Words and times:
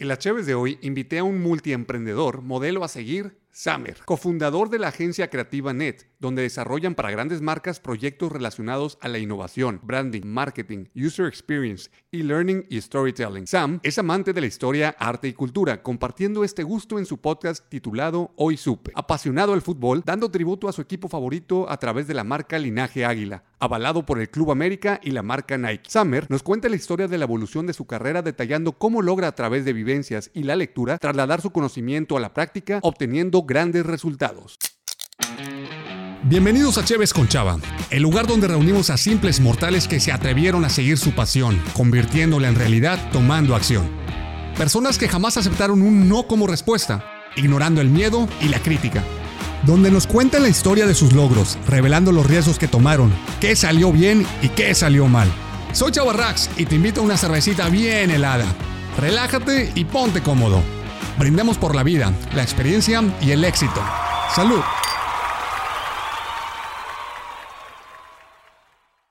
En 0.00 0.08
las 0.08 0.18
Cheves 0.18 0.46
de 0.46 0.54
hoy 0.54 0.78
invité 0.80 1.18
a 1.18 1.24
un 1.24 1.42
multiemprendedor, 1.42 2.40
modelo 2.40 2.84
a 2.84 2.88
seguir, 2.88 3.36
Samer, 3.50 3.98
cofundador 4.06 4.70
de 4.70 4.78
la 4.78 4.88
agencia 4.88 5.28
creativa 5.28 5.74
Net, 5.74 6.06
donde 6.20 6.42
desarrollan 6.42 6.94
para 6.94 7.10
grandes 7.10 7.40
marcas 7.40 7.80
proyectos 7.80 8.30
relacionados 8.30 8.98
a 9.00 9.08
la 9.08 9.18
innovación, 9.18 9.80
branding, 9.82 10.24
marketing, 10.24 10.84
user 10.94 11.26
experience, 11.26 11.90
e-learning 12.12 12.66
y 12.68 12.80
storytelling. 12.80 13.46
Sam 13.46 13.80
es 13.82 13.98
amante 13.98 14.32
de 14.32 14.40
la 14.40 14.46
historia, 14.46 14.94
arte 14.98 15.28
y 15.28 15.32
cultura, 15.32 15.82
compartiendo 15.82 16.44
este 16.44 16.62
gusto 16.62 16.98
en 16.98 17.06
su 17.06 17.18
podcast 17.18 17.68
titulado 17.68 18.32
Hoy 18.36 18.56
Supe. 18.56 18.92
Apasionado 18.94 19.54
al 19.54 19.62
fútbol, 19.62 20.02
dando 20.04 20.30
tributo 20.30 20.68
a 20.68 20.72
su 20.72 20.82
equipo 20.82 21.08
favorito 21.08 21.68
a 21.70 21.78
través 21.78 22.06
de 22.06 22.14
la 22.14 22.24
marca 22.24 22.58
Linaje 22.58 23.04
Águila, 23.04 23.44
avalado 23.58 24.04
por 24.04 24.20
el 24.20 24.30
Club 24.30 24.50
América 24.50 25.00
y 25.02 25.10
la 25.12 25.22
marca 25.22 25.56
Nike. 25.56 25.88
Samer 25.88 26.26
nos 26.28 26.42
cuenta 26.42 26.68
la 26.68 26.76
historia 26.76 27.08
de 27.08 27.18
la 27.18 27.24
evolución 27.24 27.66
de 27.66 27.72
su 27.72 27.86
carrera 27.86 28.22
detallando 28.22 28.72
cómo 28.72 29.02
logra 29.02 29.28
a 29.28 29.34
través 29.34 29.64
de 29.64 29.72
vivencias 29.72 30.30
y 30.34 30.42
la 30.42 30.56
lectura 30.56 30.98
trasladar 30.98 31.40
su 31.40 31.50
conocimiento 31.50 32.16
a 32.16 32.20
la 32.20 32.34
práctica, 32.34 32.80
obteniendo 32.82 33.42
grandes 33.42 33.86
resultados. 33.86 34.58
Bienvenidos 36.24 36.76
a 36.76 36.84
Cheves 36.84 37.14
con 37.14 37.28
Chava, 37.28 37.56
el 37.88 38.02
lugar 38.02 38.26
donde 38.26 38.46
reunimos 38.46 38.90
a 38.90 38.98
simples 38.98 39.40
mortales 39.40 39.88
que 39.88 40.00
se 40.00 40.12
atrevieron 40.12 40.66
a 40.66 40.68
seguir 40.68 40.98
su 40.98 41.12
pasión, 41.12 41.58
convirtiéndola 41.72 42.46
en 42.48 42.56
realidad 42.56 42.98
tomando 43.10 43.56
acción. 43.56 43.88
Personas 44.58 44.98
que 44.98 45.08
jamás 45.08 45.38
aceptaron 45.38 45.80
un 45.80 46.10
no 46.10 46.24
como 46.24 46.46
respuesta, 46.46 47.02
ignorando 47.36 47.80
el 47.80 47.88
miedo 47.88 48.28
y 48.42 48.48
la 48.48 48.58
crítica. 48.58 49.02
Donde 49.64 49.90
nos 49.90 50.06
cuentan 50.06 50.42
la 50.42 50.50
historia 50.50 50.86
de 50.86 50.94
sus 50.94 51.14
logros, 51.14 51.56
revelando 51.66 52.12
los 52.12 52.26
riesgos 52.26 52.58
que 52.58 52.68
tomaron, 52.68 53.10
qué 53.40 53.56
salió 53.56 53.90
bien 53.90 54.26
y 54.42 54.50
qué 54.50 54.74
salió 54.74 55.06
mal. 55.06 55.32
Soy 55.72 55.90
Chava 55.90 56.12
Rax 56.12 56.50
y 56.58 56.66
te 56.66 56.74
invito 56.74 57.00
a 57.00 57.04
una 57.04 57.16
cervecita 57.16 57.70
bien 57.70 58.10
helada. 58.10 58.44
Relájate 58.98 59.72
y 59.74 59.86
ponte 59.86 60.20
cómodo. 60.20 60.60
Brindemos 61.18 61.56
por 61.56 61.74
la 61.74 61.82
vida, 61.82 62.12
la 62.34 62.42
experiencia 62.42 63.02
y 63.22 63.30
el 63.30 63.42
éxito. 63.42 63.82
¡Salud! 64.34 64.60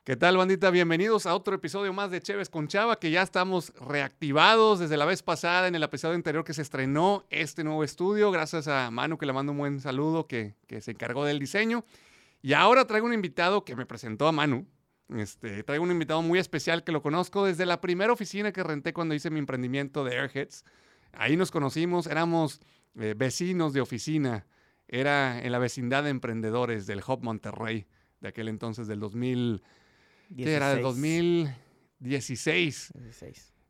¿Qué 0.09 0.15
tal, 0.15 0.37
bandita? 0.37 0.71
Bienvenidos 0.71 1.27
a 1.27 1.35
otro 1.35 1.53
episodio 1.53 1.93
más 1.93 2.09
de 2.09 2.19
Cheves 2.19 2.49
con 2.49 2.67
Chava, 2.67 2.97
que 2.97 3.11
ya 3.11 3.21
estamos 3.21 3.71
reactivados 3.75 4.79
desde 4.79 4.97
la 4.97 5.05
vez 5.05 5.21
pasada 5.21 5.67
en 5.67 5.75
el 5.75 5.83
episodio 5.83 6.15
anterior 6.15 6.43
que 6.43 6.55
se 6.55 6.63
estrenó 6.63 7.25
este 7.29 7.63
nuevo 7.63 7.83
estudio. 7.83 8.31
Gracias 8.31 8.67
a 8.67 8.89
Manu, 8.89 9.19
que 9.19 9.27
le 9.27 9.33
mando 9.33 9.51
un 9.51 9.59
buen 9.59 9.79
saludo, 9.79 10.25
que, 10.25 10.55
que 10.65 10.81
se 10.81 10.89
encargó 10.89 11.25
del 11.25 11.37
diseño. 11.37 11.85
Y 12.41 12.53
ahora 12.53 12.87
traigo 12.87 13.05
un 13.05 13.13
invitado 13.13 13.63
que 13.63 13.75
me 13.75 13.85
presentó 13.85 14.27
a 14.27 14.31
Manu. 14.31 14.65
Este, 15.15 15.61
traigo 15.61 15.83
un 15.83 15.91
invitado 15.91 16.23
muy 16.23 16.39
especial 16.39 16.83
que 16.83 16.91
lo 16.91 17.03
conozco 17.03 17.45
desde 17.45 17.67
la 17.67 17.79
primera 17.79 18.11
oficina 18.11 18.51
que 18.51 18.63
renté 18.63 18.93
cuando 18.93 19.13
hice 19.13 19.29
mi 19.29 19.37
emprendimiento 19.37 20.03
de 20.03 20.17
Airheads. 20.17 20.65
Ahí 21.13 21.37
nos 21.37 21.51
conocimos, 21.51 22.07
éramos 22.07 22.61
eh, 22.99 23.13
vecinos 23.15 23.73
de 23.73 23.81
oficina, 23.81 24.47
era 24.87 25.39
en 25.39 25.51
la 25.51 25.59
vecindad 25.59 26.03
de 26.03 26.09
emprendedores 26.09 26.87
del 26.87 27.03
Hub 27.07 27.21
Monterrey, 27.21 27.85
de 28.21 28.29
aquel 28.29 28.47
entonces 28.47 28.87
del 28.87 28.99
2000, 28.99 29.61
¿qué 30.35 30.53
era? 30.53 30.73
Del 30.73 30.81
2016. 30.81 32.93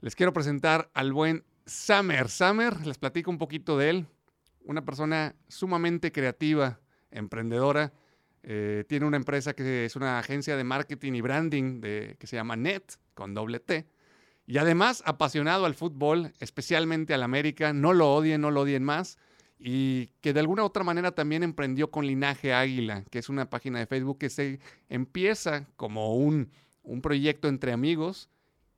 Les 0.01 0.15
quiero 0.15 0.33
presentar 0.33 0.89
al 0.93 1.13
buen 1.13 1.43
Summer. 1.65 2.29
Summer, 2.29 2.85
les 2.85 2.97
platico 2.97 3.31
un 3.31 3.37
poquito 3.37 3.77
de 3.77 3.89
él, 3.89 4.05
una 4.63 4.83
persona 4.83 5.35
sumamente 5.47 6.11
creativa, 6.11 6.79
emprendedora. 7.11 7.93
Eh, 8.41 8.85
tiene 8.87 9.05
una 9.05 9.17
empresa 9.17 9.53
que 9.53 9.85
es 9.85 9.95
una 9.95 10.19
agencia 10.19 10.55
de 10.55 10.63
marketing 10.63 11.13
y 11.13 11.21
branding 11.21 11.81
de, 11.81 12.15
que 12.19 12.27
se 12.27 12.37
llama 12.37 12.55
Net, 12.55 12.83
con 13.13 13.33
doble 13.33 13.59
T. 13.59 13.85
Y 14.47 14.57
además, 14.57 15.03
apasionado 15.05 15.65
al 15.65 15.75
fútbol, 15.75 16.33
especialmente 16.39 17.13
al 17.13 17.23
América, 17.23 17.73
no 17.73 17.93
lo 17.93 18.13
odien, 18.13 18.41
no 18.41 18.49
lo 18.49 18.61
odien 18.61 18.83
más. 18.83 19.17
Y 19.59 20.07
que 20.21 20.33
de 20.33 20.39
alguna 20.39 20.63
otra 20.63 20.83
manera 20.83 21.11
también 21.11 21.43
emprendió 21.43 21.91
con 21.91 22.07
Linaje 22.07 22.53
Águila, 22.53 23.03
que 23.11 23.19
es 23.19 23.27
una 23.27 23.49
página 23.49 23.79
de 23.79 23.87
Facebook 23.87 24.17
que 24.17 24.29
se 24.29 24.59
empieza 24.87 25.67
como 25.75 26.15
un, 26.15 26.49
un 26.81 27.01
proyecto 27.01 27.49
entre 27.49 27.73
amigos 27.73 28.29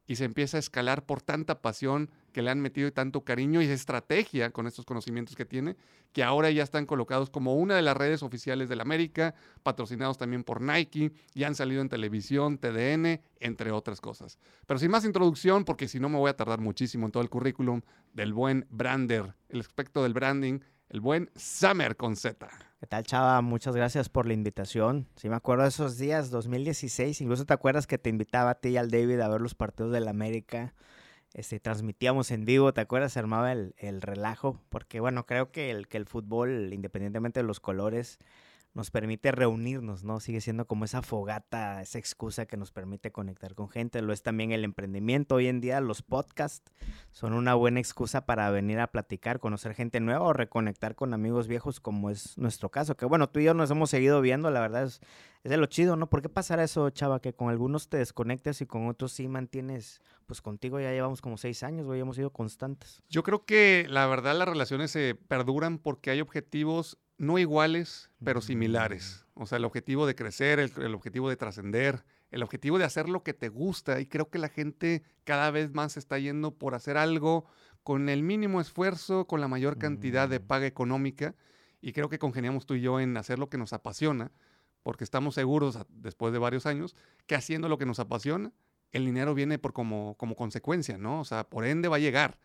y 0.08 0.16
se 0.16 0.26
empieza 0.26 0.58
a 0.58 0.60
escalar 0.60 1.06
por 1.06 1.22
tanta 1.22 1.62
pasión 1.62 2.10
que 2.34 2.42
le 2.42 2.50
han 2.50 2.60
metido 2.60 2.88
y 2.88 2.92
tanto 2.92 3.24
cariño 3.24 3.62
y 3.62 3.66
estrategia 3.66 4.52
con 4.52 4.68
estos 4.68 4.86
conocimientos 4.86 5.36
que 5.36 5.46
tiene, 5.46 5.78
que 6.12 6.24
ahora 6.24 6.50
ya 6.52 6.64
están 6.64 6.86
colocados 6.86 7.30
como 7.30 7.56
una 7.56 7.76
de 7.76 7.82
las 7.82 7.96
redes 7.96 8.24
oficiales 8.24 8.68
del 8.68 8.82
América, 8.82 9.36
patrocinados 9.64 10.18
también 10.18 10.44
por 10.44 10.62
Nike, 10.62 11.14
y 11.34 11.44
han 11.44 11.56
salido 11.56 11.82
en 11.82 11.90
televisión, 11.90 12.58
TDN, 12.58 13.22
entre 13.40 13.72
otras 13.72 14.02
cosas. 14.02 14.38
Pero 14.66 14.80
sin 14.80 14.92
más 14.92 15.06
introducción, 15.06 15.64
porque 15.64 15.88
si 15.88 16.00
no 16.00 16.10
me 16.10 16.18
voy 16.18 16.30
a 16.30 16.36
tardar 16.36 16.60
muchísimo 16.60 17.06
en 17.06 17.12
todo 17.12 17.24
el 17.24 17.30
currículum 17.30 17.82
del 18.14 18.34
buen 18.34 18.66
brander, 18.70 19.36
el 19.50 19.62
aspecto 19.62 20.04
del 20.04 20.14
branding, 20.14 20.60
el 20.92 21.00
buen 21.00 21.32
Summer 21.36 21.96
con 21.96 22.18
Z. 22.18 22.48
¿Qué 22.80 22.86
tal, 22.86 23.06
Chava? 23.06 23.42
Muchas 23.42 23.76
gracias 23.76 24.10
por 24.10 24.26
la 24.26 24.34
invitación. 24.34 25.08
Sí, 25.16 25.30
me 25.30 25.36
acuerdo 25.36 25.64
de 25.64 25.70
esos 25.70 25.98
días, 25.98 26.32
2016. 26.32 27.22
Incluso 27.22 27.46
te 27.46 27.54
acuerdas 27.54 27.88
que 27.88 27.98
te 27.98 28.10
invitaba 28.10 28.50
a 28.52 28.56
ti 28.56 28.70
y 28.70 28.78
al 28.78 28.92
David 28.92 29.22
a 29.22 29.30
ver 29.30 29.40
los 29.40 29.56
partidos 29.56 29.94
del 29.94 30.10
América 30.10 30.74
este, 31.34 31.62
transmitíamos 31.62 32.30
en 32.32 32.44
vivo, 32.44 32.74
¿te 32.74 32.82
acuerdas? 32.82 33.14
Se 33.14 33.20
armaba 33.20 33.54
el, 33.54 33.74
el, 33.78 34.02
relajo, 34.02 34.60
porque 34.70 35.00
bueno, 35.00 35.26
creo 35.26 35.52
que 35.52 35.72
el, 35.72 35.88
que 35.88 35.96
el 35.96 36.06
fútbol, 36.06 36.74
independientemente 36.74 37.40
de 37.40 37.48
los 37.48 37.62
colores, 37.62 38.20
nos 38.74 38.90
permite 38.90 39.32
reunirnos, 39.32 40.04
¿no? 40.04 40.20
Sigue 40.20 40.40
siendo 40.40 40.66
como 40.66 40.86
esa 40.86 41.02
fogata, 41.02 41.82
esa 41.82 42.00
excusa 42.00 42.46
que 42.46 42.56
nos 42.56 42.72
permite 42.72 43.12
conectar 43.12 43.54
con 43.54 43.70
gente. 43.70 44.02
Lo 44.02 44.14
es 44.14 44.24
también 44.24 44.54
el 44.54 44.64
emprendimiento. 44.64 45.36
Hoy 45.36 45.48
en 45.48 45.60
día 45.60 45.82
los 45.82 46.02
podcasts 46.02 46.72
son 47.12 47.34
una 47.34 47.54
buena 47.54 47.82
excusa 47.82 48.26
para 48.26 48.50
venir 48.50 48.80
a 48.80 48.88
platicar, 48.88 49.40
conocer 49.40 49.74
gente 49.74 50.00
nueva 50.00 50.26
o 50.26 50.34
reconectar 50.34 50.96
con 50.96 51.14
amigos 51.14 51.48
viejos 51.48 51.82
como 51.82 52.10
es 52.10 52.38
nuestro 52.38 52.70
caso. 52.70 52.96
Que 52.96 53.06
bueno, 53.06 53.30
tú 53.30 53.40
y 53.40 53.44
yo 53.44 53.54
nos 53.54 53.70
hemos 53.72 53.90
seguido 53.90 54.22
viendo, 54.22 54.50
la 54.52 54.62
verdad 54.62 54.84
es, 54.84 55.02
es 55.44 55.50
de 55.50 55.58
lo 55.58 55.66
chido, 55.66 55.98
¿no? 55.98 56.10
¿Por 56.10 56.22
qué 56.22 56.30
pasará 56.30 56.64
eso, 56.64 56.90
chava? 56.92 57.20
Que 57.20 57.34
con 57.34 57.50
algunos 57.50 57.90
te 57.90 57.98
desconectas 57.98 58.62
y 58.62 58.66
con 58.66 58.88
otros 58.88 59.12
sí 59.12 59.28
mantienes, 59.28 60.02
pues 60.28 60.42
contigo 60.42 60.80
ya 60.80 60.92
llevamos 60.92 61.22
como 61.22 61.38
seis 61.38 61.64
años, 61.64 61.86
güey, 61.86 62.00
hemos 62.00 62.16
sido 62.16 62.30
constantes. 62.30 63.04
Yo 63.10 63.24
creo 63.24 63.44
que 63.44 63.86
la 63.90 64.08
verdad 64.08 64.38
las 64.38 64.48
relaciones 64.48 64.92
se 64.92 65.16
perduran 65.16 65.78
porque 65.78 66.10
hay 66.10 66.22
objetivos 66.22 66.98
no 67.22 67.38
iguales, 67.38 68.10
pero 68.24 68.42
similares. 68.42 69.28
O 69.36 69.46
sea, 69.46 69.60
el 69.60 69.66
objetivo 69.66 70.08
de 70.08 70.16
crecer, 70.16 70.60
el, 70.60 70.96
objetivo 70.96 71.30
de 71.30 71.36
trascender, 71.36 72.04
el 72.32 72.42
objetivo 72.42 72.80
de 72.80 72.84
hacer 72.84 73.10
lo 73.10 73.22
que 73.22 73.36
te 73.36 73.48
gusta. 73.48 74.00
Y 74.00 74.08
creo 74.08 74.32
que 74.32 74.40
la 74.40 74.50
gente 74.50 75.04
cada 75.24 75.52
vez 75.52 75.72
más 75.72 75.98
está 75.98 76.18
yendo 76.18 76.58
por 76.58 76.74
hacer 76.74 76.98
algo 76.98 77.46
con 77.84 78.10
el 78.10 78.24
mínimo 78.24 78.60
esfuerzo, 78.60 79.28
con 79.28 79.40
la 79.40 79.48
mayor 79.48 79.78
cantidad 79.78 80.28
de 80.28 80.40
mm. 80.40 80.48
paga 80.48 80.66
económica. 80.66 81.36
Y 81.80 81.94
creo 81.94 82.10
que 82.10 82.18
congeniamos 82.18 82.66
tú 82.66 82.74
y 82.74 82.82
yo 82.82 83.00
en 83.00 83.16
hacer 83.16 83.38
lo 83.38 83.52
que 83.52 83.60
nos 83.60 83.72
apasiona, 83.72 84.32
porque 84.82 85.04
estamos 85.04 85.36
seguros, 85.36 85.78
después 85.90 86.34
de 86.34 86.40
varios 86.40 86.66
años, 86.66 86.96
que 87.28 87.36
haciendo 87.36 87.70
lo 87.70 87.78
que 87.78 87.86
nos 87.86 88.00
apasiona, 88.00 88.52
el 88.94 89.06
dinero 89.06 89.36
viene 89.36 89.60
por 89.60 89.74
como, 89.74 90.16
como 90.18 90.36
consecuencia, 90.36 90.98
¿no? 90.98 91.20
O 91.20 91.26
sea, 91.26 91.44
por 91.44 91.66
ende 91.66 91.88
va 91.88 91.98
a 91.98 92.00
llegar 92.00 92.40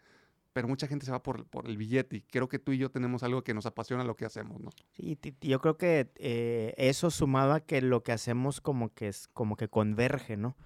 pero 0.56 0.69
mucha 0.69 0.87
gente 0.87 1.05
se 1.05 1.12
va 1.12 1.22
por, 1.22 1.44
por, 1.44 1.67
el 1.67 1.77
billete 1.77 2.17
y 2.17 2.21
creo 2.22 2.49
que 2.49 2.59
tú 2.59 2.72
y 2.72 2.78
yo 2.78 2.91
tenemos 2.91 3.22
algo 3.22 3.44
que 3.44 3.53
nos 3.53 3.67
apasiona 3.67 4.05
lo 4.05 4.17
que 4.17 4.25
hacemos, 4.25 4.59
¿no? 4.59 4.71
Sí, 4.94 5.19
yo 5.43 5.61
creo 5.61 5.77
que 5.77 6.11
eh, 6.17 6.72
eso 6.78 7.11
sumado 7.11 7.53
a 7.53 7.61
que 7.61 7.83
lo 7.83 8.03
que 8.03 8.12
hacemos 8.12 8.62
como 8.62 8.94
que 8.94 9.09
es 9.09 9.28
como 9.34 9.59
que 9.59 9.69
converge, 9.69 10.39
¿no? 10.39 10.56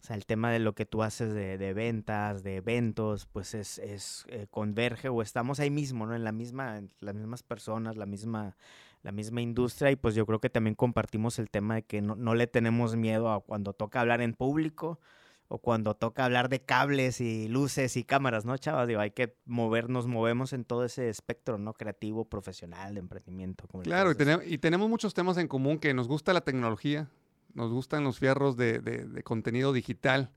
O 0.00 0.04
sea, 0.04 0.14
el 0.14 0.26
tema 0.26 0.52
de 0.52 0.60
lo 0.60 0.76
que 0.76 0.86
tú 0.86 1.02
haces 1.02 1.34
de, 1.34 1.58
de 1.58 1.74
ventas, 1.74 2.44
de 2.44 2.54
eventos, 2.54 3.26
pues 3.26 3.54
es, 3.54 3.80
eh, 4.28 4.46
converge 4.48 5.08
o 5.08 5.22
estamos 5.22 5.58
ahí 5.58 5.70
mismo, 5.70 6.06
¿no? 6.06 6.14
En 6.14 6.22
la 6.22 6.30
misma, 6.30 6.80
las 7.00 7.14
mismas 7.16 7.42
personas, 7.42 7.96
la 7.96 8.06
misma, 8.06 8.56
la 9.02 9.10
misma 9.10 9.42
industria 9.42 9.90
y 9.90 9.96
pues 9.96 10.14
yo 10.14 10.24
creo 10.24 10.38
que 10.38 10.50
también 10.50 10.76
compartimos 10.76 11.40
el 11.40 11.50
tema 11.50 11.74
de 11.74 11.82
que 11.82 12.00
no, 12.00 12.14
no 12.14 12.36
le 12.36 12.46
tenemos 12.46 12.94
miedo 12.94 13.32
a 13.32 13.40
cuando 13.40 13.72
toca 13.72 14.02
hablar 14.02 14.20
en 14.20 14.34
público, 14.34 15.00
o 15.48 15.58
cuando 15.58 15.94
toca 15.94 16.24
hablar 16.24 16.48
de 16.48 16.62
cables 16.62 17.20
y 17.20 17.46
luces 17.46 17.96
y 17.98 18.04
cámaras, 18.04 18.46
¿no, 18.46 18.56
chavas? 18.56 18.88
Digo, 18.88 19.00
hay 19.00 19.10
que 19.10 19.36
movernos, 19.44 20.06
movemos 20.06 20.54
en 20.54 20.64
todo 20.64 20.84
ese 20.84 21.10
espectro, 21.10 21.58
¿no? 21.58 21.74
Creativo, 21.74 22.24
profesional, 22.24 22.94
de 22.94 23.00
emprendimiento. 23.00 23.66
Claro, 23.82 24.12
y 24.12 24.14
tenemos, 24.14 24.46
y 24.46 24.56
tenemos, 24.56 24.88
muchos 24.88 25.12
temas 25.12 25.36
en 25.36 25.48
común, 25.48 25.78
que 25.78 25.92
nos 25.92 26.08
gusta 26.08 26.32
la 26.32 26.40
tecnología, 26.40 27.10
nos 27.52 27.70
gustan 27.70 28.02
los 28.02 28.18
fierros 28.18 28.56
de, 28.56 28.78
de, 28.78 29.22
contenido 29.22 29.74
digital. 29.74 30.30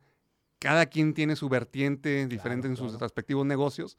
Cada 0.60 0.88
quien 0.88 1.14
tiene 1.14 1.38
su 1.38 1.48
vertiente 1.48 2.28
diferente 2.28 2.68
en 2.68 2.76
sus 2.76 3.00
respectivos 3.00 3.46
negocios. 3.46 3.98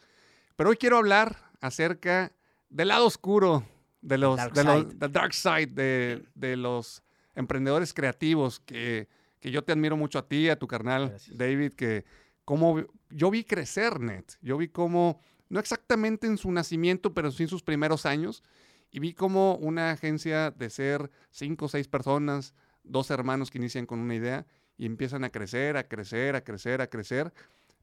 Pero 0.54 0.70
hoy 0.70 0.76
quiero 0.76 0.98
hablar 0.98 1.50
acerca 1.60 2.32
del 2.68 2.88
lado 2.88 3.06
oscuro, 3.06 3.64
de 4.02 4.18
los, 4.18 4.36
dark 4.36 4.52
de 4.52 4.64
los, 4.64 4.98
dark 5.12 5.32
side 5.32 5.68
de, 5.68 6.26
de 6.34 6.56
los 6.56 7.02
emprendedores 7.34 7.94
creativos 7.94 8.60
que 8.60 9.08
que 9.40 9.50
yo 9.50 9.64
te 9.64 9.72
admiro 9.72 9.96
mucho 9.96 10.18
a 10.18 10.28
ti, 10.28 10.48
a 10.48 10.58
tu 10.58 10.66
carnal 10.66 11.16
David, 11.32 11.74
que 11.74 12.04
como 12.44 12.84
yo 13.10 13.30
vi 13.30 13.44
crecer 13.44 14.00
Net, 14.00 14.32
yo 14.40 14.56
vi 14.56 14.68
cómo, 14.68 15.20
no 15.48 15.60
exactamente 15.60 16.26
en 16.26 16.38
su 16.38 16.50
nacimiento, 16.52 17.14
pero 17.14 17.30
sí 17.30 17.44
en 17.44 17.48
sus 17.48 17.62
primeros 17.62 18.06
años, 18.06 18.42
y 18.90 19.00
vi 19.00 19.12
como 19.12 19.56
una 19.56 19.90
agencia 19.90 20.50
de 20.50 20.70
ser 20.70 21.10
cinco 21.30 21.66
o 21.66 21.68
seis 21.68 21.88
personas, 21.88 22.54
dos 22.82 23.10
hermanos 23.10 23.50
que 23.50 23.58
inician 23.58 23.86
con 23.86 23.98
una 23.98 24.14
idea 24.14 24.46
y 24.78 24.86
empiezan 24.86 25.24
a 25.24 25.30
crecer, 25.30 25.76
a 25.76 25.88
crecer, 25.88 26.36
a 26.36 26.42
crecer, 26.42 26.80
a 26.80 26.86
crecer, 26.86 27.32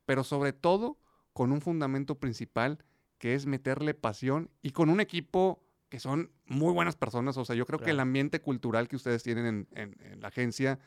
pero 0.05 0.23
sobre 0.23 0.53
todo 0.53 0.97
con 1.33 1.51
un 1.51 1.61
fundamento 1.61 2.19
principal 2.19 2.83
que 3.17 3.35
es 3.35 3.45
meterle 3.45 3.93
pasión 3.93 4.49
y 4.61 4.71
con 4.71 4.89
un 4.89 4.99
equipo 4.99 5.63
que 5.89 5.99
son 5.99 6.31
muy 6.45 6.73
buenas 6.73 6.95
personas. 6.95 7.37
O 7.37 7.45
sea, 7.45 7.55
yo 7.55 7.65
creo 7.65 7.79
que 7.79 7.91
el 7.91 7.99
ambiente 7.99 8.41
cultural 8.41 8.87
que 8.87 8.95
ustedes 8.95 9.23
tienen 9.23 9.67
en, 9.71 10.21
la 10.21 10.29
agencia 10.29 10.79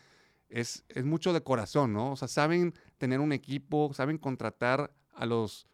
es, 0.49 0.85
es, 0.89 1.05
mucho 1.05 1.33
de 1.33 1.43
corazón, 1.43 1.93
¿no? 1.93 2.13
O 2.13 2.17
sea, 2.17 2.29
saben 2.29 2.75
tener 2.99 3.21
un 3.21 3.33
equipo, 3.33 3.93
saben 3.95 4.19
contratar 4.19 4.93
a 5.15 5.27
los, 5.27 5.67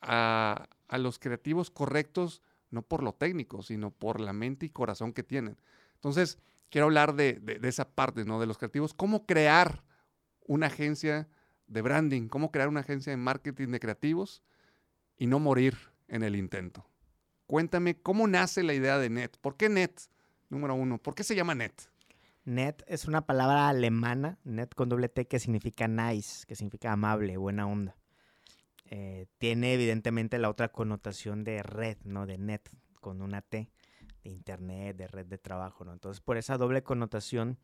a, 0.00 0.68
los 0.98 1.18
creativos 1.18 1.70
correctos, 1.70 2.42
no 2.70 2.82
por 2.82 3.02
lo 3.02 3.12
técnico, 3.12 3.62
sino 3.62 3.90
por 3.90 4.20
la 4.20 4.32
mente 4.32 4.66
y 4.66 4.70
corazón 4.70 5.12
que 5.12 5.22
tienen. 5.22 5.56
Entonces, 5.94 6.38
quiero 6.70 6.86
hablar 6.86 7.14
de, 7.14 7.34
de 7.34 7.68
esa 7.68 7.88
parte, 7.88 8.24
¿no? 8.24 8.40
De 8.40 8.46
los 8.46 8.58
creativos, 8.58 8.94
cómo 8.94 9.26
crear 9.26 9.82
una 10.46 10.66
agencia 10.66 11.28
de 11.66 11.82
branding, 11.82 12.28
cómo 12.28 12.50
crear 12.50 12.68
una 12.68 12.80
agencia 12.80 13.10
de 13.10 13.16
marketing 13.16 13.68
de 13.68 13.80
creativos 13.80 14.42
y 15.16 15.26
no 15.26 15.38
morir 15.38 15.76
en 16.08 16.22
el 16.22 16.36
intento. 16.36 16.86
Cuéntame 17.46 17.96
cómo 18.00 18.26
nace 18.26 18.62
la 18.62 18.74
idea 18.74 18.98
de 18.98 19.08
Net. 19.08 19.36
¿Por 19.40 19.56
qué 19.56 19.68
Net? 19.68 19.92
Número 20.48 20.74
uno, 20.74 20.98
¿por 20.98 21.14
qué 21.14 21.24
se 21.24 21.34
llama 21.34 21.54
Net? 21.54 21.72
Net 22.46 22.84
es 22.86 23.06
una 23.06 23.26
palabra 23.26 23.68
alemana, 23.68 24.38
Net 24.44 24.72
con 24.74 24.88
doble 24.88 25.08
T, 25.08 25.26
que 25.26 25.40
significa 25.40 25.88
nice, 25.88 26.46
que 26.46 26.54
significa 26.54 26.92
amable, 26.92 27.36
buena 27.36 27.66
onda. 27.66 27.96
Eh, 28.88 29.26
tiene 29.38 29.74
evidentemente 29.74 30.38
la 30.38 30.48
otra 30.48 30.68
connotación 30.68 31.42
de 31.42 31.64
red, 31.64 31.98
¿no? 32.04 32.24
De 32.24 32.38
net, 32.38 32.62
con 33.00 33.20
una 33.20 33.42
T, 33.42 33.68
de 34.22 34.30
internet, 34.30 34.96
de 34.96 35.08
red 35.08 35.26
de 35.26 35.38
trabajo, 35.38 35.84
¿no? 35.84 35.92
Entonces, 35.92 36.20
por 36.20 36.36
esa 36.36 36.56
doble 36.56 36.84
connotación, 36.84 37.58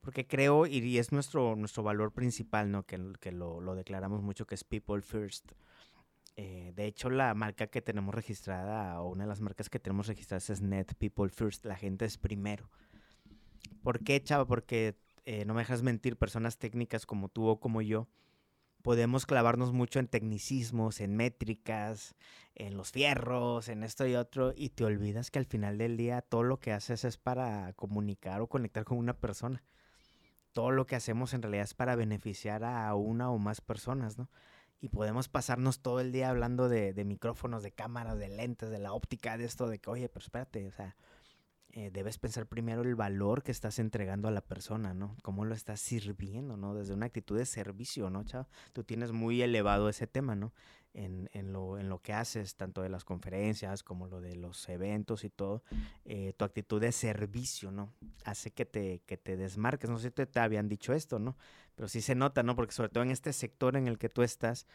porque 0.00 0.26
creo, 0.26 0.66
y 0.66 0.98
es 0.98 1.12
nuestro, 1.12 1.54
nuestro 1.54 1.84
valor 1.84 2.12
principal, 2.12 2.72
¿no? 2.72 2.84
Que, 2.84 3.12
que 3.20 3.30
lo, 3.30 3.74
declaramos 3.76 4.20
mucho, 4.20 4.46
que 4.46 4.56
es 4.56 4.64
people 4.64 5.00
first. 5.00 5.52
Eh, 6.34 6.72
de 6.74 6.86
hecho, 6.86 7.08
la 7.08 7.32
marca 7.34 7.68
que 7.68 7.80
tenemos 7.80 8.12
registrada, 8.12 9.00
o 9.00 9.10
una 9.10 9.24
de 9.24 9.28
las 9.28 9.40
marcas 9.40 9.70
que 9.70 9.78
tenemos 9.78 10.08
registradas 10.08 10.50
es 10.50 10.60
Net 10.60 10.94
People 10.98 11.28
First. 11.28 11.64
La 11.64 11.76
gente 11.76 12.04
es 12.04 12.18
primero. 12.18 12.68
¿Por 13.82 14.02
qué, 14.02 14.22
chava? 14.22 14.46
Porque 14.46 14.96
eh, 15.24 15.44
no 15.44 15.54
me 15.54 15.60
dejas 15.60 15.82
mentir, 15.82 16.16
personas 16.16 16.58
técnicas 16.58 17.06
como 17.06 17.28
tú 17.28 17.46
o 17.46 17.60
como 17.60 17.82
yo, 17.82 18.08
podemos 18.82 19.26
clavarnos 19.26 19.72
mucho 19.72 19.98
en 19.98 20.06
tecnicismos, 20.06 21.00
en 21.00 21.16
métricas, 21.16 22.14
en 22.54 22.76
los 22.76 22.92
fierros, 22.92 23.68
en 23.68 23.82
esto 23.82 24.06
y 24.06 24.14
otro, 24.14 24.52
y 24.54 24.70
te 24.70 24.84
olvidas 24.84 25.30
que 25.30 25.38
al 25.38 25.46
final 25.46 25.78
del 25.78 25.96
día 25.96 26.22
todo 26.22 26.42
lo 26.42 26.60
que 26.60 26.72
haces 26.72 27.04
es 27.04 27.16
para 27.16 27.72
comunicar 27.74 28.40
o 28.40 28.46
conectar 28.46 28.84
con 28.84 28.98
una 28.98 29.18
persona. 29.18 29.64
Todo 30.52 30.70
lo 30.70 30.86
que 30.86 30.96
hacemos 30.96 31.34
en 31.34 31.42
realidad 31.42 31.64
es 31.64 31.74
para 31.74 31.96
beneficiar 31.96 32.64
a 32.64 32.94
una 32.94 33.30
o 33.30 33.38
más 33.38 33.60
personas, 33.60 34.16
¿no? 34.18 34.30
y 34.80 34.88
podemos 34.88 35.28
pasarnos 35.28 35.80
todo 35.80 36.00
el 36.00 36.12
día 36.12 36.30
hablando 36.30 36.68
de, 36.68 36.92
micrófonos, 37.04 37.62
de 37.62 37.72
cámaras, 37.72 38.18
de 38.18 38.28
lentes, 38.28 38.70
de 38.70 38.78
la 38.78 38.92
óptica, 38.92 39.38
de 39.38 39.44
esto, 39.44 39.68
de 39.68 39.78
que, 39.78 39.90
oye, 39.90 40.08
pero 40.08 40.24
espérate, 40.24 40.66
o 40.68 40.70
sea, 40.70 40.96
eh, 41.76 41.90
debes 41.92 42.16
pensar 42.16 42.46
primero 42.46 42.80
el 42.80 42.94
valor 42.94 43.42
que 43.42 43.52
estás 43.52 43.78
entregando 43.78 44.28
a 44.28 44.30
la 44.30 44.40
persona, 44.40 44.94
¿no? 44.94 45.14
Cómo 45.22 45.44
lo 45.44 45.54
estás 45.54 45.78
sirviendo, 45.80 46.56
¿no? 46.56 46.74
Desde 46.74 46.94
una 46.94 47.04
actitud 47.04 47.36
de 47.36 47.44
servicio, 47.44 48.08
¿no, 48.08 48.24
chavo? 48.24 48.48
Tú 48.72 48.82
tienes 48.82 49.12
muy 49.12 49.42
elevado 49.42 49.90
ese 49.90 50.06
tema, 50.06 50.34
¿no? 50.34 50.54
en, 50.94 51.52
lo, 51.52 51.78
en 51.78 51.88
lo 51.88 52.00
que 52.00 52.12
haces, 52.14 52.56
tanto 52.56 52.80
de 52.80 52.88
las 52.88 53.04
conferencias 53.04 53.82
como 53.82 54.06
lo 54.06 54.20
de 54.20 54.34
los 54.34 54.66
eventos 54.68 55.24
y 55.24 55.30
todo, 55.30 55.62
eh, 56.06 56.32
tu 56.36 56.44
actitud 56.44 56.80
de 56.80 56.90
servicio, 56.90 57.70
¿no? 57.70 57.92
Hace 58.24 58.50
que 58.50 58.64
te, 58.64 59.02
que 59.04 59.18
te 59.18 59.36
desmarques. 59.36 59.90
No 59.90 59.98
sé 59.98 60.08
si 60.08 60.14
te, 60.14 60.26
te, 60.26 60.40
habían 60.40 60.68
dicho 60.68 60.94
esto, 60.94 61.18
¿no? 61.18 61.36
Pero 61.74 61.88
sí 61.88 62.00
se 62.00 62.14
nota, 62.14 62.42
¿no? 62.42 62.56
Porque 62.56 62.72
sobre 62.72 62.88
todo 62.88 63.04
en 63.04 63.10
este 63.10 63.34
sector 63.34 63.76
en 63.76 63.88
el 63.88 63.98
que 63.98 64.08
tú 64.08 64.22
estás, 64.22 64.66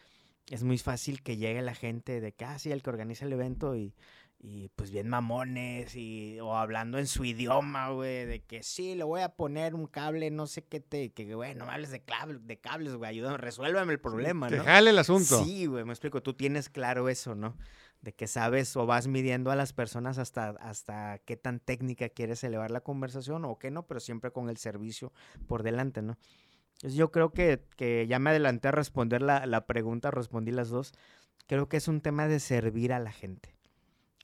es 0.47 0.63
muy 0.63 0.77
fácil 0.77 1.23
que 1.23 1.37
llegue 1.37 1.61
la 1.61 1.73
gente 1.73 2.21
de 2.21 2.33
que, 2.33 2.45
ah, 2.45 2.59
sí, 2.59 2.71
el 2.71 2.83
que 2.83 2.89
organiza 2.89 3.25
el 3.25 3.33
evento 3.33 3.75
y 3.75 3.95
y 4.43 4.69
pues 4.69 4.89
bien 4.89 5.07
mamones 5.07 5.95
y 5.95 6.39
o 6.39 6.55
hablando 6.55 6.97
en 6.97 7.05
su 7.05 7.23
idioma, 7.23 7.89
güey, 7.91 8.25
de 8.25 8.43
que 8.43 8.63
sí, 8.63 8.95
le 8.95 9.03
voy 9.03 9.21
a 9.21 9.35
poner 9.35 9.75
un 9.75 9.85
cable, 9.85 10.31
no 10.31 10.47
sé 10.47 10.63
qué 10.63 10.79
te, 10.79 11.11
que 11.13 11.35
güey, 11.35 11.53
no 11.53 11.67
me 11.67 11.73
hables 11.73 11.91
de, 11.91 12.01
de 12.41 12.59
cables, 12.59 12.95
güey, 12.95 13.11
ayúdame, 13.11 13.37
resuélveme 13.37 13.93
el 13.93 13.99
problema, 13.99 14.49
¿no? 14.49 14.57
Que 14.57 14.63
jale 14.63 14.89
el 14.89 14.97
asunto. 14.97 15.43
Sí, 15.43 15.67
güey, 15.67 15.85
me 15.85 15.91
explico, 15.91 16.23
tú 16.23 16.33
tienes 16.33 16.69
claro 16.69 17.07
eso, 17.07 17.35
¿no? 17.35 17.55
De 18.01 18.13
que 18.13 18.25
sabes 18.25 18.75
o 18.75 18.87
vas 18.87 19.05
midiendo 19.05 19.51
a 19.51 19.55
las 19.55 19.73
personas 19.73 20.17
hasta, 20.17 20.49
hasta 20.49 21.19
qué 21.19 21.37
tan 21.37 21.59
técnica 21.59 22.09
quieres 22.09 22.43
elevar 22.43 22.71
la 22.71 22.81
conversación 22.81 23.45
o 23.45 23.59
qué 23.59 23.69
no, 23.69 23.85
pero 23.85 23.99
siempre 23.99 24.31
con 24.31 24.49
el 24.49 24.57
servicio 24.57 25.13
por 25.45 25.61
delante, 25.61 26.01
¿no? 26.01 26.17
Entonces 26.77 26.97
yo 26.97 27.11
creo 27.11 27.31
que, 27.31 27.63
que 27.77 28.07
ya 28.07 28.17
me 28.17 28.31
adelanté 28.31 28.69
a 28.69 28.71
responder 28.71 29.21
la, 29.21 29.45
la 29.45 29.67
pregunta, 29.67 30.09
respondí 30.09 30.51
las 30.51 30.69
dos. 30.69 30.93
Creo 31.45 31.69
que 31.69 31.77
es 31.77 31.87
un 31.87 32.01
tema 32.01 32.27
de 32.27 32.39
servir 32.39 32.91
a 32.91 32.97
la 32.97 33.11
gente 33.11 33.60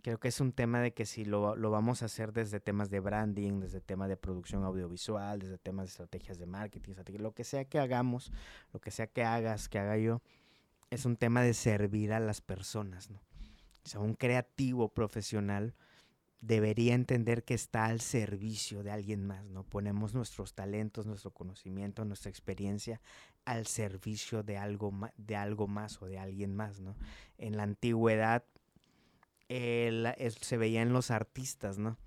Creo 0.04 0.20
que 0.20 0.28
es 0.28 0.40
un 0.40 0.52
tema 0.52 0.80
de 0.82 0.94
que 0.94 1.06
si 1.06 1.26
lo, 1.26 1.56
vamos 1.72 2.02
a 2.02 2.06
hacer 2.06 2.32
desde 2.32 2.60
temas 2.60 2.90
de 2.90 3.00
branding, 3.00 3.60
desde 3.60 3.82
temas 3.82 4.10
de 4.10 4.18
producción 4.18 4.64
audiovisual, 4.64 5.40
desde 5.40 5.58
temas 5.58 5.86
de 5.86 5.90
estrategias 5.90 6.38
de 6.38 6.46
marketing, 6.46 6.94
lo 7.18 7.34
que 7.34 7.44
sea 7.44 7.66
que 7.66 7.80
hagamos, 7.80 8.32
lo 8.74 8.80
que 8.80 8.92
sea 8.92 9.08
que 9.08 9.24
hagas, 9.24 9.70
que 9.70 9.80
haga 9.80 9.98
yo, 9.98 10.22
es 10.92 11.06
un 11.06 11.18
tema 11.18 11.42
de 11.42 11.54
servir 11.54 12.14
a 12.14 12.20
las 12.20 12.42
personas, 12.42 13.10
¿no? 13.10 13.20
O 13.84 13.90
sea, 13.90 14.00
un 14.00 14.14
creativo 14.14 14.90
profesional 14.90 15.74
debería 16.42 16.94
entender 16.94 17.44
que 17.44 17.54
está 17.54 17.86
al 17.86 18.02
servicio 18.02 18.84
de 18.84 18.92
alguien 18.92 19.26
más, 19.26 19.46
¿no? 19.46 19.64
Ponemos 19.64 20.14
nuestros 20.14 20.54
talentos, 20.54 21.06
nuestro 21.08 21.32
conocimiento, 21.32 22.06
nuestra 22.06 22.30
experiencia 22.30 23.02
al 23.46 23.66
servicio 23.66 24.44
de 24.44 24.58
algo, 24.58 24.94
de 25.18 25.36
algo 25.36 25.68
más 25.68 26.02
o 26.02 26.06
de 26.06 26.20
alguien 26.20 26.56
más, 26.56 26.80
¿no? 26.80 26.96
En 27.38 27.58
la 27.58 27.64
antigüedad 27.64 28.44
se 29.48 30.58
veía 30.58 30.82
en 30.82 30.94
los 30.94 31.12
artistas, 31.12 31.78
¿no? 31.78 31.98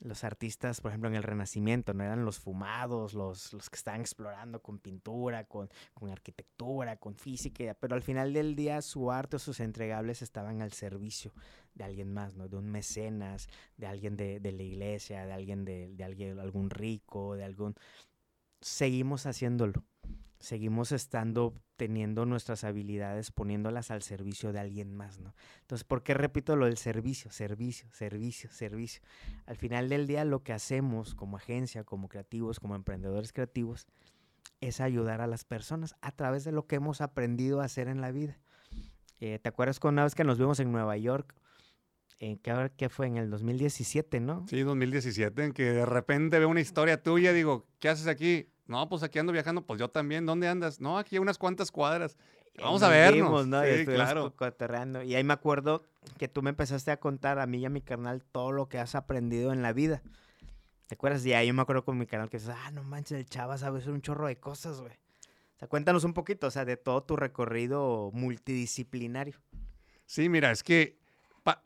Los 0.00 0.24
artistas, 0.24 0.80
por 0.80 0.90
ejemplo, 0.90 1.08
en 1.08 1.14
el 1.14 1.22
Renacimiento, 1.22 1.94
¿no? 1.94 2.02
Eran 2.02 2.24
los 2.24 2.40
fumados, 2.40 3.14
los, 3.14 3.52
los 3.52 3.70
que 3.70 3.76
estaban 3.76 4.00
explorando 4.00 4.60
con 4.60 4.80
pintura, 4.80 5.44
con, 5.44 5.70
con, 5.94 6.10
arquitectura, 6.10 6.96
con 6.96 7.14
física, 7.14 7.76
pero 7.78 7.94
al 7.94 8.02
final 8.02 8.32
del 8.32 8.56
día 8.56 8.82
su 8.82 9.12
arte 9.12 9.36
o 9.36 9.38
sus 9.38 9.60
entregables 9.60 10.20
estaban 10.20 10.60
al 10.60 10.72
servicio 10.72 11.32
de 11.74 11.84
alguien 11.84 12.12
más, 12.12 12.34
¿no? 12.34 12.48
De 12.48 12.56
un 12.56 12.68
mecenas, 12.68 13.48
de 13.76 13.86
alguien 13.86 14.16
de, 14.16 14.40
de 14.40 14.52
la 14.52 14.62
iglesia, 14.62 15.24
de 15.24 15.32
alguien 15.32 15.64
de, 15.64 15.94
de 15.94 16.04
alguien, 16.04 16.40
algún 16.40 16.70
rico, 16.70 17.36
de 17.36 17.44
algún... 17.44 17.76
Seguimos 18.60 19.26
haciéndolo 19.26 19.84
seguimos 20.42 20.90
estando 20.90 21.54
teniendo 21.76 22.26
nuestras 22.26 22.64
habilidades, 22.64 23.30
poniéndolas 23.30 23.92
al 23.92 24.02
servicio 24.02 24.52
de 24.52 24.58
alguien 24.58 24.92
más, 24.92 25.20
¿no? 25.20 25.34
Entonces, 25.60 25.84
¿por 25.84 26.02
qué 26.02 26.14
repito 26.14 26.56
lo 26.56 26.66
del 26.66 26.76
servicio? 26.76 27.30
Servicio, 27.30 27.88
servicio, 27.92 28.50
servicio. 28.50 29.02
Al 29.46 29.56
final 29.56 29.88
del 29.88 30.08
día, 30.08 30.24
lo 30.24 30.42
que 30.42 30.52
hacemos 30.52 31.14
como 31.14 31.36
agencia, 31.36 31.84
como 31.84 32.08
creativos, 32.08 32.58
como 32.58 32.74
emprendedores 32.74 33.32
creativos, 33.32 33.86
es 34.60 34.80
ayudar 34.80 35.20
a 35.20 35.28
las 35.28 35.44
personas 35.44 35.94
a 36.00 36.10
través 36.10 36.42
de 36.42 36.50
lo 36.50 36.66
que 36.66 36.76
hemos 36.76 37.00
aprendido 37.00 37.60
a 37.60 37.64
hacer 37.64 37.86
en 37.86 38.00
la 38.00 38.10
vida. 38.10 38.40
Eh, 39.20 39.38
¿Te 39.38 39.48
acuerdas 39.48 39.78
con 39.78 39.94
una 39.94 40.02
vez 40.02 40.16
que 40.16 40.24
nos 40.24 40.38
vimos 40.38 40.58
en 40.58 40.72
Nueva 40.72 40.96
York? 40.96 41.36
En 42.18 42.36
que, 42.38 42.72
que 42.76 42.88
fue 42.88 43.06
en 43.06 43.16
el 43.16 43.30
2017, 43.30 44.18
¿no? 44.18 44.44
Sí, 44.48 44.60
2017, 44.60 45.44
en 45.44 45.52
que 45.52 45.64
de 45.72 45.86
repente 45.86 46.40
veo 46.40 46.48
una 46.48 46.60
historia 46.60 47.00
tuya, 47.00 47.32
digo, 47.32 47.68
¿qué 47.78 47.88
haces 47.88 48.08
aquí? 48.08 48.51
No, 48.72 48.88
pues 48.88 49.02
aquí 49.02 49.18
ando 49.18 49.34
viajando, 49.34 49.66
pues 49.66 49.78
yo 49.78 49.90
también. 49.90 50.24
¿Dónde 50.24 50.48
andas? 50.48 50.80
No, 50.80 50.96
aquí 50.96 51.16
a 51.16 51.20
unas 51.20 51.36
cuantas 51.36 51.70
cuadras. 51.70 52.16
Vamos 52.58 52.82
a 52.82 52.88
vernos. 52.88 53.46
¿no? 53.46 53.62
Sí, 53.62 53.84
claro. 53.84 54.32
Y 55.04 55.14
ahí 55.14 55.22
me 55.22 55.34
acuerdo 55.34 55.82
que 56.16 56.26
tú 56.26 56.40
me 56.40 56.48
empezaste 56.48 56.90
a 56.90 56.98
contar 56.98 57.38
a 57.38 57.46
mí 57.46 57.58
y 57.58 57.66
a 57.66 57.68
mi 57.68 57.82
carnal 57.82 58.24
todo 58.24 58.50
lo 58.50 58.70
que 58.70 58.78
has 58.78 58.94
aprendido 58.94 59.52
en 59.52 59.60
la 59.60 59.74
vida. 59.74 60.02
¿Te 60.86 60.94
acuerdas? 60.94 61.24
Y 61.26 61.34
ahí 61.34 61.48
yo 61.48 61.54
me 61.54 61.60
acuerdo 61.60 61.84
con 61.84 61.98
mi 61.98 62.06
canal 62.06 62.30
que 62.30 62.38
dices, 62.38 62.54
ah, 62.56 62.70
no 62.70 62.82
manches, 62.82 63.18
el 63.18 63.26
chava 63.26 63.58
sabe 63.58 63.80
hacer 63.80 63.92
un 63.92 64.00
chorro 64.00 64.26
de 64.26 64.38
cosas, 64.40 64.80
güey. 64.80 64.94
O 64.94 65.58
sea, 65.58 65.68
cuéntanos 65.68 66.04
un 66.04 66.14
poquito, 66.14 66.46
o 66.46 66.50
sea, 66.50 66.64
de 66.64 66.78
todo 66.78 67.02
tu 67.02 67.16
recorrido 67.16 68.10
multidisciplinario. 68.14 69.38
Sí, 70.06 70.30
mira, 70.30 70.50
es 70.50 70.62
que 70.62 70.98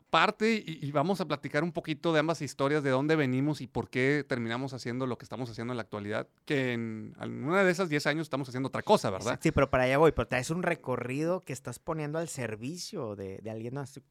parte 0.09 0.63
y, 0.65 0.91
vamos 0.91 1.21
a 1.21 1.27
platicar 1.27 1.63
un 1.63 1.71
poquito 1.71 2.11
de 2.11 2.19
ambas 2.19 2.41
historias, 2.41 2.81
de 2.81 2.89
dónde 2.89 3.15
venimos 3.15 3.61
y 3.61 3.67
por 3.67 3.89
qué 3.89 4.25
terminamos 4.27 4.73
haciendo 4.73 5.05
lo 5.05 5.17
que 5.17 5.25
estamos 5.25 5.49
haciendo 5.49 5.73
en 5.73 5.77
la 5.77 5.83
actualidad, 5.83 6.27
que 6.45 6.73
en 6.73 7.13
una 7.19 7.63
de 7.63 7.71
esas 7.71 7.89
10 7.89 8.07
años 8.07 8.21
estamos 8.23 8.47
haciendo 8.49 8.67
otra 8.67 8.81
cosa, 8.81 9.09
¿verdad? 9.11 9.39
Sí, 9.41 9.51
pero 9.51 9.69
para 9.69 9.83
allá 9.83 9.97
voy, 9.97 10.11
pero 10.13 10.27
es 10.31 10.49
un 10.49 10.63
recorrido 10.63 11.41
que 11.41 11.53
estás 11.53 11.77
poniendo 11.79 12.17
al 12.17 12.29
servicio 12.29 13.15
de, 13.15 13.41
alguien 13.49 13.75
más, 13.75 13.91
¿sí, 13.91 14.01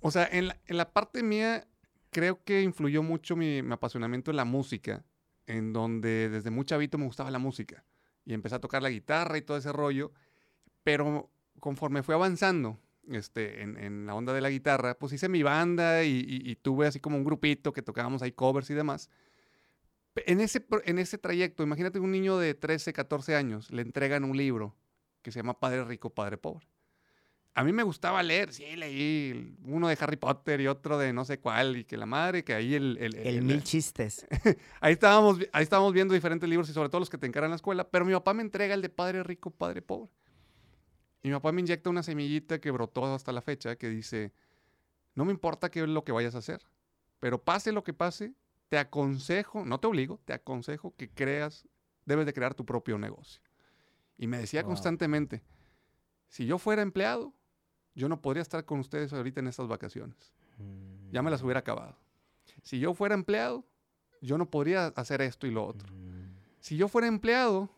O 0.00 0.10
sea, 0.10 0.28
en 0.32 0.48
la, 0.66 0.90
parte 0.90 1.22
mía 1.22 1.66
creo 2.10 2.42
que 2.42 2.62
influyó 2.62 3.02
mucho 3.02 3.36
mi, 3.36 3.60
apasionamiento 3.70 4.30
en 4.30 4.36
la 4.36 4.44
música, 4.44 5.04
en 5.46 5.72
donde 5.72 6.28
desde 6.28 6.50
muy 6.50 6.64
chavito 6.64 6.98
me 6.98 7.06
gustaba 7.06 7.30
la 7.30 7.38
música 7.38 7.84
y 8.24 8.34
empecé 8.34 8.56
a 8.56 8.60
tocar 8.60 8.82
la 8.82 8.90
guitarra 8.90 9.38
y 9.38 9.42
todo 9.42 9.56
ese 9.56 9.72
rollo, 9.72 10.12
pero 10.82 11.30
conforme 11.60 12.02
fui 12.02 12.14
avanzando, 12.14 12.78
este, 13.10 13.62
en, 13.62 14.06
la 14.06 14.14
onda 14.14 14.32
de 14.32 14.40
la 14.40 14.50
guitarra, 14.50 14.98
pues 14.98 15.12
hice 15.12 15.28
mi 15.28 15.42
banda 15.42 16.04
y, 16.04 16.56
tuve 16.62 16.86
así 16.86 17.00
como 17.00 17.16
un 17.16 17.24
grupito 17.24 17.72
que 17.72 17.82
tocábamos 17.82 18.22
ahí 18.22 18.32
covers 18.32 18.70
y 18.70 18.74
demás. 18.74 19.10
En 20.14 20.40
ese, 20.40 20.64
en 20.84 20.98
ese 20.98 21.18
trayecto, 21.18 21.62
imagínate 21.62 21.98
un 21.98 22.10
niño 22.10 22.38
de 22.38 22.54
13, 22.54 22.92
14 22.92 23.34
años, 23.34 23.70
le 23.70 23.82
entregan 23.82 24.24
un 24.24 24.36
libro 24.36 24.76
que 25.22 25.32
se 25.32 25.38
llama 25.38 25.58
Padre 25.58 25.84
Rico, 25.84 26.10
Padre 26.10 26.36
Pobre. 26.36 26.66
a 27.54 27.64
mí 27.64 27.72
me 27.72 27.82
gustaba 27.82 28.22
leer, 28.22 28.52
sí, 28.52 28.76
leí 28.76 29.56
uno 29.64 29.88
de 29.88 29.96
Harry 30.00 30.16
Potter 30.16 30.60
y 30.60 30.66
otro 30.66 30.98
de 30.98 31.12
no 31.12 31.24
sé 31.24 31.38
cuál, 31.38 31.78
y 31.78 31.84
que 31.84 31.96
la 31.96 32.06
madre, 32.06 32.44
que 32.44 32.54
ahí 32.54 32.74
el... 32.74 32.98
El, 32.98 33.42
mil 33.42 33.62
chistes. 33.62 34.26
ahí, 34.80 34.92
estábamos, 34.92 35.38
ahí 35.52 35.62
estábamos 35.62 35.92
viendo 35.94 36.12
diferentes 36.12 36.48
libros 36.48 36.68
y 36.68 36.72
sobre 36.72 36.90
todo 36.90 37.00
los 37.00 37.10
que 37.10 37.18
te 37.18 37.26
encaran 37.26 37.48
en 37.48 37.52
la 37.52 37.56
escuela, 37.56 37.88
pero 37.88 38.04
mi 38.04 38.12
papá 38.12 38.34
me 38.34 38.42
entrega 38.42 38.74
el 38.74 38.82
de 38.82 38.90
Padre 38.90 39.22
Rico, 39.22 39.50
Padre 39.50 39.80
Pobre. 39.80 40.10
Y 41.22 41.28
mi 41.28 41.34
papá 41.34 41.52
me 41.52 41.60
inyecta 41.60 41.90
una 41.90 42.02
semillita 42.02 42.60
que 42.60 42.70
brotó 42.70 43.04
hasta 43.06 43.32
la 43.32 43.42
fecha 43.42 43.76
que 43.76 43.88
dice, 43.88 44.32
no 45.14 45.24
me 45.24 45.32
importa 45.32 45.70
qué 45.70 45.82
es 45.82 45.88
lo 45.88 46.04
que 46.04 46.12
vayas 46.12 46.34
a 46.34 46.38
hacer, 46.38 46.62
pero 47.20 47.42
pase 47.42 47.70
lo 47.72 47.84
que 47.84 47.92
pase, 47.92 48.34
te 48.68 48.78
aconsejo, 48.78 49.64
no 49.64 49.78
te 49.78 49.86
obligo, 49.86 50.18
te 50.24 50.32
aconsejo 50.32 50.94
que 50.96 51.08
creas, 51.10 51.68
debes 52.04 52.26
de 52.26 52.32
crear 52.32 52.54
tu 52.54 52.64
propio 52.66 52.98
negocio. 52.98 53.40
Y 54.18 54.26
me 54.26 54.38
decía 54.38 54.64
constantemente, 54.64 55.42
si 56.28 56.46
yo 56.46 56.58
fuera 56.58 56.82
empleado, 56.82 57.32
yo 57.94 58.08
no 58.08 58.20
podría 58.20 58.42
estar 58.42 58.64
con 58.64 58.80
ustedes 58.80 59.12
ahorita 59.12 59.40
en 59.40 59.48
estas 59.48 59.68
vacaciones. 59.68 60.32
Ya 61.10 61.22
me 61.22 61.30
las 61.30 61.42
hubiera 61.42 61.60
acabado. 61.60 61.96
Si 62.62 62.78
yo 62.78 62.94
fuera 62.94 63.14
empleado, 63.14 63.64
yo 64.20 64.38
no 64.38 64.50
podría 64.50 64.86
hacer 64.86 65.20
esto 65.20 65.46
y 65.46 65.50
lo 65.50 65.66
otro. 65.66 65.92
Si 66.60 66.76
yo 66.76 66.88
fuera 66.88 67.06
empleado, 67.08 67.68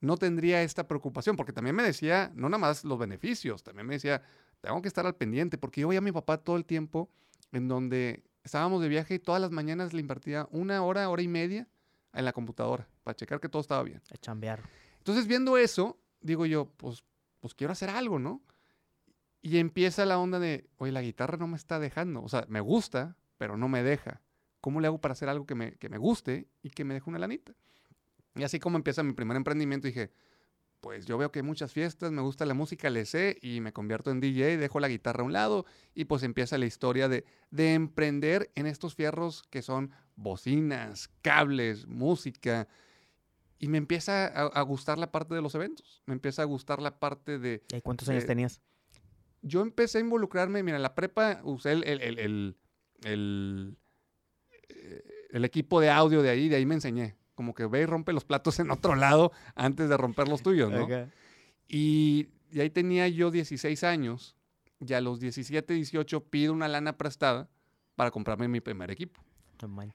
no 0.00 0.16
tendría 0.16 0.62
esta 0.62 0.88
preocupación, 0.88 1.36
porque 1.36 1.52
también 1.52 1.76
me 1.76 1.82
decía, 1.82 2.32
no 2.34 2.48
nada 2.48 2.58
más 2.58 2.84
los 2.84 2.98
beneficios, 2.98 3.62
también 3.62 3.86
me 3.86 3.94
decía, 3.94 4.22
tengo 4.60 4.80
que 4.82 4.88
estar 4.88 5.06
al 5.06 5.14
pendiente, 5.14 5.58
porque 5.58 5.82
yo 5.82 5.88
veía 5.88 5.98
a 5.98 6.02
mi 6.02 6.12
papá 6.12 6.38
todo 6.38 6.56
el 6.56 6.64
tiempo 6.64 7.10
en 7.52 7.68
donde 7.68 8.24
estábamos 8.42 8.80
de 8.82 8.88
viaje 8.88 9.14
y 9.14 9.18
todas 9.18 9.40
las 9.40 9.50
mañanas 9.50 9.92
le 9.92 10.00
invertía 10.00 10.48
una 10.50 10.82
hora, 10.82 11.08
hora 11.08 11.22
y 11.22 11.28
media 11.28 11.68
en 12.12 12.24
la 12.24 12.32
computadora 12.32 12.88
para 13.02 13.14
checar 13.14 13.40
que 13.40 13.48
todo 13.48 13.60
estaba 13.60 13.82
bien. 13.82 14.02
A 14.12 14.16
chambear. 14.16 14.62
Entonces, 14.98 15.26
viendo 15.26 15.56
eso, 15.56 15.98
digo 16.20 16.46
yo, 16.46 16.66
pues, 16.76 17.04
pues 17.40 17.54
quiero 17.54 17.72
hacer 17.72 17.90
algo, 17.90 18.18
¿no? 18.18 18.42
Y 19.42 19.58
empieza 19.58 20.04
la 20.04 20.18
onda 20.18 20.38
de, 20.38 20.68
oye, 20.76 20.92
la 20.92 21.02
guitarra 21.02 21.38
no 21.38 21.46
me 21.46 21.56
está 21.56 21.78
dejando. 21.78 22.22
O 22.22 22.28
sea, 22.28 22.44
me 22.48 22.60
gusta, 22.60 23.16
pero 23.38 23.56
no 23.56 23.68
me 23.68 23.82
deja. 23.82 24.20
¿Cómo 24.60 24.80
le 24.80 24.86
hago 24.86 25.00
para 25.00 25.12
hacer 25.12 25.30
algo 25.30 25.46
que 25.46 25.54
me, 25.54 25.76
que 25.76 25.88
me 25.88 25.96
guste 25.96 26.48
y 26.62 26.70
que 26.70 26.84
me 26.84 26.92
deje 26.92 27.08
una 27.08 27.18
lanita? 27.18 27.54
Y 28.34 28.42
así 28.42 28.58
como 28.60 28.76
empieza 28.76 29.02
mi 29.02 29.12
primer 29.12 29.36
emprendimiento, 29.36 29.86
dije, 29.86 30.10
pues 30.80 31.04
yo 31.06 31.18
veo 31.18 31.30
que 31.30 31.40
hay 31.40 31.42
muchas 31.42 31.72
fiestas, 31.72 32.10
me 32.12 32.22
gusta 32.22 32.46
la 32.46 32.54
música, 32.54 32.88
le 32.88 33.04
sé 33.04 33.38
y 33.42 33.60
me 33.60 33.72
convierto 33.72 34.10
en 34.10 34.20
DJ, 34.20 34.56
dejo 34.56 34.80
la 34.80 34.88
guitarra 34.88 35.22
a 35.22 35.26
un 35.26 35.32
lado 35.32 35.66
y 35.94 36.06
pues 36.06 36.22
empieza 36.22 36.56
la 36.56 36.66
historia 36.66 37.08
de, 37.08 37.24
de 37.50 37.74
emprender 37.74 38.50
en 38.54 38.66
estos 38.66 38.94
fierros 38.94 39.42
que 39.50 39.62
son 39.62 39.90
bocinas, 40.16 41.10
cables, 41.22 41.86
música. 41.86 42.68
Y 43.58 43.68
me 43.68 43.76
empieza 43.76 44.26
a, 44.26 44.62
gustar 44.62 44.98
la 44.98 45.12
parte 45.12 45.34
de 45.34 45.42
los 45.42 45.54
eventos, 45.54 46.02
me 46.06 46.14
empieza 46.14 46.42
a 46.42 46.46
gustar 46.46 46.80
la 46.80 46.98
parte 46.98 47.38
de... 47.38 47.62
¿Y 47.74 47.82
cuántos 47.82 48.08
años 48.08 48.24
tenías? 48.24 48.62
yo 49.42 49.62
empecé 49.62 49.98
a 49.98 50.00
involucrarme, 50.00 50.62
mira, 50.62 50.76
en 50.76 50.82
la 50.82 50.94
prepa 50.94 51.40
usé 51.44 51.72
el, 51.72 51.84
el, 51.84 52.18
el, 53.04 53.76
eh, 54.68 55.04
el, 55.30 55.44
equipo 55.44 55.80
de 55.80 55.90
audio 55.90 56.22
de 56.22 56.30
ahí, 56.30 56.48
de 56.48 56.56
ahí 56.56 56.66
me 56.66 56.74
enseñé. 56.74 57.16
Como 57.40 57.54
que 57.54 57.64
ve 57.64 57.80
y 57.80 57.86
rompe 57.86 58.12
los 58.12 58.26
platos 58.26 58.58
en 58.60 58.70
otro 58.70 58.94
lado 58.96 59.32
antes 59.54 59.88
de 59.88 59.96
romper 59.96 60.28
los 60.28 60.42
tuyos, 60.42 60.70
¿no? 60.70 60.86
Y, 61.66 62.28
y, 62.52 62.60
ahí 62.60 62.68
tenía 62.68 63.08
yo 63.08 63.30
16 63.30 63.82
años 63.82 64.36
y 64.78 64.92
a 64.92 65.00
los 65.00 65.20
17, 65.20 65.72
18 65.72 66.24
pido 66.24 66.52
una 66.52 66.68
lana 66.68 66.98
prestada 66.98 67.48
para 67.96 68.10
comprarme 68.10 68.46
mi 68.46 68.60
primer 68.60 68.90
equipo. 68.90 69.24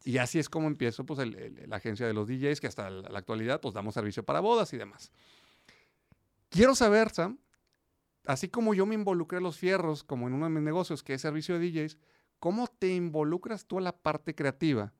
y 0.04 0.18
así 0.18 0.40
es 0.40 0.50
como 0.50 0.66
empiezo 0.66 1.06
pues 1.06 1.20
la 1.68 1.76
agencia 1.76 2.08
de 2.08 2.14
los 2.14 2.28
DJs, 2.28 2.60
que 2.60 2.66
hasta 2.66 2.90
la, 2.90 3.10
la 3.10 3.20
actualidad 3.20 3.62
pues 3.62 3.76
damos 3.76 3.94
servicio 3.94 4.24
para 4.24 4.40
bodas 4.40 4.74
y 4.74 4.78
demás. 4.78 5.12
Quiero 6.50 6.74
saber, 6.74 7.12
Sam, 7.12 7.38
así 8.26 8.50
como 8.50 8.74
yo 8.74 8.88
me 8.88 8.96
involucré 8.96 9.38
a 9.38 9.42
los 9.42 9.60
fierros, 9.60 10.04
como 10.04 10.28
en 10.28 10.34
uno 10.34 10.46
de 10.46 10.52
mis 10.52 10.64
negocios, 10.64 11.04
que 11.04 11.14
es 11.14 11.22
servicio 11.22 11.60
de 11.60 11.70
DJs, 11.70 12.00
¿cómo 12.40 12.66
te 12.66 12.96
involucras 12.96 13.68
tú 13.68 13.78
a 13.78 13.82
la 13.82 13.96
parte 13.96 14.34
creativa? 14.34 14.94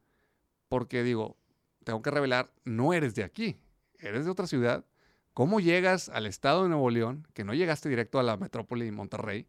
Porque 0.68 1.02
digo, 1.02 1.38
tengo 1.86 2.02
que 2.02 2.12
revelar, 2.12 2.52
no 2.66 2.94
eres 2.94 3.16
de 3.16 3.24
aquí, 3.24 3.58
eres 4.00 4.26
de 4.26 4.32
otra 4.32 4.48
ciudad. 4.48 4.84
¿Cómo 5.34 5.60
llegas 5.60 6.10
al 6.10 6.26
estado 6.26 6.64
de 6.64 6.70
Nuevo 6.70 6.90
León, 6.90 7.28
que 7.34 7.44
no 7.44 7.54
llegaste 7.54 7.88
directo 7.88 8.20
a 8.20 8.24
la 8.24 8.36
metrópoli 8.38 8.86
de 8.86 8.92
Monterrey? 8.92 9.48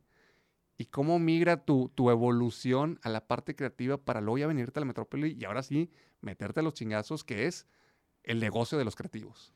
¿Y 0.76 0.86
cómo 0.86 1.18
migra 1.18 1.64
tu, 1.64 1.88
tu 1.94 2.10
evolución 2.10 3.00
a 3.02 3.08
la 3.08 3.26
parte 3.26 3.56
creativa 3.56 3.96
para 3.96 4.20
luego 4.20 4.38
ya 4.38 4.46
venirte 4.46 4.78
a 4.78 4.82
la 4.82 4.86
metrópoli 4.86 5.36
y 5.40 5.44
ahora 5.46 5.62
sí 5.62 5.90
meterte 6.20 6.60
a 6.60 6.62
los 6.62 6.74
chingazos, 6.74 7.24
que 7.24 7.46
es 7.46 7.66
el 8.22 8.38
negocio 8.38 8.76
de 8.76 8.84
los 8.84 8.96
creativos? 8.96 9.54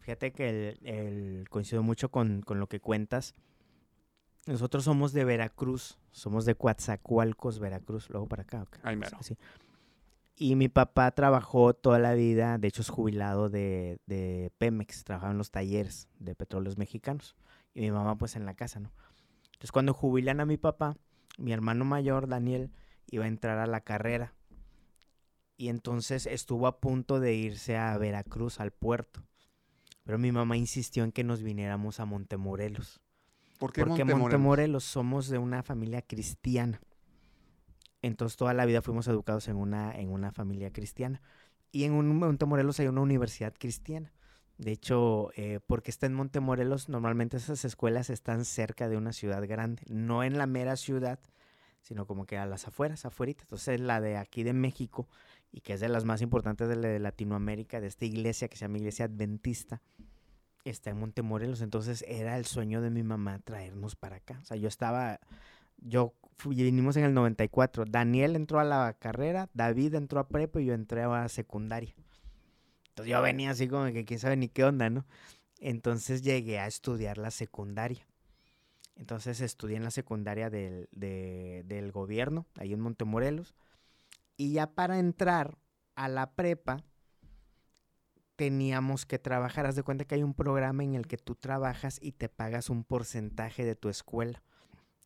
Fíjate 0.00 0.32
que 0.32 0.76
el, 0.82 1.48
coincido 1.48 1.82
mucho 1.82 2.10
con, 2.10 2.42
con, 2.42 2.60
lo 2.60 2.68
que 2.68 2.80
cuentas. 2.80 3.34
Nosotros 4.46 4.84
somos 4.84 5.12
de 5.12 5.24
Veracruz, 5.24 5.98
somos 6.10 6.44
de 6.44 6.54
Coatzacoalcos, 6.54 7.58
Veracruz, 7.58 8.10
luego 8.10 8.26
para 8.26 8.42
acá. 8.42 8.66
Ay, 8.82 8.96
mero. 8.96 9.18
Y 10.40 10.54
mi 10.54 10.68
papá 10.68 11.10
trabajó 11.10 11.74
toda 11.74 11.98
la 11.98 12.14
vida, 12.14 12.58
de 12.58 12.68
hecho 12.68 12.82
es 12.82 12.90
jubilado 12.90 13.48
de, 13.50 13.98
de, 14.06 14.52
Pemex, 14.58 15.02
trabajaba 15.02 15.32
en 15.32 15.38
los 15.38 15.50
talleres 15.50 16.08
de 16.20 16.36
petróleos 16.36 16.78
mexicanos. 16.78 17.34
Y 17.74 17.80
mi 17.80 17.90
mamá 17.90 18.16
pues 18.16 18.36
en 18.36 18.46
la 18.46 18.54
casa, 18.54 18.78
¿no? 18.78 18.92
Entonces 19.46 19.72
cuando 19.72 19.94
jubilan 19.94 20.38
a 20.38 20.46
mi 20.46 20.56
papá, 20.56 20.96
mi 21.38 21.52
hermano 21.52 21.84
mayor, 21.84 22.28
Daniel, 22.28 22.70
iba 23.10 23.24
a 23.24 23.28
entrar 23.28 23.58
a 23.58 23.66
la 23.66 23.80
carrera. 23.80 24.34
Y 25.56 25.70
entonces 25.70 26.26
estuvo 26.26 26.68
a 26.68 26.80
punto 26.80 27.18
de 27.18 27.34
irse 27.34 27.76
a 27.76 27.98
Veracruz, 27.98 28.60
al 28.60 28.70
puerto. 28.70 29.24
Pero 30.04 30.18
mi 30.18 30.30
mamá 30.30 30.56
insistió 30.56 31.02
en 31.02 31.10
que 31.10 31.24
nos 31.24 31.42
viniéramos 31.42 31.98
a 31.98 32.04
Montemorelos. 32.04 33.00
¿Por 33.58 33.72
qué 33.72 33.84
Porque 33.84 34.04
Montemorelos? 34.04 34.84
somos 34.84 35.28
de 35.28 35.38
una 35.38 35.64
familia 35.64 36.00
cristiana. 36.00 36.80
Entonces 38.02 38.36
toda 38.36 38.54
la 38.54 38.64
vida 38.66 38.82
fuimos 38.82 39.08
educados 39.08 39.48
en 39.48 39.56
una, 39.56 39.92
en 39.92 40.10
una 40.10 40.32
familia 40.32 40.72
cristiana. 40.72 41.20
Y 41.72 41.84
en 41.84 41.92
un, 41.92 42.16
Montemorelos 42.16 42.80
hay 42.80 42.88
una 42.88 43.00
universidad 43.00 43.54
cristiana. 43.58 44.12
De 44.56 44.72
hecho, 44.72 45.30
eh, 45.36 45.60
porque 45.66 45.90
está 45.90 46.06
en 46.06 46.14
Montemorelos, 46.14 46.88
normalmente 46.88 47.36
esas 47.36 47.64
escuelas 47.64 48.10
están 48.10 48.44
cerca 48.44 48.88
de 48.88 48.96
una 48.96 49.12
ciudad 49.12 49.46
grande, 49.46 49.82
no 49.88 50.24
en 50.24 50.36
la 50.36 50.46
mera 50.46 50.76
ciudad, 50.76 51.20
sino 51.82 52.06
como 52.06 52.26
que 52.26 52.38
a 52.38 52.46
las 52.46 52.66
afueras, 52.66 53.04
afuera. 53.04 53.32
Entonces 53.40 53.80
la 53.80 54.00
de 54.00 54.16
aquí 54.16 54.42
de 54.42 54.52
México, 54.52 55.08
y 55.52 55.60
que 55.60 55.74
es 55.74 55.80
de 55.80 55.88
las 55.88 56.04
más 56.04 56.22
importantes 56.22 56.68
de, 56.68 56.76
de 56.76 56.98
Latinoamérica, 56.98 57.80
de 57.80 57.86
esta 57.86 58.04
iglesia 58.04 58.48
que 58.48 58.56
se 58.56 58.62
llama 58.64 58.78
Iglesia 58.78 59.04
Adventista, 59.04 59.80
está 60.64 60.90
en 60.90 60.98
Montemorelos, 60.98 61.60
entonces 61.60 62.04
era 62.06 62.36
el 62.36 62.44
sueño 62.44 62.80
de 62.80 62.90
mi 62.90 63.02
mamá 63.02 63.38
traernos 63.38 63.96
para 63.96 64.16
acá. 64.16 64.38
O 64.42 64.44
sea, 64.44 64.56
yo 64.56 64.68
estaba, 64.68 65.20
yo 65.78 66.14
vinimos 66.44 66.96
en 66.96 67.04
el 67.04 67.14
94, 67.14 67.84
Daniel 67.86 68.36
entró 68.36 68.60
a 68.60 68.64
la 68.64 68.94
carrera, 68.98 69.48
David 69.54 69.94
entró 69.94 70.20
a 70.20 70.28
prepa 70.28 70.60
y 70.60 70.66
yo 70.66 70.74
entré 70.74 71.02
a 71.02 71.28
secundaria. 71.28 71.94
Entonces 72.90 73.10
yo 73.10 73.22
venía 73.22 73.50
así 73.50 73.68
como 73.68 73.92
que 73.92 74.04
quién 74.04 74.20
sabe 74.20 74.36
ni 74.36 74.48
qué 74.48 74.64
onda, 74.64 74.90
¿no? 74.90 75.06
Entonces 75.60 76.22
llegué 76.22 76.58
a 76.58 76.66
estudiar 76.66 77.18
la 77.18 77.30
secundaria. 77.30 78.06
Entonces 78.96 79.40
estudié 79.40 79.76
en 79.76 79.84
la 79.84 79.90
secundaria 79.90 80.50
del, 80.50 80.88
del 80.92 81.92
gobierno, 81.92 82.46
ahí 82.56 82.72
en 82.72 82.80
Montemorelos. 82.80 83.54
Y 84.36 84.52
ya 84.52 84.74
para 84.74 84.98
entrar 84.98 85.58
a 85.94 86.08
la 86.08 86.32
prepa, 86.32 86.84
teníamos 88.36 89.06
que 89.06 89.18
trabajar. 89.18 89.66
Haz 89.66 89.76
de 89.76 89.82
cuenta 89.82 90.04
que 90.04 90.14
hay 90.16 90.22
un 90.22 90.34
programa 90.34 90.84
en 90.84 90.94
el 90.94 91.06
que 91.06 91.16
tú 91.16 91.34
trabajas 91.34 91.98
y 92.00 92.12
te 92.12 92.28
pagas 92.28 92.70
un 92.70 92.84
porcentaje 92.84 93.64
de 93.64 93.74
tu 93.74 93.88
escuela. 93.88 94.42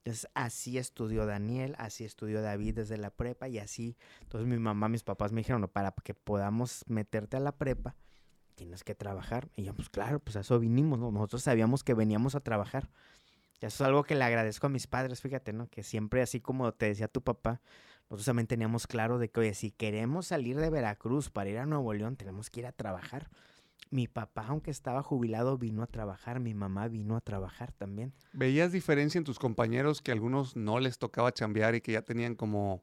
Entonces, 0.04 0.28
así 0.34 0.78
estudió 0.78 1.26
Daniel, 1.26 1.76
así 1.78 2.04
estudió 2.04 2.42
David 2.42 2.74
desde 2.74 2.96
la 2.96 3.10
prepa 3.10 3.46
y 3.48 3.58
así. 3.58 3.96
Entonces, 4.22 4.48
mi 4.48 4.58
mamá, 4.58 4.88
mis 4.88 5.04
papás 5.04 5.30
me 5.30 5.42
dijeron, 5.42 5.60
no, 5.60 5.68
para 5.68 5.92
que 5.92 6.12
podamos 6.12 6.84
meterte 6.88 7.36
a 7.36 7.40
la 7.40 7.52
prepa, 7.52 7.94
tienes 8.56 8.82
que 8.82 8.96
trabajar. 8.96 9.48
Y 9.54 9.62
yo, 9.62 9.74
pues 9.74 9.88
claro, 9.90 10.18
pues 10.18 10.34
a 10.34 10.40
eso 10.40 10.58
vinimos, 10.58 10.98
¿no? 10.98 11.12
Nosotros 11.12 11.44
sabíamos 11.44 11.84
que 11.84 11.94
veníamos 11.94 12.34
a 12.34 12.40
trabajar. 12.40 12.90
Y 13.60 13.66
eso 13.66 13.84
es 13.84 13.86
algo 13.86 14.02
que 14.02 14.16
le 14.16 14.24
agradezco 14.24 14.66
a 14.66 14.70
mis 14.70 14.88
padres, 14.88 15.20
fíjate, 15.20 15.52
¿no? 15.52 15.68
Que 15.68 15.84
siempre, 15.84 16.20
así 16.20 16.40
como 16.40 16.72
te 16.72 16.86
decía 16.86 17.06
tu 17.06 17.22
papá, 17.22 17.60
nosotros 18.10 18.26
también 18.26 18.48
teníamos 18.48 18.88
claro 18.88 19.18
de 19.18 19.30
que, 19.30 19.38
oye, 19.38 19.54
si 19.54 19.70
queremos 19.70 20.26
salir 20.26 20.58
de 20.58 20.68
Veracruz 20.68 21.30
para 21.30 21.48
ir 21.48 21.58
a 21.58 21.66
Nuevo 21.66 21.94
León, 21.94 22.16
tenemos 22.16 22.50
que 22.50 22.58
ir 22.58 22.66
a 22.66 22.72
trabajar. 22.72 23.30
Mi 23.92 24.08
papá, 24.08 24.46
aunque 24.48 24.70
estaba 24.70 25.02
jubilado, 25.02 25.58
vino 25.58 25.82
a 25.82 25.86
trabajar, 25.86 26.40
mi 26.40 26.54
mamá 26.54 26.88
vino 26.88 27.14
a 27.14 27.20
trabajar 27.20 27.72
también. 27.72 28.14
¿Veías 28.32 28.72
diferencia 28.72 29.18
en 29.18 29.24
tus 29.24 29.38
compañeros 29.38 30.00
que 30.00 30.10
a 30.10 30.14
algunos 30.14 30.56
no 30.56 30.80
les 30.80 30.98
tocaba 30.98 31.30
chambear 31.30 31.74
y 31.74 31.82
que 31.82 31.92
ya 31.92 32.00
tenían 32.00 32.34
como 32.34 32.82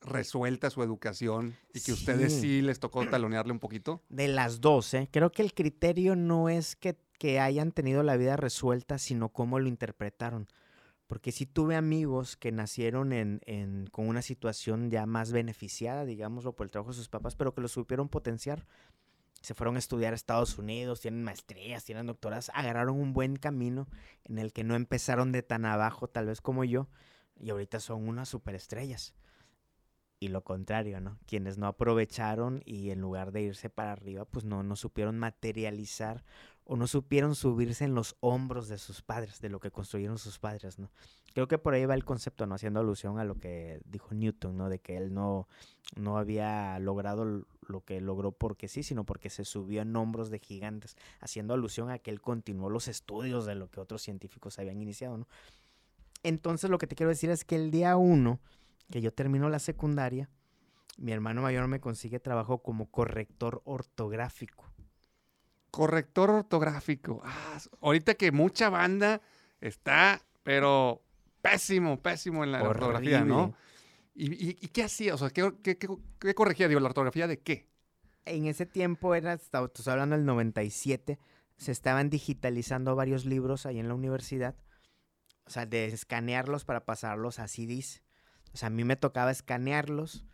resuelta 0.00 0.68
su 0.70 0.82
educación 0.82 1.54
y 1.72 1.80
que 1.80 1.92
ustedes 1.92 2.32
sí 2.32 2.60
les 2.60 2.80
tocó 2.80 3.06
talonearle 3.06 3.52
un 3.52 3.60
poquito? 3.60 4.02
De 4.08 4.26
las 4.26 4.60
dos, 4.60 4.94
¿eh? 4.94 5.08
Creo 5.12 5.30
que 5.30 5.42
el 5.42 5.54
criterio 5.54 6.16
no 6.16 6.48
es 6.48 6.74
que, 6.74 6.98
que 7.20 7.38
hayan 7.38 7.70
tenido 7.70 8.02
la 8.02 8.16
vida 8.16 8.36
resuelta, 8.36 8.98
sino 8.98 9.28
cómo 9.28 9.60
lo 9.60 9.68
interpretaron. 9.68 10.48
Porque 11.06 11.30
sí 11.30 11.46
tuve 11.46 11.76
amigos 11.76 12.36
que 12.36 12.50
nacieron 12.50 13.12
en, 13.12 13.88
con 13.92 14.08
una 14.08 14.22
situación 14.22 14.90
ya 14.90 15.06
más 15.06 15.30
beneficiada, 15.30 16.04
digámoslo, 16.04 16.56
por 16.56 16.66
el 16.66 16.72
trabajo 16.72 16.90
de 16.90 16.96
sus 16.96 17.08
papás, 17.08 17.36
pero 17.36 17.54
que 17.54 17.60
lo 17.60 17.68
supieron 17.68 18.08
potenciar. 18.08 18.66
Se 19.40 19.54
fueron 19.54 19.76
a 19.76 19.78
estudiar 19.78 20.12
a 20.12 20.16
Estados 20.16 20.58
Unidos, 20.58 21.00
tienen 21.00 21.24
maestrías, 21.24 21.84
tienen 21.84 22.06
doctoradas, 22.06 22.50
agarraron 22.54 23.00
un 23.00 23.12
buen 23.12 23.36
camino 23.36 23.88
en 24.24 24.38
el 24.38 24.52
que 24.52 24.64
no 24.64 24.74
empezaron 24.74 25.32
de 25.32 25.42
tan 25.42 25.64
abajo, 25.64 26.08
tal 26.08 26.26
vez 26.26 26.40
como 26.40 26.64
yo, 26.64 26.88
y 27.36 27.50
ahorita 27.50 27.80
son 27.80 28.08
unas 28.08 28.28
superestrellas. 28.28 29.14
Y 30.20 30.28
lo 30.28 30.42
contrario, 30.42 31.00
¿no? 31.00 31.18
Quienes 31.26 31.58
no 31.58 31.68
aprovecharon 31.68 32.62
y 32.64 32.90
en 32.90 33.00
lugar 33.00 33.30
de 33.30 33.42
irse 33.42 33.70
para 33.70 33.92
arriba, 33.92 34.24
pues 34.24 34.44
no, 34.44 34.64
no 34.64 34.74
supieron 34.74 35.16
materializar 35.16 36.24
o 36.70 36.76
no 36.76 36.86
supieron 36.86 37.34
subirse 37.34 37.84
en 37.84 37.94
los 37.94 38.14
hombros 38.20 38.68
de 38.68 38.76
sus 38.76 39.00
padres, 39.00 39.40
de 39.40 39.48
lo 39.48 39.58
que 39.58 39.70
construyeron 39.70 40.18
sus 40.18 40.38
padres, 40.38 40.78
¿no? 40.78 40.90
Creo 41.32 41.48
que 41.48 41.56
por 41.56 41.72
ahí 41.72 41.86
va 41.86 41.94
el 41.94 42.04
concepto, 42.04 42.46
¿no? 42.46 42.54
Haciendo 42.54 42.80
alusión 42.80 43.18
a 43.18 43.24
lo 43.24 43.36
que 43.36 43.80
dijo 43.86 44.14
Newton, 44.14 44.58
¿no? 44.58 44.68
De 44.68 44.78
que 44.78 44.98
él 44.98 45.14
no, 45.14 45.48
no 45.96 46.18
había 46.18 46.78
logrado 46.78 47.46
lo 47.62 47.80
que 47.86 48.02
logró 48.02 48.32
porque 48.32 48.68
sí, 48.68 48.82
sino 48.82 49.04
porque 49.04 49.30
se 49.30 49.46
subió 49.46 49.80
en 49.80 49.96
hombros 49.96 50.28
de 50.28 50.40
gigantes, 50.40 50.98
haciendo 51.20 51.54
alusión 51.54 51.90
a 51.90 51.98
que 51.98 52.10
él 52.10 52.20
continuó 52.20 52.68
los 52.68 52.86
estudios 52.86 53.46
de 53.46 53.54
lo 53.54 53.70
que 53.70 53.80
otros 53.80 54.02
científicos 54.02 54.58
habían 54.58 54.82
iniciado, 54.82 55.16
¿no? 55.16 55.26
Entonces 56.22 56.68
lo 56.68 56.76
que 56.76 56.86
te 56.86 56.96
quiero 56.96 57.08
decir 57.08 57.30
es 57.30 57.46
que 57.46 57.56
el 57.56 57.70
día 57.70 57.96
uno 57.96 58.40
que 58.90 59.00
yo 59.00 59.10
termino 59.10 59.48
la 59.48 59.58
secundaria, 59.58 60.28
mi 60.98 61.12
hermano 61.12 61.40
mayor 61.40 61.66
me 61.66 61.80
consigue 61.80 62.20
trabajo 62.20 62.58
como 62.58 62.90
corrector 62.90 63.62
ortográfico. 63.64 64.67
Corrector 65.78 66.30
ortográfico. 66.30 67.22
Ah, 67.24 67.60
ahorita 67.82 68.14
que 68.14 68.32
mucha 68.32 68.68
banda 68.68 69.20
está, 69.60 70.20
pero 70.42 71.04
pésimo, 71.40 72.02
pésimo 72.02 72.42
en 72.42 72.50
la 72.50 72.64
ortografía, 72.64 73.20
¿no? 73.24 73.54
¿Y, 74.12 74.54
qué 74.54 74.82
hacía? 74.82 75.14
O 75.14 75.18
sea, 75.18 75.30
¿qué, 75.30 76.34
corregía? 76.34 76.66
Digo, 76.66 76.80
¿la 76.80 76.88
ortografía 76.88 77.28
de 77.28 77.38
qué? 77.38 77.68
En 78.24 78.46
ese 78.46 78.66
tiempo 78.66 79.14
era, 79.14 79.34
estoy 79.34 79.70
hablando 79.86 80.16
del 80.16 80.24
97, 80.26 81.20
se 81.56 81.70
estaban 81.70 82.10
digitalizando 82.10 82.96
varios 82.96 83.24
libros 83.24 83.64
ahí 83.64 83.78
en 83.78 83.86
la 83.86 83.94
universidad. 83.94 84.56
O 85.46 85.50
sea, 85.50 85.64
de 85.64 85.84
escanearlos 85.84 86.64
para 86.64 86.86
pasarlos 86.86 87.38
a 87.38 87.46
CDs. 87.46 88.02
O 88.52 88.56
sea, 88.56 88.66
a 88.66 88.70
mí 88.70 88.82
me 88.82 88.96
tocaba 88.96 89.30
escanearlos 89.30 90.24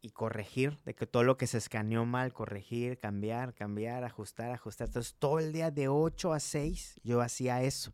y 0.00 0.10
corregir, 0.10 0.78
de 0.84 0.94
que 0.94 1.06
todo 1.06 1.24
lo 1.24 1.36
que 1.36 1.46
se 1.46 1.58
escaneó 1.58 2.04
mal, 2.06 2.32
corregir, 2.32 2.98
cambiar, 2.98 3.54
cambiar, 3.54 4.04
ajustar, 4.04 4.50
ajustar. 4.50 4.88
Entonces, 4.88 5.14
todo 5.18 5.38
el 5.38 5.52
día 5.52 5.70
de 5.70 5.88
8 5.88 6.32
a 6.32 6.40
6 6.40 7.00
yo 7.02 7.20
hacía 7.20 7.62
eso. 7.62 7.92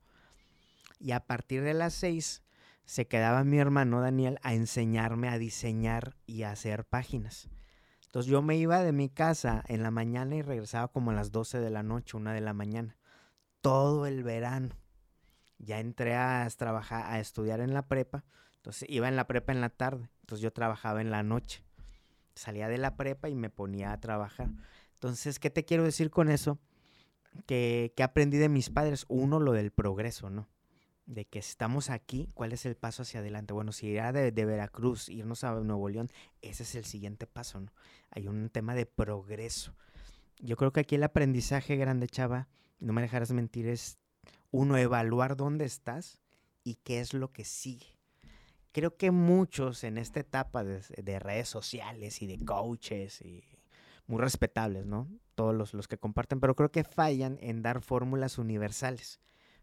Y 0.98 1.12
a 1.12 1.20
partir 1.20 1.62
de 1.62 1.74
las 1.74 1.94
6 1.94 2.42
se 2.84 3.06
quedaba 3.06 3.44
mi 3.44 3.58
hermano 3.58 4.00
Daniel 4.00 4.38
a 4.42 4.54
enseñarme 4.54 5.28
a 5.28 5.38
diseñar 5.38 6.16
y 6.26 6.44
a 6.44 6.52
hacer 6.52 6.84
páginas. 6.84 7.48
Entonces 8.04 8.30
yo 8.30 8.40
me 8.40 8.56
iba 8.56 8.82
de 8.82 8.92
mi 8.92 9.08
casa 9.08 9.62
en 9.66 9.82
la 9.82 9.90
mañana 9.90 10.36
y 10.36 10.42
regresaba 10.42 10.88
como 10.88 11.10
a 11.10 11.14
las 11.14 11.32
12 11.32 11.58
de 11.58 11.70
la 11.70 11.82
noche, 11.82 12.16
una 12.16 12.32
de 12.32 12.40
la 12.40 12.54
mañana. 12.54 12.96
Todo 13.60 14.06
el 14.06 14.22
verano. 14.22 14.76
Ya 15.58 15.80
entré 15.80 16.14
a 16.14 16.48
trabajar, 16.56 17.12
a 17.12 17.18
estudiar 17.18 17.60
en 17.60 17.74
la 17.74 17.88
prepa 17.88 18.24
entonces 18.66 18.90
iba 18.90 19.06
en 19.06 19.14
la 19.14 19.28
prepa 19.28 19.52
en 19.52 19.60
la 19.60 19.68
tarde, 19.68 20.10
entonces 20.22 20.42
yo 20.42 20.52
trabajaba 20.52 21.00
en 21.00 21.12
la 21.12 21.22
noche. 21.22 21.62
Salía 22.36 22.68
de 22.68 22.76
la 22.76 22.96
prepa 22.96 23.30
y 23.30 23.34
me 23.34 23.48
ponía 23.48 23.92
a 23.92 24.00
trabajar. 24.00 24.50
Entonces, 24.92 25.38
¿qué 25.38 25.48
te 25.48 25.64
quiero 25.64 25.84
decir 25.84 26.10
con 26.10 26.30
eso? 26.30 26.58
Que, 27.46 27.94
que 27.96 28.02
aprendí 28.02 28.36
de 28.36 28.50
mis 28.50 28.68
padres. 28.68 29.06
Uno, 29.08 29.40
lo 29.40 29.52
del 29.52 29.70
progreso, 29.70 30.28
¿no? 30.28 30.46
De 31.06 31.24
que 31.24 31.38
estamos 31.38 31.88
aquí, 31.88 32.28
¿cuál 32.34 32.52
es 32.52 32.66
el 32.66 32.76
paso 32.76 33.02
hacia 33.02 33.20
adelante? 33.20 33.54
Bueno, 33.54 33.72
si 33.72 33.86
ir 33.86 34.02
de, 34.12 34.32
de 34.32 34.44
Veracruz, 34.44 35.08
irnos 35.08 35.44
a 35.44 35.52
Nuevo 35.54 35.88
León, 35.88 36.10
ese 36.42 36.64
es 36.64 36.74
el 36.74 36.84
siguiente 36.84 37.26
paso, 37.26 37.60
¿no? 37.60 37.72
Hay 38.10 38.28
un 38.28 38.50
tema 38.50 38.74
de 38.74 38.84
progreso. 38.84 39.74
Yo 40.38 40.56
creo 40.56 40.72
que 40.72 40.80
aquí 40.80 40.96
el 40.96 41.04
aprendizaje 41.04 41.76
grande, 41.76 42.06
chava, 42.06 42.48
no 42.80 42.92
me 42.92 43.00
dejarás 43.00 43.32
mentir, 43.32 43.66
es 43.66 43.98
uno, 44.50 44.76
evaluar 44.76 45.36
dónde 45.36 45.64
estás 45.64 46.20
y 46.64 46.74
qué 46.74 47.00
es 47.00 47.14
lo 47.14 47.32
que 47.32 47.44
sigue 47.44 47.95
creo 48.76 48.94
que 48.94 49.10
muchos 49.10 49.84
en 49.84 49.96
esta 49.96 50.20
etapa 50.20 50.62
de, 50.62 51.18
redes 51.18 51.48
sociales 51.48 52.20
y 52.20 52.26
de 52.26 52.44
coaches 52.44 53.22
y 53.22 53.42
muy 54.06 54.20
respetables, 54.20 54.84
¿no? 54.84 55.08
Todos 55.34 55.54
los, 55.54 55.72
los, 55.72 55.88
que 55.88 55.96
comparten, 55.96 56.40
pero 56.40 56.54
creo 56.54 56.70
que 56.70 56.84
fallan 56.84 57.38
en 57.40 57.62
dar 57.62 57.80
fórmulas 57.80 58.36
universales, 58.36 59.18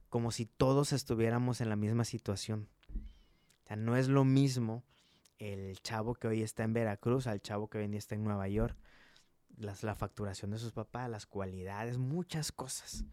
como 0.10 0.32
si 0.32 0.48
todos 0.48 0.94
estuviéramos 0.94 1.62
en 1.62 1.70
la 1.70 1.76
misma 1.76 2.06
situación. 2.06 2.68
O 2.90 3.68
sea, 3.68 3.76
no 3.76 3.98
es 3.98 4.08
lo 4.08 4.26
mismo 4.26 4.84
el 5.38 5.80
chavo 5.84 6.16
que 6.16 6.28
hoy 6.28 6.42
está 6.42 6.64
en 6.64 6.74
Veracruz 6.74 7.28
al 7.28 7.40
chavo 7.40 7.70
que 7.70 7.78
hoy 7.78 7.84
en 7.84 7.92
día 7.92 8.00
está 8.00 8.16
en 8.16 8.24
Nueva 8.24 8.48
York. 8.48 8.76
Las, 9.58 9.84
la 9.84 9.94
facturación 9.94 10.50
de 10.50 10.58
sus 10.58 10.72
papás, 10.72 11.08
las 11.08 11.28
cualidades, 11.28 12.00
muchas 12.00 12.52
cosas. 12.52 13.06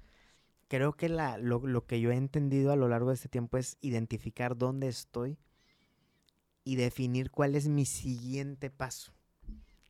Creo 0.66 0.94
que 0.94 1.10
la, 1.10 1.36
lo, 1.36 1.58
lo 1.66 1.84
que 1.84 2.00
yo 2.00 2.10
he 2.10 2.16
entendido 2.16 2.72
a 2.72 2.76
lo 2.76 2.88
largo 2.88 3.10
de 3.10 3.16
este 3.16 3.28
tiempo 3.28 3.58
es 3.58 3.76
identificar 3.82 4.56
dónde 4.56 4.88
estoy 4.88 5.36
y 6.64 6.76
definir 6.76 7.30
cuál 7.30 7.54
es 7.54 7.68
mi 7.68 7.86
siguiente 7.86 8.70
paso. 8.70 9.12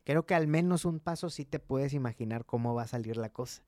Creo 0.05 0.27
que 0.27 0.35
al 0.35 0.47
menos 0.47 0.85
un 0.85 0.99
paso 0.99 1.31
sí 1.31 1.45
te 1.45 1.59
puedes 1.59 1.93
imaginar 1.93 2.45
cómo 2.45 2.75
va 2.75 2.83
a 2.83 2.89
salir 2.89 3.17
la 3.17 3.31
cosa. 3.31 3.63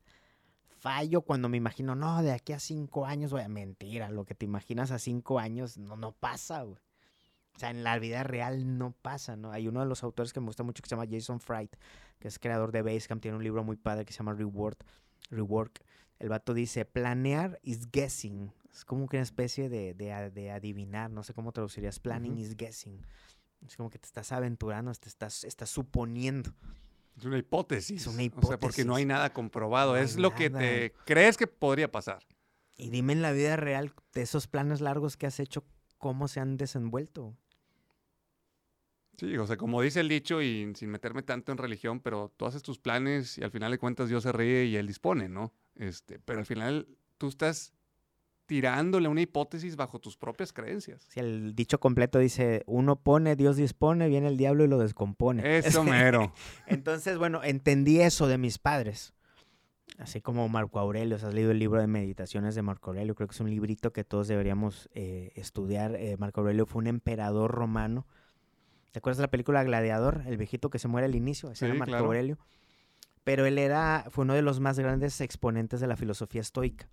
Fallo 0.80 1.22
cuando 1.22 1.48
me 1.48 1.56
imagino, 1.56 1.94
no, 1.94 2.22
de 2.22 2.32
aquí 2.32 2.52
a 2.52 2.58
cinco 2.58 3.06
años, 3.06 3.30
voy 3.30 3.42
a 3.42 3.48
mentira, 3.48 4.10
lo 4.10 4.24
que 4.24 4.34
te 4.34 4.44
imaginas 4.44 4.90
a 4.90 4.98
cinco 4.98 5.38
años 5.38 5.78
no, 5.78 5.96
no 5.96 6.12
pasa, 6.12 6.62
güey. 6.62 6.80
O 7.54 7.58
sea, 7.58 7.70
en 7.70 7.84
la 7.84 7.98
vida 7.98 8.22
real 8.22 8.78
no 8.78 8.92
pasa, 8.92 9.36
¿no? 9.36 9.52
Hay 9.52 9.68
uno 9.68 9.80
de 9.80 9.86
los 9.86 10.02
autores 10.02 10.32
que 10.32 10.40
me 10.40 10.46
gusta 10.46 10.62
mucho 10.62 10.82
que 10.82 10.88
se 10.88 10.96
llama 10.96 11.08
Jason 11.08 11.38
Fright, 11.38 11.76
que 12.18 12.28
es 12.28 12.38
creador 12.38 12.72
de 12.72 12.82
Basecamp, 12.82 13.20
tiene 13.20 13.36
un 13.36 13.44
libro 13.44 13.62
muy 13.62 13.76
padre 13.76 14.04
que 14.04 14.12
se 14.12 14.18
llama 14.18 14.32
Reward, 14.32 14.78
Rework. 15.30 15.84
El 16.18 16.30
vato 16.30 16.54
dice, 16.54 16.84
planear 16.84 17.60
is 17.62 17.90
guessing, 17.92 18.52
es 18.72 18.84
como 18.84 19.06
que 19.08 19.18
una 19.18 19.22
especie 19.22 19.68
de, 19.68 19.94
de, 19.94 20.50
adivinar, 20.50 21.10
no 21.10 21.22
sé 21.22 21.34
cómo 21.34 21.52
traducirías. 21.52 22.00
Planning 22.00 22.38
is 22.38 22.56
guessing. 22.56 23.04
Es 23.66 23.76
como 23.76 23.90
que 23.90 23.98
te 23.98 24.06
estás 24.06 24.32
aventurando, 24.32 24.92
te 24.94 25.08
estás, 25.08 25.44
estás 25.44 25.70
suponiendo. 25.70 26.52
Es 27.16 27.24
una 27.24 27.38
hipótesis. 27.38 28.02
Es 28.02 28.06
una 28.06 28.22
hipótesis. 28.22 28.48
O 28.48 28.52
sea, 28.52 28.58
porque 28.58 28.84
no 28.84 28.94
hay 28.94 29.04
nada 29.04 29.32
comprobado. 29.32 29.96
es 29.96 30.16
lo 30.16 30.34
que 30.34 30.48
te 30.48 30.94
crees 31.04 31.36
que 31.36 31.46
podría 31.46 31.92
pasar. 31.92 32.22
Y 32.76 32.88
dime 32.88 33.12
en 33.12 33.22
la 33.22 33.32
vida 33.32 33.56
real, 33.56 33.92
de 34.14 34.22
esos 34.22 34.46
planes 34.46 34.80
largos 34.80 35.16
que 35.16 35.26
has 35.26 35.38
hecho, 35.38 35.64
¿cómo 35.98 36.26
se 36.26 36.40
han 36.40 36.56
desenvuelto? 36.56 37.36
Sí, 39.18 39.36
o 39.36 39.46
sea, 39.46 39.58
como 39.58 39.82
dice 39.82 40.00
el 40.00 40.08
dicho, 40.08 40.40
y 40.40 40.72
sin 40.74 40.88
meterme 40.88 41.22
tanto 41.22 41.52
en 41.52 41.58
religión, 41.58 42.00
pero 42.00 42.32
tú 42.36 42.46
haces 42.46 42.62
tus 42.62 42.78
planes 42.78 43.36
y 43.36 43.44
al 43.44 43.50
final 43.50 43.70
de 43.70 43.78
cuentas 43.78 44.08
Dios 44.08 44.22
se 44.22 44.32
ríe 44.32 44.64
y 44.64 44.76
Él 44.76 44.86
dispone, 44.86 45.28
¿no? 45.28 45.52
Este, 45.76 46.18
pero 46.18 46.38
al 46.38 46.46
final 46.46 46.88
tú 47.18 47.28
estás 47.28 47.74
tirándole 48.52 49.08
una 49.08 49.22
hipótesis 49.22 49.76
bajo 49.76 49.98
tus 49.98 50.18
propias 50.18 50.52
creencias. 50.52 51.06
Si 51.08 51.20
el 51.20 51.54
dicho 51.54 51.80
completo 51.80 52.18
dice, 52.18 52.64
uno 52.66 52.96
pone, 52.96 53.34
Dios 53.34 53.56
dispone, 53.56 54.08
viene 54.08 54.28
el 54.28 54.36
diablo 54.36 54.62
y 54.62 54.68
lo 54.68 54.76
descompone. 54.76 55.56
Eso 55.56 55.82
mero. 55.84 56.34
Entonces, 56.66 57.16
bueno, 57.16 57.42
entendí 57.42 58.02
eso 58.02 58.26
de 58.26 58.36
mis 58.36 58.58
padres. 58.58 59.14
Así 59.96 60.20
como 60.20 60.46
Marco 60.50 60.80
Aurelio, 60.80 61.16
has 61.16 61.32
leído 61.32 61.50
el 61.50 61.60
libro 61.60 61.80
de 61.80 61.86
meditaciones 61.86 62.54
de 62.54 62.60
Marco 62.60 62.90
Aurelio, 62.90 63.14
creo 63.14 63.26
que 63.26 63.32
es 63.32 63.40
un 63.40 63.48
librito 63.48 63.90
que 63.94 64.04
todos 64.04 64.28
deberíamos 64.28 64.90
eh, 64.92 65.32
estudiar. 65.34 65.94
Eh, 65.94 66.18
Marco 66.18 66.42
Aurelio 66.42 66.66
fue 66.66 66.80
un 66.80 66.88
emperador 66.88 67.52
romano. 67.52 68.06
¿Te 68.90 68.98
acuerdas 68.98 69.16
de 69.16 69.22
la 69.22 69.30
película 69.30 69.64
Gladiador? 69.64 70.24
El 70.26 70.36
viejito 70.36 70.68
que 70.68 70.78
se 70.78 70.88
muere 70.88 71.06
al 71.06 71.14
inicio, 71.14 71.50
ese 71.50 71.64
era 71.64 71.74
Marco 71.74 71.96
Aurelio. 71.96 72.36
Pero 73.24 73.46
él 73.46 73.56
era, 73.56 74.04
fue 74.10 74.24
uno 74.24 74.34
de 74.34 74.42
los 74.42 74.60
más 74.60 74.78
grandes 74.78 75.22
exponentes 75.22 75.80
de 75.80 75.86
la 75.86 75.96
filosofía 75.96 76.42
estoica. 76.42 76.90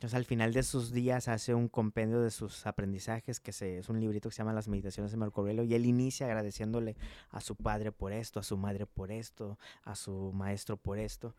Entonces 0.00 0.16
al 0.16 0.24
final 0.24 0.54
de 0.54 0.62
sus 0.62 0.92
días 0.92 1.28
hace 1.28 1.52
un 1.52 1.68
compendio 1.68 2.22
de 2.22 2.30
sus 2.30 2.66
aprendizajes, 2.66 3.38
que 3.38 3.50
es 3.50 3.90
un 3.90 4.00
librito 4.00 4.30
que 4.30 4.34
se 4.34 4.38
llama 4.38 4.54
Las 4.54 4.66
Meditaciones 4.66 5.12
de 5.12 5.18
Marco 5.18 5.42
Aurelio, 5.42 5.62
y 5.62 5.74
él 5.74 5.84
inicia 5.84 6.24
agradeciéndole 6.24 6.96
a 7.28 7.42
su 7.42 7.54
padre 7.54 7.92
por 7.92 8.14
esto, 8.14 8.40
a 8.40 8.42
su 8.42 8.56
madre 8.56 8.86
por 8.86 9.12
esto, 9.12 9.58
a 9.82 9.94
su 9.94 10.32
maestro 10.32 10.78
por 10.78 10.98
esto. 10.98 11.36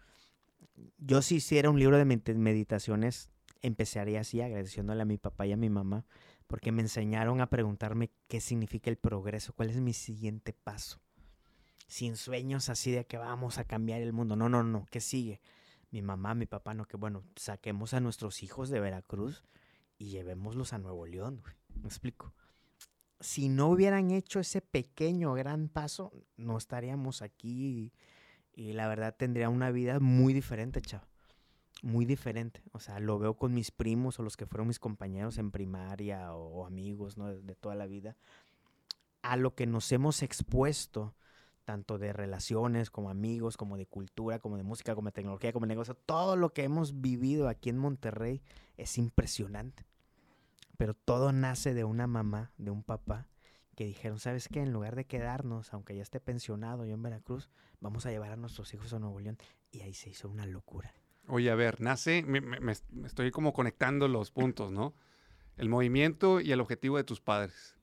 Yo 1.00 1.24
si 1.24 1.38
hiciera 1.38 1.71
un 1.71 1.80
libro 1.80 1.97
de 1.97 2.06
meditaciones, 2.06 3.32
empezaría 3.63 4.19
así, 4.21 4.41
agradeciéndole 4.41 5.02
a 5.02 5.06
mi 5.06 5.17
papá 5.17 5.47
y 5.47 5.54
a 5.54 5.58
mi 5.58 5.71
mamá, 5.71 6.06
porque 6.45 6.71
me 6.71 6.84
enseñaron 6.84 7.41
a 7.41 7.50
preguntarme 7.50 8.12
qué 8.28 8.41
significa 8.41 8.91
el 8.91 8.97
progreso, 8.97 9.54
cuál 9.54 9.71
es 9.71 9.78
mi 9.78 9.93
siguiente 9.93 10.54
paso. 10.54 11.02
Sin 11.88 12.15
sueños 12.15 12.69
así 12.69 12.91
de 12.91 13.08
que 13.08 13.17
vamos 13.17 13.58
a 13.58 13.63
cambiar 13.63 14.02
el 14.02 14.13
mundo. 14.13 14.36
No, 14.36 14.50
no, 14.50 14.62
no, 14.62 14.86
¿qué 14.91 15.02
sigue? 15.02 15.41
Mi 15.91 16.01
mamá, 16.01 16.34
mi 16.34 16.45
papá, 16.45 16.73
no, 16.73 16.86
que 16.86 16.97
bueno, 16.97 17.23
saquemos 17.36 17.93
a 17.93 17.99
nuestros 17.99 18.43
hijos 18.43 18.69
de 18.69 18.80
Veracruz 18.80 19.43
y 19.97 20.10
llevémoslos 20.10 20.73
a 20.73 20.77
Nuevo 20.77 21.06
León, 21.06 21.43
¿Me 21.75 21.88
explico? 21.88 22.34
Si 23.19 23.49
no 23.49 23.67
hubieran 23.69 24.12
hecho 24.12 24.39
ese 24.39 24.62
pequeño 24.62 25.34
gran 25.34 25.69
paso, 25.69 26.12
no 26.38 26.58
estaríamos 26.58 27.21
aquí 27.21 27.93
y, 28.56 28.73
la 28.73 28.88
verdad 28.88 29.15
tendría 29.15 29.49
una 29.49 29.71
vida 29.71 29.99
muy 29.99 30.34
diferente, 30.34 30.82
chavo. 30.82 31.06
Muy 31.84 32.06
diferente. 32.06 32.62
O 32.73 32.80
sea, 32.80 32.99
lo 32.99 33.17
veo 33.17 33.36
con 33.36 33.54
mis 33.54 33.71
primos 33.71 34.19
o 34.19 34.23
los 34.23 34.38
que 34.38 34.45
fueron 34.45 34.67
mis 34.67 34.80
compañeros 34.80 35.38
en 35.38 35.51
primaria 35.51 36.34
o, 36.34 36.65
amigos, 36.65 37.17
¿no? 37.17 37.27
De, 37.27 37.41
de 37.41 37.56
toda 37.56 37.75
la 37.75 37.88
vida. 37.88 38.17
A 39.21 39.36
lo 39.36 39.56
que 39.56 39.65
nos 39.65 39.91
hemos 39.91 40.21
expuesto 40.21 41.15
tanto 41.63 41.97
de 41.97 42.13
relaciones 42.13 42.89
como 42.89 43.10
amigos, 43.10 43.58
como 43.58 43.78
de 43.78 43.86
cultura, 43.86 44.39
como 44.39 44.58
de 44.58 44.63
música, 44.63 44.95
como 44.95 45.10
de 45.10 45.13
tecnología, 45.13 45.54
como 45.54 45.65
de 45.65 45.69
negocio. 45.69 45.95
Todo 45.95 46.36
lo 46.36 46.54
que 46.54 46.63
hemos 46.63 47.02
vivido 47.02 47.47
aquí 47.47 47.69
en 47.69 47.78
Monterrey 47.78 48.41
es 48.78 48.97
impresionante. 48.97 49.86
Pero 50.78 50.93
todo 50.93 51.32
nace 51.32 51.74
de 51.74 51.84
una 51.84 52.08
mamá, 52.08 52.52
de 52.58 52.71
un 52.71 52.84
papá, 52.84 53.28
que 53.76 53.86
dijeron, 53.86 54.19
¿sabes 54.19 54.47
qué? 54.47 54.62
En 54.62 54.74
lugar 54.74 54.95
de 54.95 55.06
quedarnos, 55.06 55.74
aunque 55.74 55.95
ya 55.95 56.02
esté 56.02 56.19
pensionado 56.19 56.86
yo 56.86 56.93
en 56.93 57.04
Veracruz, 57.04 57.50
vamos 57.80 58.06
a 58.06 58.12
llevar 58.12 58.32
a 58.32 58.36
nuestros 58.36 58.74
hijos 58.74 58.93
a 58.93 59.00
Nuevo 59.00 59.19
León. 59.19 59.38
Y 59.71 59.82
ahí 59.82 59.93
se 59.93 60.10
hizo 60.10 60.30
una 60.30 60.45
locura. 60.45 60.93
Oye, 61.28 61.50
a 61.52 61.56
ver, 61.56 61.80
nace, 61.82 62.24
me, 62.24 62.71
estoy 63.06 63.32
como 63.32 63.54
conectando 63.54 64.08
los 64.08 64.32
puntos, 64.32 64.71
¿no? 64.71 64.93
El 65.56 65.69
movimiento 65.69 66.41
y 66.41 66.52
el 66.52 66.60
objetivo 66.60 66.97
de 66.97 67.04
tus 67.04 67.21
padres. 67.21 67.78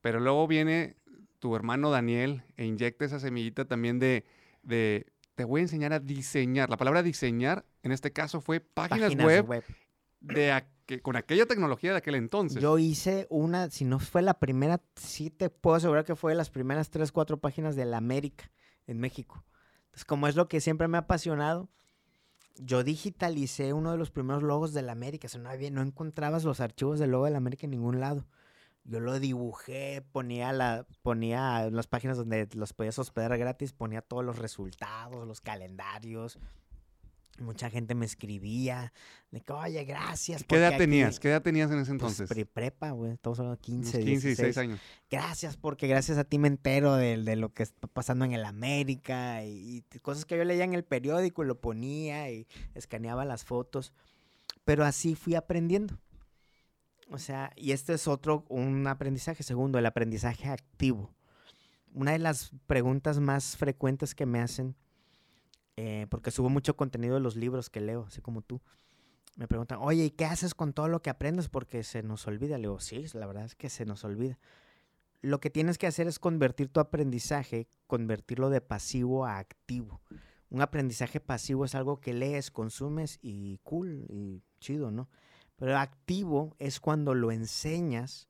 Pero 0.00 0.20
luego 0.20 0.46
viene 0.46 0.96
tu 1.42 1.56
hermano 1.56 1.90
Daniel 1.90 2.44
e 2.56 2.64
inyecta 2.64 3.04
esa 3.04 3.18
semillita 3.18 3.64
también 3.64 3.98
de, 3.98 4.24
de 4.62 5.06
te 5.34 5.42
voy 5.44 5.58
a 5.58 5.62
enseñar 5.64 5.92
a 5.92 5.98
diseñar. 5.98 6.70
La 6.70 6.76
palabra 6.76 7.02
diseñar 7.02 7.64
en 7.82 7.90
este 7.90 8.12
caso 8.12 8.40
fue 8.40 8.60
páginas, 8.60 9.10
web, 9.26 9.46
de 10.20 10.52
aque- 10.52 11.00
con 11.02 11.16
aquella 11.16 11.44
tecnología 11.46 11.90
de 11.90 11.96
aquel 11.96 12.14
entonces. 12.14 12.62
Yo 12.62 12.78
hice 12.78 13.26
una, 13.28 13.68
si 13.70 13.84
no 13.84 13.98
fue 13.98 14.22
la 14.22 14.34
primera, 14.38 14.80
sí 14.94 15.30
te 15.30 15.50
puedo 15.50 15.74
asegurar 15.74 16.04
que 16.04 16.14
fue 16.14 16.30
de 16.30 16.36
las 16.36 16.48
primeras 16.50 16.90
tres, 16.90 17.10
cuatro 17.10 17.38
páginas 17.38 17.74
de 17.74 17.86
la 17.86 17.96
América 17.96 18.48
en 18.86 19.00
México. 19.00 19.42
Entonces, 19.86 20.04
como 20.04 20.28
es 20.28 20.36
lo 20.36 20.46
que 20.46 20.60
siempre 20.60 20.86
me 20.86 20.96
ha 20.96 21.00
apasionado, 21.00 21.68
yo 22.56 22.84
digitalicé 22.84 23.72
uno 23.72 23.90
de 23.90 23.98
los 23.98 24.12
primeros 24.12 24.44
logos 24.44 24.72
de 24.74 24.82
la 24.82 24.92
América. 24.92 25.26
O 25.26 25.28
sea, 25.28 25.40
no, 25.40 25.50
había- 25.50 25.72
no 25.72 25.82
encontrabas 25.82 26.44
los 26.44 26.60
archivos 26.60 27.00
del 27.00 27.10
logo 27.10 27.24
de 27.24 27.32
la 27.32 27.38
América 27.38 27.66
en 27.66 27.72
ningún 27.72 27.98
lado. 27.98 28.26
Yo 28.84 28.98
lo 29.00 29.20
dibujé, 29.20 30.02
ponía, 30.12 30.52
la, 30.52 30.86
ponía 31.02 31.66
en 31.66 31.76
las 31.76 31.86
páginas 31.86 32.16
donde 32.16 32.48
los 32.54 32.72
podías 32.72 32.98
hospedar 32.98 33.36
gratis, 33.38 33.72
ponía 33.72 34.02
todos 34.02 34.24
los 34.24 34.38
resultados, 34.38 35.26
los 35.26 35.40
calendarios. 35.40 36.38
Mucha 37.38 37.70
gente 37.70 37.94
me 37.94 38.04
escribía 38.04 38.92
de 39.30 39.40
que, 39.40 39.52
oye, 39.52 39.84
gracias. 39.84 40.44
¿Qué 40.44 40.56
edad 40.56 40.70
aquí-". 40.70 40.78
tenías? 40.78 41.18
¿Qué 41.18 41.28
edad 41.28 41.42
tenías 41.42 41.70
en 41.70 41.78
ese 41.78 41.94
Pues, 41.94 42.18
entonces? 42.20 42.28
pre- 42.28 42.44
prepa, 42.44 42.90
güey. 42.90 43.12
Estamos 43.12 43.38
hablando 43.38 43.58
de 43.64 43.72
Unos 43.72 43.90
15, 43.92 43.98
15, 44.00 44.10
16 44.10 44.36
16. 44.38 44.58
años. 44.58 44.80
Gracias, 45.10 45.56
porque 45.56 45.86
gracias 45.86 46.18
a 46.18 46.24
ti 46.24 46.38
me 46.38 46.48
entero 46.48 46.94
de, 46.96 47.16
de 47.22 47.36
lo 47.36 47.54
que 47.54 47.62
está 47.62 47.86
pasando 47.86 48.24
en 48.26 48.32
el 48.32 48.44
América 48.44 49.44
y, 49.44 49.82
y 49.92 49.98
cosas 50.00 50.26
que 50.26 50.36
yo 50.36 50.44
leía 50.44 50.64
en 50.64 50.74
el 50.74 50.84
periódico 50.84 51.42
y 51.42 51.46
lo 51.46 51.58
ponía 51.60 52.30
y 52.30 52.46
escaneaba 52.74 53.24
las 53.24 53.44
fotos. 53.44 53.92
Pero 54.64 54.84
así 54.84 55.14
fui 55.14 55.34
aprendiendo. 55.34 55.98
O 57.12 57.18
sea, 57.18 57.52
y 57.56 57.72
este 57.72 57.92
es 57.92 58.08
otro, 58.08 58.46
un 58.48 58.86
aprendizaje. 58.86 59.42
Segundo, 59.42 59.78
el 59.78 59.84
aprendizaje 59.84 60.48
activo. 60.48 61.14
Una 61.92 62.12
de 62.12 62.18
las 62.18 62.52
preguntas 62.66 63.20
más 63.20 63.58
frecuentes 63.58 64.14
que 64.14 64.24
me 64.24 64.40
hacen, 64.40 64.74
eh, 65.76 66.06
porque 66.08 66.30
subo 66.30 66.48
mucho 66.48 66.74
contenido 66.74 67.14
de 67.14 67.20
los 67.20 67.36
libros 67.36 67.68
que 67.68 67.82
leo, 67.82 68.06
así 68.08 68.22
como 68.22 68.40
tú, 68.40 68.62
me 69.36 69.46
preguntan, 69.46 69.78
oye, 69.82 70.06
¿y 70.06 70.10
qué 70.10 70.24
haces 70.24 70.54
con 70.54 70.72
todo 70.72 70.88
lo 70.88 71.02
que 71.02 71.10
aprendes? 71.10 71.50
Porque 71.50 71.84
se 71.84 72.02
nos 72.02 72.26
olvida. 72.26 72.56
Le 72.56 72.62
digo, 72.62 72.80
sí, 72.80 73.04
la 73.12 73.26
verdad 73.26 73.44
es 73.44 73.54
que 73.54 73.68
se 73.68 73.84
nos 73.84 74.04
olvida. 74.04 74.38
Lo 75.20 75.38
que 75.38 75.50
tienes 75.50 75.76
que 75.76 75.86
hacer 75.86 76.06
es 76.06 76.18
convertir 76.18 76.70
tu 76.70 76.80
aprendizaje, 76.80 77.68
convertirlo 77.86 78.48
de 78.48 78.62
pasivo 78.62 79.26
a 79.26 79.38
activo. 79.38 80.00
Un 80.48 80.62
aprendizaje 80.62 81.20
pasivo 81.20 81.66
es 81.66 81.74
algo 81.74 82.00
que 82.00 82.14
lees, 82.14 82.50
consumes 82.50 83.18
y 83.20 83.58
cool 83.64 84.06
y 84.08 84.42
chido, 84.60 84.90
¿no? 84.90 85.10
Pero 85.62 85.78
activo 85.78 86.56
es 86.58 86.80
cuando 86.80 87.14
lo 87.14 87.30
enseñas 87.30 88.28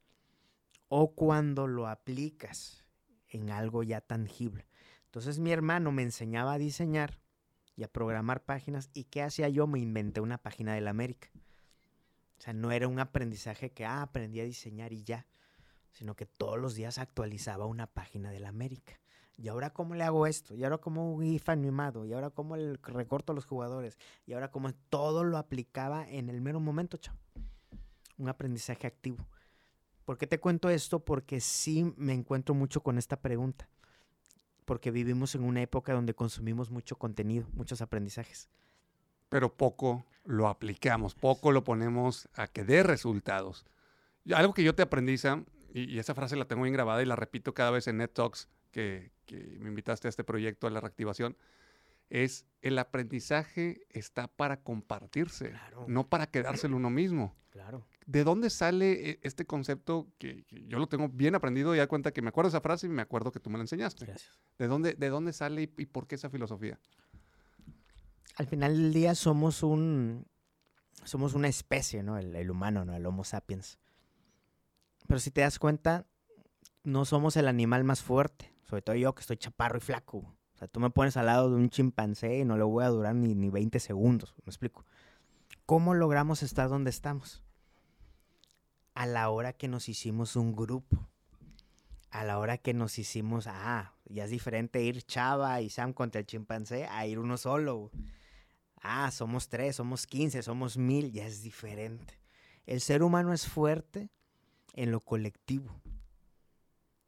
o 0.89 1.15
cuando 1.15 1.67
lo 1.67 1.89
aplicas 1.89 2.85
en 3.31 3.49
algo 3.49 3.83
ya 3.83 4.03
tangible. 4.03 4.69
Entonces 5.07 5.39
mi 5.39 5.51
hermano 5.51 5.93
me 5.93 6.03
enseñaba 6.03 6.53
a 6.53 6.59
diseñar 6.59 7.23
y 7.75 7.85
a 7.85 7.89
programar 7.89 8.45
páginas. 8.45 8.91
¿Y 8.93 9.05
qué 9.05 9.23
hacía 9.23 9.49
yo? 9.49 9.67
Me 9.67 9.79
inventé 9.79 10.21
una 10.21 10.37
página 10.37 10.75
de 10.75 10.83
la 10.83 10.91
América. 10.91 11.31
O 12.37 12.43
sea, 12.43 12.53
no 12.53 12.71
era 12.71 12.87
un 12.87 13.01
aprendizaje 13.01 13.73
que, 13.73 13.87
ah, 13.87 14.03
aprendí 14.03 14.41
a 14.41 14.45
diseñar 14.45 14.93
y 14.93 15.03
ya, 15.03 15.27
sino 15.91 16.15
que 16.15 16.27
todos 16.27 16.59
los 16.59 16.75
días 16.75 16.99
actualizaba 16.99 17.65
una 17.65 17.87
página 17.87 18.31
de 18.31 18.41
la 18.41 18.51
América. 18.51 19.01
¿Y 19.39 19.49
ahora 19.49 19.71
cómo 19.71 19.95
le 19.95 20.05
hago 20.05 20.27
esto? 20.27 20.55
¿Y 20.55 20.65
ahora 20.65 20.77
cómo 20.77 21.15
un 21.15 21.23
GIF 21.23 21.49
animado? 21.49 22.05
¿Y 22.05 22.13
ahora 22.13 22.29
cómo 22.29 22.57
el 22.57 22.77
recorto 22.83 23.33
a 23.33 23.35
los 23.35 23.47
jugadores? 23.47 23.99
¿Y 24.27 24.35
ahora 24.35 24.51
cómo 24.51 24.75
todo 24.91 25.25
lo 25.25 25.39
aplicaba 25.39 26.07
en 26.07 26.29
el 26.29 26.43
mero 26.43 26.61
momento, 26.61 26.99
chavo? 26.99 27.22
Un 28.23 28.29
aprendizaje 28.29 28.87
activo. 28.87 29.27
¿Por 30.05 30.17
qué 30.17 30.29
te 30.29 30.39
cuento 30.39 30.71
esto? 30.71 31.01
Porque 31.01 31.41
sí 31.41 31.93
me 31.97 32.13
encuentro 32.13 32.55
mucho 32.55 32.81
con 32.81 32.97
esta 32.97 33.21
pregunta. 33.21 33.69
Porque 34.65 34.93
vivimos 34.93 35.35
en 35.35 35.43
una 35.43 35.61
época 35.61 35.93
donde 35.93 36.15
consumimos 36.15 36.71
mucho 36.71 36.97
contenido, 36.97 37.49
muchos 37.53 37.83
aprendizajes. 37.83 38.49
pero 39.33 39.49
poco 39.57 40.05
lo 40.25 40.47
aplicamos, 40.47 41.15
poco 41.15 41.53
lo 41.53 41.65
ponemos 41.65 42.29
a 42.35 42.47
que 42.49 42.65
dé 42.65 42.83
resultados. 42.83 43.65
Algo 44.31 44.53
que 44.53 44.63
yo 44.63 44.75
te 44.75 44.83
aprendí, 44.83 45.17
y 45.73 45.99
esa 45.99 46.15
frase 46.15 46.37
la 46.37 46.45
tengo 46.45 46.65
bien 46.65 46.75
grabada 46.75 47.03
y 47.03 47.07
la 47.07 47.17
repito 47.17 47.55
cada 47.55 47.71
vez 47.71 47.89
en 47.89 47.97
Net 47.97 48.13
Talks 48.13 48.51
que, 48.71 49.11
que 49.25 49.57
me 49.59 49.71
invitaste 49.71 50.07
a 50.07 50.11
este 50.11 50.23
proyecto, 50.23 50.67
a 50.67 50.71
la 50.71 50.81
reactivación, 50.81 51.35
es 52.15 52.47
el 52.61 52.79
aprendizaje 52.79 53.87
está 53.89 54.29
para 54.29 54.63
compartirse, 54.63 55.49
Claro. 55.51 55.87
no 55.89 56.09
para 56.09 56.27
quedárselo 56.27 56.77
uno 56.77 56.91
mismo. 56.91 57.35
Claro. 57.49 57.87
¿De 58.07 58.23
dónde 58.25 58.51
sale 58.51 59.11
eh, 59.11 59.21
este 59.23 59.47
concepto 59.47 60.09
que, 60.19 60.45
que 60.45 60.65
yo 60.67 60.79
lo 60.79 60.89
tengo 60.89 61.09
bien 61.09 61.35
aprendido 61.35 61.75
y 61.75 61.79
da 61.79 61.87
cuenta 61.87 62.13
que 62.13 62.21
me 62.23 62.29
acuerdo 62.29 62.49
esa 62.51 62.61
frase 62.61 62.87
y 62.87 62.91
me 62.91 63.03
acuerdo 63.03 63.33
que 63.33 63.41
tú 63.41 63.49
me 63.51 63.57
la 63.59 63.65
enseñaste? 63.65 64.05
Gracias. 64.07 64.39
¿De 64.59 64.67
dónde, 64.69 64.95
de 64.95 65.09
dónde 65.09 65.33
sale 65.33 65.63
y, 65.63 65.75
y 65.79 65.87
por 65.87 66.07
qué 66.07 66.17
esa 66.17 66.29
filosofía? 66.29 66.79
Al 68.37 68.47
final 68.47 68.77
del 68.77 68.93
día 68.93 69.15
somos 69.15 69.63
un 69.63 70.27
somos 71.05 71.35
una 71.35 71.49
especie, 71.49 72.03
¿no? 72.03 72.19
El, 72.19 72.35
el 72.37 72.51
humano, 72.51 72.85
¿no? 72.85 72.95
El 72.95 73.05
Homo 73.07 73.25
sapiens. 73.25 73.79
Pero 75.09 75.19
si 75.19 75.31
te 75.31 75.41
das 75.41 75.59
cuenta, 75.59 76.07
no 76.85 77.05
somos 77.05 77.37
el 77.37 77.49
animal 77.49 77.85
más 77.85 78.03
fuerte. 78.03 78.53
Sobre 78.65 78.83
todo 78.83 78.97
yo 78.97 79.15
que 79.15 79.21
estoy 79.23 79.37
chaparro 79.37 79.79
y 79.79 79.81
flaco. 79.81 80.35
Tú 80.69 80.81
me 80.81 80.91
pones 80.91 81.17
al 81.17 81.27
lado 81.27 81.51
de 81.51 81.57
un 81.57 81.71
chimpancé 81.71 82.39
y 82.39 82.45
no 82.45 82.57
le 82.57 82.65
voy 82.65 82.85
a 82.85 82.89
durar 82.89 83.15
ni, 83.15 83.35
ni 83.35 83.51
20 83.51 83.81
segundos. 83.81 84.35
¿Me 84.45 84.51
explico? 84.51 84.85
¿Cómo 85.67 85.95
logramos 85.95 86.43
estar 86.43 86.69
donde 86.69 86.91
estamos? 86.91 87.43
A 88.95 89.07
la 89.07 89.31
hora 89.31 89.53
que 89.53 89.69
nos 89.69 89.89
hicimos 89.89 90.37
un 90.37 90.55
grupo. 90.55 91.09
A 92.11 92.25
la 92.25 92.39
hora 92.39 92.59
que 92.59 92.75
nos 92.75 92.99
hicimos, 92.99 93.47
ah, 93.47 93.95
ya 94.05 94.25
es 94.25 94.31
diferente 94.31 94.83
ir 94.83 95.03
Chava 95.03 95.63
y 95.63 95.71
Sam 95.71 95.95
contra 95.95 96.21
el 96.21 96.27
chimpancé 96.27 96.87
a 96.87 97.07
ir 97.07 97.19
uno 97.19 97.39
solo. 97.39 97.91
Ah, 98.83 99.11
somos 99.11 99.49
tres, 99.49 99.77
somos 99.77 100.07
quince, 100.07 100.43
somos 100.43 100.77
mil, 100.77 101.13
ya 101.13 101.27
es 101.27 101.43
diferente. 101.43 102.19
El 102.67 102.81
ser 102.81 103.03
humano 103.03 103.33
es 103.33 103.47
fuerte 103.47 104.11
en 104.75 104.91
lo 104.91 105.01
colectivo. 105.01 105.82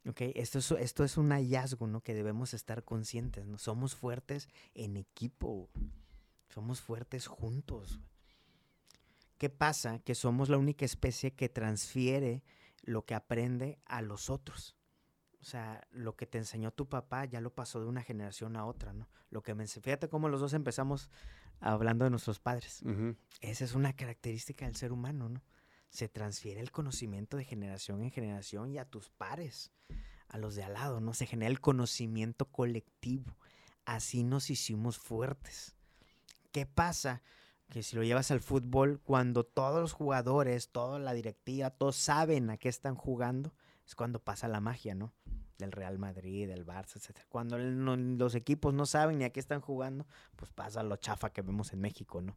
¿Ok? 0.07 0.21
Esto 0.35 0.59
es, 0.59 0.71
esto 0.71 1.03
es 1.03 1.17
un 1.17 1.31
hallazgo, 1.31 1.87
¿no? 1.87 2.01
Que 2.01 2.13
debemos 2.13 2.53
estar 2.53 2.83
conscientes, 2.83 3.45
¿no? 3.45 3.57
Somos 3.57 3.95
fuertes 3.95 4.49
en 4.73 4.97
equipo. 4.97 5.69
Somos 6.49 6.81
fuertes 6.81 7.27
juntos. 7.27 7.99
¿Qué 9.37 9.49
pasa? 9.49 9.99
Que 9.99 10.15
somos 10.15 10.49
la 10.49 10.57
única 10.57 10.85
especie 10.85 11.33
que 11.33 11.49
transfiere 11.49 12.43
lo 12.83 13.05
que 13.05 13.15
aprende 13.15 13.79
a 13.85 14.01
los 14.01 14.29
otros. 14.29 14.75
O 15.41 15.43
sea, 15.43 15.85
lo 15.91 16.15
que 16.15 16.25
te 16.25 16.37
enseñó 16.37 16.71
tu 16.71 16.87
papá 16.87 17.25
ya 17.25 17.41
lo 17.41 17.53
pasó 17.53 17.79
de 17.79 17.87
una 17.87 18.01
generación 18.01 18.55
a 18.55 18.65
otra, 18.65 18.93
¿no? 18.93 19.09
Lo 19.29 19.43
que 19.43 19.53
me 19.53 19.67
fíjate 19.67 20.07
cómo 20.07 20.29
los 20.29 20.39
dos 20.39 20.53
empezamos 20.53 21.09
hablando 21.59 22.05
de 22.05 22.11
nuestros 22.11 22.39
padres. 22.39 22.81
Esa 23.41 23.65
es 23.65 23.75
una 23.75 23.93
característica 23.93 24.65
del 24.65 24.75
ser 24.75 24.91
humano, 24.91 25.29
¿no? 25.29 25.41
Se 25.95 26.09
transfiere 26.09 26.59
el 26.59 26.71
conocimiento 26.71 27.37
de 27.37 27.45
generación 27.45 28.01
en 28.01 28.11
generación 28.11 28.69
y 28.69 28.79
a 28.79 28.83
tus 28.83 29.09
pares, 29.11 29.71
a 30.27 30.37
los 30.37 30.55
de 30.55 30.63
al 30.65 30.73
lado, 30.73 30.99
¿no? 30.99 31.13
Se 31.13 31.25
genera 31.25 31.49
el 31.49 31.61
conocimiento 31.61 32.51
colectivo. 32.51 33.37
Así 33.85 34.25
nos 34.25 34.49
hicimos 34.49 34.97
fuertes. 34.97 35.73
¿Qué 36.51 36.65
pasa? 36.65 37.21
Que 37.69 37.81
si 37.81 37.95
lo 37.95 38.03
llevas 38.03 38.29
al 38.31 38.41
fútbol, 38.41 38.99
cuando 39.05 39.45
todos 39.45 39.79
los 39.79 39.93
jugadores, 39.93 40.67
toda 40.67 40.99
la 40.99 41.13
directiva, 41.13 41.69
todos 41.69 41.95
saben 41.95 42.49
a 42.49 42.57
qué 42.57 42.67
están 42.67 42.95
jugando, 42.95 43.53
es 43.87 43.95
cuando 43.95 44.19
pasa 44.19 44.49
la 44.49 44.59
magia, 44.59 44.95
¿no? 44.95 45.13
Del 45.57 45.71
Real 45.71 45.97
Madrid, 45.97 46.45
del 46.45 46.65
Barça, 46.65 46.97
etc. 46.97 47.19
Cuando 47.29 47.57
los 47.57 48.35
equipos 48.35 48.73
no 48.73 48.85
saben 48.85 49.19
ni 49.19 49.23
a 49.23 49.29
qué 49.29 49.39
están 49.39 49.61
jugando, 49.61 50.05
pues 50.35 50.51
pasa 50.51 50.83
lo 50.83 50.97
chafa 50.97 51.31
que 51.31 51.41
vemos 51.41 51.71
en 51.71 51.79
México, 51.79 52.21
¿no? 52.21 52.35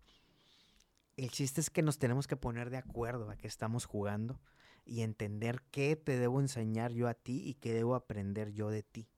El 1.18 1.33
chiste 1.33 1.61
es 1.61 1.68
que 1.68 1.83
nos 1.83 1.98
tenemos 1.98 2.28
que 2.28 2.37
poner 2.37 2.70
de 2.70 2.76
acuerdo 2.76 3.28
a 3.28 3.37
qué 3.37 3.48
estamos 3.48 3.87
jugando 3.87 4.40
y 4.85 5.00
entender 5.00 5.64
qué 5.72 5.96
te 5.96 6.16
debo 6.16 6.40
enseñar 6.40 6.92
yo 6.92 7.09
a 7.09 7.14
ti 7.14 7.42
y 7.44 7.54
qué 7.54 7.74
debo 7.74 7.96
aprender 7.96 8.52
yo 8.52 8.70
de 8.70 8.85
ti. 8.85 9.09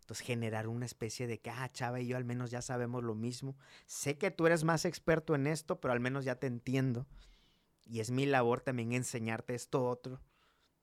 Entonces 0.00 0.26
generar 0.26 0.68
una 0.68 0.86
especie 0.86 1.26
de 1.26 1.42
que, 1.42 1.50
ah, 1.50 1.70
Chava 1.70 2.00
y 2.00 2.06
yo 2.06 2.16
al 2.16 2.24
menos 2.24 2.50
ya 2.50 2.62
sabemos 2.62 3.04
lo 3.04 3.14
mismo. 3.14 3.58
Sé 3.84 4.16
que 4.16 4.30
tú 4.30 4.46
eres 4.46 4.64
más 4.64 4.86
experto 4.86 5.34
en 5.34 5.46
esto, 5.46 5.82
pero 5.82 5.92
al 5.92 6.00
menos 6.00 6.24
ya 6.24 6.36
te 6.36 6.46
entiendo. 6.46 7.06
Y 7.84 8.00
es 8.00 8.10
mi 8.10 8.24
labor 8.24 8.62
también 8.62 8.94
enseñarte 8.94 9.54
esto 9.54 9.86
otro 9.86 10.22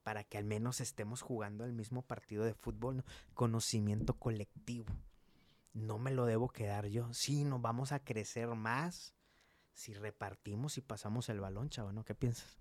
para 0.04 0.24
que 0.24 0.38
al 0.38 0.46
menos 0.46 0.80
estemos 0.80 1.24
jugando 1.24 1.66
el 1.66 1.74
mismo 1.74 2.04
partido 2.04 2.44
de 2.44 2.54
fútbol, 2.54 3.04
conocimiento 3.34 4.14
colectivo. 4.14 4.94
No 5.74 5.98
me 5.98 6.12
lo 6.12 6.28
debo 6.28 6.50
quedar 6.50 6.86
yo. 6.86 7.12
Sí, 7.16 7.46
nos 7.46 7.64
vamos 7.64 7.92
a 7.92 8.04
crecer 8.04 8.50
más 8.50 9.16
si 9.74 9.94
repartimos 9.94 10.78
y 10.78 10.82
pasamos 10.82 11.30
el 11.30 11.40
balón, 11.40 11.70
chavo, 11.70 11.92
¿no? 11.92 12.04
¿Qué 12.04 12.16
piensas? 12.16 12.58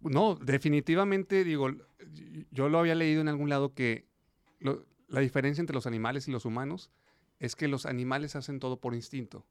No, 0.00 0.34
definitivamente, 0.34 1.44
digo, 1.44 1.70
yo 2.50 2.68
lo 2.68 2.78
había 2.78 2.94
leído 2.94 3.20
en 3.20 3.28
algún 3.28 3.50
lado 3.50 3.74
que 3.74 4.06
la 5.08 5.20
diferencia 5.20 5.60
entre 5.60 5.74
los 5.74 5.86
animales 5.86 6.26
y 6.28 6.30
los 6.30 6.44
humanos 6.44 6.90
es 7.38 7.56
que 7.56 7.68
los 7.68 7.86
animales 7.86 8.36
hacen 8.36 8.60
todo 8.60 8.80
por 8.80 8.94
instinto 8.94 9.46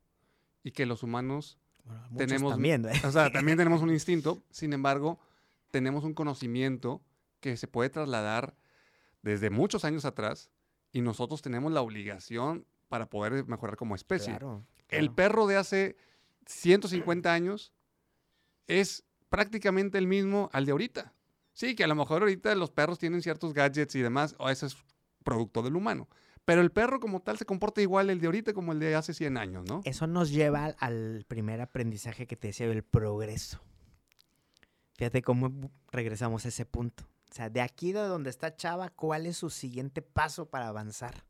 y 0.64 0.72
que 0.72 0.86
los 0.86 1.04
humanos 1.04 1.60
tenemos 2.18 2.52
también, 2.52 2.86
¿eh? 2.86 3.02
o 3.04 3.12
sea, 3.12 3.32
también 3.32 3.58
tenemos 3.58 3.82
un 3.82 3.90
instinto, 3.90 4.42
sin 4.52 4.74
embargo, 4.74 5.20
tenemos 5.72 6.04
un 6.04 6.14
conocimiento 6.14 7.02
que 7.40 7.58
se 7.58 7.68
puede 7.68 7.90
trasladar 7.90 8.56
desde 9.22 9.50
muchos 9.50 9.86
años 9.86 10.06
atrás 10.06 10.50
y 10.92 11.02
nosotros 11.02 11.42
tenemos 11.42 11.72
la 11.72 11.82
obligación 11.82 12.66
para 12.88 13.10
poder 13.10 13.46
mejorar 13.46 13.76
como 13.76 13.96
especie. 13.96 14.38
El 14.90 15.12
perro 15.12 15.46
de 15.46 15.58
hace 15.58 15.96
150 16.50 17.32
años 17.32 17.72
es 18.68 19.04
prácticamente 19.30 19.98
el 19.98 20.08
mismo 20.08 20.50
al 20.52 20.66
de 20.66 20.72
ahorita. 20.72 21.14
Sí, 21.54 21.76
que 21.76 21.84
a 21.84 21.88
lo 21.88 21.96
mejor 21.96 22.22
ahorita 22.22 22.54
los 22.56 22.72
perros 22.72 23.00
tienen 23.00 23.22
ciertos 23.22 23.54
gadgets 23.54 23.96
y 23.96 24.02
demás, 24.02 24.36
o 24.38 24.50
eso 24.50 24.66
es 24.66 24.78
producto 25.24 25.62
del 25.62 25.76
humano. 25.76 26.08
Pero 26.46 26.62
el 26.62 26.72
perro 26.72 27.00
como 27.00 27.22
tal 27.22 27.38
se 27.38 27.46
comporta 27.46 27.82
igual 27.82 28.10
el 28.10 28.20
de 28.20 28.28
ahorita 28.28 28.54
como 28.54 28.72
el 28.72 28.80
de 28.80 28.96
hace 28.96 29.14
100 29.14 29.38
años, 29.38 29.66
¿no? 29.68 29.82
Eso 29.84 30.08
nos 30.08 30.32
lleva 30.32 30.66
al 30.80 31.26
primer 31.28 31.62
aprendizaje 31.62 32.26
que 32.26 32.36
te 32.36 32.48
decía, 32.48 32.66
el 32.66 32.84
progreso. 32.84 33.62
Fíjate 34.96 35.22
cómo 35.22 35.72
regresamos 35.92 36.46
a 36.46 36.48
ese 36.48 36.66
punto. 36.66 37.04
O 37.30 37.34
sea, 37.34 37.50
de 37.50 37.62
aquí 37.62 37.92
de 37.92 38.00
donde 38.02 38.32
está 38.32 38.56
Chava, 38.56 38.90
¿cuál 38.90 39.28
es 39.28 39.38
su 39.38 39.50
siguiente 39.52 40.02
paso 40.02 40.50
para 40.50 40.68
avanzar? 40.68 41.26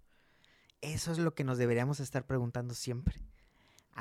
Eso 0.81 1.11
es 1.11 1.17
lo 1.17 1.35
que 1.35 1.43
nos 1.43 1.57
deberíamos 1.57 1.99
estar 1.99 2.25
preguntando 2.25 2.73
siempre. 2.73 3.15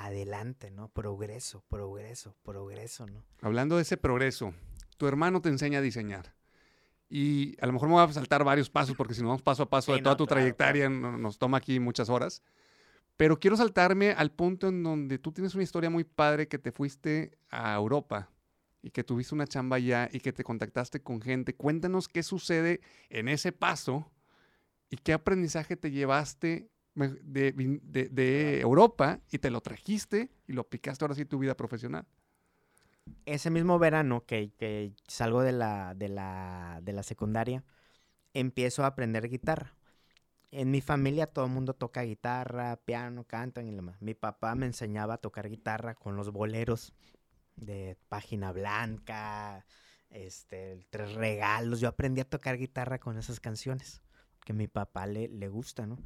Adelante, 0.00 0.70
¿no? 0.70 0.88
Progreso, 0.90 1.64
progreso, 1.68 2.36
progreso, 2.44 3.08
¿no? 3.08 3.24
Hablando 3.42 3.74
de 3.74 3.82
ese 3.82 3.96
progreso, 3.96 4.54
tu 4.96 5.08
hermano 5.08 5.42
te 5.42 5.48
enseña 5.48 5.80
a 5.80 5.82
diseñar. 5.82 6.36
Y 7.10 7.56
a 7.60 7.66
lo 7.66 7.72
mejor 7.72 7.88
me 7.88 7.94
voy 7.94 8.04
a 8.04 8.12
saltar 8.12 8.44
varios 8.44 8.70
pasos 8.70 8.96
porque 8.96 9.14
si 9.14 9.22
no 9.22 9.28
vamos 9.28 9.42
paso 9.42 9.64
a 9.64 9.68
paso 9.68 9.92
de 9.92 10.00
toda 10.00 10.16
tu 10.16 10.24
trayectoria 10.24 10.88
nos 10.88 11.38
toma 11.38 11.58
aquí 11.58 11.80
muchas 11.80 12.10
horas. 12.10 12.44
Pero 13.16 13.40
quiero 13.40 13.56
saltarme 13.56 14.12
al 14.12 14.30
punto 14.30 14.68
en 14.68 14.84
donde 14.84 15.18
tú 15.18 15.32
tienes 15.32 15.54
una 15.54 15.64
historia 15.64 15.90
muy 15.90 16.04
padre 16.04 16.46
que 16.46 16.58
te 16.58 16.70
fuiste 16.70 17.36
a 17.50 17.74
Europa 17.74 18.30
y 18.82 18.90
que 18.90 19.02
tuviste 19.02 19.34
una 19.34 19.48
chamba 19.48 19.78
allá 19.78 20.08
y 20.12 20.20
que 20.20 20.32
te 20.32 20.44
contactaste 20.44 21.02
con 21.02 21.20
gente. 21.20 21.56
Cuéntanos 21.56 22.06
qué 22.06 22.22
sucede 22.22 22.82
en 23.08 23.26
ese 23.26 23.50
paso 23.50 24.12
y 24.90 24.96
qué 24.96 25.12
aprendizaje 25.12 25.76
te 25.76 25.90
llevaste 25.90 26.70
de, 26.98 28.60
Europa 28.60 29.20
y 29.30 29.38
te 29.38 29.50
lo 29.50 29.60
trajiste 29.60 30.30
y 30.46 30.52
lo 30.52 30.62
aplicaste 30.62 31.04
ahora 31.04 31.14
sí 31.14 31.24
tu 31.24 31.38
vida 31.38 31.56
profesional. 31.56 32.06
Ese 33.24 33.50
mismo 33.50 33.78
verano 33.78 34.24
que, 34.26 34.92
salgo 35.06 35.42
de 35.42 35.52
la, 35.52 35.94
de, 35.94 36.08
la, 36.08 36.80
de 36.82 36.92
la 36.92 37.02
secundaria, 37.02 37.64
empiezo 38.34 38.84
a 38.84 38.88
aprender 38.88 39.28
guitarra. 39.28 39.74
En 40.50 40.70
mi 40.70 40.80
familia 40.80 41.26
todo 41.26 41.44
el 41.44 41.50
mundo 41.50 41.74
toca 41.74 42.02
guitarra, 42.02 42.76
piano, 42.76 43.24
cantan 43.24 43.66
y 43.66 43.74
demás. 43.74 44.00
Mi 44.00 44.14
papá 44.14 44.54
me 44.54 44.66
enseñaba 44.66 45.14
a 45.14 45.18
tocar 45.18 45.48
guitarra 45.48 45.94
con 45.94 46.16
los 46.16 46.30
boleros 46.30 46.94
de 47.56 47.96
página 48.08 48.52
blanca, 48.52 49.66
este, 50.10 50.86
tres 50.90 51.12
regalos. 51.14 51.80
Yo 51.80 51.88
aprendí 51.88 52.20
a 52.20 52.28
tocar 52.28 52.56
guitarra 52.56 52.98
con 52.98 53.18
esas 53.18 53.40
canciones, 53.40 54.02
que 54.44 54.52
mi 54.52 54.68
papá 54.68 55.06
le, 55.06 55.28
le 55.28 55.48
gusta, 55.48 55.86
¿no? 55.86 55.98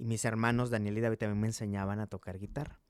Y 0.00 0.04
mis 0.06 0.24
hermanos 0.24 0.70
Daniel 0.70 0.96
y 0.96 1.00
David 1.02 1.18
también 1.18 1.40
me 1.40 1.46
enseñaban 1.46 2.00
a 2.00 2.06
tocar 2.06 2.38
guitarra. 2.38 2.80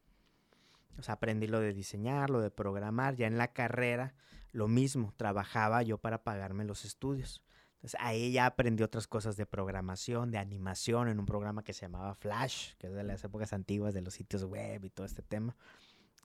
O 0.99 1.03
sea, 1.03 1.15
aprendí 1.15 1.49
lo 1.49 1.59
de 1.59 1.75
diseñar, 1.75 2.31
lo 2.31 2.41
de 2.41 2.51
programar. 2.51 3.17
Ya 3.17 3.27
en 3.27 3.37
la 3.37 3.53
carrera, 3.53 4.15
lo 4.53 4.69
mismo, 4.69 5.13
trabajaba 5.17 5.83
yo 5.83 5.99
para 5.99 6.23
pagarme 6.23 6.65
los 6.65 6.85
estudios. 6.85 7.43
Entonces 7.75 7.99
ahí 8.01 8.31
ya 8.31 8.47
aprendí 8.47 8.83
otras 8.85 9.07
cosas 9.07 9.37
de 9.37 9.45
programación, 9.45 10.31
de 10.31 10.39
animación, 10.39 11.09
en 11.09 11.19
un 11.19 11.27
programa 11.27 11.65
que 11.65 11.73
se 11.73 11.83
llamaba 11.83 12.15
Flash, 12.15 12.75
que 12.79 12.87
es 12.87 12.93
de 12.93 13.03
las 13.03 13.25
épocas 13.25 13.53
antiguas 13.53 13.93
de 13.93 14.03
los 14.03 14.15
sitios 14.15 14.45
web 14.45 14.85
y 14.85 14.91
todo 14.91 15.05
este 15.05 15.23
tema 15.23 15.57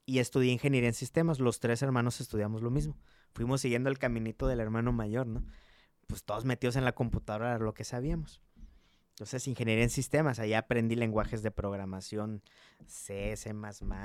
y 0.06 0.20
estudié 0.20 0.52
ingeniería 0.52 0.90
en 0.90 0.94
sistemas. 0.94 1.40
Los 1.40 1.60
tres 1.60 1.82
hermanos 1.82 2.22
estudiamos 2.22 2.62
lo 2.62 2.70
mismo. 2.70 2.96
Fuimos 3.34 3.62
siguiendo 3.62 3.90
el 3.90 3.98
caminito 3.98 4.48
del 4.48 4.60
hermano 4.60 4.92
mayor, 4.92 5.28
¿no? 5.28 5.44
Pues 6.08 6.24
todos 6.24 6.46
metidos 6.46 6.76
en 6.76 6.86
la 6.86 6.94
computadora 6.94 7.58
lo 7.58 7.74
que 7.74 7.84
sabíamos. 7.84 8.42
Entonces, 9.16 9.48
ingeniería 9.48 9.86
en 9.86 9.90
sistemas, 9.90 10.40
ahí 10.40 10.54
aprendí 10.54 10.96
lenguajes 10.96 11.42
de 11.42 11.50
programación, 11.50 12.42
C, 12.86 13.38
C++, 13.38 13.54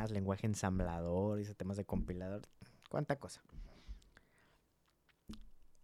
lenguaje 0.08 0.46
ensamblador, 0.46 1.40
hice 1.40 1.52
temas 1.56 1.76
de 1.76 1.84
compilador, 1.84 2.42
cuánta 2.88 3.18
cosa. 3.18 3.42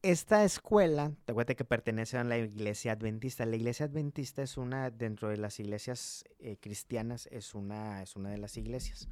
Esta 0.02 0.44
escuela, 0.44 1.10
te 1.24 1.56
que 1.56 1.64
pertenece 1.64 2.16
a 2.16 2.22
la 2.22 2.38
iglesia 2.38 2.92
adventista. 2.92 3.44
La 3.44 3.56
iglesia 3.56 3.86
adventista 3.86 4.44
es 4.44 4.56
una, 4.56 4.90
dentro 4.92 5.28
de 5.28 5.38
las 5.38 5.58
iglesias 5.58 6.24
eh, 6.38 6.56
cristianas, 6.60 7.28
es 7.32 7.56
una, 7.56 8.04
es 8.04 8.14
una 8.14 8.30
de 8.30 8.38
las 8.38 8.56
iglesias 8.56 9.08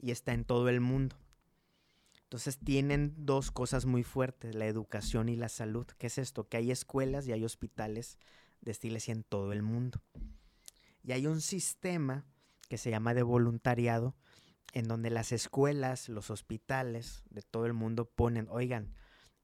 y 0.00 0.10
está 0.10 0.32
en 0.32 0.44
todo 0.44 0.68
el 0.68 0.80
mundo. 0.80 1.14
Entonces 2.24 2.58
tienen 2.58 3.14
dos 3.18 3.52
cosas 3.52 3.86
muy 3.86 4.02
fuertes, 4.02 4.56
la 4.56 4.66
educación 4.66 5.28
y 5.28 5.36
la 5.36 5.48
salud. 5.48 5.86
¿Qué 5.98 6.08
es 6.08 6.18
esto? 6.18 6.48
Que 6.48 6.56
hay 6.56 6.72
escuelas 6.72 7.28
y 7.28 7.32
hay 7.32 7.44
hospitales 7.44 8.18
de 8.62 8.72
esta 8.72 8.86
iglesia 8.86 9.12
en 9.12 9.22
todo 9.22 9.52
el 9.52 9.62
mundo. 9.62 10.00
Y 11.02 11.12
hay 11.12 11.26
un 11.26 11.40
sistema 11.40 12.24
que 12.68 12.78
se 12.78 12.90
llama 12.90 13.12
de 13.12 13.22
voluntariado, 13.22 14.14
en 14.72 14.88
donde 14.88 15.10
las 15.10 15.32
escuelas, 15.32 16.08
los 16.08 16.30
hospitales 16.30 17.22
de 17.28 17.42
todo 17.42 17.66
el 17.66 17.74
mundo 17.74 18.06
ponen, 18.06 18.48
oigan, 18.48 18.94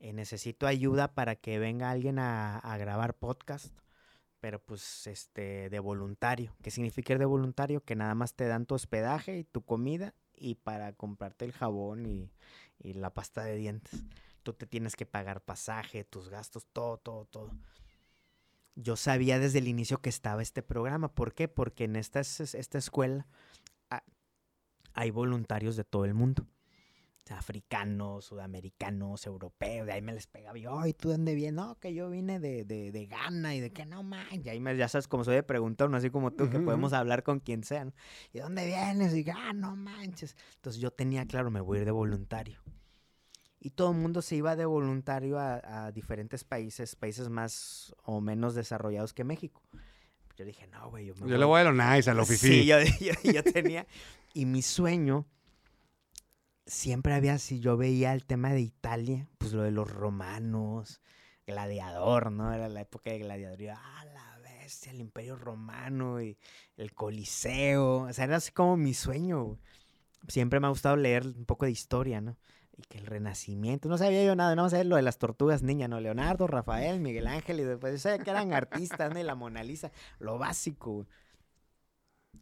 eh, 0.00 0.12
necesito 0.12 0.66
ayuda 0.66 1.12
para 1.14 1.37
que 1.37 1.59
venga 1.59 1.90
alguien 1.90 2.18
a, 2.18 2.76
grabar 2.78 3.14
podcast, 3.14 3.76
pero 4.40 4.61
pues 4.61 5.07
este 5.09 5.68
de 5.68 5.78
voluntario. 5.81 6.54
¿Qué 6.62 6.70
significa 6.70 7.12
ir 7.12 7.18
de 7.18 7.24
voluntario? 7.24 7.85
Que 7.85 7.96
nada 7.96 8.14
más 8.14 8.35
te 8.35 8.46
dan 8.46 8.64
tu 8.64 8.74
hospedaje 8.74 9.38
y 9.38 9.44
tu 9.44 9.62
comida 9.62 10.14
y 10.35 10.54
para 10.54 10.92
comprarte 10.92 11.44
el 11.44 11.52
jabón 11.52 12.07
y, 12.07 12.31
la 12.81 13.12
pasta 13.12 13.42
de 13.42 13.57
dientes. 13.57 14.04
Tú 14.44 14.52
te 14.52 14.66
tienes 14.66 14.94
que 14.94 15.04
pagar 15.04 15.40
pasaje, 15.42 16.04
tus 16.04 16.28
gastos, 16.28 16.66
todo, 16.72 16.96
todo, 16.96 17.24
todo. 17.24 17.50
Yo 18.80 18.96
sabía 18.96 19.38
desde 19.38 19.58
el 19.58 19.68
inicio 19.68 19.98
que 19.98 20.08
estaba 20.08 20.40
este 20.40 20.62
programa. 20.62 21.12
¿Por 21.12 21.34
qué? 21.34 21.48
Porque 21.48 21.84
en 21.84 21.96
esta, 21.96 22.20
esta 22.20 22.78
escuela 22.78 23.26
hay 24.94 25.10
voluntarios 25.10 25.76
de 25.76 25.84
todo 25.84 26.04
el 26.04 26.14
mundo 26.14 26.46
africanos, 27.32 28.26
sudamericanos, 28.26 29.26
europeos, 29.26 29.86
de 29.86 29.92
ahí 29.92 30.02
me 30.02 30.12
les 30.12 30.26
pegaba 30.26 30.58
yo, 30.58 30.86
¿y 30.86 30.94
tú 30.94 31.10
dónde 31.10 31.34
vienes? 31.34 31.54
No, 31.54 31.78
que 31.78 31.94
yo 31.94 32.08
vine 32.10 32.40
de, 32.40 32.64
de, 32.64 32.92
de 32.92 33.06
Ghana 33.06 33.54
y 33.54 33.60
de 33.60 33.70
que 33.70 33.86
no 33.86 34.02
manches, 34.02 34.46
y 34.46 34.48
ahí 34.50 34.60
me, 34.60 34.76
ya 34.76 34.88
sabes 34.88 35.08
cómo 35.08 35.24
soy 35.24 35.34
de 35.36 35.42
preguntar, 35.42 35.92
así 35.94 36.10
como 36.10 36.32
tú, 36.32 36.48
que 36.50 36.60
podemos 36.60 36.92
hablar 36.92 37.22
con 37.22 37.40
quien 37.40 37.64
sea, 37.64 37.90
¿y 38.32 38.38
dónde 38.38 38.66
vienes? 38.66 39.14
Y 39.14 39.24
ah, 39.30 39.52
no 39.52 39.76
manches. 39.76 40.36
Entonces 40.56 40.80
yo 40.80 40.90
tenía 40.90 41.26
claro, 41.26 41.50
me 41.50 41.60
voy 41.60 41.78
a 41.78 41.80
ir 41.80 41.86
de 41.86 41.92
voluntario. 41.92 42.60
Y 43.61 43.71
todo 43.71 43.90
el 43.90 43.99
mundo 43.99 44.23
se 44.23 44.37
iba 44.37 44.55
de 44.55 44.64
voluntario 44.64 45.38
a, 45.38 45.90
diferentes 45.92 46.44
países, 46.44 46.94
países 46.94 47.29
más 47.29 47.94
o 48.05 48.21
menos 48.21 48.55
desarrollados 48.55 49.12
que 49.12 49.25
México. 49.25 49.62
Yo 50.37 50.44
dije, 50.44 50.68
no, 50.68 50.90
güey, 50.90 51.07
yo 51.07 51.14
me 51.16 51.29
Yo 51.29 51.37
le 51.37 51.44
voy 51.44 51.61
a 51.61 51.64
lo 51.64 51.73
nice, 51.73 52.09
a 52.09 52.14
lo 52.14 52.25
fifi. 52.25 52.62
Sí, 52.62 52.66
yo, 52.66 52.77
yo 53.25 53.42
tenía, 53.42 53.87
y 54.33 54.47
mi 54.47 54.62
sueño 54.62 55.27
siempre 56.68 57.14
había, 57.14 57.38
si 57.38 57.59
yo 57.59 57.77
veía 57.77 58.12
el 58.12 58.25
tema 58.25 58.53
de 58.53 58.61
Italia, 58.61 59.27
pues 59.38 59.53
lo 59.53 59.62
de 59.62 59.73
los 59.73 59.90
romanos, 59.90 61.01
gladiador, 61.47 62.31
¿no? 62.31 62.53
Era 62.53 62.68
la 62.68 62.83
época 62.83 63.11
de 63.11 63.18
gladiador. 63.18 63.61
Y 63.61 63.68
ah, 63.68 64.05
la 64.12 64.38
bestia, 64.42 64.92
el 64.92 65.01
imperio 65.01 65.35
romano 65.35 66.23
y 66.23 66.38
el 66.77 66.92
coliseo. 66.92 68.03
O 68.03 68.12
sea, 68.12 68.27
era 68.27 68.37
así 68.37 68.53
como 68.53 68.77
mi 68.77 68.94
sueño. 68.94 69.59
Siempre 70.29 70.61
me 70.61 70.66
ha 70.66 70.71
gustado 70.71 70.97
leer 70.97 71.27
un 71.27 71.47
poco 71.47 71.64
de 71.64 71.73
historia, 71.73 72.21
¿no? 72.21 72.37
Y 72.78 72.82
que 72.84 72.98
el 72.98 73.06
renacimiento, 73.06 73.88
no 73.88 73.98
sabía 73.98 74.24
yo 74.24 74.36
nada, 74.36 74.54
no 74.54 74.70
sabía 74.70 74.84
lo 74.84 74.96
de 74.96 75.02
las 75.02 75.18
tortugas 75.18 75.62
niñas, 75.62 75.90
¿no? 75.90 76.00
Leonardo, 76.00 76.46
Rafael, 76.46 77.00
Miguel 77.00 77.26
Ángel, 77.26 77.58
y 77.58 77.64
después 77.64 77.92
yo 77.92 77.98
sabía 77.98 78.22
que 78.22 78.30
eran 78.30 78.52
artistas, 78.52 79.12
¿no? 79.12 79.18
Y 79.18 79.24
la 79.24 79.34
Mona 79.34 79.64
Lisa, 79.64 79.90
lo 80.20 80.38
básico. 80.38 81.06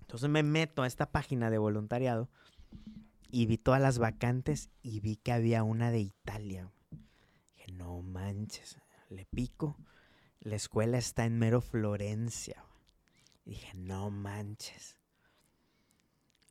Entonces 0.03 0.29
me 0.29 0.43
meto 0.43 0.83
a 0.83 0.87
esta 0.87 1.11
página 1.11 1.51
de 1.51 1.59
voluntariado 1.59 2.29
y 3.31 3.47
vi 3.47 3.59
todas 3.59 3.81
las 3.81 3.99
vacantes 3.99 4.71
y 4.83 5.01
vi 5.01 5.17
que 5.17 5.33
había 5.33 5.63
una 5.63 5.91
de 5.91 6.01
Italia. 6.01 6.71
Dije, 7.57 7.73
no 7.73 8.03
manches, 8.03 8.79
le 9.09 9.25
pico. 9.27 9.77
La 10.41 10.57
escuela 10.57 10.99
está 10.99 11.25
en 11.25 11.39
mero 11.39 11.61
Florencia. 11.61 12.65
dije, 13.45 13.73
no 13.75 14.11
manches. 14.11 14.97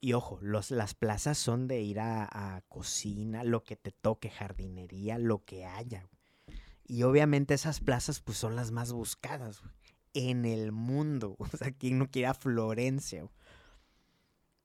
Y 0.05 0.13
ojo, 0.13 0.37
los, 0.39 0.69
las 0.69 0.93
plazas 0.93 1.35
son 1.35 1.67
de 1.67 1.81
ir 1.81 1.99
a, 1.99 2.63
cocina, 2.67 3.43
lo 3.43 3.63
que 3.63 3.75
te 3.75 3.91
toque, 3.91 4.29
jardinería, 4.29 5.17
lo 5.17 5.43
que 5.43 5.65
haya. 5.65 6.07
Y 6.85 7.01
obviamente 7.01 7.55
esas 7.55 7.79
plazas 7.79 8.19
pues 8.19 8.37
son 8.37 8.55
las 8.55 8.69
más 8.69 8.93
buscadas 8.93 9.61
güey, 9.61 9.73
en 10.13 10.45
el 10.45 10.71
mundo. 10.71 11.35
O 11.39 11.47
sea, 11.47 11.71
¿quién 11.71 11.97
no 11.97 12.11
quiere 12.11 12.27
a 12.27 12.35
Florencia? 12.35 13.23
güey? 13.23 13.33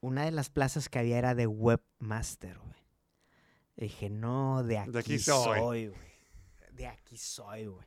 Una 0.01 0.27
de 0.27 0.31
las 0.31 0.51
plazas 0.51 0.91
que 0.91 0.99
había 0.99 1.17
era 1.17 1.35
de 1.35 1.47
webmaster, 1.47 2.59
güey. 2.59 2.85
Dije, 3.79 4.11
no, 4.11 4.63
de 4.63 4.77
aquí, 4.77 4.99
aquí 4.99 5.19
soy". 5.19 5.59
soy, 5.59 5.87
güey. 5.87 6.11
De 6.73 6.87
aquí 6.87 7.17
soy, 7.17 7.65
güey. 7.65 7.87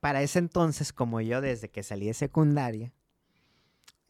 Para 0.00 0.20
ese 0.20 0.40
entonces, 0.40 0.92
como 0.92 1.20
yo 1.20 1.40
desde 1.40 1.70
que 1.70 1.84
salí 1.84 2.06
de 2.06 2.14
secundaria, 2.14 2.92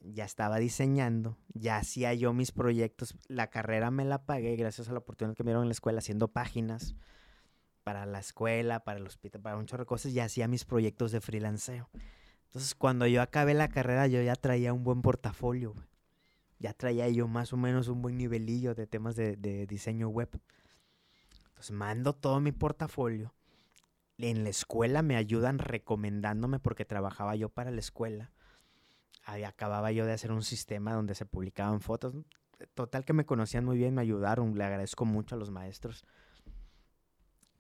ya 0.05 0.25
estaba 0.25 0.59
diseñando, 0.59 1.39
ya 1.55 1.77
hacía 1.77 2.13
yo 2.15 2.33
mis 2.33 2.53
proyectos. 2.53 3.15
La 3.29 3.49
carrera 3.49 3.91
me 3.91 4.05
la 4.05 4.25
pagué 4.25 4.57
gracias 4.57 4.89
a 4.89 4.93
la 4.93 4.99
oportunidad 4.99 5.37
que 5.37 5.45
me 5.45 5.51
dieron 5.51 5.65
en 5.65 5.69
la 5.69 5.73
escuela 5.73 5.99
haciendo 5.99 6.29
páginas 6.29 6.95
para 7.85 8.07
la 8.07 8.19
escuela, 8.19 8.81
para 8.81 8.99
el 8.99 9.07
hospital, 9.07 9.41
para 9.41 9.57
un 9.57 9.67
chorro 9.67 9.83
de 9.83 9.89
cosas, 9.89 10.13
ya 10.13 10.25
hacía 10.25 10.49
mis 10.49 10.65
proyectos 10.65 11.13
de 11.13 11.21
freelanceo. 11.21 11.89
Entonces, 12.47 12.75
cuando 12.75 13.07
yo 13.07 13.23
acabé 13.23 13.55
la 13.55 13.69
carrera, 13.69 14.07
yo 14.07 14.21
ya 14.23 14.37
traía 14.37 14.73
un 14.73 14.85
buen 14.85 15.03
portafolio. 15.03 15.75
Ya 16.59 16.75
traía 16.75 17.09
yo 17.09 17.27
más 17.27 17.53
o 17.53 17.57
menos 17.57 17.89
un 17.89 18.03
buen 18.03 18.19
nivelillo 18.19 18.75
de 18.75 18.87
temas 18.87 19.17
de, 19.17 19.37
de 19.37 19.67
diseño 19.67 20.09
web. 20.09 20.29
Entonces, 21.49 21.71
mando 21.73 22.13
todo 22.13 22.41
mi 22.41 22.53
portafolio. 22.53 23.33
En 24.19 24.45
la 24.45 24.51
escuela 24.51 25.03
me 25.03 25.17
ayudan 25.17 25.59
recomendándome 25.59 26.61
porque 26.61 26.85
trabajaba 26.85 27.35
yo 27.35 27.49
para 27.49 27.71
la 27.71 27.81
escuela. 27.81 28.31
Ahí 29.25 29.45
acababa 29.45 29.93
yo 29.93 30.05
de 30.07 30.13
hacer 30.13 30.33
un 30.33 30.43
sistema 30.43 30.95
donde 30.95 31.15
se 31.15 31.27
publicaban 31.27 31.81
fotos. 31.81 32.15
Total 32.75 33.05
que 33.05 33.13
me 33.13 33.25
conocían 33.25 33.65
muy 33.65 33.77
bien, 33.77 33.95
me 33.95 34.03
ayudaron. 34.03 34.57
Le 34.57 34.65
agradezco 34.65 35.05
mucho 35.05 35.35
a 35.35 35.39
los 35.39 35.51
maestros 35.51 36.05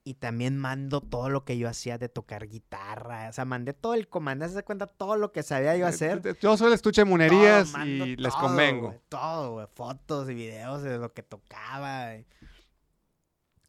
y 0.04 0.14
también 0.14 0.58
mando 0.58 1.00
todo 1.00 1.28
lo 1.28 1.44
que 1.44 1.56
yo 1.58 1.68
hacía 1.68 1.96
de 1.98 2.08
tocar 2.08 2.48
guitarra. 2.48 3.28
O 3.28 3.32
sea, 3.32 3.44
mandé 3.44 3.72
todo 3.72 3.94
el 3.94 4.08
comando. 4.08 4.48
¿Se 4.48 4.64
cuenta 4.64 4.86
todo 4.88 5.16
lo 5.16 5.30
que 5.30 5.44
sabía 5.44 5.76
yo 5.76 5.86
hacer? 5.86 6.20
Eh, 6.24 6.34
Yo 6.40 6.56
soy 6.56 6.68
el 6.68 6.72
estuche 6.72 7.02
de 7.02 7.04
monerías 7.04 7.70
Todo, 7.72 7.84
y 7.84 8.16
les 8.16 8.32
todo, 8.32 8.42
convengo. 8.42 8.86
güey, 8.88 9.00
todo. 9.08 9.68
Fotos 9.68 10.28
y 10.30 10.34
videos 10.34 10.82
de 10.82 10.98
lo 10.98 11.12
que 11.12 11.22
tocaba. 11.22 12.06
güey. 12.06 12.26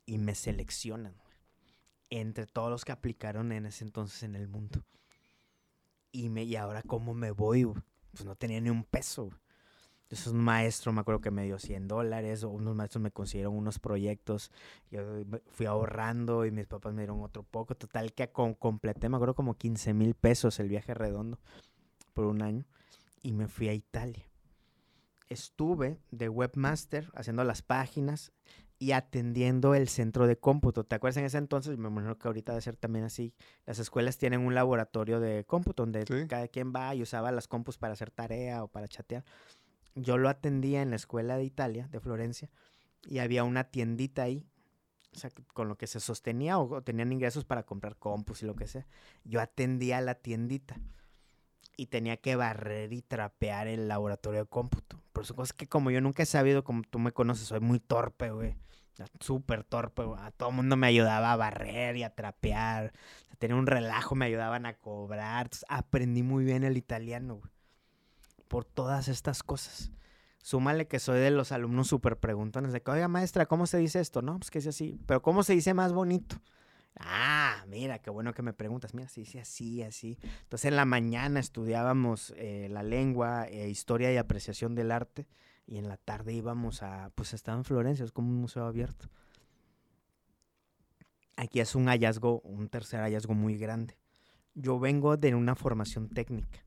Y 0.05 0.17
me 0.17 0.33
seleccionan, 0.35 1.15
Entre 2.09 2.45
todos 2.47 2.69
los 2.71 2.83
que 2.85 2.91
aplicaron 2.91 3.51
en 3.51 3.65
ese 3.67 3.83
entonces 3.85 4.23
en 4.23 4.35
el 4.35 4.47
mundo. 4.47 4.83
Y, 6.13 6.29
me, 6.29 6.43
y 6.43 6.55
ahora, 6.55 6.81
¿cómo 6.83 7.13
me 7.13 7.31
voy? 7.31 7.65
Pues 7.65 8.23
no 8.23 8.35
tenía 8.35 8.61
ni 8.61 8.69
un 8.69 8.85
peso. 8.85 9.31
Entonces, 10.03 10.27
un 10.27 10.39
maestro 10.39 10.93
me 10.93 11.01
acuerdo 11.01 11.21
que 11.21 11.31
me 11.31 11.43
dio 11.43 11.57
100 11.59 11.87
dólares, 11.87 12.43
o 12.43 12.49
unos 12.49 12.75
maestros 12.75 13.01
me 13.01 13.11
consiguieron 13.11 13.55
unos 13.55 13.79
proyectos. 13.79 14.51
Yo 14.91 15.01
fui 15.49 15.65
ahorrando 15.65 16.45
y 16.45 16.51
mis 16.51 16.67
papás 16.67 16.93
me 16.93 17.01
dieron 17.01 17.21
otro 17.23 17.43
poco. 17.43 17.75
Total 17.75 18.13
que 18.13 18.29
com- 18.31 18.53
completé, 18.53 19.09
me 19.09 19.17
acuerdo, 19.17 19.35
como 19.35 19.55
15 19.57 19.93
mil 19.93 20.13
pesos 20.13 20.59
el 20.59 20.69
viaje 20.69 20.93
redondo 20.93 21.39
por 22.13 22.25
un 22.25 22.43
año. 22.43 22.65
Y 23.23 23.33
me 23.33 23.47
fui 23.47 23.69
a 23.69 23.73
Italia. 23.73 24.25
Estuve 25.29 25.99
de 26.11 26.29
webmaster 26.29 27.09
haciendo 27.15 27.43
las 27.43 27.63
páginas 27.63 28.31
y 28.83 28.91
atendiendo 28.91 29.75
el 29.75 29.87
centro 29.87 30.27
de 30.27 30.35
cómputo. 30.37 30.83
¿Te 30.83 30.95
acuerdas 30.95 31.15
en 31.15 31.23
ese 31.23 31.37
entonces? 31.37 31.77
Me 31.77 31.87
imagino 31.87 32.17
que 32.17 32.27
ahorita 32.27 32.51
debe 32.51 32.61
ser 32.61 32.75
también 32.75 33.05
así. 33.05 33.33
Las 33.65 33.79
escuelas 33.79 34.17
tienen 34.17 34.41
un 34.41 34.53
laboratorio 34.53 35.21
de 35.21 35.45
cómputo 35.45 35.83
donde 35.83 36.05
Sí. 36.05 36.27
cada 36.27 36.49
quien 36.49 36.73
va 36.75 36.93
y 36.93 37.01
usaba 37.01 37.31
las 37.31 37.47
compus 37.47 37.77
para 37.77 37.93
hacer 37.93 38.11
tarea 38.11 38.61
o 38.61 38.67
para 38.67 38.89
chatear. 38.89 39.23
Yo 39.95 40.17
lo 40.17 40.27
atendía 40.27 40.81
en 40.81 40.89
la 40.89 40.97
escuela 40.97 41.37
de 41.37 41.45
Italia, 41.45 41.87
de 41.91 42.01
Florencia, 42.01 42.49
y 43.05 43.19
había 43.19 43.45
una 43.45 43.63
tiendita 43.63 44.23
ahí, 44.23 44.45
o 45.15 45.17
sea, 45.17 45.29
con 45.53 45.69
lo 45.69 45.77
que 45.77 45.87
se 45.87 46.01
sostenía 46.01 46.57
o, 46.59 46.69
o 46.69 46.81
tenían 46.81 47.13
ingresos 47.13 47.45
para 47.45 47.63
comprar 47.63 47.95
compus 47.95 48.43
y 48.43 48.45
lo 48.45 48.55
que 48.57 48.67
sea. 48.67 48.85
Yo 49.23 49.39
atendía 49.39 50.01
la 50.01 50.15
tiendita 50.15 50.75
y 51.77 51.85
tenía 51.85 52.17
que 52.17 52.35
barrer 52.35 52.91
y 52.91 53.01
trapear 53.01 53.67
el 53.67 53.87
laboratorio 53.87 54.41
de 54.41 54.45
cómputo. 54.45 54.99
Por 55.13 55.23
es 55.23 55.53
que 55.53 55.67
como 55.67 55.89
yo 55.89 56.01
nunca 56.01 56.23
he 56.23 56.25
sabido, 56.25 56.65
como 56.65 56.81
tú 56.83 56.99
me 56.99 57.13
conoces, 57.13 57.47
soy 57.47 57.61
muy 57.61 57.79
torpe, 57.79 58.31
güey. 58.31 58.57
Súper 59.19 59.63
torpe. 59.63 60.03
A 60.17 60.31
todo 60.31 60.49
el 60.49 60.55
mundo 60.55 60.75
me 60.75 60.87
ayudaba 60.87 61.31
a 61.31 61.35
barrer 61.35 61.97
y 61.97 62.03
a 62.03 62.13
trapear. 62.13 62.93
Tenía 63.39 63.55
un 63.55 63.67
relajo, 63.67 64.15
me 64.15 64.25
ayudaban 64.25 64.65
a 64.65 64.75
cobrar. 64.75 65.49
Aprendí 65.67 66.23
muy 66.23 66.45
bien 66.45 66.63
el 66.63 66.77
italiano. 66.77 67.41
Por 68.47 68.65
todas 68.65 69.07
estas 69.07 69.43
cosas. 69.43 69.91
Súmale 70.43 70.87
que 70.87 70.99
soy 70.99 71.19
de 71.19 71.31
los 71.31 71.51
alumnos 71.51 71.87
súper 71.87 72.17
preguntones. 72.17 72.73
De 72.73 72.81
que, 72.81 72.91
oiga, 72.91 73.07
maestra, 73.07 73.45
¿cómo 73.45 73.65
se 73.65 73.77
dice 73.77 73.99
esto? 73.99 74.21
No, 74.21 74.37
pues 74.37 74.51
que 74.51 74.59
es 74.59 74.67
así. 74.67 74.99
Pero 75.05 75.21
¿cómo 75.21 75.43
se 75.43 75.53
dice 75.53 75.73
más 75.73 75.93
bonito? 75.93 76.41
Ah, 76.99 77.63
mira, 77.67 77.99
qué 77.99 78.09
bueno 78.09 78.33
que 78.33 78.41
me 78.41 78.53
preguntas. 78.53 78.93
Mira, 78.93 79.09
se 79.09 79.21
dice 79.21 79.39
así, 79.39 79.81
así. 79.81 80.17
Entonces 80.43 80.65
en 80.65 80.75
la 80.75 80.85
mañana 80.85 81.39
estudiábamos 81.39 82.33
eh, 82.37 82.67
la 82.69 82.83
lengua, 82.83 83.47
eh, 83.47 83.69
historia 83.69 84.13
y 84.13 84.17
apreciación 84.17 84.75
del 84.75 84.91
arte. 84.91 85.27
Y 85.65 85.77
en 85.77 85.87
la 85.87 85.97
tarde 85.97 86.33
íbamos 86.33 86.83
a, 86.83 87.11
pues 87.15 87.33
estaba 87.33 87.57
en 87.57 87.63
Florencia, 87.63 88.03
es 88.05 88.11
como 88.11 88.29
un 88.29 88.37
museo 88.41 88.65
abierto. 88.65 89.07
Aquí 91.35 91.59
es 91.59 91.73
un 91.75 91.87
hallazgo, 91.87 92.41
un 92.41 92.69
tercer 92.69 92.99
hallazgo 92.99 93.33
muy 93.33 93.57
grande. 93.57 93.97
Yo 94.53 94.79
vengo 94.79 95.17
de 95.17 95.33
una 95.33 95.55
formación 95.55 96.09
técnica. 96.09 96.63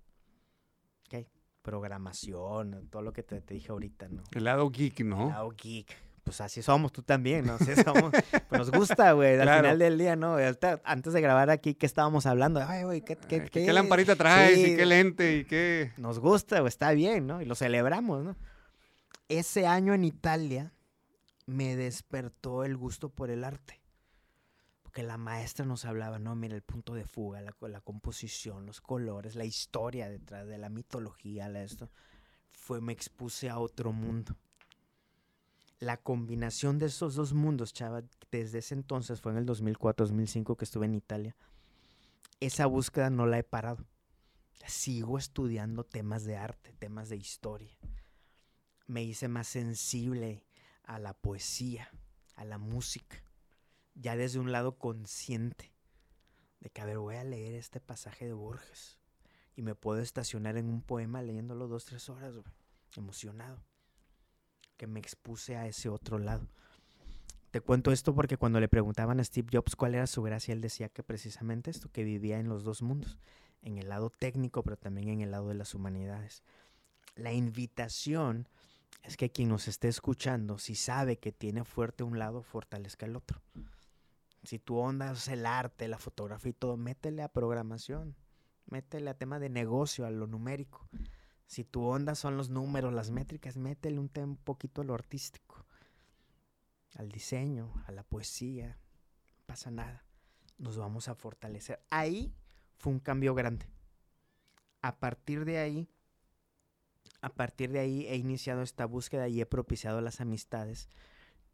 ¿ok? 1.07 1.27
Programación, 1.63 2.89
todo 2.91 3.03
lo 3.03 3.13
que 3.13 3.23
te, 3.23 3.41
te 3.41 3.55
dije 3.55 3.71
ahorita, 3.71 4.09
¿no? 4.09 4.25
El 4.33 4.45
lado 4.45 4.69
geek, 4.71 5.01
¿no? 5.05 5.29
Lado 5.29 5.51
geek. 5.51 5.95
Pues 6.25 6.41
así 6.41 6.61
somos, 6.61 6.91
tú 6.93 7.03
también, 7.03 7.47
¿no? 7.47 7.53
Así 7.55 7.73
somos. 7.77 8.11
Pues 8.49 8.59
nos 8.59 8.71
gusta, 8.73 9.13
güey. 9.13 9.35
Al 9.37 9.43
Claro. 9.43 9.63
final 9.63 9.79
del 9.79 9.99
día, 9.99 10.17
¿no? 10.17 10.37
Antes 10.85 11.13
de 11.13 11.21
grabar 11.21 11.51
aquí, 11.51 11.75
¿qué 11.75 11.87
estábamos 11.87 12.27
hablando? 12.27 12.61
Ay, 12.67 12.83
güey, 12.83 13.03
¿qué, 13.03 13.17
qué, 13.17 13.43
Ay, 13.43 13.49
¿Qué, 13.51 13.73
lamparita 13.73 14.17
traes 14.17 14.59
y 14.59 14.75
qué 14.75 14.87
lente 14.87 15.37
y 15.37 15.45
qué...? 15.45 15.93
Nos 15.97 16.19
gusta, 16.19 16.59
güey, 16.61 16.69
está 16.69 16.91
bien, 16.93 17.29
¿no? 17.29 17.41
Y 17.43 17.45
lo 17.45 17.55
celebramos, 17.55 18.25
¿no? 18.25 18.37
Ese 19.29 19.67
año 19.67 19.93
en 19.95 20.05
Italia 20.05 20.73
me 21.47 21.77
despertó 21.77 22.65
el 22.65 22.77
gusto 22.77 23.09
por 23.09 23.31
el 23.31 23.45
arte. 23.45 23.81
Porque 24.83 25.03
la 25.03 25.19
maestra 25.19 25.65
nos 25.67 25.85
hablaba, 25.85 26.19
no, 26.19 26.35
mira, 26.37 26.55
el 26.55 26.63
punto 26.63 26.95
de 26.95 27.05
fuga, 27.05 27.41
la, 27.41 27.53
co- 27.53 27.69
la 27.69 27.81
composición, 27.81 28.67
los 28.67 28.81
colores, 28.81 29.35
la 29.35 29.45
historia 29.45 30.09
detrás 30.09 30.47
de 30.47 30.59
la 30.59 30.69
mitología, 30.71 31.49
la 31.49 31.63
esto. 31.63 31.91
Fue, 32.53 32.81
me 32.81 32.93
expuse 32.93 33.51
a 33.51 33.59
otro 33.59 33.93
mundo. 33.93 34.37
La 35.81 35.99
combinación 35.99 36.79
de 36.79 36.87
esos 36.87 37.17
dos 37.17 37.35
mundos, 37.35 37.73
chava, 37.75 38.03
desde 38.31 38.59
ese 38.59 38.75
entonces, 38.75 39.21
fue 39.21 39.33
en 39.33 39.39
el 39.39 39.47
2004-2005 39.47 40.57
que 40.57 40.65
estuve 40.65 40.87
en 40.87 40.95
Italia. 40.95 41.37
Esa 42.41 42.67
búsqueda 42.67 43.11
no 43.11 43.27
la 43.27 43.39
he 43.39 43.43
parado. 43.45 43.85
Sigo 44.67 45.19
estudiando 45.19 45.85
temas 45.85 46.25
de 46.25 46.37
arte, 46.37 46.73
temas 46.79 47.09
de 47.11 47.17
historia. 47.17 47.77
Me 48.87 49.03
hice 49.03 49.29
más 49.29 49.49
sensible 49.49 50.47
a 50.85 50.99
la 50.99 51.15
poesía, 51.15 51.91
a 52.37 52.45
la 52.45 52.59
música, 52.59 53.23
ya 53.95 54.17
desde 54.17 54.39
un 54.39 54.53
lado 54.53 54.79
consciente 54.79 55.73
de 56.61 56.71
que, 56.71 56.81
a 56.81 56.85
ver, 56.85 56.99
voy 56.99 57.17
a 57.17 57.25
leer 57.25 57.55
este 57.55 57.81
pasaje 57.81 58.27
de 58.27 58.33
Borges 58.33 58.99
y 59.57 59.63
me 59.63 59.75
puedo 59.75 60.01
estacionar 60.01 60.57
en 60.57 60.69
un 60.69 60.83
poema 60.83 61.23
leyéndolo 61.23 61.67
dos, 61.67 61.87
tres 61.87 62.09
horas, 62.09 62.37
güey, 62.37 62.47
emocionado, 62.97 63.65
que 64.77 64.87
me 64.87 65.01
expuse 65.01 65.57
a 65.57 65.67
ese 65.67 65.89
otro 65.89 66.19
lado. 66.19 66.47
Te 67.51 67.61
cuento 67.63 67.91
esto 67.91 68.15
porque 68.15 68.37
cuando 68.37 68.61
le 68.61 68.69
preguntaban 68.69 69.19
a 69.19 69.25
Steve 69.25 69.49
Jobs 69.51 69.77
cuál 69.77 69.95
era 69.95 70.07
su 70.07 70.23
gracia, 70.23 70.53
él 70.53 70.61
decía 70.61 70.91
que 70.91 71.03
precisamente 71.03 71.71
esto, 71.71 71.91
que 71.91 72.05
vivía 72.05 72.39
en 72.39 72.49
los 72.49 72.65
dos 72.65 72.83
mundos, 72.83 73.19
en 73.63 73.79
el 73.79 73.89
lado 73.89 74.11
técnico, 74.11 74.63
pero 74.63 74.77
también 74.77 75.09
en 75.09 75.21
el 75.23 75.31
lado 75.31 75.49
de 75.49 75.55
las 75.55 75.75
humanidades. 75.75 76.43
La 77.15 77.33
invitación 77.33 78.47
es 79.03 79.17
que 79.17 79.31
quien 79.31 79.49
nos 79.49 79.69
esté 79.69 79.89
escuchando, 79.89 80.59
si 80.59 80.75
sabe 80.75 81.19
que 81.19 81.33
tiene 81.33 81.65
fuerte 81.65 82.03
un 82.03 82.19
lado, 82.19 82.43
fortalezca 82.43 83.07
el 83.07 83.17
otro. 83.17 83.41
Si 84.43 84.59
tu 84.59 84.77
onda 84.77 85.13
es 85.13 85.29
el 85.29 85.47
arte, 85.47 85.89
la 85.89 85.99
fotografía 85.99 86.51
y 86.51 86.55
todo, 86.55 86.77
métele 86.77 87.23
a 87.23 87.29
programación, 87.29 88.17
métele 88.67 89.11
a 89.11 89.19
tema 89.19 89.39
de 89.39 89.49
negocio, 89.49 90.07
a 90.07 90.11
lo 90.11 90.27
numérico. 90.27 90.89
Si 91.47 91.65
tu 91.65 91.83
onda 91.83 92.15
son 92.15 92.37
los 92.37 92.51
números, 92.51 92.93
las 92.93 93.11
métricas, 93.11 93.57
métele 93.57 93.99
un, 93.99 94.11
un 94.17 94.37
poquito 94.37 94.83
a 94.83 94.85
lo 94.85 94.95
artístico, 94.95 95.65
al 96.97 97.11
diseño, 97.11 97.73
a 97.87 97.93
la 97.93 98.03
poesía, 98.03 98.79
no 99.37 99.45
pasa 99.47 99.71
nada. 99.71 100.05
Nos 100.59 100.77
vamos 100.77 101.09
a 101.09 101.15
fortalecer. 101.15 101.81
Ahí 101.91 102.35
fue 102.77 102.93
un 102.93 103.01
cambio 103.01 103.35
grande. 103.35 103.67
A 104.81 104.99
partir 104.99 105.45
de 105.45 105.59
ahí, 105.59 105.89
a 107.27 107.29
partir 107.29 107.73
de 107.73 107.81
ahí 107.81 108.07
he 108.07 108.15
iniciado 108.15 108.63
esta 108.63 108.87
búsqueda 108.87 109.27
y 109.27 109.41
he 109.41 109.47
propiciado 109.47 110.01
las 110.01 110.21
amistades 110.21 110.89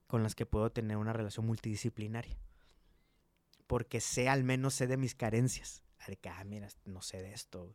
con 0.07 0.23
las 0.23 0.35
que 0.35 0.45
puedo 0.45 0.71
tener 0.71 0.99
una 0.99 1.15
relación 1.15 1.47
multidisciplinaria. 1.47 2.37
Porque 3.67 4.03
sé, 4.03 4.29
al 4.29 4.45
menos 4.45 4.75
sé 4.75 4.87
de 4.87 4.99
mis 4.99 5.15
carencias. 5.15 5.83
A 5.99 6.11
de 6.11 6.19
que, 6.19 6.29
ah, 6.29 6.45
mira, 6.45 6.69
no 6.85 7.01
sé 7.01 7.23
de 7.23 7.33
esto. 7.33 7.75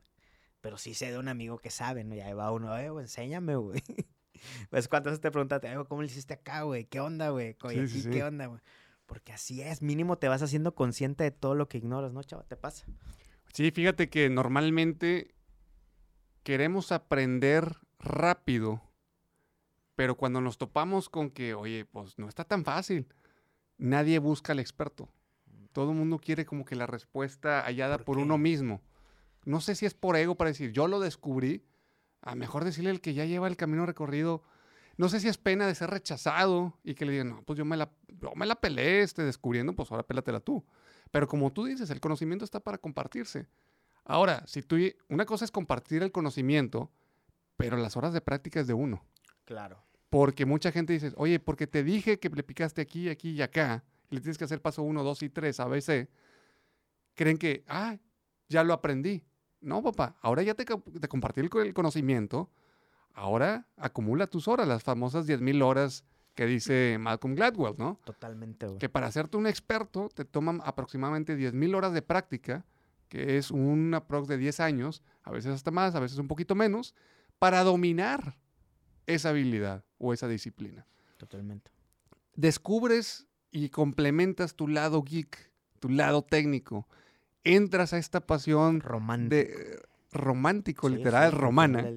Pero 0.61 0.77
sí 0.77 0.93
sé 0.93 1.11
de 1.11 1.17
un 1.17 1.27
amigo 1.27 1.57
que 1.57 1.71
sabe, 1.71 2.03
¿no? 2.03 2.13
Y 2.13 2.19
ahí 2.19 2.33
va 2.33 2.51
uno, 2.51 2.77
eh, 2.77 2.91
güey, 2.91 3.05
enséñame, 3.05 3.55
güey. 3.55 3.81
Pues 4.69 4.87
cuántas 4.87 5.13
veces 5.13 5.21
te 5.21 5.31
preguntaste, 5.31 5.67
"Ay, 5.67 5.77
güey, 5.77 5.87
¿cómo 5.87 6.03
le 6.03 6.07
hiciste 6.09 6.35
acá, 6.35 6.61
güey? 6.61 6.85
¿Qué 6.85 6.99
onda, 6.99 7.31
güey? 7.31 7.53
Sí, 7.59 7.79
aquí, 7.79 7.87
sí, 7.87 8.03
¿Qué 8.03 8.13
sí. 8.17 8.21
onda, 8.21 8.45
güey? 8.45 8.61
Porque 9.07 9.33
así 9.33 9.63
es, 9.63 9.81
mínimo 9.81 10.19
te 10.19 10.27
vas 10.27 10.43
haciendo 10.43 10.75
consciente 10.75 11.23
de 11.23 11.31
todo 11.31 11.55
lo 11.55 11.67
que 11.67 11.79
ignoras, 11.79 12.13
¿no, 12.13 12.21
chava? 12.21 12.43
¿Te 12.43 12.55
pasa? 12.55 12.85
Sí, 13.53 13.71
fíjate 13.71 14.11
que 14.11 14.29
normalmente 14.29 15.33
queremos 16.43 16.91
aprender 16.91 17.77
rápido, 17.99 18.81
pero 19.95 20.15
cuando 20.15 20.41
nos 20.41 20.57
topamos 20.57 21.09
con 21.09 21.29
que, 21.29 21.53
oye, 21.53 21.85
pues 21.85 22.17
no 22.19 22.27
está 22.29 22.43
tan 22.43 22.63
fácil, 22.63 23.07
nadie 23.77 24.19
busca 24.19 24.53
al 24.53 24.59
experto. 24.59 25.09
Todo 25.71 25.91
el 25.91 25.97
mundo 25.97 26.19
quiere 26.19 26.45
como 26.45 26.65
que 26.65 26.75
la 26.75 26.87
respuesta 26.87 27.61
hallada 27.61 27.97
¿Por 27.97 28.05
por, 28.05 28.17
uno 28.19 28.37
mismo. 28.37 28.81
No 29.45 29.61
sé 29.61 29.75
si 29.75 29.85
es 29.85 29.93
por 29.93 30.15
ego 30.15 30.35
para 30.35 30.49
decir, 30.49 30.71
yo 30.71 30.87
lo 30.87 30.99
descubrí, 30.99 31.63
a 32.21 32.35
mejor 32.35 32.63
decirle 32.63 32.89
al 32.89 33.01
que 33.01 33.13
ya 33.13 33.25
lleva 33.25 33.47
el 33.47 33.57
camino 33.57 33.85
recorrido. 33.85 34.43
No 34.97 35.09
sé 35.09 35.19
si 35.19 35.27
es 35.27 35.37
pena 35.37 35.67
de 35.67 35.75
ser 35.75 35.89
rechazado 35.89 36.77
y 36.83 36.95
que 36.95 37.05
le 37.05 37.11
digan, 37.13 37.29
no, 37.29 37.43
pues 37.43 37.57
yo 37.57 37.65
me 37.65 37.77
la, 37.77 37.91
yo 38.07 38.33
me 38.35 38.45
la 38.45 38.55
peleé 38.55 39.01
este, 39.01 39.23
descubriendo, 39.23 39.73
pues 39.73 39.91
ahora 39.91 40.03
pélatela 40.03 40.39
tú. 40.39 40.65
Pero 41.11 41.27
como 41.27 41.53
tú 41.53 41.65
dices, 41.65 41.89
el 41.89 41.99
conocimiento 41.99 42.43
está 42.43 42.59
para 42.59 42.77
compartirse. 42.77 43.47
Ahora, 44.03 44.43
si 44.47 44.61
tú, 44.61 44.77
una 45.09 45.25
cosa 45.25 45.45
es 45.45 45.51
compartir 45.51 46.03
el 46.03 46.11
conocimiento, 46.11 46.91
pero 47.57 47.75
las 47.77 47.97
horas 47.97 48.13
de 48.13 48.21
práctica 48.21 48.59
es 48.59 48.67
de 48.67 48.73
uno. 48.73 49.03
Claro. 49.45 49.83
Porque 50.09 50.45
mucha 50.45 50.71
gente 50.71 50.93
dice, 50.93 51.11
oye, 51.17 51.39
porque 51.39 51.67
te 51.67 51.83
dije 51.83 52.19
que 52.19 52.29
le 52.29 52.43
picaste 52.43 52.81
aquí, 52.81 53.09
aquí 53.09 53.31
y 53.31 53.41
acá, 53.41 53.83
y 54.09 54.15
le 54.15 54.21
tienes 54.21 54.37
que 54.37 54.45
hacer 54.45 54.61
paso 54.61 54.81
1, 54.83 55.03
2 55.03 55.23
y 55.23 55.29
3, 55.29 55.59
ABC, 55.59 56.07
creen 57.15 57.37
que, 57.37 57.63
ah, 57.67 57.97
ya 58.47 58.63
lo 58.63 58.73
aprendí. 58.73 59.23
No, 59.59 59.81
papá, 59.81 60.15
ahora 60.21 60.43
ya 60.43 60.53
te, 60.53 60.63
te 60.65 61.07
compartí 61.07 61.41
el, 61.41 61.49
co- 61.49 61.61
el 61.61 61.73
conocimiento, 61.73 62.49
ahora 63.13 63.67
acumula 63.75 64.27
tus 64.27 64.47
horas, 64.47 64.67
las 64.67 64.83
famosas 64.83 65.27
10.000 65.27 65.61
horas 65.63 66.05
que 66.35 66.45
dice 66.45 66.97
Malcolm 66.99 67.33
Gladwell, 67.35 67.73
¿no? 67.77 67.99
Totalmente, 68.05 68.67
güey. 68.67 68.77
Que 68.77 68.89
para 68.89 69.07
hacerte 69.07 69.37
un 69.37 69.47
experto 69.47 70.09
te 70.13 70.23
toman 70.23 70.61
aproximadamente 70.63 71.35
10.000 71.35 71.75
horas 71.75 71.93
de 71.93 72.03
práctica, 72.03 72.63
que 73.09 73.37
es 73.37 73.49
un 73.49 73.93
aprox 73.95 74.27
de 74.27 74.37
10 74.37 74.59
años, 74.59 75.01
a 75.23 75.31
veces 75.31 75.51
hasta 75.53 75.71
más, 75.71 75.95
a 75.95 75.99
veces 75.99 76.19
un 76.19 76.27
poquito 76.27 76.53
menos, 76.53 76.93
para 77.39 77.63
dominar 77.63 78.37
esa 79.05 79.29
habilidad 79.29 79.83
o 79.97 80.13
esa 80.13 80.27
disciplina. 80.27 80.85
Totalmente. 81.17 81.71
Descubres 82.35 83.27
y 83.51 83.69
complementas 83.69 84.55
tu 84.55 84.67
lado 84.67 85.01
geek, 85.03 85.51
tu 85.79 85.89
lado 85.89 86.21
técnico. 86.23 86.87
Entras 87.43 87.93
a 87.93 87.97
esta 87.97 88.19
pasión 88.27 88.81
Romántico. 88.81 89.35
de, 89.35 89.81
romántico, 90.11 90.89
Sí, 90.89 90.95
literal, 90.97 91.31
sí, 91.31 91.37
romana, 91.37 91.87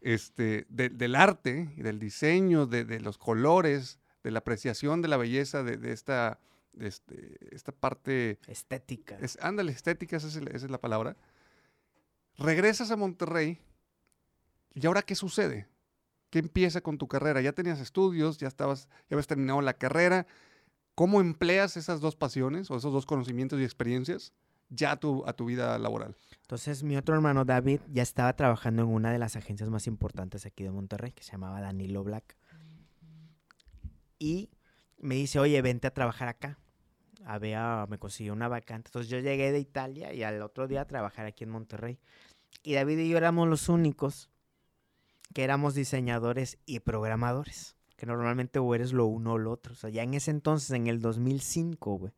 este, 0.00 0.66
de- 0.68 0.90
del 0.90 1.14
arte 1.14 1.72
y 1.76 1.82
del 1.82 1.98
diseño, 1.98 2.66
de, 2.66 2.84
de 2.84 3.00
los 3.00 3.18
colores, 3.18 3.98
de 4.22 4.30
la 4.30 4.40
apreciación 4.40 5.00
de 5.02 5.08
la 5.08 5.16
belleza 5.16 5.62
de, 5.62 5.92
esta, 5.92 6.38
este- 6.78 7.38
esta 7.54 7.72
parte 7.72 8.38
Estética. 8.46 9.16
es, 9.20 9.38
ándale, 9.40 9.72
estética, 9.72 10.16
esa 10.16 10.28
es, 10.28 10.36
esa 10.36 10.66
es 10.66 10.70
la 10.70 10.80
palabra. 10.80 11.16
Regresas 12.38 12.90
a 12.90 12.96
Monterrey 12.96 13.60
y 14.74 14.86
ahora 14.86 15.02
qué 15.02 15.14
sucede? 15.14 15.68
¿Qué 16.30 16.38
empieza 16.38 16.80
con 16.80 16.96
tu 16.96 17.08
carrera? 17.08 17.40
Ya 17.40 17.52
tenías 17.52 17.80
estudios, 17.80 18.38
ya 18.38 18.48
estabas, 18.48 18.88
ya 19.10 19.16
habías 19.16 19.26
terminado 19.26 19.60
la 19.60 19.74
carrera. 19.74 20.26
¿Cómo 20.94 21.20
empleas 21.20 21.76
esas 21.76 22.00
dos 22.00 22.16
pasiones 22.16 22.70
o 22.70 22.76
esos 22.76 22.92
dos 22.92 23.06
conocimientos 23.06 23.60
y 23.60 23.64
experiencias 23.64 24.32
ya 24.70 24.92
a 24.92 24.96
tu, 24.96 25.24
a 25.26 25.34
tu 25.34 25.44
vida 25.44 25.78
laboral? 25.78 26.16
Entonces, 26.40 26.82
mi 26.82 26.96
otro 26.96 27.14
hermano 27.14 27.44
David 27.44 27.80
ya 27.90 28.02
estaba 28.02 28.34
trabajando 28.34 28.82
en 28.82 28.88
una 28.88 29.12
de 29.12 29.18
las 29.18 29.36
agencias 29.36 29.68
más 29.68 29.86
importantes 29.86 30.46
aquí 30.46 30.64
de 30.64 30.70
Monterrey, 30.70 31.12
que 31.12 31.22
se 31.22 31.32
llamaba 31.32 31.60
Danilo 31.60 32.02
Black. 32.02 32.36
Y 34.18 34.50
me 34.98 35.16
dice, 35.16 35.38
oye, 35.38 35.60
vente 35.60 35.86
a 35.86 35.92
trabajar 35.92 36.28
acá. 36.28 36.58
Había, 37.24 37.86
me 37.90 37.98
consiguió 37.98 38.32
una 38.32 38.48
vacante. 38.48 38.88
Entonces 38.88 39.10
yo 39.10 39.18
llegué 39.18 39.52
de 39.52 39.58
Italia 39.58 40.14
y 40.14 40.22
al 40.22 40.40
otro 40.42 40.66
día 40.66 40.82
a 40.82 40.86
trabajar 40.86 41.26
aquí 41.26 41.44
en 41.44 41.50
Monterrey. 41.50 41.98
Y 42.62 42.74
David 42.74 42.98
y 42.98 43.08
yo 43.08 43.18
éramos 43.18 43.48
los 43.48 43.68
únicos 43.68 44.31
que 45.32 45.44
éramos 45.44 45.74
diseñadores 45.74 46.58
y 46.66 46.80
programadores. 46.80 47.76
Que 47.96 48.06
normalmente 48.06 48.58
o 48.58 48.74
eres 48.74 48.92
lo 48.92 49.06
uno 49.06 49.34
o 49.34 49.38
lo 49.38 49.52
otro. 49.52 49.74
O 49.74 49.76
sea, 49.76 49.90
ya 49.90 50.02
en 50.02 50.14
ese 50.14 50.30
entonces, 50.30 50.70
en 50.72 50.86
el 50.88 51.00
2005, 51.00 51.98
güey. 51.98 52.12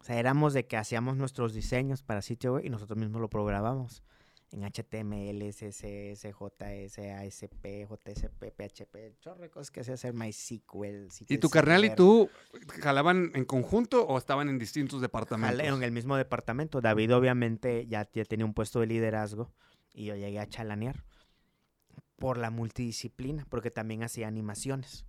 O 0.00 0.04
sea, 0.04 0.18
éramos 0.18 0.54
de 0.54 0.66
que 0.66 0.76
hacíamos 0.76 1.16
nuestros 1.16 1.52
diseños 1.52 2.02
para 2.02 2.22
sitio 2.22 2.54
web 2.54 2.64
y 2.64 2.70
nosotros 2.70 2.98
mismos 2.98 3.20
lo 3.20 3.28
programábamos. 3.28 4.02
En 4.50 4.62
HTML, 4.62 5.50
CSS, 5.50 6.22
JS, 6.22 6.98
ASP, 6.98 7.86
JSP, 7.86 8.50
PHP, 8.56 9.50
cosas 9.50 9.70
que 9.70 9.80
hacía 9.80 9.94
hacer 9.94 10.14
MySQL. 10.14 11.08
¿Y 11.28 11.36
tu 11.36 11.50
carnal 11.50 11.84
y 11.84 11.94
tú 11.94 12.30
jalaban 12.80 13.30
en 13.34 13.44
conjunto 13.44 14.06
o 14.06 14.16
estaban 14.16 14.48
en 14.48 14.58
distintos 14.58 15.02
departamentos? 15.02 15.60
En 15.60 15.82
el 15.82 15.92
mismo 15.92 16.16
departamento. 16.16 16.80
David 16.80 17.14
obviamente 17.14 17.86
ya, 17.86 18.08
ya 18.10 18.24
tenía 18.24 18.46
un 18.46 18.54
puesto 18.54 18.80
de 18.80 18.86
liderazgo 18.86 19.52
y 19.92 20.06
yo 20.06 20.16
llegué 20.16 20.40
a 20.40 20.48
chalanear 20.48 21.04
por 22.18 22.36
la 22.36 22.50
multidisciplina, 22.50 23.46
porque 23.48 23.70
también 23.70 24.02
hacía 24.02 24.28
animaciones. 24.28 25.06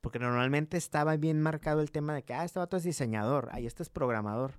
Porque 0.00 0.18
normalmente 0.18 0.76
estaba 0.76 1.16
bien 1.16 1.40
marcado 1.40 1.80
el 1.80 1.90
tema 1.90 2.14
de 2.14 2.22
que, 2.22 2.34
ah, 2.34 2.44
este 2.44 2.58
vato 2.58 2.76
es 2.76 2.84
diseñador, 2.84 3.48
ah, 3.52 3.60
y 3.60 3.66
este 3.66 3.82
es 3.82 3.90
programador. 3.90 4.54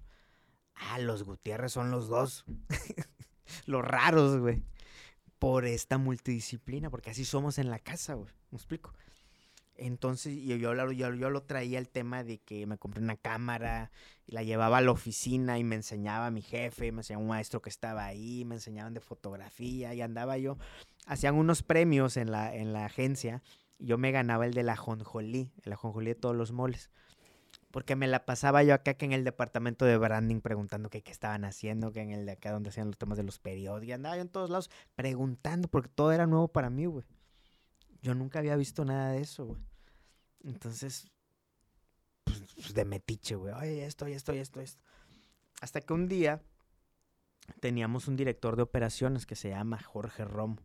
Ah, 0.76 1.00
los 1.00 1.24
Gutiérrez 1.24 1.72
son 1.72 1.90
los 1.90 2.08
dos. 2.08 2.46
los 3.66 3.84
raros, 3.84 4.38
güey. 4.38 4.64
Por 5.40 5.66
esta 5.66 5.98
multidisciplina, 5.98 6.90
porque 6.90 7.12
así 7.12 7.24
somos 7.24 7.58
en 7.58 7.70
la 7.70 7.80
casa, 7.80 8.16
güey. 8.16 8.32
¿Me 8.52 8.58
explico? 8.58 8.94
Entonces, 9.76 10.36
yo, 10.44 10.56
yo, 10.56 10.74
yo, 10.92 11.14
yo 11.14 11.30
lo 11.30 11.44
traía 11.44 11.78
el 11.78 11.88
tema 11.88 12.24
de 12.24 12.40
que 12.40 12.66
me 12.66 12.78
compré 12.78 13.02
una 13.02 13.16
cámara 13.16 13.92
y 14.26 14.32
la 14.32 14.42
llevaba 14.42 14.80
a 14.80 14.82
la 14.82 14.92
oficina 14.92 15.60
y 15.60 15.64
me 15.64 15.76
enseñaba 15.76 16.28
a 16.28 16.32
mi 16.32 16.42
jefe, 16.42 16.92
me 16.92 17.02
enseñaba 17.02 17.22
un 17.22 17.30
maestro 17.30 17.62
que 17.62 17.70
estaba 17.70 18.06
ahí, 18.06 18.44
me 18.44 18.56
enseñaban 18.56 18.96
de 18.96 19.00
fotografía 19.00 19.94
y 19.94 20.02
andaba 20.02 20.38
yo. 20.40 20.58
Hacían 21.08 21.36
unos 21.36 21.64
premios 21.64 22.18
en 22.18 22.30
la, 22.30 22.54
en 22.54 22.74
la 22.74 22.86
agencia 22.86 23.42
y 23.80 23.88
yo 23.88 23.98
me 23.98 24.12
ganaba 24.12 24.46
el 24.46 24.54
de 24.54 24.64
la 24.64 24.76
jonjolí, 24.76 25.52
el 25.64 25.74
ajonjolí 25.74 26.10
de 26.10 26.16
todos 26.16 26.36
los 26.36 26.52
moles. 26.52 26.92
Porque 27.72 27.96
me 27.96 28.08
la 28.08 28.26
pasaba 28.26 28.64
yo 28.64 28.74
acá 28.74 28.96
en 29.00 29.14
el 29.14 29.24
departamento 29.24 29.86
de 29.86 29.98
branding 29.98 30.42
preguntando 30.42 30.90
que 30.90 31.02
qué 31.04 31.12
estaban 31.12 31.46
haciendo, 31.46 31.92
que 31.92 32.02
en 32.02 32.12
el 32.12 32.26
de 32.26 32.34
acá 32.34 32.52
donde 32.52 32.70
hacían 32.70 32.88
los 32.88 32.98
temas 32.98 33.18
de 33.18 33.24
los 33.24 33.40
periódicos, 33.40 33.88
y 33.88 33.92
andaba 33.92 34.16
yo 34.16 34.22
en 34.22 34.30
todos 34.30 34.50
lados 34.50 34.70
preguntando 34.96 35.68
porque 35.68 35.90
todo 35.90 36.12
era 36.12 36.28
nuevo 36.28 36.48
para 36.48 36.70
mí, 36.70 36.86
güey. 36.86 37.06
Yo 38.02 38.16
nunca 38.16 38.40
había 38.40 38.56
visto 38.56 38.86
nada 38.86 39.12
de 39.12 39.22
eso, 39.22 39.46
güey. 39.46 39.62
Entonces, 40.44 41.12
pues, 42.24 42.42
pues, 42.56 42.74
de 42.74 42.86
metiche, 42.86 43.36
güey. 43.36 43.54
Oye, 43.54 43.86
esto, 43.86 44.06
esto, 44.06 44.32
esto, 44.32 44.62
esto. 44.62 44.82
Hasta 45.62 45.82
que 45.82 45.94
un 45.94 46.08
día 46.08 46.42
teníamos 47.60 48.08
un 48.08 48.16
director 48.16 48.56
de 48.56 48.64
operaciones 48.64 49.26
que 49.26 49.36
se 49.36 49.50
llama 49.50 49.82
Jorge 49.82 50.26
Romo, 50.26 50.58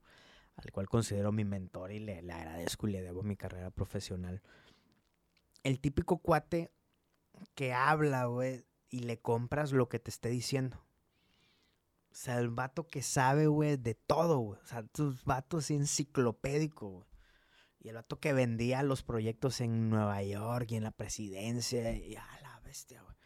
al 0.56 0.70
cual 0.72 0.88
considero 0.88 1.32
mi 1.32 1.44
mentor 1.44 1.92
y 1.92 2.00
le, 2.00 2.18
agradezco 2.18 2.88
y 2.88 2.92
le 2.92 3.02
debo 3.02 3.22
mi 3.22 3.36
carrera 3.36 3.70
profesional. 3.70 4.42
El 5.62 5.80
típico 5.80 6.18
cuate 6.18 6.72
que 7.54 7.72
habla, 7.72 8.26
güey, 8.26 8.64
y 8.90 9.00
le 9.00 9.20
compras 9.20 9.72
lo 9.72 9.88
que 9.88 9.98
te 9.98 10.10
esté 10.10 10.28
diciendo. 10.28 10.84
O 12.10 12.14
sea, 12.14 12.38
el 12.38 12.50
vato 12.50 12.86
que 12.86 13.00
sabe, 13.00 13.46
güey, 13.46 13.76
de 13.78 13.94
todo, 13.94 14.38
güey. 14.38 14.60
O 14.60 14.66
sea, 14.66 14.82
tus 14.82 15.24
vatos 15.24 15.70
enciclopédico, 15.70 16.88
güey. 16.88 17.08
Y 17.80 17.88
el 17.88 17.94
vato 17.94 18.20
que 18.20 18.32
vendía 18.32 18.82
los 18.82 19.02
proyectos 19.02 19.60
en 19.60 19.88
Nueva 19.88 20.22
York 20.22 20.70
y 20.70 20.76
en 20.76 20.84
la 20.84 20.92
presidencia. 20.92 21.96
Y 21.96 22.14
a 22.14 22.26
la 22.42 22.60
bestia, 22.60 23.02
güey. 23.02 23.16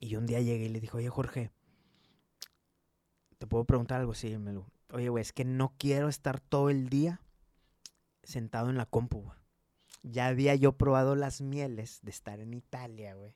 Y 0.00 0.16
un 0.16 0.26
día 0.26 0.40
llegué 0.40 0.66
y 0.66 0.68
le 0.68 0.80
dije, 0.80 0.96
oye, 0.96 1.08
Jorge, 1.08 1.50
¿te 3.38 3.46
puedo 3.46 3.64
preguntar 3.64 4.00
algo? 4.00 4.12
Sí, 4.12 4.36
me 4.36 4.52
lo... 4.52 4.73
Oye, 4.94 5.10
güey, 5.10 5.20
es 5.22 5.32
que 5.34 5.44
no 5.44 5.74
quiero 5.78 6.08
estar 6.08 6.40
todo 6.40 6.70
el 6.70 6.88
día 6.88 7.20
sentado 8.22 8.70
en 8.70 8.76
la 8.76 8.86
compu, 8.86 9.22
güey. 9.22 9.38
Ya 10.02 10.28
había 10.28 10.54
yo 10.56 10.78
probado 10.78 11.16
las 11.16 11.40
mieles 11.42 12.00
de 12.02 12.10
estar 12.12 12.40
en 12.40 12.54
Italia, 12.54 13.14
güey. 13.14 13.32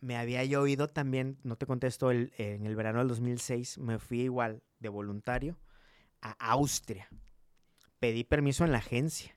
Me 0.00 0.16
había 0.16 0.44
yo 0.44 0.66
ido 0.66 0.88
también, 0.88 1.38
no 1.44 1.56
te 1.56 1.66
contesto, 1.66 2.10
el, 2.10 2.32
en 2.36 2.66
el 2.66 2.74
verano 2.74 2.98
del 2.98 3.08
2006 3.08 3.78
me 3.78 3.98
fui 3.98 4.22
igual 4.22 4.62
de 4.80 4.88
voluntario 4.88 5.58
a 6.22 6.32
Austria. 6.52 7.08
Pedí 8.00 8.24
permiso 8.24 8.64
en 8.64 8.72
la 8.72 8.78
agencia. 8.78 9.36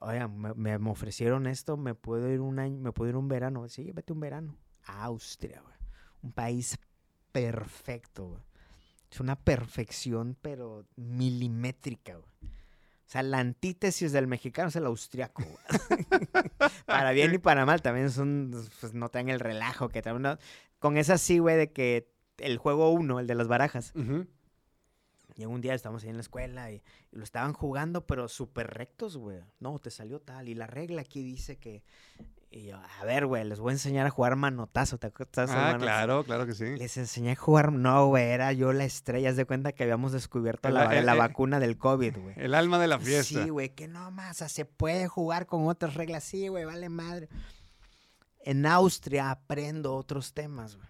Oiga, 0.00 0.28
me, 0.28 0.54
me- 0.54 0.78
me 0.78 0.90
ofrecieron 0.90 1.46
esto, 1.46 1.76
me 1.76 1.94
puedo 1.94 2.30
ir 2.32 2.40
un 2.40 2.58
año, 2.60 2.78
me 2.80 2.92
puedo 2.92 3.10
ir 3.10 3.16
un 3.16 3.28
verano. 3.28 3.68
Sí, 3.68 3.92
vete 3.92 4.12
un 4.14 4.20
verano. 4.20 4.58
A 4.86 5.04
Austria, 5.04 5.62
güey. 5.62 5.76
Un 6.22 6.32
país 6.32 6.78
perfecto, 7.32 8.28
güey. 8.30 8.42
Es 9.16 9.20
una 9.20 9.34
perfección, 9.36 10.36
pero 10.42 10.84
milimétrica, 10.96 12.16
güey. 12.16 12.28
O 12.42 13.08
sea, 13.08 13.22
la 13.22 13.38
antítesis 13.38 14.12
del 14.12 14.26
mexicano 14.26 14.68
es 14.68 14.76
el 14.76 14.84
austriaco, 14.84 15.42
para 16.86 17.12
bien 17.12 17.32
y 17.32 17.38
para 17.38 17.64
mal, 17.64 17.80
también 17.80 18.10
son, 18.10 18.50
pues 18.78 18.92
no 18.92 19.08
traen 19.08 19.30
el 19.30 19.40
relajo 19.40 19.88
que 19.88 20.02
traen. 20.02 20.38
Con 20.80 20.98
esa 20.98 21.16
sí, 21.16 21.38
güey, 21.38 21.56
de 21.56 21.72
que 21.72 22.10
el 22.36 22.58
juego 22.58 22.90
uno, 22.90 23.18
el 23.18 23.26
de 23.26 23.34
las 23.36 23.48
barajas, 23.48 23.92
Ujú. 23.94 24.26
y 25.34 25.46
un 25.46 25.62
día 25.62 25.72
estamos 25.72 26.02
ahí 26.02 26.10
en 26.10 26.16
la 26.16 26.20
escuela 26.22 26.70
y, 26.70 26.82
y 27.10 27.16
lo 27.16 27.24
estaban 27.24 27.54
jugando, 27.54 28.06
pero 28.06 28.28
súper 28.28 28.66
rectos, 28.74 29.16
güey. 29.16 29.38
No, 29.60 29.78
te 29.78 29.90
salió 29.90 30.20
tal. 30.20 30.50
Y 30.50 30.54
la 30.54 30.66
regla 30.66 31.00
aquí 31.00 31.22
dice 31.22 31.56
que. 31.56 31.84
Y 32.56 32.68
yo, 32.68 32.76
a 32.78 33.04
ver, 33.04 33.26
güey, 33.26 33.44
les 33.44 33.60
voy 33.60 33.70
a 33.70 33.72
enseñar 33.74 34.06
a 34.06 34.10
jugar 34.10 34.34
manotazo. 34.36 34.96
¿Te 34.96 35.08
acuerdas? 35.08 35.50
Ah, 35.52 35.76
claro, 35.78 36.24
claro 36.24 36.46
que 36.46 36.54
sí. 36.54 36.64
Les 36.78 36.96
enseñé 36.96 37.32
a 37.32 37.36
jugar. 37.36 37.70
No, 37.70 38.06
güey, 38.06 38.24
era 38.30 38.50
yo 38.54 38.72
la 38.72 38.84
estrella. 38.84 39.28
Haz 39.28 39.36
de 39.36 39.44
cuenta 39.44 39.72
que 39.72 39.82
habíamos 39.82 40.12
descubierto 40.12 40.68
El- 40.68 40.74
la, 40.74 40.84
el- 40.98 41.04
la 41.04 41.12
el- 41.12 41.18
vacuna 41.18 41.60
del 41.60 41.76
COVID, 41.76 42.16
güey. 42.16 42.34
El 42.38 42.54
alma 42.54 42.78
de 42.78 42.86
la 42.86 42.98
fiesta. 42.98 43.42
Sí, 43.44 43.50
güey, 43.50 43.74
que 43.74 43.88
no 43.88 44.10
más, 44.10 44.38
se 44.38 44.64
puede 44.64 45.06
jugar 45.06 45.44
con 45.46 45.66
otras 45.68 45.94
reglas. 45.94 46.24
Sí, 46.24 46.48
güey, 46.48 46.64
vale 46.64 46.88
madre. 46.88 47.28
En 48.40 48.64
Austria 48.64 49.30
aprendo 49.30 49.94
otros 49.94 50.32
temas, 50.32 50.76
güey. 50.76 50.85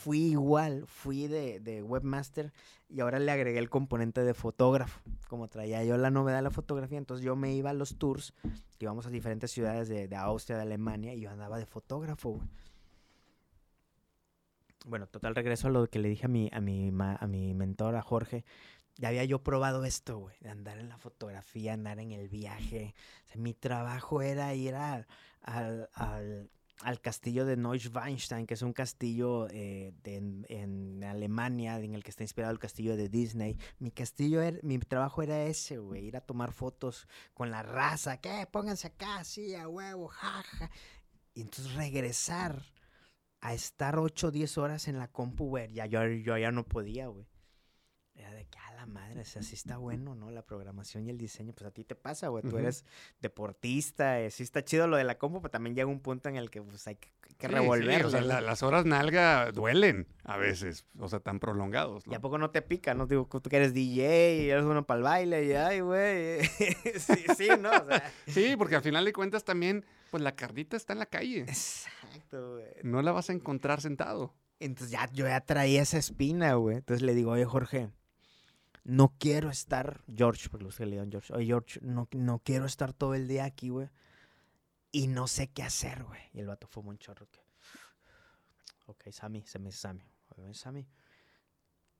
Fui 0.00 0.30
igual, 0.30 0.86
fui 0.86 1.26
de, 1.26 1.82
webmaster 1.82 2.54
y 2.88 3.00
ahora 3.00 3.18
le 3.18 3.30
agregué 3.30 3.58
el 3.58 3.68
componente 3.68 4.24
de 4.24 4.32
fotógrafo. 4.32 4.98
Como 5.28 5.48
traía 5.48 5.84
yo 5.84 5.98
la 5.98 6.10
novedad 6.10 6.38
de 6.38 6.42
la 6.42 6.50
fotografía, 6.50 6.96
entonces 6.96 7.22
yo 7.22 7.36
me 7.36 7.52
iba 7.54 7.68
a 7.68 7.74
los 7.74 7.98
tours, 7.98 8.32
íbamos 8.78 9.04
a 9.04 9.10
diferentes 9.10 9.50
ciudades 9.50 9.90
de, 9.90 10.08
Austria, 10.16 10.56
de 10.56 10.62
Alemania, 10.62 11.12
y 11.12 11.20
yo 11.20 11.30
andaba 11.30 11.58
de 11.58 11.66
fotógrafo, 11.66 12.30
güey. 12.30 12.48
Bueno, 14.86 15.06
total 15.06 15.34
regreso 15.34 15.68
a 15.68 15.70
lo 15.70 15.86
que 15.86 15.98
le 15.98 16.08
dije 16.08 16.24
a 16.24 16.28
mi, 16.28 16.48
a 16.50 16.62
mi, 16.62 16.90
ma- 16.90 17.16
a 17.20 17.26
mi 17.26 17.52
mentor, 17.52 17.94
a 17.94 18.00
Jorge. 18.00 18.46
Ya 18.96 19.08
había 19.08 19.24
yo 19.24 19.42
probado 19.42 19.84
esto, 19.84 20.16
güey, 20.16 20.36
de 20.40 20.48
andar 20.48 20.78
en 20.78 20.88
la 20.88 20.96
fotografía, 20.96 21.74
andar 21.74 21.98
en 22.00 22.12
el 22.12 22.28
viaje. 22.30 22.94
O 23.26 23.32
sea, 23.32 23.42
mi 23.42 23.52
trabajo 23.52 24.22
era 24.22 24.54
ir 24.54 24.74
al- 24.74 25.06
al 26.82 27.00
castillo 27.00 27.44
de 27.44 27.56
Neuschwanstein, 27.56 28.46
que 28.46 28.54
es 28.54 28.62
un 28.62 28.72
castillo 28.72 29.46
eh, 29.50 29.92
de- 30.02 30.16
en, 30.16 30.46
en 30.48 31.04
Alemania, 31.04 31.78
en 31.78 31.94
el 31.94 32.02
que 32.02 32.10
está 32.10 32.22
inspirado 32.24 32.52
el 32.52 32.58
castillo 32.58 32.96
de 32.96 33.08
Disney. 33.08 33.56
Mi 33.78 33.90
castillo, 33.90 34.40
era- 34.42 34.58
mi 34.62 34.78
trabajo 34.78 35.22
era 35.22 35.42
ese, 35.44 35.78
güey, 35.78 36.06
ir 36.06 36.16
a 36.16 36.20
tomar 36.20 36.52
fotos 36.52 37.06
con 37.34 37.50
la 37.50 37.62
raza. 37.62 38.20
¿Qué? 38.20 38.46
Pónganse 38.50 38.88
acá, 38.88 39.22
sí, 39.24 39.54
a 39.54 39.68
huevo, 39.68 40.08
jaja. 40.08 40.70
Y 41.34 41.42
entonces 41.42 41.74
regresar 41.74 42.62
a 43.40 43.54
estar 43.54 43.98
8 43.98 44.28
o 44.28 44.30
10 44.30 44.58
horas 44.58 44.88
en 44.88 44.98
la 44.98 45.08
compu, 45.08 45.48
güey, 45.48 45.72
ya, 45.72 45.86
yo, 45.86 46.04
yo 46.06 46.36
ya 46.36 46.50
no 46.50 46.64
podía, 46.66 47.06
güey. 47.08 47.26
Era 48.20 48.32
de 48.34 48.44
que, 48.46 48.58
a 48.58 48.74
la 48.74 48.86
madre, 48.86 49.20
o 49.20 49.24
sea, 49.24 49.42
sí 49.42 49.54
está 49.54 49.78
bueno, 49.78 50.14
¿no? 50.14 50.30
La 50.30 50.42
programación 50.42 51.06
y 51.06 51.10
el 51.10 51.16
diseño, 51.18 51.52
pues 51.54 51.66
a 51.66 51.70
ti 51.70 51.84
te 51.84 51.94
pasa, 51.94 52.28
güey. 52.28 52.42
Tú 52.44 52.58
eres 52.58 52.84
deportista, 53.34 54.20
eh, 54.20 54.30
sí 54.30 54.42
está 54.42 54.62
chido 54.64 54.86
lo 54.86 54.96
de 54.96 55.04
la 55.04 55.16
compu, 55.18 55.40
pero 55.40 55.50
también 55.50 55.74
llega 55.74 55.86
un 55.86 56.00
punto 56.00 56.28
en 56.28 56.36
el 56.36 56.50
que 56.50 56.60
pues, 56.60 56.86
hay 56.86 56.96
que, 56.96 57.08
hay 57.22 57.34
que 57.34 57.46
Sí, 57.46 57.52
sí, 57.52 57.58
revolver. 57.58 58.04
o 58.06 58.10
sea, 58.10 58.20
la- 58.20 58.40
las 58.40 58.62
horas 58.62 58.84
nalga 58.84 59.50
duelen 59.52 60.06
a 60.24 60.36
veces, 60.36 60.84
o 60.98 61.08
sea, 61.08 61.20
tan 61.20 61.40
prolongados. 61.40 62.06
¿no? 62.06 62.12
¿Y 62.12 62.16
a 62.16 62.20
poco 62.20 62.36
no 62.38 62.50
te 62.50 62.60
pica? 62.62 62.92
¿No? 62.94 63.06
Digo, 63.06 63.26
tú 63.26 63.48
que 63.48 63.56
eres 63.56 63.72
DJ 63.72 64.42
y 64.42 64.50
eres 64.50 64.64
bueno 64.64 64.84
para 64.86 64.98
el 64.98 65.04
baile 65.04 65.44
y, 65.46 65.52
ay, 65.52 65.80
güey. 65.80 66.44
sí, 66.98 67.24
sí, 67.36 67.48
¿no? 67.58 67.70
O 67.70 67.86
sea, 67.86 68.12
Sí, 68.26 68.54
porque 68.58 68.76
al 68.76 68.82
final 68.82 69.04
de 69.04 69.12
cuentas 69.12 69.44
también, 69.44 69.84
pues 70.10 70.22
la 70.22 70.36
carnita 70.36 70.76
está 70.76 70.92
en 70.92 70.98
la 70.98 71.06
calle. 71.06 71.40
exacto, 71.40 72.54
güey. 72.54 72.66
No 72.82 73.00
la 73.02 73.12
vas 73.12 73.30
a 73.30 73.32
encontrar 73.32 73.80
sentado. 73.80 74.34
Entonces 74.58 74.90
ya 74.90 75.08
yo 75.12 75.26
ya 75.26 75.40
traía 75.40 75.80
esa 75.80 75.96
espina, 75.96 76.52
güey. 76.54 76.76
Entonces 76.76 77.00
le 77.02 77.14
digo, 77.14 77.30
oye, 77.30 77.46
Jorge, 77.46 77.88
no 78.84 79.14
quiero 79.18 79.50
estar, 79.50 80.02
George, 80.14 80.48
porque 80.48 80.64
los 80.64 80.76
que 80.76 80.86
le 80.86 80.96
llaman 80.96 81.10
George, 81.10 81.32
oye, 81.34 81.46
George, 81.46 81.80
no, 81.82 82.08
no 82.12 82.38
quiero 82.40 82.66
estar 82.66 82.92
todo 82.92 83.14
el 83.14 83.28
día 83.28 83.44
aquí, 83.44 83.68
güey. 83.68 83.88
Y 84.92 85.06
no 85.06 85.28
sé 85.28 85.48
qué 85.48 85.62
hacer, 85.62 86.02
güey. 86.04 86.20
Y 86.32 86.40
el 86.40 86.46
vato 86.46 86.66
fuma 86.66 86.90
un 86.90 86.98
chorro. 86.98 87.28
Que... 87.30 87.40
Ok, 88.86 89.10
Sammy, 89.12 89.42
se 89.46 89.58
me 89.58 89.66
dice 89.66 89.78
Sammy. 89.78 90.04
Oye, 90.36 90.54
Sammy, 90.54 90.86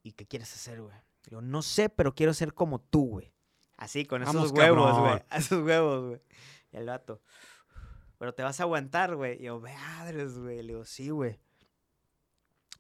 ¿y 0.02 0.12
qué 0.12 0.26
quieres 0.26 0.52
hacer, 0.52 0.80
güey? 0.80 0.96
Digo, 1.28 1.40
no 1.40 1.62
sé, 1.62 1.88
pero 1.88 2.14
quiero 2.14 2.34
ser 2.34 2.54
como 2.54 2.80
tú, 2.80 3.06
güey. 3.06 3.32
Así, 3.76 4.04
con 4.04 4.22
esos 4.22 4.34
Vamos, 4.34 4.52
huevos, 4.52 4.98
güey. 4.98 5.22
A 5.30 5.36
esos 5.38 5.64
huevos, 5.64 6.08
güey. 6.08 6.20
Y 6.72 6.76
el 6.76 6.86
vato, 6.86 7.22
pero 8.18 8.34
te 8.34 8.42
vas 8.42 8.60
a 8.60 8.64
aguantar, 8.64 9.16
güey. 9.16 9.40
Y 9.40 9.44
yo, 9.44 9.60
madres, 9.60 10.38
güey. 10.38 10.56
Le 10.62 10.74
digo, 10.74 10.84
sí, 10.84 11.10
güey. 11.10 11.38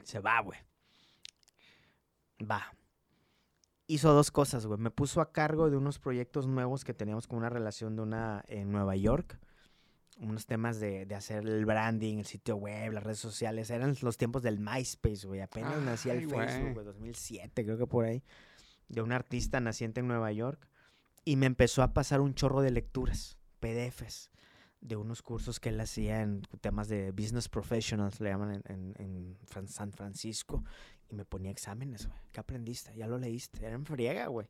Se 0.04 0.18
va, 0.20 0.40
güey. 0.40 0.58
Va. 2.42 2.74
Hizo 3.90 4.12
dos 4.14 4.30
cosas, 4.30 4.66
güey. 4.66 4.78
Me 4.78 4.90
puso 4.90 5.20
a 5.20 5.32
cargo 5.32 5.68
de 5.70 5.76
unos 5.76 5.98
proyectos 5.98 6.46
nuevos 6.46 6.84
que 6.84 6.94
teníamos 6.94 7.26
con 7.26 7.38
una 7.38 7.48
relación 7.50 7.96
de 7.96 8.02
una 8.02 8.44
en 8.46 8.70
Nueva 8.70 8.94
York. 8.96 9.38
Unos 10.18 10.46
temas 10.46 10.78
de, 10.78 11.06
de 11.06 11.14
hacer 11.14 11.46
el 11.46 11.64
branding, 11.64 12.18
el 12.18 12.26
sitio 12.26 12.54
web, 12.56 12.92
las 12.92 13.02
redes 13.02 13.18
sociales. 13.18 13.70
Eran 13.70 13.96
los 14.02 14.16
tiempos 14.18 14.42
del 14.42 14.60
MySpace, 14.60 15.26
güey. 15.26 15.40
Apenas 15.40 15.80
nacía 15.82 16.12
el 16.12 16.20
Ay, 16.20 16.24
güey. 16.26 16.46
Facebook, 16.46 16.72
güey. 16.74 16.84
2007, 16.86 17.64
creo 17.64 17.78
que 17.78 17.86
por 17.86 18.04
ahí. 18.04 18.22
De 18.88 19.02
un 19.02 19.12
artista 19.12 19.60
naciente 19.60 20.00
en 20.00 20.08
Nueva 20.08 20.30
York. 20.30 20.68
Y 21.24 21.36
me 21.36 21.46
empezó 21.46 21.82
a 21.82 21.92
pasar 21.92 22.20
un 22.20 22.34
chorro 22.34 22.60
de 22.60 22.70
lecturas, 22.70 23.38
PDFs, 23.60 24.30
de 24.80 24.96
unos 24.96 25.22
cursos 25.22 25.58
que 25.58 25.70
él 25.70 25.80
hacía 25.80 26.20
en 26.22 26.42
temas 26.60 26.88
de 26.88 27.10
business 27.12 27.48
professionals, 27.48 28.20
le 28.20 28.30
llaman 28.30 28.62
en, 28.66 28.94
en- 28.98 29.36
en 29.56 29.68
San 29.68 29.92
Francisco. 29.92 30.64
Y 31.10 31.14
me 31.16 31.24
ponía 31.24 31.50
exámenes, 31.50 32.06
güey. 32.06 32.18
¿Qué 32.32 32.40
aprendiste? 32.40 32.94
Ya 32.96 33.06
lo 33.06 33.18
leíste. 33.18 33.64
Era 33.64 33.74
en 33.74 33.84
friega, 33.84 34.26
güey. 34.28 34.48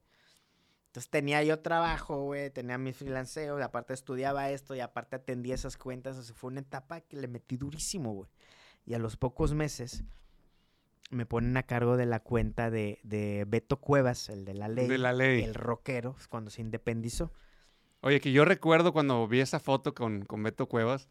Entonces 0.87 1.11
tenía 1.11 1.43
yo 1.43 1.61
trabajo, 1.61 2.23
güey. 2.25 2.51
Tenía 2.51 2.77
mis 2.77 2.97
freelanceos. 2.97 3.59
Y 3.59 3.63
aparte 3.63 3.95
estudiaba 3.95 4.51
esto. 4.51 4.75
Y 4.75 4.81
aparte 4.81 5.17
atendía 5.17 5.55
esas 5.55 5.77
cuentas. 5.77 6.17
O 6.19 6.23
sea, 6.23 6.35
fue 6.35 6.51
una 6.51 6.61
etapa 6.61 7.01
que 7.01 7.17
le 7.17 7.29
metí 7.29 7.57
durísimo, 7.57 8.13
güey. 8.13 8.31
Y 8.85 8.95
a 8.95 8.99
los 8.99 9.17
pocos 9.17 9.55
meses 9.55 10.05
me 11.11 11.27
ponen 11.27 11.57
a 11.57 11.65
cargo 11.65 11.97
de 11.97 12.07
la 12.07 12.21
cuenta 12.21 12.71
de, 12.71 13.01
de 13.03 13.45
Beto 13.47 13.79
Cuevas, 13.81 14.29
el 14.29 14.45
de 14.45 14.55
la 14.55 14.69
ley. 14.69 14.87
De 14.87 14.99
la 14.99 15.13
ley. 15.13 15.43
El 15.43 15.55
rockero, 15.55 16.17
cuando 16.29 16.51
se 16.51 16.61
independizó. 16.61 17.33
Oye, 18.01 18.21
que 18.21 18.33
yo 18.33 18.45
recuerdo 18.45 18.93
cuando 18.93 19.27
vi 19.29 19.41
esa 19.41 19.61
foto 19.61 19.95
con, 19.95 20.25
con 20.25 20.43
Beto 20.43 20.69
Cuevas, 20.69 21.09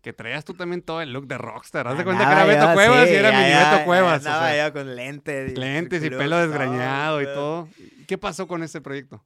que 0.00 0.12
traías 0.12 0.44
tú 0.44 0.54
también 0.54 0.82
todo 0.82 1.00
el 1.00 1.12
look 1.12 1.26
de 1.26 1.38
rockstar. 1.38 1.86
Haz 1.86 1.98
de 1.98 2.04
cuenta 2.04 2.26
que 2.26 2.32
era 2.32 2.44
Beto 2.44 2.72
Cuevas 2.72 3.06
sí, 3.06 3.12
y 3.12 3.16
era 3.16 3.30
ya, 3.30 3.38
mi 3.38 3.48
ya, 3.50 3.72
Beto 3.72 3.84
Cuevas. 3.84 4.12
o 4.12 4.28
andaba 4.28 4.50
sea, 4.50 4.68
yo 4.68 4.72
con 4.72 4.96
lentes. 4.96 5.52
y 5.52 5.56
lentes 5.56 6.04
y 6.04 6.10
pelo 6.10 6.38
desgreñado 6.38 7.20
y 7.20 7.26
todo. 7.26 7.68
¿Y 7.78 8.04
¿Qué 8.06 8.18
pasó 8.18 8.46
con 8.46 8.62
ese 8.62 8.80
proyecto? 8.80 9.22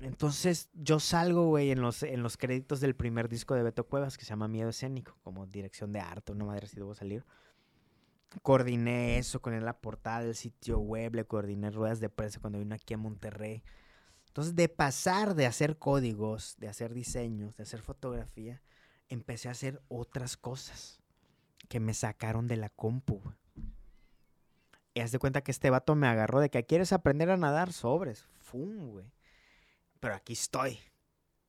Entonces 0.00 0.68
yo 0.74 1.00
salgo, 1.00 1.46
güey, 1.48 1.70
en 1.70 1.80
los, 1.80 2.02
en 2.02 2.22
los 2.22 2.36
créditos 2.36 2.80
del 2.80 2.94
primer 2.94 3.28
disco 3.28 3.54
de 3.54 3.62
Beto 3.62 3.84
Cuevas 3.84 4.18
que 4.18 4.24
se 4.24 4.30
llama 4.30 4.48
Miedo 4.48 4.68
Escénico, 4.68 5.16
como 5.22 5.46
dirección 5.46 5.92
de 5.92 6.00
arte, 6.00 6.32
una 6.32 6.44
madre 6.44 6.66
así 6.66 6.76
debo 6.76 6.94
salir. 6.94 7.24
Coordiné 8.42 9.18
eso 9.18 9.40
con 9.40 9.54
él 9.54 9.64
la 9.64 9.78
portada 9.78 10.22
del 10.22 10.34
sitio 10.34 10.78
web, 10.78 11.14
le 11.14 11.24
coordiné 11.24 11.70
ruedas 11.70 12.00
de 12.00 12.08
prensa 12.08 12.40
cuando 12.40 12.58
vino 12.58 12.74
aquí 12.74 12.94
a 12.94 12.98
Monterrey. 12.98 13.62
Entonces, 14.26 14.56
de 14.56 14.68
pasar 14.68 15.36
de 15.36 15.46
hacer 15.46 15.78
códigos, 15.78 16.56
de 16.58 16.68
hacer 16.68 16.92
diseños, 16.92 17.56
de 17.56 17.62
hacer 17.62 17.80
fotografía, 17.80 18.60
empecé 19.08 19.48
a 19.48 19.52
hacer 19.52 19.82
otras 19.88 20.36
cosas 20.36 21.00
que 21.68 21.80
me 21.80 21.94
sacaron 21.94 22.46
de 22.46 22.56
la 22.56 22.68
compu. 22.68 23.20
Y 24.94 25.00
haz 25.00 25.10
de 25.10 25.18
cuenta 25.18 25.42
que 25.42 25.50
este 25.50 25.70
vato 25.70 25.94
me 25.96 26.06
agarró 26.06 26.40
de 26.40 26.50
que 26.50 26.64
quieres 26.64 26.92
aprender 26.92 27.30
a 27.30 27.36
nadar 27.36 27.72
sobres. 27.72 28.28
Fum, 28.38 28.90
güey. 28.90 29.12
Pero 29.98 30.14
aquí 30.14 30.34
estoy. 30.34 30.78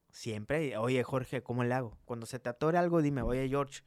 Siempre, 0.09 0.77
oye 0.77 1.03
Jorge, 1.03 1.43
¿cómo 1.43 1.63
le 1.63 1.73
hago? 1.73 1.97
Cuando 2.05 2.25
se 2.25 2.39
te 2.39 2.49
atore 2.49 2.77
algo, 2.77 3.01
dime, 3.01 3.21
oye 3.21 3.49
George, 3.49 3.81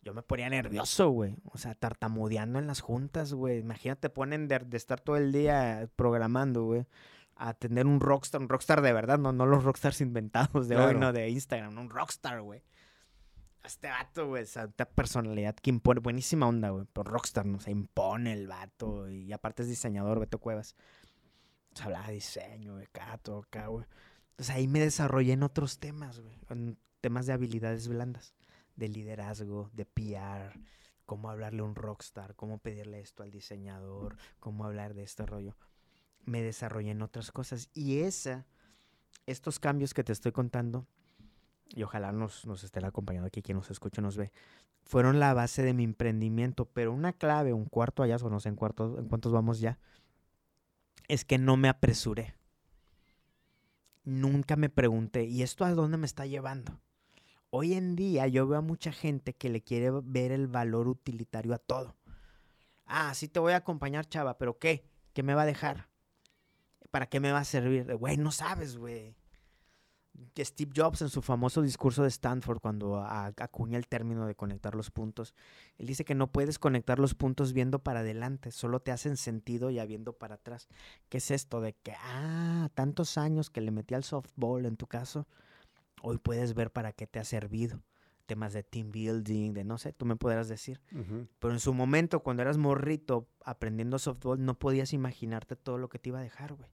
yo 0.00 0.14
me 0.14 0.22
ponía 0.22 0.48
nervioso, 0.48 1.10
güey. 1.10 1.36
O 1.46 1.58
sea, 1.58 1.74
tartamudeando 1.74 2.60
en 2.60 2.68
las 2.68 2.80
juntas, 2.80 3.34
güey. 3.34 3.58
Imagínate, 3.58 4.08
ponen 4.08 4.46
de, 4.46 4.60
de 4.60 4.76
estar 4.76 5.00
todo 5.00 5.16
el 5.16 5.32
día 5.32 5.90
programando, 5.96 6.62
güey. 6.62 6.86
A 7.34 7.52
tener 7.52 7.86
un 7.86 7.98
rockstar, 8.00 8.40
un 8.40 8.48
rockstar 8.48 8.80
de 8.80 8.92
verdad, 8.92 9.18
no, 9.18 9.32
no 9.32 9.44
los 9.44 9.64
rockstars 9.64 10.00
inventados 10.02 10.68
de 10.68 10.76
hoy, 10.76 10.94
no 10.94 11.12
de 11.12 11.28
Instagram, 11.28 11.76
un 11.76 11.90
rockstar, 11.90 12.40
güey. 12.40 12.62
Este 13.66 13.88
vato, 13.88 14.28
güey, 14.28 14.44
esa 14.44 14.68
personalidad 14.68 15.56
que 15.56 15.70
impone, 15.70 16.00
buenísima 16.00 16.46
onda, 16.46 16.70
güey. 16.70 16.86
Pero 16.92 17.10
rockstar, 17.10 17.46
¿no? 17.46 17.58
Se 17.58 17.72
impone 17.72 18.32
el 18.32 18.46
vato. 18.46 19.10
Y 19.10 19.32
aparte 19.32 19.62
es 19.62 19.68
diseñador, 19.68 20.20
Beto 20.20 20.38
Cuevas. 20.38 20.76
Entonces 21.68 21.86
hablaba 21.86 22.06
de 22.06 22.14
diseño, 22.14 22.76
de 22.76 22.88
todo 23.22 23.40
acá, 23.40 23.66
güey. 23.66 23.84
Entonces 24.30 24.54
ahí 24.54 24.68
me 24.68 24.80
desarrollé 24.80 25.32
en 25.32 25.42
otros 25.42 25.78
temas, 25.80 26.20
güey. 26.20 26.38
En 26.48 26.78
temas 27.00 27.26
de 27.26 27.32
habilidades 27.32 27.88
blandas. 27.88 28.34
De 28.76 28.88
liderazgo, 28.88 29.68
de 29.72 29.84
PR. 29.84 30.58
Cómo 31.04 31.28
hablarle 31.28 31.60
a 31.60 31.64
un 31.64 31.74
rockstar, 31.74 32.36
cómo 32.36 32.58
pedirle 32.58 33.00
esto 33.00 33.22
al 33.22 33.30
diseñador, 33.30 34.16
cómo 34.38 34.64
hablar 34.64 34.94
de 34.94 35.02
este 35.02 35.26
rollo. 35.26 35.56
Me 36.24 36.40
desarrollé 36.40 36.90
en 36.90 37.02
otras 37.02 37.32
cosas. 37.32 37.68
Y 37.74 37.98
esa, 38.00 38.46
estos 39.26 39.58
cambios 39.58 39.92
que 39.92 40.04
te 40.04 40.12
estoy 40.12 40.32
contando, 40.32 40.86
y 41.74 41.82
ojalá 41.82 42.12
nos, 42.12 42.46
nos 42.46 42.64
estén 42.64 42.84
acompañando 42.84 43.26
aquí, 43.26 43.42
quien 43.42 43.56
nos 43.56 43.70
escucha 43.70 44.00
nos 44.00 44.16
ve, 44.16 44.32
fueron 44.84 45.18
la 45.18 45.34
base 45.34 45.62
de 45.62 45.74
mi 45.74 45.84
emprendimiento. 45.84 46.66
Pero 46.66 46.92
una 46.92 47.12
clave, 47.12 47.52
un 47.52 47.66
cuarto 47.66 48.02
hallazgo, 48.02 48.30
no 48.30 48.40
sé 48.40 48.48
en, 48.48 48.58
en 48.58 49.08
cuántos 49.08 49.32
vamos 49.32 49.60
ya, 49.60 49.78
es 51.08 51.24
que 51.24 51.38
no 51.38 51.56
me 51.56 51.68
apresuré. 51.68 52.34
Nunca 54.04 54.54
me 54.56 54.68
pregunté, 54.68 55.24
¿y 55.24 55.42
esto 55.42 55.64
a 55.64 55.72
dónde 55.72 55.96
me 55.96 56.06
está 56.06 56.26
llevando? 56.26 56.80
Hoy 57.50 57.74
en 57.74 57.96
día 57.96 58.26
yo 58.28 58.46
veo 58.46 58.58
a 58.58 58.62
mucha 58.62 58.92
gente 58.92 59.34
que 59.34 59.48
le 59.48 59.62
quiere 59.62 59.90
ver 60.02 60.30
el 60.30 60.46
valor 60.46 60.88
utilitario 60.88 61.54
a 61.54 61.58
todo. 61.58 61.96
Ah, 62.86 63.12
sí 63.14 63.28
te 63.28 63.40
voy 63.40 63.52
a 63.52 63.56
acompañar, 63.56 64.08
chava, 64.08 64.38
pero 64.38 64.58
¿qué? 64.58 64.88
¿Qué 65.12 65.22
me 65.22 65.34
va 65.34 65.42
a 65.42 65.46
dejar? 65.46 65.88
¿Para 66.90 67.06
qué 67.06 67.18
me 67.18 67.32
va 67.32 67.40
a 67.40 67.44
servir? 67.44 67.96
Güey, 67.96 68.16
no 68.16 68.30
sabes, 68.30 68.76
güey. 68.76 69.16
Steve 70.38 70.72
Jobs 70.74 71.02
en 71.02 71.08
su 71.08 71.22
famoso 71.22 71.62
discurso 71.62 72.02
de 72.02 72.08
Stanford 72.08 72.60
cuando 72.60 73.02
acuña 73.02 73.78
el 73.78 73.88
término 73.88 74.26
de 74.26 74.34
conectar 74.34 74.74
los 74.74 74.90
puntos, 74.90 75.34
él 75.78 75.86
dice 75.86 76.04
que 76.04 76.14
no 76.14 76.30
puedes 76.30 76.58
conectar 76.58 76.98
los 76.98 77.14
puntos 77.14 77.52
viendo 77.52 77.78
para 77.78 78.00
adelante, 78.00 78.50
solo 78.50 78.80
te 78.80 78.92
hacen 78.92 79.16
sentido 79.16 79.70
ya 79.70 79.84
viendo 79.86 80.12
para 80.12 80.36
atrás. 80.36 80.68
¿Qué 81.08 81.18
es 81.18 81.30
esto 81.30 81.60
de 81.60 81.74
que, 81.74 81.92
ah, 81.98 82.68
tantos 82.74 83.18
años 83.18 83.50
que 83.50 83.60
le 83.60 83.70
metí 83.70 83.94
al 83.94 84.04
softball 84.04 84.66
en 84.66 84.76
tu 84.76 84.86
caso, 84.86 85.26
hoy 86.02 86.18
puedes 86.18 86.54
ver 86.54 86.70
para 86.70 86.92
qué 86.92 87.06
te 87.06 87.18
ha 87.18 87.24
servido? 87.24 87.82
Temas 88.26 88.52
de 88.52 88.62
team 88.64 88.90
building, 88.90 89.52
de 89.52 89.64
no 89.64 89.78
sé, 89.78 89.92
tú 89.92 90.04
me 90.04 90.16
podrás 90.16 90.48
decir. 90.48 90.80
Pero 91.38 91.52
en 91.52 91.60
su 91.60 91.72
momento, 91.72 92.20
cuando 92.20 92.42
eras 92.42 92.58
morrito 92.58 93.28
aprendiendo 93.44 93.98
softball, 93.98 94.44
no 94.44 94.58
podías 94.58 94.92
imaginarte 94.92 95.54
todo 95.54 95.78
lo 95.78 95.88
que 95.88 95.98
te 95.98 96.08
iba 96.08 96.18
a 96.18 96.22
dejar, 96.22 96.54
güey. 96.54 96.68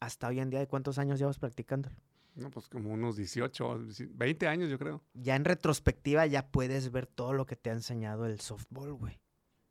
Hasta 0.00 0.28
hoy 0.28 0.40
en 0.40 0.50
día, 0.50 0.58
¿de 0.58 0.66
cuántos 0.66 0.98
años 0.98 1.18
llevas 1.18 1.38
practicándolo? 1.38 1.96
No, 2.36 2.50
pues 2.50 2.68
como 2.68 2.92
unos 2.92 3.16
18, 3.16 3.86
20 4.10 4.46
años 4.46 4.68
yo 4.68 4.78
creo. 4.78 5.02
Ya 5.14 5.36
en 5.36 5.44
retrospectiva 5.46 6.26
ya 6.26 6.46
puedes 6.46 6.92
ver 6.92 7.06
todo 7.06 7.32
lo 7.32 7.46
que 7.46 7.56
te 7.56 7.70
ha 7.70 7.72
enseñado 7.72 8.26
el 8.26 8.40
softball, 8.40 8.92
güey. 8.92 9.18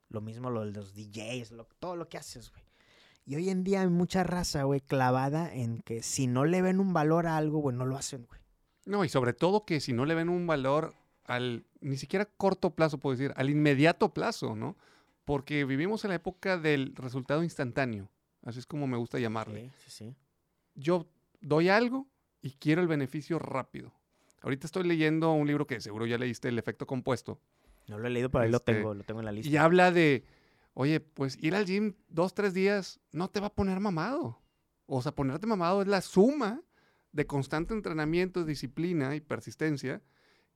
Lo 0.08 0.20
mismo 0.20 0.50
lo 0.50 0.64
de 0.64 0.72
los 0.72 0.92
DJs, 0.92 1.54
todo 1.78 1.94
lo 1.94 2.08
que 2.08 2.18
haces, 2.18 2.50
güey. 2.50 2.64
Y 3.24 3.36
hoy 3.36 3.50
en 3.50 3.62
día 3.62 3.82
hay 3.82 3.88
mucha 3.88 4.24
raza, 4.24 4.64
güey, 4.64 4.80
clavada 4.80 5.52
en 5.52 5.80
que 5.80 6.02
si 6.02 6.26
no 6.26 6.44
le 6.44 6.60
ven 6.60 6.80
un 6.80 6.92
valor 6.92 7.28
a 7.28 7.36
algo, 7.36 7.58
güey, 7.58 7.76
no 7.76 7.86
lo 7.86 7.96
hacen, 7.96 8.24
güey. 8.24 8.40
No, 8.84 9.04
y 9.04 9.08
sobre 9.08 9.32
todo 9.32 9.64
que 9.64 9.80
si 9.80 9.92
no 9.92 10.04
le 10.04 10.14
ven 10.14 10.28
un 10.28 10.46
valor 10.46 10.94
al, 11.24 11.66
ni 11.80 11.96
siquiera 11.96 12.24
corto 12.24 12.74
plazo, 12.74 12.98
puedo 12.98 13.16
decir, 13.16 13.32
al 13.36 13.50
inmediato 13.50 14.12
plazo, 14.12 14.56
¿no? 14.56 14.76
Porque 15.24 15.64
vivimos 15.64 16.04
en 16.04 16.10
la 16.10 16.16
época 16.16 16.58
del 16.58 16.94
resultado 16.96 17.42
instantáneo. 17.42 18.08
Así 18.44 18.60
es 18.60 18.66
como 18.66 18.86
me 18.86 18.96
gusta 18.96 19.18
llamarle. 19.18 19.72
Sí, 19.78 19.84
sí, 19.84 19.90
sí. 19.90 20.16
Yo 20.74 21.06
doy 21.40 21.68
algo 21.68 22.06
y 22.42 22.52
quiero 22.52 22.82
el 22.82 22.88
beneficio 22.88 23.38
rápido. 23.38 23.92
Ahorita 24.42 24.66
estoy 24.66 24.84
leyendo 24.84 25.32
un 25.32 25.46
libro 25.46 25.66
que 25.66 25.80
seguro 25.80 26.06
ya 26.06 26.18
leíste, 26.18 26.48
El 26.48 26.58
efecto 26.58 26.86
compuesto. 26.86 27.40
No 27.88 27.98
lo 27.98 28.06
he 28.06 28.10
leído, 28.10 28.30
pero 28.30 28.44
ahí 28.44 28.50
lo 28.50 28.58
este, 28.58 28.74
tengo, 28.74 28.94
lo 28.94 29.04
tengo 29.04 29.20
en 29.20 29.26
la 29.26 29.32
lista. 29.32 29.50
Y 29.50 29.56
habla 29.56 29.90
de, 29.90 30.24
oye, 30.74 31.00
pues 31.00 31.36
ir 31.40 31.54
al 31.54 31.66
gym 31.66 31.94
dos, 32.08 32.34
tres 32.34 32.54
días 32.54 33.00
no 33.12 33.28
te 33.28 33.40
va 33.40 33.48
a 33.48 33.54
poner 33.54 33.80
mamado. 33.80 34.40
O 34.86 35.02
sea, 35.02 35.12
ponerte 35.12 35.46
mamado 35.46 35.82
es 35.82 35.88
la 35.88 36.00
suma 36.00 36.62
de 37.12 37.26
constante 37.26 37.74
entrenamiento, 37.74 38.44
disciplina 38.44 39.16
y 39.16 39.20
persistencia, 39.20 40.02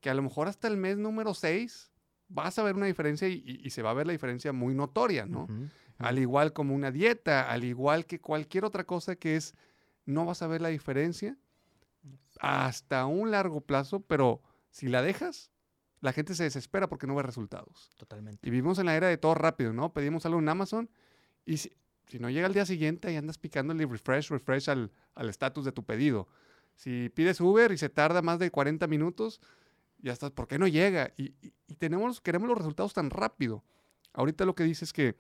que 0.00 0.10
a 0.10 0.14
lo 0.14 0.22
mejor 0.22 0.48
hasta 0.48 0.68
el 0.68 0.76
mes 0.76 0.96
número 0.98 1.34
seis 1.34 1.90
vas 2.28 2.58
a 2.58 2.62
ver 2.62 2.76
una 2.76 2.86
diferencia 2.86 3.28
y, 3.28 3.68
se 3.70 3.82
va 3.82 3.90
a 3.90 3.94
ver 3.94 4.06
la 4.06 4.12
diferencia 4.12 4.52
muy 4.52 4.74
notoria, 4.74 5.26
¿no? 5.26 5.48
Al 5.98 6.18
igual 6.18 6.52
como 6.52 6.74
una 6.74 6.90
dieta, 6.90 7.50
al 7.50 7.64
igual 7.64 8.06
que 8.06 8.20
cualquier 8.20 8.64
otra 8.64 8.84
cosa 8.84 9.16
que 9.16 9.36
es, 9.36 9.54
no 10.06 10.24
vas 10.24 10.42
a 10.42 10.46
ver 10.46 10.60
la 10.60 10.68
diferencia 10.68 11.36
hasta 12.40 13.06
un 13.06 13.30
largo 13.30 13.60
plazo, 13.60 14.00
pero 14.00 14.42
si 14.70 14.88
la 14.88 15.02
dejas, 15.02 15.50
la 16.00 16.12
gente 16.12 16.34
se 16.34 16.44
desespera 16.44 16.88
porque 16.88 17.06
no 17.06 17.14
ve 17.14 17.22
resultados. 17.22 17.90
Totalmente. 17.96 18.46
Y 18.46 18.50
vivimos 18.50 18.78
en 18.78 18.86
la 18.86 18.96
era 18.96 19.08
de 19.08 19.18
todo 19.18 19.34
rápido, 19.34 19.72
¿no? 19.72 19.92
Pedimos 19.92 20.24
algo 20.26 20.38
en 20.38 20.48
Amazon 20.48 20.90
y 21.44 21.58
si, 21.58 21.70
no 22.18 22.30
llega 22.30 22.46
al 22.46 22.54
día 22.54 22.66
siguiente, 22.66 23.08
ahí 23.08 23.16
andas 23.16 23.38
picándole 23.38 23.86
refresh, 23.86 24.30
refresh 24.30 24.68
al 24.70 24.90
estatus 25.28 25.64
de 25.64 25.72
tu 25.72 25.84
pedido. 25.84 26.28
Si 26.74 27.10
pides 27.10 27.40
Uber 27.40 27.72
y 27.72 27.76
se 27.76 27.90
tarda 27.90 28.22
más 28.22 28.38
de 28.38 28.50
40 28.50 28.86
minutos, 28.86 29.40
ya 29.98 30.12
estás, 30.12 30.30
¿por 30.30 30.48
qué 30.48 30.58
no 30.58 30.66
llega? 30.66 31.12
Y, 31.16 31.34
tenemos, 31.78 32.22
queremos 32.22 32.48
los 32.48 32.56
resultados 32.56 32.94
tan 32.94 33.10
rápido. 33.10 33.62
Ahorita 34.12 34.44
lo 34.44 34.54
que 34.54 34.64
dices 34.64 34.84
es 34.84 34.92
que, 34.92 35.16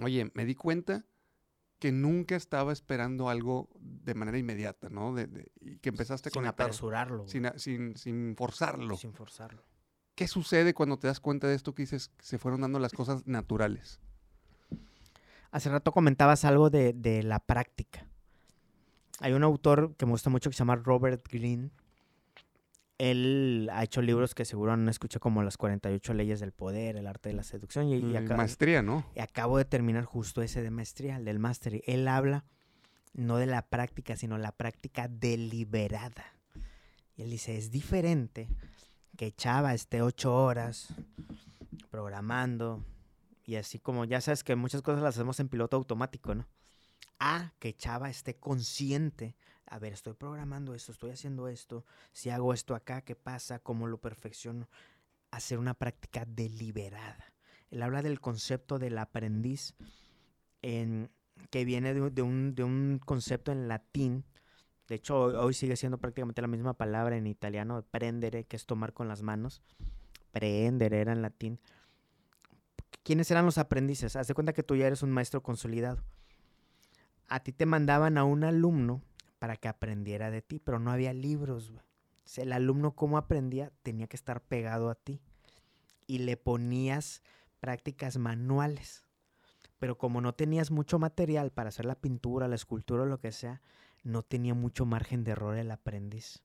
oye, 0.00 0.30
me 0.34 0.44
di 0.44 0.54
cuenta 0.54 1.04
que 1.82 1.90
nunca 1.90 2.36
estaba 2.36 2.72
esperando 2.72 3.28
algo 3.28 3.68
de 3.80 4.14
manera 4.14 4.38
inmediata, 4.38 4.88
¿no? 4.88 5.16
y 5.60 5.78
que 5.78 5.88
empezaste 5.88 6.30
sin 6.30 6.46
apresurarlo. 6.46 7.26
Sin, 7.26 7.50
sin, 7.56 7.96
sin, 7.96 8.36
forzarlo. 8.36 8.96
Sin 8.96 9.12
forzarlo. 9.12 9.64
¿Qué 10.14 10.28
sucede 10.28 10.74
cuando 10.74 10.96
te 10.96 11.08
das 11.08 11.18
cuenta 11.18 11.48
de 11.48 11.56
esto 11.56 11.74
que 11.74 11.82
dices 11.82 12.06
que 12.16 12.24
se 12.24 12.38
fueron 12.38 12.60
dando 12.60 12.78
las 12.78 12.92
cosas 12.92 13.26
naturales? 13.26 13.98
Hace 15.50 15.70
rato 15.70 15.90
comentabas 15.90 16.44
algo 16.44 16.70
de, 16.70 16.92
de 16.92 17.24
la 17.24 17.40
práctica. 17.40 18.06
Hay 19.18 19.32
un 19.32 19.42
autor 19.42 19.96
que 19.96 20.06
me 20.06 20.12
gusta 20.12 20.30
mucho 20.30 20.50
que 20.50 20.54
se 20.54 20.60
llama 20.60 20.76
Robert 20.76 21.26
Greene, 21.28 21.72
él 23.02 23.68
ha 23.72 23.82
hecho 23.82 24.00
libros 24.00 24.32
que 24.32 24.44
seguro 24.44 24.76
no 24.76 24.88
escuché 24.88 25.18
como 25.18 25.42
Las 25.42 25.56
48 25.56 26.14
leyes 26.14 26.38
del 26.38 26.52
poder, 26.52 26.96
El 26.96 27.08
arte 27.08 27.30
de 27.30 27.34
la 27.34 27.42
seducción. 27.42 27.88
Y, 27.88 28.00
mm, 28.00 28.36
maestría, 28.36 28.80
¿no? 28.80 29.04
Y 29.16 29.20
acabo 29.20 29.58
de 29.58 29.64
terminar 29.64 30.04
justo 30.04 30.40
ese 30.40 30.62
de 30.62 30.70
maestría, 30.70 31.16
el 31.16 31.24
del 31.24 31.40
máster. 31.40 31.82
Él 31.86 32.06
habla 32.06 32.44
no 33.12 33.38
de 33.38 33.46
la 33.46 33.62
práctica, 33.62 34.14
sino 34.14 34.38
la 34.38 34.52
práctica 34.52 35.08
deliberada. 35.08 36.24
Y 37.16 37.22
él 37.22 37.30
dice, 37.30 37.56
es 37.56 37.72
diferente 37.72 38.48
que 39.16 39.32
Chava 39.32 39.74
esté 39.74 40.00
ocho 40.00 40.32
horas 40.36 40.94
programando 41.90 42.84
y 43.44 43.56
así 43.56 43.80
como 43.80 44.04
ya 44.04 44.20
sabes 44.20 44.44
que 44.44 44.54
muchas 44.54 44.80
cosas 44.80 45.02
las 45.02 45.16
hacemos 45.16 45.40
en 45.40 45.48
piloto 45.48 45.76
automático, 45.76 46.36
¿no? 46.36 46.46
A 47.18 47.52
que 47.58 47.74
Chava 47.74 48.10
esté 48.10 48.36
consciente 48.36 49.34
a 49.72 49.78
ver, 49.78 49.94
estoy 49.94 50.12
programando 50.12 50.74
esto, 50.74 50.92
estoy 50.92 51.12
haciendo 51.12 51.48
esto, 51.48 51.86
si 52.12 52.28
hago 52.28 52.52
esto 52.52 52.74
acá, 52.74 53.00
¿qué 53.00 53.16
pasa? 53.16 53.58
¿Cómo 53.58 53.86
lo 53.86 53.96
perfecciono? 53.96 54.68
Hacer 55.30 55.58
una 55.58 55.72
práctica 55.72 56.26
deliberada. 56.26 57.32
Él 57.70 57.82
habla 57.82 58.02
del 58.02 58.20
concepto 58.20 58.78
del 58.78 58.98
aprendiz, 58.98 59.74
en, 60.60 61.10
que 61.48 61.64
viene 61.64 61.94
de, 61.94 62.22
un, 62.22 63.00
concepto 63.02 63.50
en 63.50 63.66
latín. 63.66 64.26
De 64.88 64.96
hecho, 64.96 65.18
hoy, 65.22 65.54
sigue 65.54 65.76
siendo 65.76 65.96
prácticamente 65.96 66.42
la 66.42 66.48
misma 66.48 66.74
palabra 66.74 67.16
en 67.16 67.26
italiano, 67.26 67.82
prendere, 67.90 68.44
que 68.44 68.56
es 68.56 68.66
tomar 68.66 68.92
con 68.92 69.08
las 69.08 69.22
manos. 69.22 69.62
Prendere 70.32 71.00
era 71.00 71.12
en 71.12 71.22
latín. 71.22 71.58
¿Quiénes 73.02 73.30
eran 73.30 73.46
los 73.46 73.56
aprendices? 73.56 74.16
Haz 74.16 74.28
de 74.28 74.34
cuenta 74.34 74.52
que 74.52 74.62
tú 74.62 74.76
ya 74.76 74.86
eres 74.86 75.02
un 75.02 75.12
maestro 75.12 75.42
consolidado. 75.42 76.04
A 77.26 77.40
ti 77.40 77.52
te 77.52 77.64
mandaban 77.64 78.18
a 78.18 78.24
un 78.24 78.44
alumno 78.44 79.00
para 79.42 79.56
que 79.56 79.66
aprendiera 79.66 80.30
de 80.30 80.40
ti, 80.40 80.60
pero 80.60 80.78
no 80.78 80.92
había 80.92 81.12
libros, 81.12 81.72
güey. 81.72 81.84
el 82.36 82.52
alumno 82.52 82.94
cómo 82.94 83.18
aprendía 83.18 83.72
tenía 83.82 84.06
que 84.06 84.14
estar 84.14 84.40
pegado 84.40 84.88
a 84.88 84.94
ti 84.94 85.20
y 86.06 86.18
le 86.18 86.36
ponías 86.36 87.24
prácticas 87.58 88.18
manuales. 88.18 89.04
Pero 89.80 89.98
como 89.98 90.20
no 90.20 90.32
tenías 90.32 90.70
mucho 90.70 91.00
material 91.00 91.50
para 91.50 91.70
hacer 91.70 91.86
la 91.86 91.96
pintura, 91.96 92.46
la 92.46 92.54
escultura 92.54 93.02
o 93.02 93.06
lo 93.06 93.18
que 93.18 93.32
sea, 93.32 93.62
no 94.04 94.22
tenía 94.22 94.54
mucho 94.54 94.86
margen 94.86 95.24
de 95.24 95.32
error 95.32 95.56
el 95.56 95.72
aprendiz. 95.72 96.44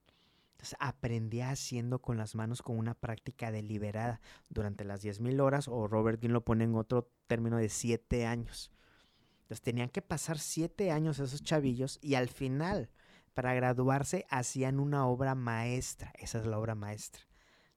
Entonces 0.54 0.76
aprendía 0.80 1.50
haciendo 1.50 2.00
con 2.00 2.16
las 2.16 2.34
manos 2.34 2.62
con 2.62 2.76
una 2.78 2.94
práctica 2.94 3.52
deliberada 3.52 4.20
durante 4.48 4.82
las 4.82 5.04
10.000 5.04 5.40
horas, 5.40 5.68
o 5.68 5.86
Robert 5.86 6.20
Dean 6.20 6.32
lo 6.32 6.44
pone 6.44 6.64
en 6.64 6.74
otro 6.74 7.08
término 7.28 7.58
de 7.58 7.68
7 7.68 8.26
años. 8.26 8.72
Entonces 9.48 9.62
tenían 9.62 9.88
que 9.88 10.02
pasar 10.02 10.38
siete 10.38 10.90
años 10.90 11.18
esos 11.20 11.42
chavillos 11.42 11.98
y 12.02 12.16
al 12.16 12.28
final, 12.28 12.90
para 13.32 13.54
graduarse, 13.54 14.26
hacían 14.28 14.78
una 14.78 15.06
obra 15.06 15.34
maestra. 15.34 16.12
Esa 16.18 16.40
es 16.40 16.46
la 16.46 16.58
obra 16.58 16.74
maestra. 16.74 17.22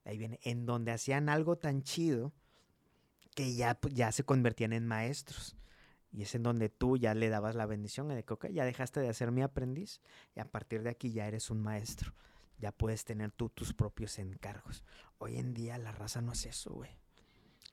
Ahí 0.03 0.17
viene, 0.17 0.41
en 0.43 0.65
donde 0.65 0.91
hacían 0.91 1.29
algo 1.29 1.57
tan 1.57 1.81
chido 1.81 2.33
que 3.35 3.55
ya, 3.55 3.79
ya 3.89 4.11
se 4.11 4.25
convertían 4.25 4.73
en 4.73 4.85
maestros. 4.85 5.55
Y 6.11 6.23
es 6.23 6.35
en 6.35 6.43
donde 6.43 6.67
tú 6.67 6.97
ya 6.97 7.13
le 7.13 7.29
dabas 7.29 7.55
la 7.55 7.65
bendición 7.65 8.09
de 8.09 8.25
que, 8.25 8.33
ok, 8.33 8.47
ya 8.47 8.65
dejaste 8.65 8.99
de 8.99 9.13
ser 9.13 9.31
mi 9.31 9.41
aprendiz 9.41 10.01
y 10.35 10.41
a 10.41 10.51
partir 10.51 10.83
de 10.83 10.89
aquí 10.89 11.13
ya 11.13 11.25
eres 11.25 11.49
un 11.49 11.61
maestro. 11.61 12.13
Ya 12.57 12.73
puedes 12.73 13.05
tener 13.05 13.31
tú 13.31 13.47
tus 13.47 13.73
propios 13.73 14.19
encargos. 14.19 14.83
Hoy 15.19 15.37
en 15.37 15.53
día 15.53 15.77
la 15.77 15.93
raza 15.93 16.21
no 16.21 16.33
es 16.33 16.45
eso, 16.45 16.73
güey. 16.73 17.00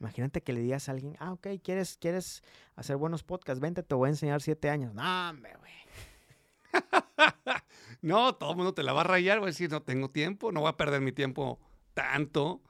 Imagínate 0.01 0.43
que 0.43 0.53
le 0.53 0.61
digas 0.61 0.89
a 0.89 0.93
alguien, 0.93 1.17
ah, 1.19 1.33
ok, 1.33 1.49
¿quieres, 1.63 1.97
quieres 1.99 2.43
hacer 2.77 2.97
buenos 2.97 3.25
podcasts? 3.25 3.61
Vente, 3.61 3.83
te 3.83 3.95
voy 3.95 4.07
a 4.07 4.11
enseñar 4.11 4.41
siete 4.41 4.71
años. 4.71 4.95
No, 4.95 5.31
hombre, 5.31 5.57
güey. 5.59 5.73
no, 8.03 8.37
todo 8.37 8.53
el 8.53 8.57
mundo 8.57 8.75
te 8.75 8.85
la 8.85 8.93
va 8.93 9.01
a 9.01 9.05
rayar, 9.05 9.39
voy 9.39 9.47
a 9.47 9.51
decir, 9.51 9.71
no 9.71 9.83
tengo 9.83 10.11
tiempo, 10.11 10.53
no 10.53 10.61
voy 10.61 10.69
a 10.69 10.77
perder 10.77 11.01
mi 11.01 11.11
tiempo 11.11 11.59
tanto 11.95 12.63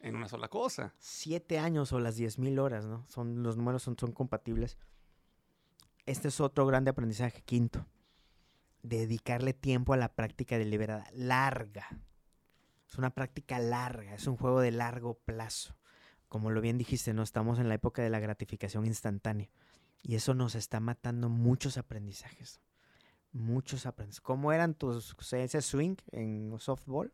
en 0.00 0.16
una 0.16 0.28
sola 0.28 0.48
cosa. 0.48 0.94
Siete 0.98 1.60
años 1.60 1.92
o 1.92 2.00
las 2.00 2.16
diez 2.16 2.38
mil 2.40 2.58
horas, 2.58 2.86
¿no? 2.86 3.06
Son, 3.08 3.44
los 3.44 3.56
números 3.56 3.82
son, 3.82 3.96
son 3.96 4.10
compatibles. 4.10 4.76
Este 6.06 6.28
es 6.28 6.40
otro 6.40 6.66
grande 6.66 6.90
aprendizaje, 6.90 7.42
quinto. 7.42 7.86
Dedicarle 8.82 9.54
tiempo 9.54 9.92
a 9.94 9.96
la 9.96 10.12
práctica 10.12 10.58
deliberada, 10.58 11.06
larga. 11.12 11.88
Es 12.88 12.98
una 12.98 13.10
práctica 13.10 13.60
larga, 13.60 14.14
es 14.14 14.26
un 14.26 14.36
juego 14.36 14.60
de 14.60 14.72
largo 14.72 15.14
plazo 15.14 15.76
como 16.34 16.50
lo 16.50 16.60
bien 16.60 16.78
dijiste, 16.78 17.14
no 17.14 17.22
estamos 17.22 17.60
en 17.60 17.68
la 17.68 17.76
época 17.76 18.02
de 18.02 18.10
la 18.10 18.18
gratificación 18.18 18.86
instantánea. 18.86 19.48
Y 20.02 20.16
eso 20.16 20.34
nos 20.34 20.56
está 20.56 20.80
matando 20.80 21.28
muchos 21.28 21.78
aprendizajes. 21.78 22.60
Muchos 23.30 23.86
aprendizajes. 23.86 24.20
¿Cómo 24.20 24.52
eran 24.52 24.74
tus 24.74 25.14
ese 25.32 25.62
swing 25.62 25.94
en 26.10 26.52
softball? 26.58 27.12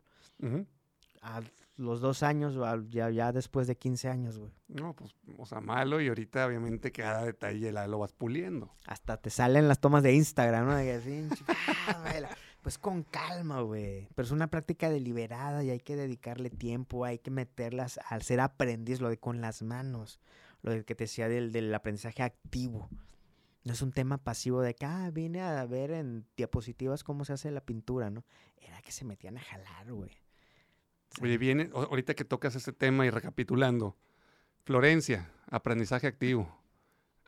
A 1.20 1.42
los 1.76 2.00
dos 2.00 2.22
años, 2.22 2.56
ya, 2.88 3.10
ya 3.10 3.30
después 3.30 3.66
de 3.66 3.76
15 3.76 4.08
años, 4.08 4.38
güey. 4.38 4.52
No, 4.68 4.96
pues, 4.96 5.14
o 5.36 5.44
sea, 5.44 5.60
malo 5.60 6.00
y 6.00 6.08
ahorita 6.08 6.46
obviamente 6.46 6.90
cada 6.90 7.22
detalle 7.22 7.72
la, 7.72 7.86
lo 7.88 7.98
vas 7.98 8.14
puliendo. 8.14 8.74
Hasta 8.86 9.18
te 9.18 9.28
salen 9.28 9.68
las 9.68 9.82
tomas 9.82 10.02
de 10.02 10.14
Instagram, 10.14 10.66
¿no? 10.66 10.78
Pues 12.62 12.78
con 12.78 13.04
calma, 13.04 13.62
güey. 13.62 14.08
Pero 14.14 14.26
es 14.26 14.32
una 14.32 14.48
práctica 14.48 14.90
deliberada 14.90 15.64
y 15.64 15.70
hay 15.70 15.80
que 15.80 15.96
dedicarle 15.96 16.50
tiempo, 16.50 17.04
hay 17.04 17.18
que 17.18 17.30
meterlas 17.30 17.98
al 18.08 18.22
ser 18.22 18.40
aprendiz, 18.40 19.00
lo 19.00 19.08
de 19.08 19.18
con 19.18 19.40
las 19.40 19.62
manos, 19.62 20.20
lo 20.62 20.72
de 20.72 20.84
que 20.84 20.94
te 20.94 21.04
decía 21.04 21.28
del, 21.28 21.52
del 21.52 21.74
aprendizaje 21.74 22.22
activo. 22.22 22.88
No 23.64 23.72
es 23.72 23.82
un 23.82 23.92
tema 23.92 24.18
pasivo 24.18 24.62
de 24.62 24.74
que, 24.74 24.86
ah, 24.86 25.10
vine 25.12 25.42
a 25.42 25.64
ver 25.66 25.90
en 25.90 26.26
diapositivas 26.36 27.04
cómo 27.04 27.24
se 27.24 27.34
hace 27.34 27.50
la 27.50 27.60
pintura, 27.60 28.10
¿no? 28.10 28.24
Era 28.56 28.80
que 28.82 28.92
se 28.92 29.04
metían 29.04 29.36
a 29.36 29.40
jalar, 29.40 29.92
güey. 29.92 30.10
Oye, 31.20 31.38
viene, 31.38 31.70
ahorita 31.74 32.14
que 32.14 32.24
tocas 32.24 32.54
este 32.54 32.72
tema 32.72 33.04
y 33.04 33.10
recapitulando. 33.10 33.96
Florencia, 34.64 35.30
aprendizaje 35.46 36.06
activo. 36.06 36.62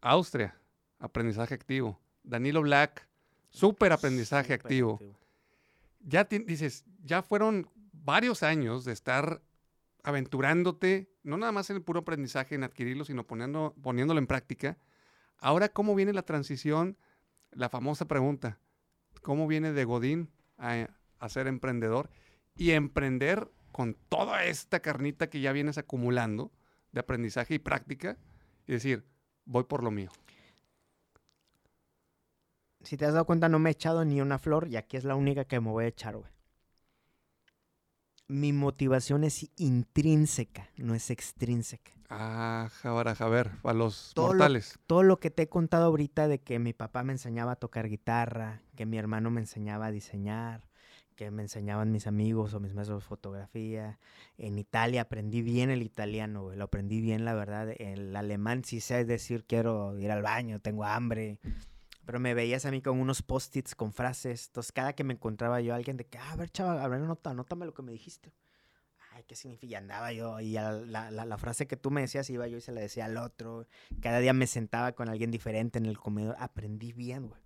Austria, 0.01 0.57
aprendizaje 0.99 1.55
activo. 1.55 2.01
Danilo 2.23 2.63
Black, 2.63 3.07
súper 3.51 3.93
aprendizaje 3.93 4.55
activo. 4.55 5.01
Ya 6.03 6.25
dices, 6.25 6.85
ya 7.03 7.23
fueron 7.23 7.69
varios 7.93 8.43
años 8.43 8.85
de 8.85 8.93
estar 8.93 9.43
aventurándote, 10.03 11.11
no 11.23 11.37
nada 11.37 11.53
más 11.53 11.71
en 11.71 11.77
el 11.77 11.83
puro 11.83 12.01
aprendizaje, 12.01 12.55
en 12.55 12.65
adquirirlo, 12.65 13.05
sino 13.05 13.27
poniendo, 13.27 13.75
poniéndolo 13.83 14.19
en 14.19 14.27
práctica. 14.27 14.79
Ahora, 15.39 15.69
¿cómo 15.69 15.95
viene 15.95 16.13
la 16.13 16.23
transición? 16.23 16.99
La 17.53 17.69
famosa 17.69 18.07
pregunta, 18.07 18.59
¿cómo 19.23 19.47
viene 19.47 19.73
de 19.73 19.85
Godín 19.85 20.31
a, 20.59 20.89
a 21.19 21.29
ser 21.29 21.47
emprendedor? 21.47 22.11
Y 22.57 22.73
emprender 22.73 23.51
con 23.71 23.95
toda 24.09 24.45
esta 24.45 24.81
carnita 24.81 25.31
que 25.31 25.41
ya 25.41 25.53
vienes 25.53 25.79
acumulando 25.79 26.53
de 26.93 27.01
aprendizaje 27.01 27.55
y 27.55 27.59
práctica 27.59 28.19
y 28.67 28.73
decir, 28.73 29.05
voy 29.45 29.65
por 29.65 29.83
lo 29.83 29.91
mío. 29.91 30.11
Si 32.85 32.97
te 32.97 33.07
has 33.07 33.13
dado 33.13 33.25
cuenta, 33.27 33.49
no 33.49 33.59
me 33.59 33.71
he 33.71 33.73
echado 33.73 34.05
ni 34.05 34.21
una 34.21 34.39
flor 34.39 34.69
y 34.69 34.77
aquí 34.77 34.97
es 34.97 35.05
la 35.05 35.15
única 35.15 35.45
que 35.45 35.61
me 35.61 35.71
voy 35.71 35.85
a 35.85 35.89
echar, 35.89 36.17
güey. 36.17 36.31
Mi 38.29 38.53
motivación 38.53 39.25
es 39.25 39.51
intrínseca, 39.57 40.69
no 40.79 40.95
es 40.95 41.11
extrínseca. 41.11 41.93
Ah, 42.09 42.71
jabaraja, 42.81 43.27
a 43.27 43.29
ver, 43.29 43.51
a 43.63 43.73
los 43.73 44.13
Todo 44.15 44.29
lo- 44.29 44.33
mortales. 44.35 44.79
Todo 44.87 45.03
lo 45.03 45.19
que 45.19 45.31
te 45.31 45.43
he 45.45 45.49
contado 45.49 45.87
ahorita 45.87 46.29
de 46.29 46.39
que 46.41 46.59
mi 46.59 46.73
papá 46.73 47.03
me 47.03 47.13
enseñaba 47.13 47.53
a 47.53 47.57
tocar 47.57 47.89
guitarra, 47.89 48.63
que 48.75 48.87
mi 48.87 48.97
hermano 48.99 49.31
me 49.31 49.41
enseñaba 49.41 49.87
a 49.87 49.91
diseñar, 49.91 50.67
que 51.15 51.31
me 51.31 51.43
enseñaban 51.43 51.93
mis 51.93 52.07
amigos 52.07 52.55
o 52.55 52.61
mis 52.61 52.75
maestros 52.75 53.03
de 53.03 53.09
fotografía. 53.09 53.99
En 54.39 54.59
Italia 54.59 55.03
aprendí 55.03 55.43
bien 55.43 55.71
el 55.71 55.83
italiano, 55.83 56.43
güey, 56.45 56.57
lo 56.57 56.65
aprendí 56.65 57.01
bien, 57.01 57.25
la 57.25 57.35
verdad. 57.35 57.69
El 57.79 58.15
alemán 58.17 58.65
sí 58.65 58.81
sé 58.81 59.05
decir 59.05 59.45
quiero 59.45 59.99
ir 59.99 60.11
al 60.11 60.23
baño, 60.23 60.59
tengo 60.61 60.85
hambre. 60.85 61.39
Pero 62.05 62.19
me 62.21 62.35
veías 62.35 62.65
a 62.67 62.71
mí 62.71 62.83
con 62.83 62.99
unos 63.01 63.23
post-its 63.23 63.75
con 63.75 63.93
frases. 63.93 64.47
Entonces, 64.49 64.73
cada 64.73 64.93
que 64.95 65.05
me 65.05 65.15
encontraba 65.15 65.61
yo 65.61 65.73
a 65.73 65.77
alguien 65.77 65.97
de 65.97 66.05
que, 66.07 66.19
"Ah, 66.19 66.33
a 66.33 66.37
ver, 66.37 66.51
chaval, 66.51 66.81
a 66.81 66.89
ver, 66.89 67.01
anótame 67.25 67.65
lo 67.67 67.75
que 67.75 67.83
me 67.83 67.93
dijiste. 67.93 68.33
Ay, 69.13 69.25
¿qué 69.27 69.37
significa? 69.37 69.73
Y 69.73 69.75
andaba 69.77 70.13
yo, 70.13 70.41
y 70.41 70.53
la, 70.53 70.73
la- 71.11 71.25
la 71.27 71.39
frase 71.39 71.67
que 71.67 71.77
tú 71.77 71.91
me 71.91 72.01
decías, 72.01 72.29
iba 72.31 72.47
yo 72.49 72.57
y 72.57 72.61
se 72.63 72.73
la 72.73 72.81
decía 72.81 73.05
al 73.05 73.19
otro. 73.19 73.67
Cada 74.01 74.19
día 74.21 74.33
me 74.33 74.47
sentaba 74.47 74.93
con 74.93 75.09
alguien 75.11 75.31
diferente 75.31 75.79
en 75.79 75.87
el 75.87 75.99
comedor. 75.99 76.35
Aprendí 76.39 76.93
bien, 76.93 77.29
güey. 77.29 77.41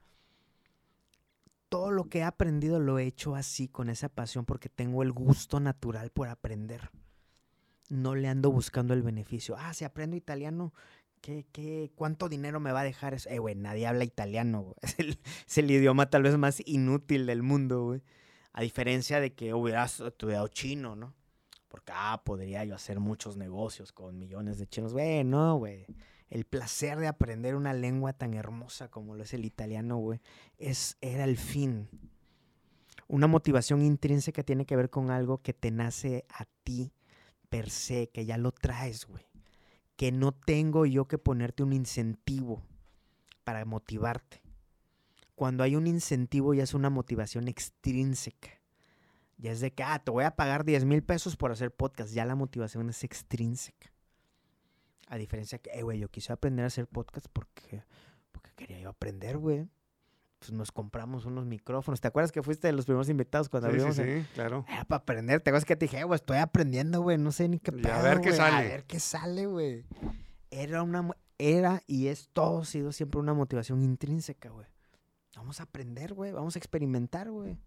Todo 1.69 1.91
lo 1.91 2.05
que 2.05 2.19
he 2.21 2.23
aprendido 2.23 2.79
lo 2.79 2.99
he 2.99 3.05
hecho 3.07 3.35
así, 3.35 3.69
con 3.69 3.91
esa 3.91 4.09
pasión, 4.09 4.45
porque 4.45 4.69
tengo 4.69 5.03
el 5.03 5.13
gusto 5.13 5.59
natural 5.59 6.11
por 6.11 6.29
aprender. 6.29 6.91
No 7.89 8.15
le 8.15 8.29
ando 8.29 8.51
buscando 8.51 8.95
el 8.95 9.03
beneficio. 9.03 9.57
Ah, 9.59 9.75
si 9.75 9.85
aprendo 9.85 10.17
italiano, 10.17 10.73
¿qué, 11.27 11.45
qué, 11.51 11.91
¿cuánto 11.97 12.29
dinero 12.29 12.61
me 12.61 12.71
va 12.71 12.83
a 12.83 12.85
dejar 12.85 13.13
eso? 13.13 13.29
Eh, 13.29 13.41
güey, 13.41 13.57
nadie 13.57 13.89
habla 13.89 14.05
italiano, 14.05 14.63
güey. 14.63 14.77
Es 14.83 14.99
el, 15.01 15.19
es 15.47 15.59
el 15.59 15.71
idioma 15.71 16.09
tal 16.09 16.23
vez 16.23 16.37
más 16.39 16.63
inútil 16.65 17.27
del 17.27 17.43
mundo, 17.43 17.85
güey. 17.85 18.03
A 18.53 18.63
diferencia 18.63 19.21
de 19.21 19.35
que 19.35 19.53
hubieras 19.53 19.99
estudiado 19.99 20.47
chino, 20.47 20.95
¿no? 20.95 21.15
Porque, 21.67 21.91
ah, 21.93 22.23
podría 22.25 22.65
yo 22.65 22.77
hacer 22.77 23.01
muchos 23.01 23.37
negocios 23.37 23.91
con 23.91 24.17
millones 24.21 24.59
de 24.59 24.69
chinos. 24.69 24.93
Güey, 24.93 25.25
no, 25.25 25.57
güey. 25.57 25.87
El 26.31 26.45
placer 26.45 26.99
de 27.01 27.09
aprender 27.09 27.57
una 27.57 27.75
lengua 27.75 28.13
tan 28.13 28.35
hermosa 28.35 28.89
como 28.89 29.17
lo 29.17 29.25
es 29.25 29.35
el 29.35 29.45
italiano, 29.45 29.97
güey, 29.97 30.21
es, 30.59 30.97
era 31.01 31.25
el 31.25 31.37
fin. 31.37 31.89
Una 33.09 33.27
motivación 33.27 33.83
intrínseca 33.83 34.45
tiene 34.45 34.65
que 34.65 34.77
ver 34.77 34.91
con 34.91 35.11
algo 35.11 35.43
que 35.43 35.53
te 35.53 35.73
nace 35.73 36.25
a 36.29 36.45
ti 36.63 36.93
per 37.49 37.69
se, 37.69 38.11
que 38.11 38.27
ya 38.27 38.39
lo 38.39 38.53
traes, 38.53 39.07
güey. 39.07 39.27
Que 39.97 40.13
no 40.13 40.33
tengo 40.33 40.87
yo 40.87 41.07
que 41.07 41.19
ponerte 41.19 41.63
un 41.63 41.73
incentivo 41.73 42.63
para 43.45 43.65
motivarte. 43.65 44.43
Cuando 45.35 45.63
hay 45.65 45.77
un 45.77 45.87
incentivo 45.87 46.55
ya 46.55 46.63
es 46.63 46.75
una 46.75 46.91
motivación 46.91 47.49
extrínseca. 47.49 48.51
Ya 49.39 49.53
es 49.53 49.61
de 49.61 49.73
que, 49.73 49.83
ah, 49.83 49.99
te 49.99 50.11
voy 50.11 50.25
a 50.25 50.35
pagar 50.35 50.65
10 50.65 50.85
mil 50.87 51.03
pesos 51.03 51.37
por 51.37 51.53
hacer 51.53 51.71
podcast. 51.71 52.13
Ya 52.13 52.25
la 52.25 52.35
motivación 52.35 52.89
es 52.89 53.05
extrínseca. 53.05 53.93
A 55.09 55.17
diferencia 55.17 55.59
que, 55.59 55.71
eh, 55.71 55.83
güey, 55.83 55.99
yo 55.99 56.09
quise 56.09 56.33
aprender 56.33 56.65
a 56.65 56.69
hacer 56.69 56.87
podcast 56.87 57.27
porque, 57.33 57.85
porque 58.33 58.51
quería 58.57 58.81
yo 58.81 58.89
aprender, 58.89 59.39
güey. 59.39 59.69
Pues 60.39 60.53
nos 60.53 60.71
compramos 60.71 61.25
unos 61.25 61.47
micrófonos. 61.47 62.01
¿Te 62.01 62.09
acuerdas 62.09 62.31
que 62.31 62.43
fuiste 62.43 62.69
de 62.69 62.73
los 62.73 62.85
primeros 62.85 63.09
invitados 63.09 63.49
cuando 63.49 63.71
Sí, 63.71 63.77
sí, 63.77 63.81
abrimos? 63.81 63.99
el- 63.99 64.23
sí, 64.23 64.29
claro. 64.35 64.65
Era 64.69 64.85
para 64.85 64.99
aprender. 65.03 65.41
¿Te 65.41 65.51
acuerdas 65.51 65.65
que 65.65 65.77
te 65.77 65.87
dije, 65.87 66.01
"Eh, 66.01 66.05
güey, 66.05 66.17
estoy 66.17 66.37
aprendiendo, 66.39 67.01
güey? 67.01 67.17
No 67.19 67.33
sé 67.33 67.49
ni 67.49 67.59
qué 67.59 67.73
pedo, 67.73 67.93
a 67.93 68.03
ver 68.03 68.21
qué 68.21 68.33
sale". 68.33 68.57
A 68.57 68.63
ver 68.63 68.85
qué 68.85 69.01
sale, 69.01 69.47
güey. 69.47 69.85
Era 70.51 70.83
una... 70.83 71.09
Era 71.39 71.83
y 71.87 72.07
es 72.09 72.29
todo, 72.33 72.65
sido 72.65 72.93
siempre 72.93 73.21
una 73.21 73.35
motivación 73.35 73.83
intrínseca, 73.83 74.49
güey. 74.51 74.67
Vamos 75.37 75.61
a 75.61 75.65
aprender, 75.65 76.15
güey. 76.15 76.33
Vamos 76.33 76.57
a 76.57 76.59
experimentar, 76.59 77.31
güey. 77.31 77.59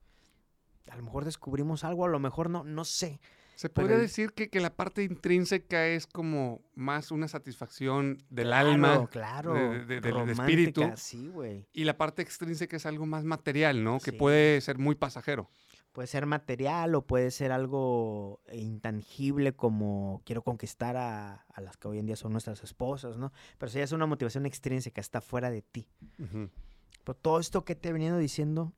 A 0.89 0.95
lo 0.95 1.03
mejor 1.03 1.23
descubrimos 1.25 1.83
algo, 1.83 2.05
a 2.05 2.07
lo 2.07 2.17
mejor 2.19 2.49
no, 2.49 2.63
no 2.63 2.83
sé. 2.85 3.19
Se 3.59 3.67
podría 3.67 3.97
decir 3.97 4.31
que, 4.31 4.49
que 4.49 4.61
la 4.61 4.73
parte 4.73 5.03
intrínseca 5.03 5.85
es 5.85 6.07
como 6.07 6.61
más 6.75 7.11
una 7.11 7.27
satisfacción 7.27 8.17
del 8.29 8.47
Claro, 8.47 8.69
alma 8.71 9.07
claro. 9.09 9.53
de- 9.53 9.85
de- 9.85 9.99
del- 9.99 10.29
espíritu. 10.29 10.81
Sí, 10.95 11.27
güey. 11.27 11.67
y 11.73 11.83
la 11.83 11.97
parte 11.97 12.21
extrínseca 12.21 12.77
es 12.77 12.85
algo 12.85 13.05
más 13.05 13.25
material, 13.25 13.83
¿no? 13.83 13.99
Que 13.99 14.13
puede 14.13 14.61
ser 14.61 14.77
muy 14.77 14.95
pasajero. 14.95 15.49
Puede 15.91 16.07
ser 16.07 16.25
material 16.25 16.95
o 16.95 17.05
puede 17.05 17.31
ser 17.31 17.51
algo 17.51 18.39
intangible 18.53 19.53
como 19.53 20.21
quiero 20.25 20.41
conquistar 20.41 20.95
a, 20.95 21.43
a 21.53 21.59
las 21.59 21.75
que 21.75 21.89
hoy 21.89 21.99
en 21.99 22.05
día 22.05 22.15
son 22.15 22.31
nuestras 22.31 22.63
esposas, 22.63 23.17
¿no? 23.17 23.33
Pero 23.57 23.69
si 23.69 23.81
es 23.81 23.91
una 23.91 24.05
motivación 24.05 24.45
extrínseca, 24.45 25.01
está 25.01 25.19
fuera 25.19 25.51
de 25.51 25.63
ti. 25.63 25.85
Pero 26.17 27.15
todo 27.21 27.41
esto 27.41 27.65
que 27.65 27.75
te 27.75 27.89
he 27.89 27.91
venido 27.91 28.17
diciendo, 28.19 28.71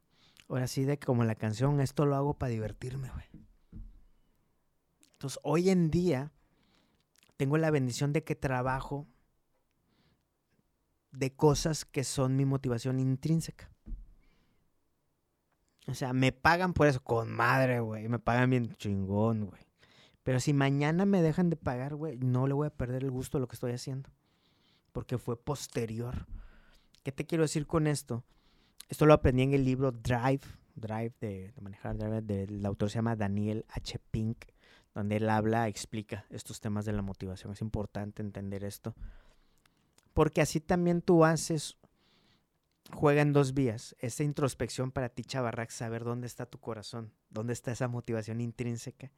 ahora 0.49 0.65
sí 0.65 0.85
de 0.85 0.97
como 0.97 1.23
la 1.23 1.35
canción, 1.35 1.79
esto 1.81 2.07
lo 2.07 2.15
hago 2.15 2.33
para 2.33 2.49
divertirme, 2.49 3.09
güey. 3.11 3.25
Entonces, 5.21 5.39
hoy 5.43 5.69
en 5.69 5.91
día 5.91 6.31
tengo 7.37 7.59
la 7.59 7.69
bendición 7.69 8.11
de 8.11 8.23
que 8.23 8.33
trabajo 8.33 9.07
de 11.11 11.31
cosas 11.35 11.85
que 11.85 12.03
son 12.03 12.35
mi 12.35 12.43
motivación 12.43 12.99
intrínseca. 12.99 13.69
O 15.85 15.93
sea, 15.93 16.11
me 16.13 16.31
pagan 16.31 16.73
por 16.73 16.87
eso, 16.87 17.03
con 17.03 17.31
madre, 17.31 17.81
güey. 17.81 18.09
Me 18.09 18.17
pagan 18.17 18.49
bien 18.49 18.73
chingón, 18.77 19.45
güey. 19.45 19.61
Pero 20.23 20.39
si 20.39 20.53
mañana 20.53 21.05
me 21.05 21.21
dejan 21.21 21.51
de 21.51 21.55
pagar, 21.55 21.93
güey, 21.93 22.17
no 22.17 22.47
le 22.47 22.55
voy 22.55 22.65
a 22.65 22.75
perder 22.75 23.03
el 23.03 23.11
gusto 23.11 23.37
de 23.37 23.41
lo 23.41 23.47
que 23.47 23.53
estoy 23.53 23.73
haciendo. 23.73 24.09
Porque 24.91 25.19
fue 25.19 25.39
posterior. 25.39 26.25
¿Qué 27.03 27.11
te 27.11 27.27
quiero 27.27 27.43
decir 27.43 27.67
con 27.67 27.85
esto? 27.85 28.23
Esto 28.89 29.05
lo 29.05 29.13
aprendí 29.13 29.43
en 29.43 29.53
el 29.53 29.65
libro 29.65 29.91
Drive, 29.91 30.41
Drive 30.73 31.13
de, 31.21 31.53
manejar, 31.61 31.95
Drive, 31.95 32.21
del 32.23 32.65
autor 32.65 32.89
se 32.89 32.95
llama 32.95 33.15
Daniel 33.15 33.67
H. 33.69 33.99
Pink, 34.09 34.45
donde 34.93 35.17
él 35.17 35.29
habla, 35.29 35.67
explica 35.67 36.25
estos 36.29 36.59
temas 36.59 36.85
de 36.85 36.93
la 36.93 37.01
motivación. 37.01 37.53
Es 37.53 37.61
importante 37.61 38.21
entender 38.21 38.63
esto. 38.63 38.95
Porque 40.13 40.41
así 40.41 40.59
también 40.59 41.01
tú 41.01 41.23
haces, 41.23 41.77
juega 42.93 43.21
en 43.21 43.33
dos 43.33 43.53
vías. 43.53 43.95
Esta 43.99 44.23
introspección 44.23 44.91
para 44.91 45.09
ti, 45.09 45.23
Chavarrax, 45.23 45.73
saber 45.73 46.03
dónde 46.03 46.27
está 46.27 46.45
tu 46.45 46.59
corazón, 46.59 47.13
dónde 47.29 47.53
está 47.53 47.71
esa 47.71 47.87
motivación 47.87 48.41
intrínseca 48.41 49.11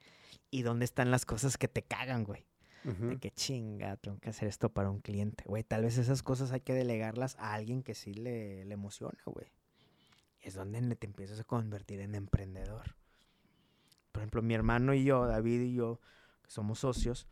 y 0.51 0.61
dónde 0.61 0.86
están 0.86 1.09
las 1.09 1.26
cosas 1.26 1.57
que 1.57 1.67
te 1.67 1.84
cagan, 1.84 2.24
güey. 2.24 2.45
De 2.84 3.17
que 3.17 3.32
chinga, 3.32 3.95
tengo 3.95 4.19
que 4.19 4.30
hacer 4.30 4.49
esto 4.49 4.67
para 4.67 4.89
un 4.89 4.99
cliente. 4.99 5.45
Güey, 5.47 5.63
tal 5.63 5.84
vez 5.84 5.97
esas 5.97 6.21
cosas 6.21 6.51
hay 6.51 6.59
que 6.59 6.74
delegarlas 6.74 7.38
a 7.39 7.53
alguien 7.53 7.82
que 7.82 7.95
sí 7.95 8.13
le, 8.13 8.65
le 8.65 8.74
emociona, 8.74 9.17
güey. 9.26 9.53
Es 10.41 10.55
donde 10.55 10.93
te 10.97 11.07
empiezas 11.07 11.39
a 11.39 11.45
convertir 11.45 12.01
en 12.01 12.13
emprendedor. 12.13 12.97
Por 14.14 14.22
ejemplo, 14.22 14.41
mi 14.41 14.53
hermano 14.53 14.93
y 14.93 15.03
yo, 15.03 15.26
David 15.26 15.59
y 15.59 15.74
yo, 15.74 15.99
que 16.41 16.49
somos 16.49 16.80
socios, 16.80 17.28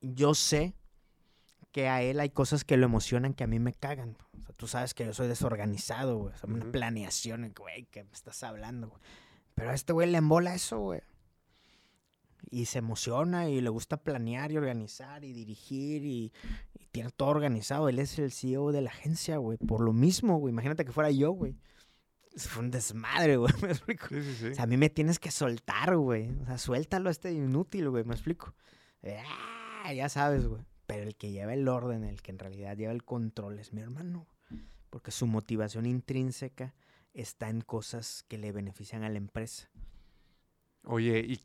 yo 0.00 0.34
sé 0.34 0.74
que 1.70 1.88
a 1.88 2.02
él 2.02 2.18
hay 2.18 2.30
cosas 2.30 2.64
que 2.64 2.76
lo 2.76 2.86
emocionan 2.86 3.34
que 3.34 3.44
a 3.44 3.46
mí 3.46 3.60
me 3.60 3.72
cagan. 3.72 4.16
O 4.36 4.42
sea, 4.42 4.54
tú 4.56 4.66
sabes 4.66 4.94
que 4.94 5.06
yo 5.06 5.14
soy 5.14 5.28
desorganizado, 5.28 6.18
güey. 6.18 6.34
O 6.34 6.36
sea, 6.36 6.50
una 6.50 6.72
planeación, 6.72 7.52
güey, 7.56 7.84
que 7.84 8.02
me 8.02 8.12
estás 8.12 8.42
hablando, 8.42 8.88
güey. 8.88 9.00
Pero 9.54 9.70
a 9.70 9.74
este 9.74 9.92
güey 9.92 10.10
le 10.10 10.18
embola 10.18 10.54
eso, 10.54 10.80
güey 10.80 11.02
y 12.52 12.66
se 12.66 12.78
emociona 12.78 13.48
y 13.48 13.62
le 13.62 13.70
gusta 13.70 13.96
planear 13.96 14.52
y 14.52 14.58
organizar 14.58 15.24
y 15.24 15.32
dirigir 15.32 16.04
y, 16.04 16.32
y 16.78 16.86
tiene 16.92 17.10
todo 17.10 17.30
organizado. 17.30 17.88
Él 17.88 17.98
es 17.98 18.18
el 18.18 18.30
CEO 18.30 18.72
de 18.72 18.82
la 18.82 18.90
agencia, 18.90 19.38
güey. 19.38 19.56
Por 19.56 19.80
lo 19.80 19.94
mismo, 19.94 20.36
güey. 20.36 20.52
Imagínate 20.52 20.84
que 20.84 20.92
fuera 20.92 21.10
yo, 21.10 21.30
güey. 21.30 21.56
Fue 22.36 22.62
un 22.62 22.70
desmadre, 22.70 23.36
güey, 23.36 23.52
me 23.62 23.68
explico. 23.68 24.08
Sí, 24.08 24.22
sí, 24.22 24.34
sí. 24.34 24.46
O 24.48 24.54
sea, 24.54 24.64
a 24.64 24.66
mí 24.66 24.76
me 24.76 24.90
tienes 24.90 25.18
que 25.18 25.30
soltar, 25.30 25.96
güey. 25.96 26.30
O 26.42 26.46
sea, 26.46 26.58
suéltalo 26.58 27.08
a 27.08 27.12
este 27.12 27.32
inútil, 27.32 27.90
güey, 27.90 28.04
me 28.04 28.14
explico. 28.14 28.54
Ah, 29.84 29.92
ya 29.92 30.08
sabes, 30.08 30.46
güey. 30.46 30.62
Pero 30.86 31.02
el 31.04 31.16
que 31.16 31.30
lleva 31.30 31.54
el 31.54 31.68
orden, 31.68 32.04
el 32.04 32.22
que 32.22 32.30
en 32.30 32.38
realidad 32.38 32.76
lleva 32.76 32.92
el 32.92 33.04
control 33.04 33.58
es 33.58 33.72
mi 33.72 33.80
hermano. 33.80 34.26
Porque 34.90 35.10
su 35.10 35.26
motivación 35.26 35.86
intrínseca 35.86 36.74
está 37.14 37.48
en 37.48 37.60
cosas 37.60 38.24
que 38.28 38.38
le 38.38 38.52
benefician 38.52 39.02
a 39.02 39.08
la 39.08 39.18
empresa. 39.18 39.70
Oye, 40.84 41.20
¿y 41.20 41.40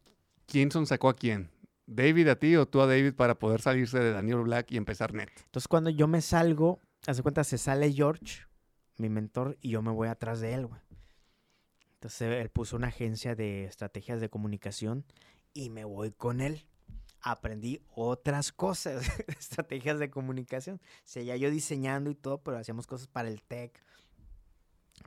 quién 0.46 0.72
son 0.72 0.86
sacó 0.86 1.10
a 1.10 1.16
quién? 1.16 1.50
¿David 1.86 2.28
a 2.28 2.36
ti 2.38 2.56
o 2.56 2.68
tú 2.68 2.82
a 2.82 2.88
David 2.88 3.14
para 3.14 3.36
poder 3.40 3.62
salirse 3.62 4.00
de 4.00 4.12
Daniel 4.12 4.42
Black 4.42 4.72
y 4.72 4.78
empezar 4.78 5.14
net? 5.14 5.30
Entonces, 5.46 5.68
cuando 5.68 5.90
yo 5.90 6.08
me 6.08 6.22
salgo, 6.22 6.80
hace 7.06 7.22
cuenta, 7.22 7.44
se 7.44 7.58
sale 7.58 7.94
George, 7.94 8.42
mi 8.98 9.10
mentor, 9.10 9.58
y 9.62 9.70
yo 9.70 9.82
me 9.82 9.92
voy 9.92 10.08
atrás 10.08 10.40
de 10.40 10.54
él, 10.54 10.68
güey. 10.68 10.82
Entonces, 11.96 12.42
él 12.42 12.50
puso 12.50 12.76
una 12.76 12.88
agencia 12.88 13.36
de 13.36 13.66
estrategias 13.66 14.22
de 14.22 14.30
comunicación 14.30 15.04
y 15.54 15.70
me 15.72 15.84
voy 15.84 16.12
con 16.12 16.42
él. 16.42 16.68
Aprendí 17.22 17.82
otras 17.96 18.52
cosas, 18.52 19.04
estrategias 19.28 19.98
de 19.98 20.12
comunicación. 20.12 20.80
Seguía 21.04 21.38
yo 21.38 21.50
diseñando 21.50 22.12
y 22.12 22.16
todo, 22.16 22.38
pero 22.44 22.58
hacíamos 22.58 22.86
cosas 22.86 23.08
para 23.08 23.30
el 23.30 23.42
tech, 23.42 23.82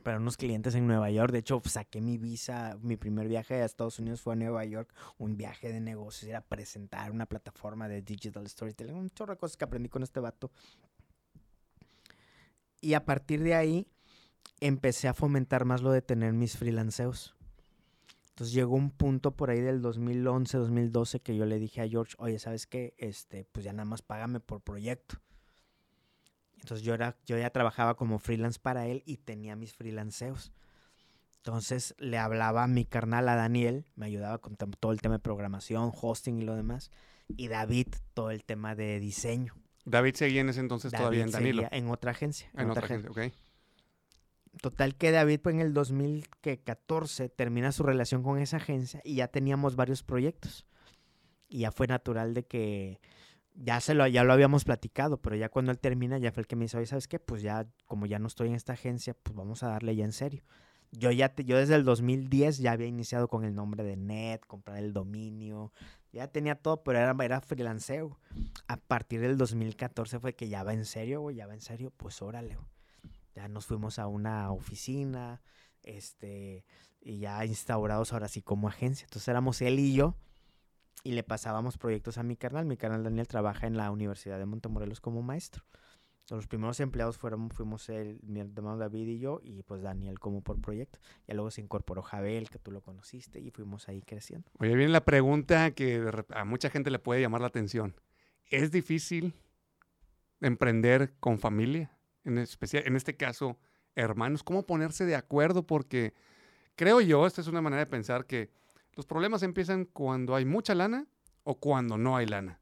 para 0.02 0.18
unos 0.18 0.36
clientes 0.36 0.74
en 0.74 0.86
Nueva 0.86 1.10
York. 1.10 1.32
De 1.32 1.38
hecho, 1.38 1.62
saqué 1.64 2.00
mi 2.00 2.18
visa, 2.18 2.76
mi 2.82 2.96
primer 2.96 3.28
viaje 3.28 3.54
a 3.54 3.64
Estados 3.64 3.98
Unidos 3.98 4.20
fue 4.20 4.32
a 4.32 4.36
Nueva 4.36 4.64
York, 4.64 4.92
un 5.18 5.36
viaje 5.36 5.72
de 5.72 5.80
negocios, 5.80 6.28
era 6.28 6.40
presentar 6.40 7.12
una 7.12 7.26
plataforma 7.26 7.88
de 7.88 8.02
digital 8.02 8.48
storytelling, 8.48 8.96
un 8.96 9.10
chorro 9.10 9.34
de 9.34 9.38
cosas 9.38 9.56
que 9.56 9.64
aprendí 9.64 9.88
con 9.88 10.02
este 10.02 10.20
vato. 10.20 10.50
Y 12.80 12.94
a 12.94 13.04
partir 13.04 13.42
de 13.42 13.54
ahí 13.54 13.88
empecé 14.60 15.08
a 15.08 15.14
fomentar 15.14 15.64
más 15.64 15.82
lo 15.82 15.92
de 15.92 16.02
tener 16.02 16.32
mis 16.32 16.56
freelanceos. 16.56 17.34
Entonces 18.30 18.54
llegó 18.54 18.74
un 18.74 18.90
punto 18.90 19.32
por 19.36 19.50
ahí 19.50 19.60
del 19.60 19.82
2011, 19.82 20.56
2012 20.56 21.20
que 21.20 21.36
yo 21.36 21.44
le 21.44 21.58
dije 21.58 21.82
a 21.82 21.88
George, 21.88 22.14
oye, 22.18 22.38
¿sabes 22.38 22.66
qué? 22.66 22.94
Este, 22.96 23.44
pues 23.52 23.64
ya 23.64 23.72
nada 23.72 23.84
más 23.84 24.00
págame 24.00 24.40
por 24.40 24.62
proyecto. 24.62 25.20
Entonces 26.58 26.84
yo, 26.84 26.94
era, 26.94 27.18
yo 27.26 27.36
ya 27.38 27.50
trabajaba 27.50 27.96
como 27.96 28.18
freelance 28.18 28.58
para 28.58 28.86
él 28.86 29.02
y 29.04 29.18
tenía 29.18 29.56
mis 29.56 29.74
freelanceos. 29.74 30.52
Entonces 31.36 31.94
le 31.98 32.18
hablaba 32.18 32.64
a 32.64 32.66
mi 32.66 32.84
carnal, 32.84 33.28
a 33.28 33.34
Daniel, 33.34 33.86
me 33.94 34.06
ayudaba 34.06 34.38
con 34.38 34.56
todo 34.56 34.92
el 34.92 35.00
tema 35.00 35.16
de 35.16 35.20
programación, 35.20 35.90
hosting 35.94 36.38
y 36.38 36.44
lo 36.44 36.54
demás. 36.54 36.90
Y 37.28 37.48
David, 37.48 37.88
todo 38.14 38.30
el 38.30 38.44
tema 38.44 38.74
de 38.74 39.00
diseño. 39.00 39.54
David 39.84 40.14
seguía 40.14 40.40
en 40.42 40.48
ese 40.50 40.60
entonces 40.60 40.92
David 40.92 41.00
todavía 41.02 41.22
en 41.24 41.30
Danilo. 41.30 41.62
seguía 41.62 41.78
en 41.78 41.88
otra 41.88 42.10
agencia. 42.12 42.48
En 42.54 42.70
otra 42.70 42.84
agencia, 42.84 43.10
ok. 43.10 43.20
Total 44.60 44.96
que 44.96 45.10
David 45.12 45.40
pues, 45.40 45.54
en 45.54 45.60
el 45.60 45.72
2014 45.72 47.28
termina 47.28 47.72
su 47.72 47.82
relación 47.84 48.22
con 48.22 48.38
esa 48.38 48.56
agencia 48.56 49.00
y 49.04 49.14
ya 49.16 49.28
teníamos 49.28 49.76
varios 49.76 50.02
proyectos. 50.02 50.66
Y 51.48 51.60
ya 51.60 51.72
fue 51.72 51.86
natural 51.86 52.34
de 52.34 52.44
que 52.44 53.00
ya 53.54 53.80
se 53.80 53.94
lo, 53.94 54.06
ya 54.06 54.24
lo 54.24 54.32
habíamos 54.32 54.64
platicado, 54.64 55.18
pero 55.20 55.36
ya 55.36 55.48
cuando 55.48 55.72
él 55.72 55.78
termina, 55.78 56.18
ya 56.18 56.32
fue 56.32 56.42
el 56.42 56.46
que 56.46 56.56
me 56.56 56.64
dice, 56.64 56.76
oye, 56.76 56.86
¿sabes 56.86 57.08
qué? 57.08 57.18
Pues 57.18 57.42
ya, 57.42 57.66
como 57.86 58.06
ya 58.06 58.18
no 58.18 58.26
estoy 58.26 58.48
en 58.48 58.54
esta 58.54 58.72
agencia, 58.74 59.14
pues 59.14 59.34
vamos 59.36 59.62
a 59.62 59.68
darle 59.68 59.94
ya 59.96 60.04
en 60.04 60.12
serio. 60.12 60.42
Yo 60.92 61.10
ya, 61.12 61.28
te- 61.30 61.44
yo 61.44 61.56
desde 61.56 61.76
el 61.76 61.84
2010 61.84 62.58
ya 62.58 62.72
había 62.72 62.86
iniciado 62.88 63.28
con 63.28 63.44
el 63.44 63.54
nombre 63.54 63.84
de 63.84 63.96
Net, 63.96 64.40
comprar 64.46 64.78
el 64.78 64.92
dominio, 64.92 65.72
ya 66.12 66.28
tenía 66.28 66.56
todo, 66.56 66.82
pero 66.82 66.98
era, 66.98 67.16
era 67.24 67.40
freelanceo. 67.40 68.18
A 68.66 68.76
partir 68.76 69.20
del 69.20 69.36
2014 69.36 70.18
fue 70.18 70.34
que 70.34 70.48
ya 70.48 70.62
va 70.62 70.72
en 70.72 70.84
serio, 70.84 71.20
güey, 71.20 71.36
ya 71.36 71.46
va 71.46 71.54
en 71.54 71.60
serio, 71.60 71.92
pues 71.96 72.20
órale. 72.22 72.58
Ya 73.34 73.48
nos 73.48 73.66
fuimos 73.66 73.98
a 73.98 74.06
una 74.06 74.50
oficina, 74.50 75.40
este, 75.82 76.64
y 77.00 77.18
ya 77.18 77.44
instaurados 77.44 78.12
ahora 78.12 78.28
sí 78.28 78.42
como 78.42 78.68
agencia. 78.68 79.04
Entonces 79.04 79.28
éramos 79.28 79.60
él 79.62 79.78
y 79.78 79.94
yo, 79.94 80.16
y 81.02 81.12
le 81.12 81.22
pasábamos 81.22 81.78
proyectos 81.78 82.18
a 82.18 82.22
mi 82.22 82.36
carnal. 82.36 82.66
Mi 82.66 82.76
carnal 82.76 83.04
Daniel 83.04 83.28
trabaja 83.28 83.66
en 83.66 83.76
la 83.76 83.90
Universidad 83.90 84.38
de 84.38 84.46
Montemorelos 84.46 85.00
como 85.00 85.22
maestro. 85.22 85.64
Los 86.36 86.46
primeros 86.46 86.80
empleados 86.80 87.18
fueron, 87.18 87.50
fuimos 87.50 87.88
él, 87.88 88.20
mi 88.22 88.40
hermano 88.40 88.76
David 88.76 89.06
y 89.08 89.18
yo, 89.18 89.40
y 89.42 89.62
pues 89.62 89.82
Daniel 89.82 90.18
como 90.18 90.42
por 90.42 90.60
proyecto. 90.60 90.98
Ya 91.26 91.34
luego 91.34 91.50
se 91.50 91.60
incorporó 91.60 92.02
Jabel, 92.02 92.50
que 92.50 92.58
tú 92.58 92.70
lo 92.70 92.80
conociste, 92.80 93.40
y 93.40 93.50
fuimos 93.50 93.88
ahí 93.88 94.02
creciendo. 94.02 94.50
Oye, 94.58 94.74
viene 94.74 94.92
la 94.92 95.04
pregunta 95.04 95.72
que 95.72 96.08
a 96.30 96.44
mucha 96.44 96.70
gente 96.70 96.90
le 96.90 96.98
puede 96.98 97.20
llamar 97.20 97.40
la 97.40 97.48
atención. 97.48 97.94
¿Es 98.46 98.70
difícil 98.70 99.34
emprender 100.40 101.14
con 101.20 101.38
familia? 101.38 101.96
En, 102.24 102.38
especial, 102.38 102.84
en 102.86 102.96
este 102.96 103.16
caso, 103.16 103.58
hermanos. 103.94 104.42
¿Cómo 104.42 104.66
ponerse 104.66 105.06
de 105.06 105.16
acuerdo? 105.16 105.66
Porque 105.66 106.14
creo 106.76 107.00
yo, 107.00 107.26
esta 107.26 107.40
es 107.40 107.46
una 107.46 107.62
manera 107.62 107.84
de 107.84 107.90
pensar 107.90 108.26
que 108.26 108.50
los 108.94 109.06
problemas 109.06 109.42
empiezan 109.42 109.84
cuando 109.84 110.34
hay 110.34 110.44
mucha 110.44 110.74
lana 110.74 111.06
o 111.42 111.58
cuando 111.58 111.96
no 111.98 112.16
hay 112.16 112.26
lana. 112.26 112.59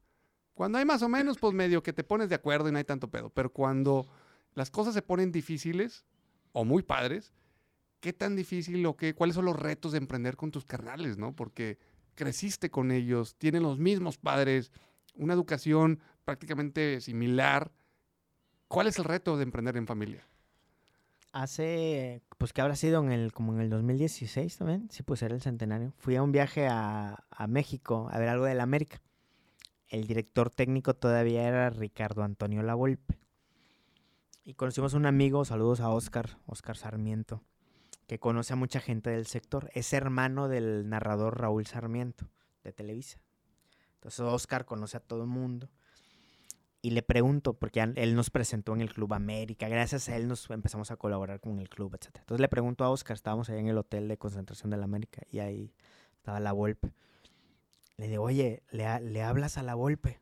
Cuando 0.59 0.77
hay 0.77 0.83
más 0.83 1.01
o 1.03 1.07
menos, 1.07 1.37
pues 1.37 1.53
medio 1.53 1.81
que 1.81 1.93
te 1.93 2.03
pones 2.03 2.27
de 2.27 2.35
acuerdo 2.35 2.67
y 2.67 2.73
no 2.73 2.77
hay 2.77 2.83
tanto 2.83 3.09
pedo. 3.09 3.29
Pero 3.29 3.49
cuando 3.49 4.09
las 4.55 4.69
cosas 4.69 4.93
se 4.93 5.01
ponen 5.01 5.31
difíciles 5.31 6.03
o 6.51 6.65
muy 6.65 6.83
padres, 6.83 7.31
¿qué 8.01 8.11
tan 8.11 8.35
difícil 8.35 8.85
o 8.85 8.97
qué, 8.97 9.15
cuáles 9.15 9.37
son 9.37 9.45
los 9.45 9.55
retos 9.55 9.93
de 9.93 9.99
emprender 9.99 10.35
con 10.35 10.51
tus 10.51 10.65
carnales, 10.65 11.17
no? 11.17 11.33
Porque 11.33 11.77
creciste 12.13 12.69
con 12.69 12.91
ellos, 12.91 13.37
tienen 13.37 13.63
los 13.63 13.79
mismos 13.79 14.17
padres, 14.17 14.73
una 15.15 15.33
educación 15.33 16.01
prácticamente 16.25 16.99
similar. 16.99 17.71
¿Cuál 18.67 18.87
es 18.87 18.99
el 18.99 19.05
reto 19.05 19.37
de 19.37 19.43
emprender 19.43 19.77
en 19.77 19.87
familia? 19.87 20.27
Hace, 21.31 22.21
pues 22.37 22.51
que 22.51 22.59
habrá 22.59 22.75
sido 22.75 23.01
en 23.01 23.13
el, 23.13 23.31
como 23.31 23.53
en 23.53 23.61
el 23.61 23.69
2016 23.69 24.57
también, 24.57 24.89
sí, 24.91 25.03
pues 25.03 25.21
era 25.21 25.33
el 25.33 25.41
centenario. 25.41 25.93
Fui 25.99 26.17
a 26.17 26.21
un 26.21 26.33
viaje 26.33 26.67
a, 26.67 27.23
a 27.31 27.47
México 27.47 28.09
a 28.11 28.19
ver 28.19 28.27
algo 28.27 28.43
de 28.43 28.55
la 28.55 28.63
América. 28.63 28.99
El 29.89 30.05
director 30.05 30.51
técnico 30.51 30.93
todavía 30.93 31.47
era 31.47 31.71
Ricardo 31.71 32.21
Antonio 32.21 32.61
Lavolpe. 32.61 33.17
Y 34.43 34.53
conocimos 34.53 34.93
a 34.93 34.97
un 34.97 35.07
amigo, 35.07 35.45
saludos 35.45 35.79
a 35.79 35.89
Oscar, 35.89 36.37
Oscar 36.45 36.77
Sarmiento, 36.77 37.43
que 38.05 38.19
conoce 38.19 38.53
a 38.53 38.55
mucha 38.55 38.79
gente 38.79 39.09
del 39.09 39.25
sector. 39.25 39.71
Es 39.73 39.91
hermano 39.93 40.47
del 40.47 40.87
narrador 40.89 41.39
Raúl 41.39 41.65
Sarmiento, 41.65 42.29
de 42.63 42.71
Televisa. 42.71 43.19
Entonces 43.95 44.19
Oscar 44.21 44.65
conoce 44.65 44.97
a 44.97 44.99
todo 44.99 45.23
el 45.23 45.27
mundo. 45.27 45.69
Y 46.83 46.91
le 46.91 47.01
pregunto, 47.01 47.55
porque 47.55 47.81
él 47.81 48.15
nos 48.15 48.29
presentó 48.29 48.73
en 48.73 48.81
el 48.81 48.93
Club 48.93 49.13
América, 49.13 49.67
gracias 49.67 50.07
a 50.07 50.15
él 50.15 50.27
nos 50.27 50.49
empezamos 50.51 50.91
a 50.91 50.97
colaborar 50.97 51.41
con 51.41 51.59
el 51.59 51.67
club, 51.67 51.95
etc. 51.95 52.17
Entonces 52.19 52.39
le 52.39 52.47
pregunto 52.47 52.85
a 52.85 52.89
Oscar, 52.89 53.15
estábamos 53.15 53.49
ahí 53.49 53.59
en 53.59 53.67
el 53.67 53.77
hotel 53.77 54.07
de 54.07 54.17
concentración 54.17 54.69
de 54.69 54.77
la 54.77 54.85
América 54.85 55.23
y 55.29 55.39
ahí 55.39 55.73
estaba 56.15 56.39
la 56.39 56.53
Volpe. 56.53 56.93
Le 57.99 58.07
digo, 58.07 58.23
oye, 58.23 58.63
¿le, 58.71 59.01
¿le 59.01 59.23
hablas 59.23 59.57
a 59.57 59.63
la 59.63 59.75
Volpe? 59.75 60.21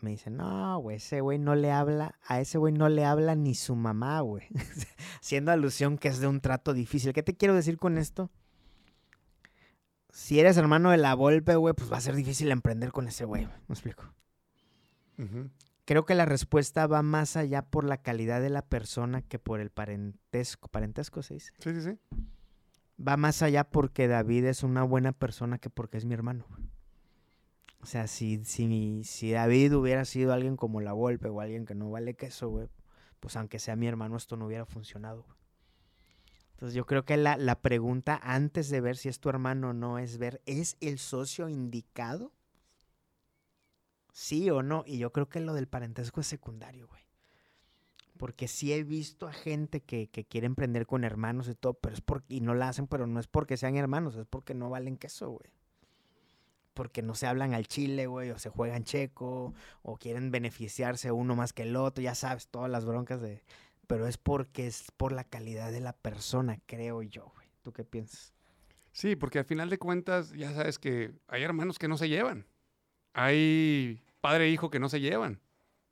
Me 0.00 0.10
dice, 0.10 0.30
no, 0.30 0.78
güey, 0.78 0.98
ese 0.98 1.20
güey 1.20 1.36
no 1.36 1.56
le 1.56 1.72
habla, 1.72 2.16
a 2.24 2.40
ese 2.40 2.58
güey 2.58 2.72
no 2.72 2.88
le 2.88 3.04
habla 3.04 3.34
ni 3.34 3.56
su 3.56 3.74
mamá, 3.74 4.20
güey. 4.20 4.46
Haciendo 5.20 5.50
alusión 5.50 5.98
que 5.98 6.06
es 6.06 6.20
de 6.20 6.28
un 6.28 6.40
trato 6.40 6.74
difícil. 6.74 7.12
¿Qué 7.12 7.24
te 7.24 7.36
quiero 7.36 7.56
decir 7.56 7.76
con 7.76 7.98
esto? 7.98 8.30
Si 10.10 10.38
eres 10.38 10.56
hermano 10.58 10.92
de 10.92 10.96
la 10.98 11.12
Volpe, 11.14 11.56
güey, 11.56 11.74
pues 11.74 11.90
va 11.92 11.96
a 11.96 12.00
ser 12.00 12.14
difícil 12.14 12.52
emprender 12.52 12.92
con 12.92 13.08
ese 13.08 13.24
güey. 13.24 13.46
¿Me 13.66 13.72
explico? 13.72 14.04
Creo 15.86 16.06
que 16.06 16.14
la 16.14 16.24
respuesta 16.24 16.86
va 16.86 17.02
más 17.02 17.36
allá 17.36 17.62
por 17.62 17.84
la 17.84 17.96
calidad 17.96 18.40
de 18.40 18.50
la 18.50 18.62
persona 18.62 19.22
que 19.22 19.40
por 19.40 19.58
el 19.58 19.70
parentesco. 19.70 20.68
¿Parentesco 20.68 21.22
se 21.24 21.34
dice? 21.34 21.52
Sí, 21.58 21.74
sí, 21.74 21.82
sí. 21.82 21.98
Va 22.98 23.16
más 23.16 23.42
allá 23.42 23.64
porque 23.64 24.08
David 24.08 24.46
es 24.46 24.62
una 24.62 24.82
buena 24.82 25.12
persona 25.12 25.58
que 25.58 25.70
porque 25.70 25.98
es 25.98 26.04
mi 26.04 26.14
hermano. 26.14 26.46
O 27.80 27.86
sea, 27.86 28.06
si, 28.06 28.44
si, 28.44 29.04
si 29.04 29.32
David 29.32 29.74
hubiera 29.76 30.04
sido 30.04 30.32
alguien 30.32 30.56
como 30.56 30.80
la 30.80 30.92
Volpe 30.92 31.28
o 31.28 31.40
alguien 31.40 31.66
que 31.66 31.74
no 31.74 31.90
vale 31.90 32.14
queso, 32.14 32.48
güey, 32.48 32.68
pues 33.20 33.36
aunque 33.36 33.58
sea 33.58 33.76
mi 33.76 33.86
hermano, 33.86 34.16
esto 34.16 34.36
no 34.36 34.46
hubiera 34.46 34.66
funcionado. 34.66 35.22
güey. 35.22 35.36
Entonces 36.52 36.74
yo 36.74 36.86
creo 36.86 37.04
que 37.04 37.18
la, 37.18 37.36
la 37.36 37.60
pregunta 37.60 38.18
antes 38.22 38.70
de 38.70 38.80
ver 38.80 38.96
si 38.96 39.10
es 39.10 39.20
tu 39.20 39.28
hermano 39.28 39.70
o 39.70 39.72
no 39.74 39.98
es 39.98 40.16
ver, 40.16 40.40
¿es 40.46 40.78
el 40.80 40.98
socio 40.98 41.50
indicado? 41.50 42.32
Sí 44.12 44.48
o 44.50 44.62
no. 44.62 44.82
Y 44.86 44.96
yo 44.98 45.12
creo 45.12 45.28
que 45.28 45.40
lo 45.40 45.52
del 45.52 45.68
parentesco 45.68 46.22
es 46.22 46.26
secundario, 46.26 46.88
güey. 46.88 47.05
Porque 48.16 48.48
sí 48.48 48.72
he 48.72 48.82
visto 48.84 49.26
a 49.26 49.32
gente 49.32 49.80
que, 49.80 50.08
quiere 50.28 50.46
emprender 50.46 50.86
con 50.86 51.04
hermanos 51.04 51.48
y 51.48 51.54
todo, 51.54 51.74
pero 51.74 51.94
es 51.94 52.00
porque, 52.00 52.34
y 52.34 52.40
no 52.40 52.54
la 52.54 52.68
hacen, 52.68 52.86
pero 52.86 53.06
no 53.06 53.20
es 53.20 53.26
porque 53.26 53.56
sean 53.56 53.76
hermanos, 53.76 54.16
es 54.16 54.26
porque 54.26 54.54
no 54.54 54.70
valen 54.70 54.96
queso, 54.96 55.30
güey. 55.30 55.50
Porque 56.74 57.02
no 57.02 57.14
se 57.14 57.26
hablan 57.26 57.54
al 57.54 57.68
chile, 57.68 58.06
güey, 58.06 58.30
o 58.30 58.38
se 58.38 58.50
juegan 58.50 58.84
checo, 58.84 59.54
o 59.82 59.96
quieren 59.96 60.30
beneficiarse 60.30 61.10
uno 61.12 61.36
más 61.36 61.52
que 61.52 61.62
el 61.62 61.76
otro, 61.76 62.02
ya 62.02 62.14
sabes, 62.14 62.48
todas 62.48 62.70
las 62.70 62.84
broncas 62.84 63.20
de... 63.20 63.42
Pero 63.86 64.06
es 64.06 64.18
porque 64.18 64.66
es 64.66 64.90
por 64.96 65.12
la 65.12 65.24
calidad 65.24 65.70
de 65.70 65.80
la 65.80 65.92
persona, 65.92 66.58
creo 66.66 67.02
yo, 67.02 67.32
güey. 67.34 67.46
¿Tú 67.62 67.72
qué 67.72 67.84
piensas? 67.84 68.34
Sí, 68.92 69.14
porque 69.14 69.38
al 69.38 69.44
final 69.44 69.70
de 69.70 69.78
cuentas, 69.78 70.32
ya 70.32 70.52
sabes 70.54 70.78
que 70.78 71.12
hay 71.28 71.42
hermanos 71.42 71.78
que 71.78 71.86
no 71.88 71.96
se 71.96 72.08
llevan. 72.08 72.46
Hay 73.12 74.02
padre 74.20 74.46
e 74.46 74.50
hijo 74.50 74.70
que 74.70 74.80
no 74.80 74.88
se 74.88 75.00
llevan. 75.00 75.40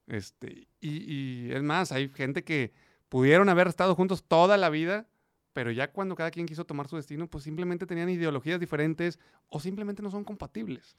Este, 0.07 0.69
y, 0.81 1.13
y 1.49 1.53
es 1.53 1.63
más, 1.63 1.93
hay 1.93 2.09
gente 2.11 2.45
que 2.45 2.73
pudieron 3.09 3.49
haber 3.49 3.69
estado 3.69 3.95
juntos 3.95 4.25
toda 4.25 4.57
la 4.57 4.69
vida, 4.71 5.07
pero 5.53 5.71
ya 5.71 5.91
cuando 5.93 6.15
cada 6.17 6.31
quien 6.31 6.47
quiso 6.47 6.65
tomar 6.67 6.89
su 6.89 6.97
destino, 6.97 7.27
pues 7.29 7.45
simplemente 7.45 7.87
tenían 7.87 8.11
ideologías 8.11 8.61
diferentes 8.61 9.19
o 9.49 9.61
simplemente 9.61 10.03
no 10.03 10.11
son 10.11 10.25
compatibles. 10.25 10.97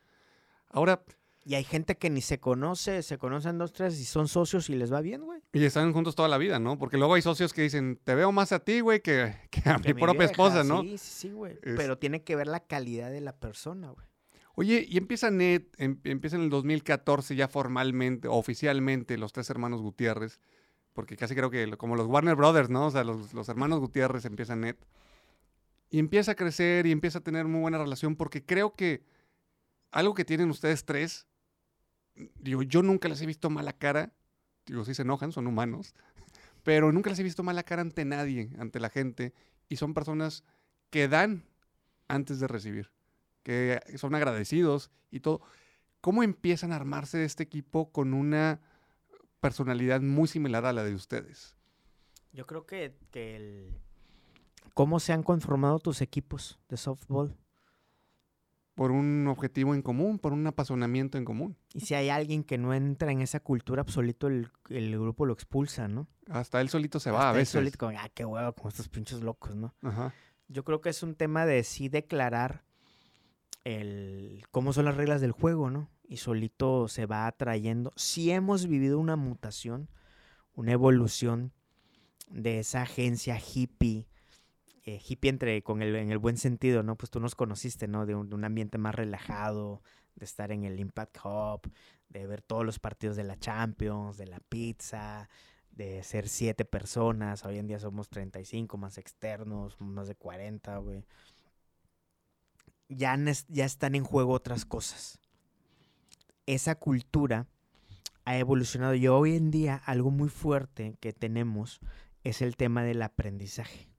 Ahora, 0.69 1.03
Y 1.47 1.53
hay 1.53 1.63
gente 1.63 1.95
que 1.95 2.09
ni 2.09 2.21
se 2.21 2.39
conoce, 2.39 3.03
se 3.03 3.19
conocen 3.19 3.59
dos, 3.59 3.71
tres 3.71 3.99
y 3.99 4.05
son 4.05 4.27
socios 4.27 4.67
y 4.71 4.75
les 4.75 4.91
va 4.91 5.01
bien, 5.01 5.21
güey. 5.21 5.41
y 5.53 5.63
están 5.63 5.93
juntos 5.93 6.15
toda 6.15 6.27
la 6.27 6.39
vida, 6.39 6.57
¿no? 6.57 6.79
Porque 6.79 6.97
luego 6.97 7.13
hay 7.13 7.21
socios 7.21 7.53
que 7.53 7.61
dicen, 7.61 7.99
te 8.03 8.15
veo 8.15 8.31
más 8.31 8.51
a 8.51 8.59
ti, 8.59 8.79
güey, 8.79 8.99
que, 9.01 9.35
que 9.51 9.69
a 9.69 9.77
mi 9.77 9.83
Que 9.83 9.93
mi 9.93 10.01
propia 10.01 10.21
vieja, 10.21 10.31
esposa, 10.31 10.63
¿no? 10.63 10.81
Sí, 10.81 10.97
sí, 10.97 11.11
sí, 11.27 11.31
güey. 11.31 11.53
Es- 11.61 11.75
Pero 11.75 11.99
tiene 11.99 12.23
que 12.23 12.35
ver 12.35 12.47
la 12.47 12.61
calidad 12.61 13.11
de 13.11 13.21
la 13.21 13.35
persona, 13.37 13.91
güey. 13.91 14.07
Oye, 14.55 14.85
y 14.87 14.97
empieza 14.97 15.29
Net, 15.31 15.63
em- 15.77 15.99
empieza 16.05 16.37
en 16.37 16.43
el 16.43 16.49
2014 16.49 17.35
ya 17.35 17.47
formalmente, 17.49 18.29
oficialmente, 18.29 19.17
los 19.17 19.33
tres 19.33 19.49
hermanos 19.49 19.81
Gutiérrez, 19.81 20.39
porque 20.93 21.17
casi 21.17 21.35
creo 21.35 21.49
que 21.51 21.69
como 21.77 21.97
los 21.97 22.07
Warner 22.07 22.35
Brothers, 22.35 22.69
¿no? 22.69 22.87
O 22.87 22.91
sea, 22.91 23.03
los, 23.03 23.33
los 23.33 23.49
hermanos 23.49 23.79
Gutiérrez 23.81 24.23
empiezan 24.23 24.61
Net. 24.61 24.77
Y 25.89 25.99
empieza 25.99 26.31
a 26.31 26.35
crecer 26.35 26.85
y 26.85 26.91
empieza 26.91 27.19
a 27.19 27.21
tener 27.23 27.45
muy 27.45 27.61
buena 27.61 27.77
relación, 27.77 28.15
porque 28.15 28.45
creo 28.45 28.75
que 28.75 29.03
algo 29.91 30.13
que 30.13 30.25
tienen 30.25 30.49
ustedes 30.49 30.85
tres, 30.85 31.27
digo, 32.39 32.63
yo 32.63 32.81
nunca 32.81 33.09
les 33.09 33.21
he 33.21 33.25
visto 33.25 33.49
mala 33.49 33.73
cara, 33.73 34.13
digo, 34.65 34.85
sí 34.85 34.93
se 34.95 35.01
enojan, 35.01 35.33
son 35.33 35.47
humanos, 35.47 35.93
pero 36.63 36.93
nunca 36.93 37.09
les 37.09 37.19
he 37.19 37.23
visto 37.23 37.43
mala 37.43 37.63
cara 37.63 37.81
ante 37.81 38.05
nadie, 38.05 38.51
ante 38.57 38.79
la 38.79 38.89
gente, 38.89 39.33
y 39.67 39.75
son 39.75 39.93
personas 39.93 40.45
que 40.89 41.09
dan 41.09 41.43
antes 42.07 42.39
de 42.39 42.47
recibir 42.47 42.94
que 43.45 43.79
son 43.97 44.15
agradecidos 44.15 44.89
y 45.11 45.19
todo. 45.19 45.39
¿Cómo 46.01 46.23
empiezan 46.23 46.71
a 46.73 46.75
armarse 46.75 47.23
este 47.23 47.43
equipo 47.43 47.91
con 47.91 48.13
una 48.15 48.59
personalidad 49.39 50.01
muy 50.01 50.27
similar 50.27 50.65
a 50.65 50.73
la 50.73 50.83
de 50.83 50.95
ustedes? 50.95 51.55
Yo 52.33 52.47
creo 52.47 52.65
que, 52.65 52.97
que 53.11 53.35
el... 53.35 53.79
¿Cómo 54.73 54.99
se 54.99 55.13
han 55.13 55.21
conformado 55.23 55.79
tus 55.79 56.01
equipos 56.01 56.59
de 56.69 56.77
softball? 56.77 57.37
Por 58.73 58.91
un 58.91 59.27
objetivo 59.29 59.73
en 59.73 59.81
común, 59.81 60.19
por 60.19 60.33
un 60.33 60.45
apasionamiento 60.47 61.17
en 61.17 61.23
común. 61.23 61.55
Y 61.73 61.81
si 61.81 61.93
hay 61.93 62.09
alguien 62.09 62.43
que 62.43 62.57
no 62.57 62.73
entra 62.73 63.11
en 63.11 63.21
esa 63.21 63.39
cultura 63.39 63.81
absoluta, 63.83 64.27
el, 64.27 64.51
el 64.69 64.91
grupo 64.99 65.25
lo 65.25 65.33
expulsa, 65.33 65.87
¿no? 65.87 66.07
Hasta 66.29 66.59
él 66.59 66.67
solito 66.69 66.99
se 66.99 67.09
va 67.11 67.19
Hasta 67.19 67.29
a 67.29 67.31
él 67.33 67.37
veces. 67.37 67.53
solito 67.53 67.77
como, 67.77 67.97
ah, 67.97 68.09
qué 68.13 68.25
huevo, 68.25 68.53
como 68.53 68.69
estos 68.69 68.89
pinches 68.89 69.21
locos, 69.21 69.55
¿no? 69.55 69.73
Ajá. 69.83 70.13
Yo 70.49 70.63
creo 70.65 70.81
que 70.81 70.89
es 70.89 71.03
un 71.03 71.15
tema 71.15 71.45
de 71.45 71.63
sí 71.63 71.87
declarar 71.87 72.64
el 73.65 74.43
cómo 74.51 74.71
son 74.71 74.85
las 74.85 74.95
reglas 74.95 75.19
del 75.19 75.33
juego, 75.33 75.69
¿no? 75.69 75.89
Y 76.07 76.17
solito 76.17 76.87
se 76.87 77.05
va 77.05 77.27
atrayendo. 77.27 77.91
Sí 77.97 78.31
hemos 78.31 78.67
vivido 78.67 78.99
una 78.99 79.17
mutación, 79.17 79.89
una 80.53 80.71
evolución 80.71 81.51
de 82.29 82.59
esa 82.59 82.83
agencia 82.83 83.37
hippie, 83.39 84.07
eh, 84.83 85.01
hippie 85.05 85.29
entre, 85.29 85.63
con 85.63 85.81
el, 85.81 85.95
en 85.95 86.11
el 86.11 86.19
buen 86.19 86.37
sentido, 86.37 86.83
¿no? 86.83 86.95
Pues 86.95 87.09
tú 87.09 87.19
nos 87.19 87.35
conociste, 87.35 87.87
¿no? 87.87 88.05
De 88.05 88.15
un, 88.15 88.29
de 88.29 88.35
un 88.35 88.45
ambiente 88.45 88.77
más 88.77 88.93
relajado, 88.93 89.81
de 90.15 90.25
estar 90.25 90.51
en 90.51 90.63
el 90.63 90.79
Impact 90.79 91.17
Hub, 91.23 91.71
de 92.09 92.27
ver 92.27 92.43
todos 92.43 92.65
los 92.65 92.79
partidos 92.79 93.17
de 93.17 93.23
la 93.23 93.37
Champions, 93.37 94.17
de 94.17 94.27
la 94.27 94.39
pizza, 94.39 95.27
de 95.71 96.03
ser 96.03 96.29
siete 96.29 96.65
personas. 96.65 97.43
Hoy 97.45 97.57
en 97.57 97.67
día 97.67 97.79
somos 97.79 98.09
35 98.09 98.77
más 98.77 98.99
externos, 98.99 99.81
más 99.81 100.07
de 100.07 100.15
40, 100.15 100.77
güey. 100.77 101.03
Ya, 102.97 103.17
ya 103.49 103.65
están 103.65 103.93
en 103.95 104.05
juego 104.05 104.31
otras 104.31 104.63
cosas. 104.63 105.19
Esa 106.45 106.75
cultura 106.75 107.45
ha 108.23 108.37
evolucionado 108.37 108.95
y 108.95 109.07
hoy 109.07 109.35
en 109.35 109.51
día 109.51 109.75
algo 109.85 110.11
muy 110.11 110.29
fuerte 110.29 110.95
que 111.01 111.11
tenemos 111.11 111.81
es 112.23 112.41
el 112.41 112.55
tema 112.55 112.83
del 112.83 113.01
aprendizaje. 113.01 113.89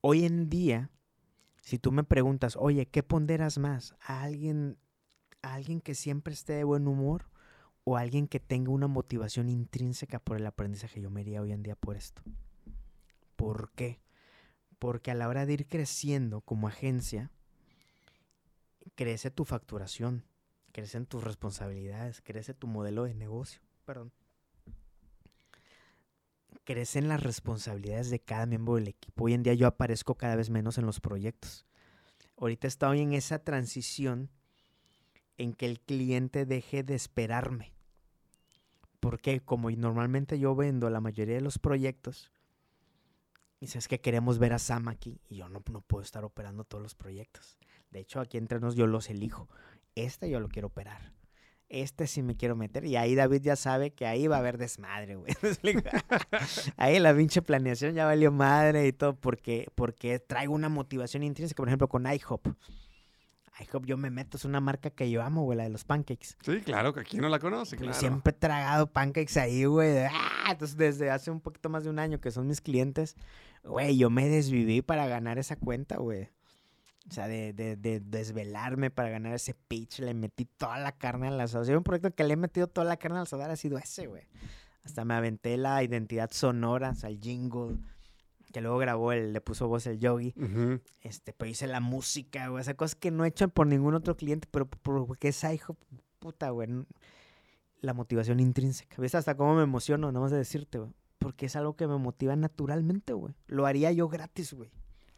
Hoy 0.00 0.24
en 0.24 0.48
día, 0.48 0.90
si 1.60 1.78
tú 1.78 1.92
me 1.92 2.02
preguntas, 2.02 2.56
oye, 2.58 2.86
¿qué 2.86 3.02
ponderas 3.02 3.58
más? 3.58 3.94
¿A 4.00 4.22
alguien, 4.22 4.78
a 5.42 5.54
alguien 5.54 5.82
que 5.82 5.94
siempre 5.94 6.32
esté 6.32 6.54
de 6.54 6.64
buen 6.64 6.88
humor 6.88 7.28
o 7.84 7.98
a 7.98 8.00
alguien 8.00 8.26
que 8.26 8.40
tenga 8.40 8.72
una 8.72 8.88
motivación 8.88 9.50
intrínseca 9.50 10.18
por 10.18 10.38
el 10.38 10.46
aprendizaje? 10.46 11.02
Yo 11.02 11.10
me 11.10 11.20
iría 11.20 11.42
hoy 11.42 11.52
en 11.52 11.62
día 11.62 11.76
por 11.76 11.96
esto. 11.96 12.22
¿Por 13.36 13.70
qué? 13.72 14.00
Porque 14.78 15.10
a 15.10 15.14
la 15.14 15.28
hora 15.28 15.44
de 15.44 15.52
ir 15.52 15.66
creciendo 15.66 16.40
como 16.40 16.68
agencia, 16.68 17.30
crece 18.94 19.30
tu 19.30 19.44
facturación, 19.44 20.24
crecen 20.72 21.06
tus 21.06 21.24
responsabilidades, 21.24 22.20
crece 22.20 22.54
tu 22.54 22.66
modelo 22.66 23.04
de 23.04 23.14
negocio. 23.14 23.60
Perdón. 23.84 24.12
Crecen 26.64 27.08
las 27.08 27.22
responsabilidades 27.22 28.10
de 28.10 28.20
cada 28.20 28.46
miembro 28.46 28.74
del 28.74 28.88
equipo. 28.88 29.24
Hoy 29.24 29.34
en 29.34 29.42
día 29.42 29.54
yo 29.54 29.66
aparezco 29.66 30.16
cada 30.16 30.36
vez 30.36 30.50
menos 30.50 30.78
en 30.78 30.86
los 30.86 31.00
proyectos. 31.00 31.66
Ahorita 32.36 32.66
estoy 32.66 33.00
en 33.00 33.12
esa 33.12 33.38
transición 33.38 34.30
en 35.38 35.54
que 35.54 35.66
el 35.66 35.80
cliente 35.80 36.44
deje 36.44 36.82
de 36.82 36.94
esperarme. 36.94 37.72
Porque 39.00 39.40
como 39.40 39.70
normalmente 39.70 40.38
yo 40.38 40.54
vendo 40.56 40.90
la 40.90 41.00
mayoría 41.00 41.36
de 41.36 41.40
los 41.40 41.58
proyectos, 41.58 42.32
sabes 43.66 43.88
que 43.88 44.00
queremos 44.00 44.38
ver 44.38 44.52
a 44.52 44.58
Sam 44.58 44.88
aquí, 44.88 45.20
y 45.28 45.36
yo 45.36 45.48
no, 45.48 45.62
no 45.70 45.80
puedo 45.80 46.02
estar 46.02 46.24
operando 46.24 46.64
todos 46.64 46.82
los 46.82 46.94
proyectos. 46.94 47.58
De 47.90 48.00
hecho, 48.00 48.20
aquí 48.20 48.36
entre 48.38 48.60
nos 48.60 48.76
yo 48.76 48.86
los 48.86 49.10
elijo. 49.10 49.48
Este 49.94 50.28
yo 50.28 50.40
lo 50.40 50.48
quiero 50.48 50.68
operar. 50.68 51.12
Este 51.68 52.06
sí 52.06 52.22
me 52.22 52.36
quiero 52.36 52.54
meter. 52.54 52.84
Y 52.84 52.96
ahí 52.96 53.14
David 53.14 53.42
ya 53.42 53.56
sabe 53.56 53.92
que 53.92 54.06
ahí 54.06 54.28
va 54.28 54.36
a 54.36 54.38
haber 54.38 54.56
desmadre, 54.58 55.16
güey. 55.16 55.32
Ahí 56.76 57.00
la 57.00 57.14
pinche 57.14 57.42
planeación 57.42 57.94
ya 57.94 58.06
valió 58.06 58.30
madre 58.30 58.86
y 58.86 58.92
todo 58.92 59.16
porque, 59.16 59.68
porque 59.74 60.20
traigo 60.20 60.54
una 60.54 60.68
motivación 60.68 61.24
intrínseca. 61.24 61.56
Por 61.56 61.68
ejemplo, 61.68 61.88
con 61.88 62.06
IHOP. 62.06 62.46
IHOP 63.58 63.86
yo 63.86 63.96
me 63.96 64.10
meto, 64.10 64.36
es 64.36 64.44
una 64.44 64.60
marca 64.60 64.90
que 64.90 65.10
yo 65.10 65.22
amo, 65.22 65.42
güey, 65.42 65.56
la 65.56 65.64
de 65.64 65.70
los 65.70 65.84
pancakes. 65.84 66.36
Sí, 66.42 66.60
claro, 66.60 66.92
que 66.92 67.00
aquí 67.00 67.16
no 67.16 67.28
la 67.28 67.38
conoce, 67.38 67.76
Yo 67.76 67.82
claro. 67.82 67.98
Siempre 67.98 68.30
he 68.30 68.38
tragado 68.38 68.86
pancakes 68.92 69.38
ahí, 69.38 69.64
güey. 69.64 70.04
¡ah! 70.04 70.48
Entonces, 70.50 70.76
desde 70.76 71.10
hace 71.10 71.30
un 71.30 71.40
poquito 71.40 71.68
más 71.68 71.84
de 71.84 71.90
un 71.90 71.98
año 71.98 72.20
que 72.20 72.30
son 72.30 72.46
mis 72.46 72.60
clientes, 72.60 73.16
güey, 73.64 73.96
yo 73.96 74.10
me 74.10 74.28
desviví 74.28 74.82
para 74.82 75.06
ganar 75.06 75.38
esa 75.38 75.56
cuenta, 75.56 75.96
güey. 75.96 76.28
O 77.08 77.12
sea, 77.12 77.28
de, 77.28 77.52
de, 77.52 77.76
de 77.76 78.00
desvelarme 78.00 78.90
para 78.90 79.10
ganar 79.10 79.32
ese 79.34 79.54
pitch, 79.54 80.00
le 80.00 80.12
metí 80.12 80.44
toda 80.44 80.78
la 80.78 80.90
carne 80.92 81.28
al 81.28 81.40
asador. 81.40 81.64
Si 81.64 81.70
hay 81.72 81.76
un 81.76 81.84
proyecto 81.84 82.12
que 82.14 82.24
le 82.24 82.34
he 82.34 82.36
metido 82.36 82.66
toda 82.66 82.84
la 82.84 82.96
carne 82.96 83.18
al 83.18 83.22
asador, 83.22 83.48
ha 83.50 83.56
sido 83.56 83.78
ese, 83.78 84.06
güey. 84.08 84.24
Hasta 84.84 85.04
me 85.04 85.14
aventé 85.14 85.56
la 85.56 85.82
identidad 85.84 86.30
sonora, 86.32 86.90
o 86.90 86.94
sea, 86.96 87.08
el 87.08 87.20
jingle, 87.20 87.76
que 88.52 88.60
luego 88.60 88.78
grabó, 88.78 89.12
el, 89.12 89.32
le 89.32 89.40
puso 89.40 89.68
voz 89.68 89.86
el 89.86 89.98
yogi. 90.00 90.34
Ujú. 90.36 90.80
Este, 91.02 91.32
pero 91.32 91.48
hice 91.50 91.66
la 91.68 91.80
música, 91.80 92.48
güey. 92.48 92.60
O 92.60 92.64
sea, 92.64 92.74
cosas 92.74 92.96
que 92.96 93.10
no 93.12 93.24
he 93.24 93.28
hecho 93.28 93.48
por 93.48 93.66
ningún 93.68 93.94
otro 93.94 94.16
cliente, 94.16 94.48
pero 94.50 94.66
por- 94.66 95.06
porque 95.06 95.28
es 95.28 95.44
hijo, 95.44 95.76
puta, 96.18 96.50
güey. 96.50 96.68
La 97.80 97.94
motivación 97.94 98.40
intrínseca. 98.40 98.96
¿Ves 99.00 99.14
hasta 99.14 99.36
cómo 99.36 99.54
me 99.54 99.62
emociono, 99.62 100.08
nada 100.10 100.20
más 100.22 100.32
de 100.32 100.38
decirte, 100.38 100.78
güey? 100.78 100.90
Porque 101.18 101.46
es 101.46 101.54
algo 101.56 101.76
que 101.76 101.86
me 101.86 101.98
motiva 101.98 102.34
naturalmente, 102.34 103.12
güey. 103.12 103.34
Lo 103.46 103.66
haría 103.66 103.92
yo 103.92 104.08
gratis, 104.08 104.54
güey. 104.54 104.70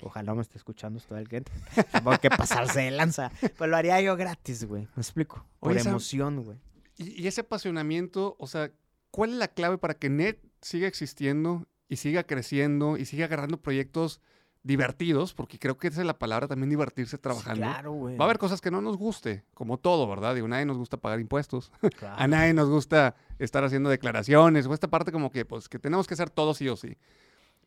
Ojalá 0.03 0.34
me 0.34 0.42
esté 0.42 0.59
escuchando 0.59 0.99
esto 0.99 1.14
cliente. 1.24 1.51
Supongo 1.92 2.18
que 2.18 2.30
pasarse 2.30 2.80
de 2.82 2.90
lanza. 2.90 3.30
Pero 3.40 3.66
lo 3.66 3.76
haría 3.76 4.01
yo 4.01 4.16
gratis, 4.16 4.64
güey. 4.64 4.82
¿Me 4.94 5.01
explico? 5.03 5.44
Por 5.61 5.72
Oye, 5.72 5.80
emoción, 5.80 6.44
güey. 6.44 6.59
Y, 6.96 7.22
y 7.22 7.26
ese 7.26 7.42
apasionamiento, 7.42 8.36
o 8.38 8.46
sea, 8.46 8.70
¿cuál 9.11 9.30
es 9.30 9.36
la 9.36 9.49
clave 9.49 9.78
para 9.78 9.94
que 9.94 10.09
Net 10.11 10.38
siga 10.61 10.86
existiendo 10.88 11.66
y 11.88 11.96
siga 11.96 12.24
creciendo 12.24 12.96
y 12.96 13.05
siga 13.05 13.26
agarrando 13.26 13.61
proyectos 13.61 14.20
divertidos? 14.62 15.34
Porque 15.34 15.59
creo 15.59 15.78
que 15.78 15.88
esa 15.88 16.01
es 16.01 16.07
la 16.07 16.18
palabra 16.18 16.46
también, 16.49 16.70
divertirse 16.70 17.16
Sí, 17.16 17.22
trabajando. 17.22 17.61
claro, 17.62 17.92
güey. 17.92 18.16
Va 18.16 18.24
a 18.24 18.26
haber 18.26 18.38
cosas 18.38 18.61
que 18.61 18.70
no 18.70 18.80
nos 18.80 18.96
guste, 18.96 19.44
como 19.55 19.78
todo, 19.78 20.09
¿verdad? 20.09 20.34
Digo, 20.34 20.46
a 20.46 20.51
nadie 20.51 20.66
nos 20.66 20.76
gusta 20.78 20.96
pagar 20.96 21.20
impuestos. 21.20 21.72
Claro. 21.99 22.16
A 22.18 22.26
nadie 22.28 22.53
nos 22.55 22.68
gusta 22.68 23.14
estar 23.38 23.64
haciendo 23.64 23.88
declaraciones 23.90 24.66
o 24.66 24.74
esta 24.74 24.88
parte 24.88 25.11
como 25.12 25.30
que, 25.30 25.44
pues, 25.44 25.68
que 25.68 25.78
tenemos 25.78 26.07
que 26.07 26.14
hacer 26.14 26.30
todo 26.30 26.55
sí 26.55 26.68
o 26.68 26.76
sí. 26.76 26.96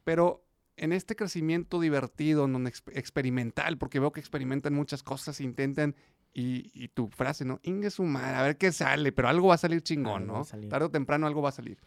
Pero 0.03 0.43
en 0.77 0.93
este 0.93 1.15
crecimiento 1.15 1.79
divertido, 1.79 2.47
exp- 2.47 2.91
experimental, 2.95 3.77
porque 3.77 3.99
veo 3.99 4.11
que 4.11 4.19
experimentan 4.19 4.73
muchas 4.73 5.03
cosas, 5.03 5.41
intentan, 5.41 5.95
y, 6.33 6.71
y 6.73 6.87
tu 6.87 7.09
frase, 7.09 7.43
¿no? 7.43 7.59
Ingue 7.63 7.89
su 7.91 8.03
madre, 8.03 8.37
a 8.37 8.41
ver 8.43 8.57
qué 8.57 8.71
sale, 8.71 9.11
pero 9.11 9.27
algo 9.27 9.49
va 9.49 9.55
a 9.55 9.57
salir 9.57 9.81
chingón, 9.81 10.23
Algo 10.23 10.37
¿no? 10.39 10.45
Tarde 10.69 10.85
o 10.85 10.89
temprano 10.91 11.27
algo 11.27 11.41
va 11.41 11.49
a 11.49 11.53
salir. 11.53 11.77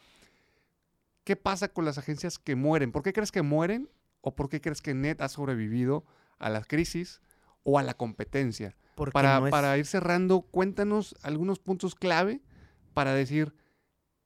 ¿Qué 1.25 1.37
pasa 1.37 1.69
con 1.69 1.85
las 1.85 1.97
agencias 1.99 2.39
que 2.39 2.55
mueren? 2.55 2.93
¿Por 2.93 3.03
qué 3.03 3.13
crees 3.13 3.33
que 3.33 3.43
mueren? 3.43 3.89
¿O 4.21 4.35
por 4.35 4.49
qué 4.49 4.61
crees 4.61 4.83
que 4.83 4.95
Net 4.95 5.21
ha 5.21 5.29
sobrevivido 5.29 6.05
a 6.39 6.51
la 6.51 6.63
crisis 6.63 7.21
o 7.63 7.79
a 7.79 7.83
la 7.83 7.95
competencia? 7.95 8.77
Para, 9.13 9.41
no 9.41 9.47
es- 9.47 9.51
para 9.51 9.79
ir 9.79 9.87
cerrando, 9.87 10.43
cuéntanos 10.43 11.17
algunos 11.23 11.59
puntos 11.59 11.95
clave 11.95 12.43
para 12.93 13.15
decir, 13.15 13.55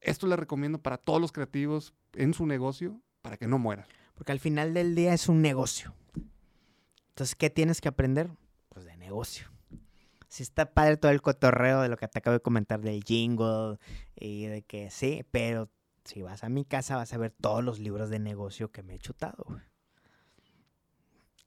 esto 0.01 0.27
le 0.27 0.35
recomiendo 0.35 0.81
para 0.81 0.97
todos 0.97 1.19
los 1.21 1.31
creativos 1.31 1.93
en 2.13 2.33
su 2.33 2.45
negocio 2.45 3.01
para 3.21 3.37
que 3.37 3.47
no 3.47 3.57
mueran. 3.57 3.85
Porque 4.19 4.33
al 4.33 4.41
final 4.41 4.73
del 4.73 4.95
día 4.95 5.13
es 5.13 5.29
un 5.29 5.41
negocio. 5.41 5.95
Entonces, 7.07 7.35
¿qué 7.35 7.49
tienes 7.49 7.79
que 7.79 7.87
aprender? 7.87 8.29
Pues 8.67 8.83
de 8.83 8.97
negocio. 8.97 9.47
Sí 10.27 10.43
está 10.43 10.73
padre 10.73 10.97
todo 10.97 11.13
el 11.13 11.21
cotorreo 11.21 11.79
de 11.79 11.87
lo 11.87 11.95
que 11.95 12.05
te 12.09 12.19
acabo 12.19 12.33
de 12.33 12.41
comentar 12.41 12.81
del 12.81 13.01
jingle 13.01 13.79
y 14.17 14.47
de 14.47 14.61
que 14.63 14.91
sí, 14.91 15.25
pero 15.31 15.71
si 16.03 16.21
vas 16.21 16.43
a 16.43 16.49
mi 16.49 16.65
casa 16.65 16.97
vas 16.97 17.13
a 17.13 17.17
ver 17.17 17.31
todos 17.31 17.63
los 17.63 17.79
libros 17.79 18.09
de 18.09 18.19
negocio 18.19 18.73
que 18.73 18.83
me 18.83 18.95
he 18.95 18.99
chutado. 18.99 19.41
güey. 19.47 19.61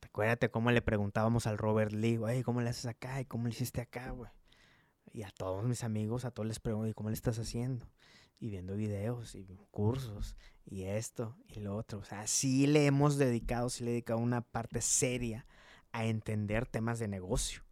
Acuérdate 0.01 0.51
cómo 0.51 0.71
le 0.71 0.81
preguntábamos 0.81 1.47
al 1.47 1.59
Robert 1.59 1.93
Lee, 1.93 2.17
güey, 2.17 2.43
¿cómo 2.43 2.63
le 2.63 2.71
haces 2.71 2.87
acá? 2.87 3.21
¿Y 3.21 3.27
cómo 3.27 3.49
le 3.49 3.51
hiciste 3.51 3.83
acá, 3.83 4.13
güey? 4.13 4.31
Y 5.13 5.25
a 5.25 5.31
todos 5.31 5.63
mis 5.65 5.85
amigos, 5.85 6.25
a 6.25 6.31
todos 6.31 6.47
les 6.47 6.59
pregunto, 6.59 6.89
¿y 6.89 6.95
cómo 6.95 7.11
le 7.11 7.17
estás 7.17 7.39
haciendo? 7.39 7.87
Y 8.41 8.49
viendo 8.49 8.77
videos 8.77 9.35
y 9.35 9.45
cursos 9.71 10.37
y 10.65 10.85
esto 10.85 11.37
y 11.49 11.61
lo 11.61 11.77
otro. 11.77 11.99
O 11.99 12.05
sea, 12.05 12.27
sí 12.27 12.67
le 12.67 12.87
hemos 12.87 13.19
dedicado, 13.19 13.69
sí 13.69 13.85
le 13.85 13.91
he 13.91 13.93
dedicado 13.95 14.21
una 14.21 14.41
parte 14.41 14.81
seria 14.81 15.47
a 15.93 16.07
entender 16.07 16.67
temas 16.67 16.99
de 16.99 17.09
negocio. 17.09 17.63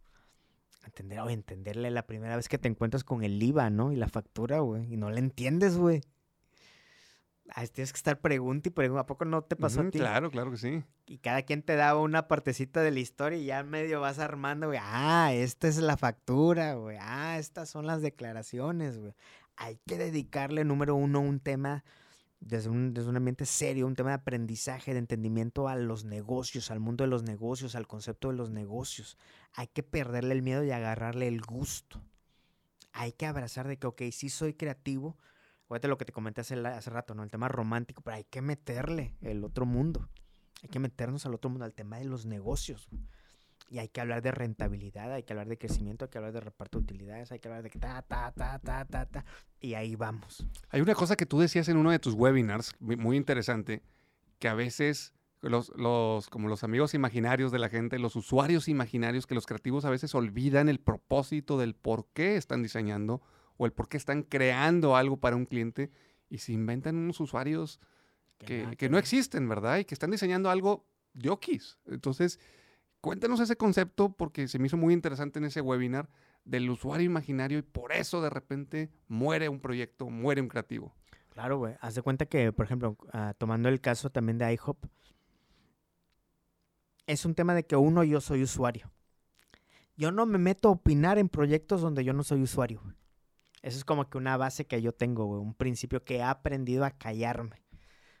entender, 0.85 1.19
o 1.19 1.29
entenderle 1.29 1.91
la 1.91 2.07
primera 2.07 2.35
vez 2.35 2.47
que 2.47 2.57
te 2.57 2.67
encuentras 2.67 3.03
con 3.03 3.23
el 3.23 3.41
IVA, 3.41 3.69
¿no? 3.69 3.91
Y 3.91 3.95
la 3.95 4.07
factura, 4.07 4.59
güey. 4.59 4.93
Y 4.93 4.97
no 4.97 5.09
le 5.09 5.19
entiendes, 5.19 5.77
güey. 5.77 6.01
tienes 7.73 7.91
que 7.91 7.97
estar 7.97 8.19
pregunta 8.19 8.69
y 8.69 8.71
pregunta. 8.71 9.01
¿A 9.01 9.05
poco 9.05 9.25
no 9.25 9.43
te 9.43 9.55
pasó 9.55 9.81
a 9.81 9.89
ti? 9.89 9.99
Claro, 9.99 10.31
claro 10.31 10.51
que 10.51 10.57
sí. 10.57 10.83
Y 11.07 11.17
cada 11.19 11.41
quien 11.41 11.63
te 11.63 11.75
daba 11.75 11.99
una 11.99 12.27
partecita 12.27 12.81
de 12.81 12.91
la 12.91 12.99
historia 12.99 13.39
y 13.39 13.45
ya 13.45 13.63
medio 13.63 14.01
vas 14.01 14.19
armando, 14.19 14.67
güey. 14.67 14.79
Ah, 14.81 15.31
esta 15.33 15.67
es 15.67 15.77
la 15.77 15.97
factura, 15.97 16.75
güey. 16.75 16.97
Ah, 16.99 17.37
estas 17.37 17.69
son 17.69 17.85
las 17.85 18.01
declaraciones, 18.01 18.99
güey. 18.99 19.13
Hay 19.57 19.79
que 19.85 19.97
dedicarle, 19.97 20.63
número 20.63 20.95
uno, 20.95 21.19
un 21.19 21.39
tema 21.39 21.83
desde 22.41 22.69
un, 22.69 22.93
desde 22.93 23.09
un 23.09 23.15
ambiente 23.15 23.45
serio, 23.45 23.87
un 23.87 23.95
tema 23.95 24.09
de 24.09 24.15
aprendizaje, 24.15 24.93
de 24.93 24.99
entendimiento 24.99 25.67
a 25.67 25.75
los 25.75 26.03
negocios, 26.03 26.71
al 26.71 26.79
mundo 26.79 27.03
de 27.03 27.09
los 27.09 27.23
negocios, 27.23 27.75
al 27.75 27.87
concepto 27.87 28.29
de 28.29 28.35
los 28.35 28.49
negocios. 28.49 29.17
Hay 29.53 29.67
que 29.67 29.83
perderle 29.83 30.33
el 30.33 30.41
miedo 30.41 30.63
y 30.63 30.71
agarrarle 30.71 31.27
el 31.27 31.41
gusto. 31.41 32.01
Hay 32.93 33.13
que 33.13 33.27
abrazar 33.27 33.67
de 33.67 33.77
que, 33.77 33.87
ok, 33.87 34.01
sí 34.11 34.29
soy 34.29 34.55
creativo. 34.55 35.17
Fíjate 35.67 35.87
lo 35.87 35.97
que 35.97 36.05
te 36.05 36.11
comenté 36.11 36.41
hace, 36.41 36.55
hace 36.55 36.89
rato, 36.89 37.13
¿no? 37.13 37.23
El 37.23 37.31
tema 37.31 37.47
romántico, 37.47 38.01
pero 38.01 38.17
hay 38.17 38.25
que 38.25 38.41
meterle 38.41 39.15
el 39.21 39.43
otro 39.45 39.65
mundo. 39.65 40.09
Hay 40.63 40.69
que 40.69 40.79
meternos 40.79 41.25
al 41.25 41.35
otro 41.35 41.49
mundo, 41.49 41.63
al 41.63 41.73
tema 41.73 41.99
de 41.99 42.05
los 42.05 42.25
negocios. 42.25 42.89
Y 43.71 43.79
hay 43.79 43.87
que 43.87 44.01
hablar 44.01 44.21
de 44.21 44.31
rentabilidad, 44.31 45.13
hay 45.13 45.23
que 45.23 45.31
hablar 45.31 45.47
de 45.47 45.57
crecimiento, 45.57 46.03
hay 46.03 46.11
que 46.11 46.17
hablar 46.17 46.33
de 46.33 46.41
reparto 46.41 46.77
de 46.77 46.83
utilidades, 46.83 47.31
hay 47.31 47.39
que 47.39 47.47
hablar 47.47 47.63
de 47.63 47.69
ta, 47.69 48.01
ta, 48.01 48.33
ta, 48.33 48.59
ta, 48.59 48.83
ta, 48.83 49.05
ta. 49.05 49.25
Y 49.61 49.75
ahí 49.75 49.95
vamos. 49.95 50.45
Hay 50.71 50.81
una 50.81 50.93
cosa 50.93 51.15
que 51.15 51.25
tú 51.25 51.39
decías 51.39 51.69
en 51.69 51.77
uno 51.77 51.89
de 51.89 51.97
tus 51.97 52.13
webinars, 52.13 52.75
muy 52.81 53.15
interesante, 53.15 53.81
que 54.39 54.49
a 54.49 54.55
veces 54.55 55.13
los, 55.39 55.71
los, 55.77 56.27
como 56.29 56.49
los 56.49 56.65
amigos 56.65 56.93
imaginarios 56.93 57.53
de 57.53 57.59
la 57.59 57.69
gente, 57.69 57.97
los 57.97 58.17
usuarios 58.17 58.67
imaginarios, 58.67 59.25
que 59.25 59.35
los 59.35 59.45
creativos 59.45 59.85
a 59.85 59.89
veces 59.89 60.13
olvidan 60.15 60.67
el 60.67 60.81
propósito 60.81 61.57
del 61.57 61.73
por 61.73 62.07
qué 62.11 62.35
están 62.35 62.63
diseñando 62.63 63.21
o 63.55 63.65
el 63.65 63.71
por 63.71 63.87
qué 63.87 63.95
están 63.95 64.23
creando 64.23 64.97
algo 64.97 65.15
para 65.15 65.37
un 65.37 65.45
cliente 65.45 65.91
y 66.29 66.39
se 66.39 66.51
inventan 66.51 66.97
unos 66.97 67.21
usuarios 67.21 67.79
que, 68.37 68.75
que 68.77 68.89
no 68.89 68.97
existen, 68.97 69.47
¿verdad? 69.47 69.77
Y 69.77 69.85
que 69.85 69.95
están 69.95 70.11
diseñando 70.11 70.49
algo 70.49 70.85
de 71.13 71.29
okis. 71.29 71.77
Entonces, 71.85 72.37
Cuéntanos 73.01 73.39
ese 73.39 73.55
concepto 73.55 74.15
porque 74.15 74.47
se 74.47 74.59
me 74.59 74.67
hizo 74.67 74.77
muy 74.77 74.93
interesante 74.93 75.39
en 75.39 75.45
ese 75.45 75.61
webinar 75.61 76.07
del 76.45 76.69
usuario 76.69 77.07
imaginario 77.07 77.57
y 77.57 77.63
por 77.63 77.91
eso 77.93 78.21
de 78.21 78.29
repente 78.29 78.91
muere 79.07 79.49
un 79.49 79.59
proyecto, 79.59 80.07
muere 80.11 80.39
un 80.39 80.47
creativo. 80.47 80.93
Claro, 81.29 81.57
güey. 81.57 81.75
Haz 81.81 81.95
de 81.95 82.03
cuenta 82.03 82.27
que, 82.27 82.53
por 82.53 82.65
ejemplo, 82.65 82.95
ah, 83.11 83.33
tomando 83.35 83.69
el 83.69 83.81
caso 83.81 84.11
también 84.11 84.37
de 84.37 84.53
IHOP, 84.53 84.85
es 87.07 87.25
un 87.25 87.33
tema 87.33 87.55
de 87.55 87.65
que 87.65 87.75
uno, 87.75 88.03
yo 88.03 88.21
soy 88.21 88.43
usuario. 88.43 88.91
Yo 89.97 90.11
no 90.11 90.27
me 90.27 90.37
meto 90.37 90.67
a 90.67 90.71
opinar 90.71 91.17
en 91.17 91.27
proyectos 91.27 91.81
donde 91.81 92.03
yo 92.03 92.13
no 92.13 92.23
soy 92.23 92.43
usuario. 92.43 92.83
Eso 93.63 93.77
es 93.79 93.85
como 93.85 94.09
que 94.09 94.19
una 94.19 94.37
base 94.37 94.67
que 94.67 94.79
yo 94.81 94.91
tengo, 94.91 95.25
güey, 95.25 95.41
un 95.41 95.55
principio 95.55 96.03
que 96.03 96.17
he 96.17 96.23
aprendido 96.23 96.85
a 96.85 96.91
callarme. 96.91 97.63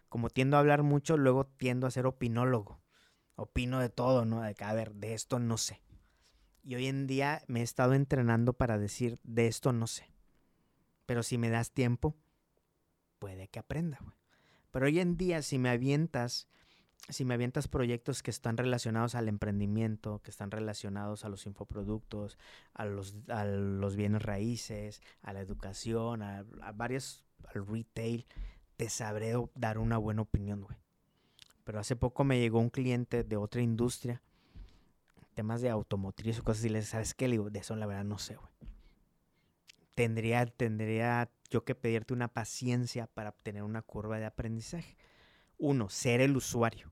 Como 0.09 0.29
tiendo 0.29 0.57
a 0.57 0.59
hablar 0.59 0.81
mucho, 0.81 1.17
luego 1.17 1.45
tiendo 1.45 1.85
a 1.85 1.91
ser 1.91 2.07
opinólogo 2.07 2.80
opino 3.41 3.79
de 3.79 3.89
todo, 3.89 4.25
¿no? 4.25 4.41
De 4.41 4.55
que, 4.55 4.63
a 4.63 4.73
ver, 4.73 4.93
de 4.93 5.13
esto 5.13 5.39
no 5.39 5.57
sé. 5.57 5.81
Y 6.63 6.75
hoy 6.75 6.87
en 6.87 7.07
día 7.07 7.43
me 7.47 7.61
he 7.61 7.63
estado 7.63 7.93
entrenando 7.93 8.53
para 8.53 8.77
decir, 8.77 9.19
de 9.23 9.47
esto 9.47 9.73
no 9.73 9.87
sé. 9.87 10.11
Pero 11.05 11.23
si 11.23 11.37
me 11.37 11.49
das 11.49 11.71
tiempo, 11.71 12.15
puede 13.19 13.47
que 13.47 13.59
aprenda, 13.59 13.97
güey. 14.01 14.15
Pero 14.71 14.85
hoy 14.85 14.99
en 14.99 15.17
día, 15.17 15.41
si 15.41 15.57
me 15.57 15.69
avientas, 15.69 16.47
si 17.09 17.25
me 17.25 17.33
avientas 17.33 17.67
proyectos 17.67 18.23
que 18.23 18.31
están 18.31 18.57
relacionados 18.57 19.15
al 19.15 19.27
emprendimiento, 19.27 20.21
que 20.23 20.31
están 20.31 20.49
relacionados 20.49 21.25
a 21.25 21.29
los 21.29 21.45
infoproductos, 21.45 22.37
a 22.73 22.85
los, 22.85 23.15
a 23.27 23.43
los 23.43 23.95
bienes 23.95 24.21
raíces, 24.21 25.01
a 25.21 25.33
la 25.33 25.41
educación, 25.41 26.21
a, 26.21 26.45
a 26.61 26.71
varios, 26.71 27.25
al 27.53 27.67
retail, 27.67 28.25
te 28.77 28.89
sabré 28.89 29.33
dar 29.55 29.77
una 29.77 29.97
buena 29.97 30.21
opinión, 30.21 30.61
güey. 30.61 30.77
Pero 31.63 31.79
hace 31.79 31.95
poco 31.95 32.23
me 32.23 32.39
llegó 32.39 32.59
un 32.59 32.69
cliente 32.69 33.23
de 33.23 33.37
otra 33.37 33.61
industria, 33.61 34.21
temas 35.33 35.61
de 35.61 35.69
automotriz 35.69 36.39
o 36.39 36.43
cosas 36.43 36.61
así. 36.61 36.69
Le 36.69 36.81
¿sabes 36.81 37.13
qué? 37.13 37.27
Le 37.27 37.33
digo, 37.33 37.49
de 37.49 37.59
eso 37.59 37.75
la 37.75 37.85
verdad 37.85 38.03
no 38.03 38.17
sé, 38.17 38.35
güey. 38.35 38.49
Tendría, 39.93 40.45
tendría 40.45 41.29
yo 41.49 41.63
que 41.63 41.75
pedirte 41.75 42.13
una 42.13 42.29
paciencia 42.29 43.07
para 43.07 43.29
obtener 43.29 43.63
una 43.63 43.81
curva 43.81 44.19
de 44.19 44.25
aprendizaje. 44.25 44.97
Uno, 45.57 45.89
ser 45.89 46.21
el 46.21 46.35
usuario. 46.35 46.91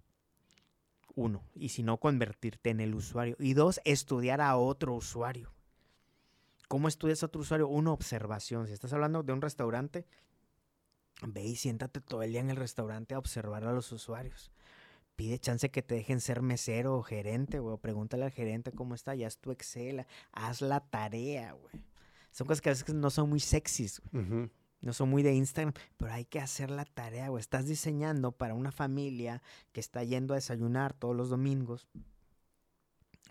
Uno, 1.16 1.44
y 1.56 1.70
si 1.70 1.82
no, 1.82 1.98
convertirte 1.98 2.70
en 2.70 2.82
el 2.82 2.94
usuario. 2.94 3.36
Y 3.40 3.54
dos, 3.54 3.82
estudiar 3.84 4.42
a 4.42 4.58
otro 4.58 4.94
usuario. 4.94 5.52
¿Cómo 6.68 6.88
estudias 6.88 7.24
a 7.24 7.28
otro 7.28 7.42
usuario? 7.42 7.68
Uno, 7.68 7.94
observación. 7.94 8.68
Si 8.68 8.74
estás 8.74 8.94
hablando 8.94 9.24
de 9.24 9.34
un 9.34 9.42
restaurante, 9.42 10.06
ve 11.24 11.44
y 11.44 11.56
siéntate 11.56 12.00
todo 12.00 12.22
el 12.22 12.32
día 12.32 12.42
en 12.42 12.52
el 12.52 12.58
restaurante 12.58 13.16
a 13.16 13.20
observar 13.20 13.64
a 13.64 13.74
los 13.74 13.92
usuarios 13.92 14.52
pide 15.20 15.38
chance 15.38 15.70
que 15.70 15.82
te 15.82 15.96
dejen 15.96 16.22
ser 16.22 16.42
mesero 16.42 16.96
o 16.96 17.04
gerente, 17.04 17.60
güey. 17.60 17.78
Pregúntale 17.78 18.24
al 18.24 18.32
gerente 18.32 18.72
cómo 18.72 18.96
está, 18.96 19.16
ya 19.16 19.28
es 19.28 19.38
tu 19.38 19.52
Excel, 19.52 20.06
haz 20.32 20.62
la 20.62 20.80
tarea, 20.80 21.52
güey. 21.52 21.84
Son 22.32 22.48
cosas 22.48 22.62
que 22.62 22.70
a 22.70 22.72
veces 22.72 22.96
no 22.96 23.10
son 23.10 23.30
muy 23.30 23.42
sexys, 23.42 24.02
güey. 24.14 24.50
No 24.80 24.94
son 24.94 25.10
muy 25.10 25.22
de 25.22 25.34
Instagram, 25.34 25.74
pero 25.98 26.14
hay 26.14 26.24
que 26.24 26.40
hacer 26.40 26.72
la 26.72 26.86
tarea, 26.86 27.28
güey. 27.28 27.42
Estás 27.42 27.68
diseñando 27.68 28.32
para 28.32 28.54
una 28.54 28.72
familia 28.72 29.42
que 29.74 29.82
está 29.82 30.06
yendo 30.06 30.34
a 30.34 30.38
desayunar 30.38 30.94
todos 30.94 31.18
los 31.18 31.30
domingos. 31.30 31.90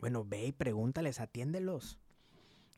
Bueno, 0.02 0.26
ve 0.26 0.44
y 0.44 0.52
pregúntales, 0.52 1.20
atiéndelos. 1.20 1.98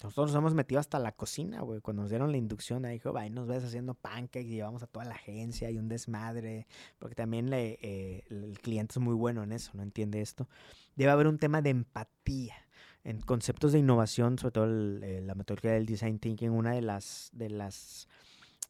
Nosotros 0.03 0.31
nos 0.31 0.39
hemos 0.39 0.55
metido 0.55 0.81
hasta 0.81 0.99
la 0.99 1.13
cocina, 1.13 1.61
güey. 1.61 1.81
Cuando 1.81 2.03
nos 2.03 2.11
dieron 2.11 2.31
la 2.31 2.39
inducción, 2.39 2.85
ahí 2.87 2.95
dijo, 2.95 3.17
ahí 3.17 3.29
nos 3.29 3.47
ves 3.47 3.65
haciendo 3.65 3.95
pancakes 3.95 4.49
y 4.49 4.55
llevamos 4.55 4.83
a 4.83 4.87
toda 4.87 5.05
la 5.05 5.15
agencia 5.15 5.71
y 5.71 5.77
un 5.77 5.89
desmadre. 5.89 6.67
Porque 6.99 7.15
también 7.15 7.51
le, 7.51 7.79
eh, 7.83 8.25
el 8.31 8.59
cliente 8.61 8.95
es 8.95 8.99
muy 8.99 9.15
bueno 9.15 9.43
en 9.43 9.53
eso, 9.53 9.73
no 9.75 9.83
entiende 9.83 10.23
esto. 10.23 10.49
Debe 10.97 11.11
haber 11.11 11.27
un 11.27 11.39
tema 11.39 11.61
de 11.61 11.71
empatía. 11.71 12.55
En 13.05 13.21
conceptos 13.21 13.73
de 13.73 13.79
innovación, 13.79 14.39
sobre 14.39 14.53
todo 14.53 14.67
eh, 14.67 15.23
la 15.23 15.35
metodología 15.35 15.73
del 15.73 15.87
design 15.87 16.19
thinking, 16.19 16.51
una 16.51 16.73
de 16.73 16.83
las, 16.83 17.31
de 17.33 17.49
las, 17.49 18.09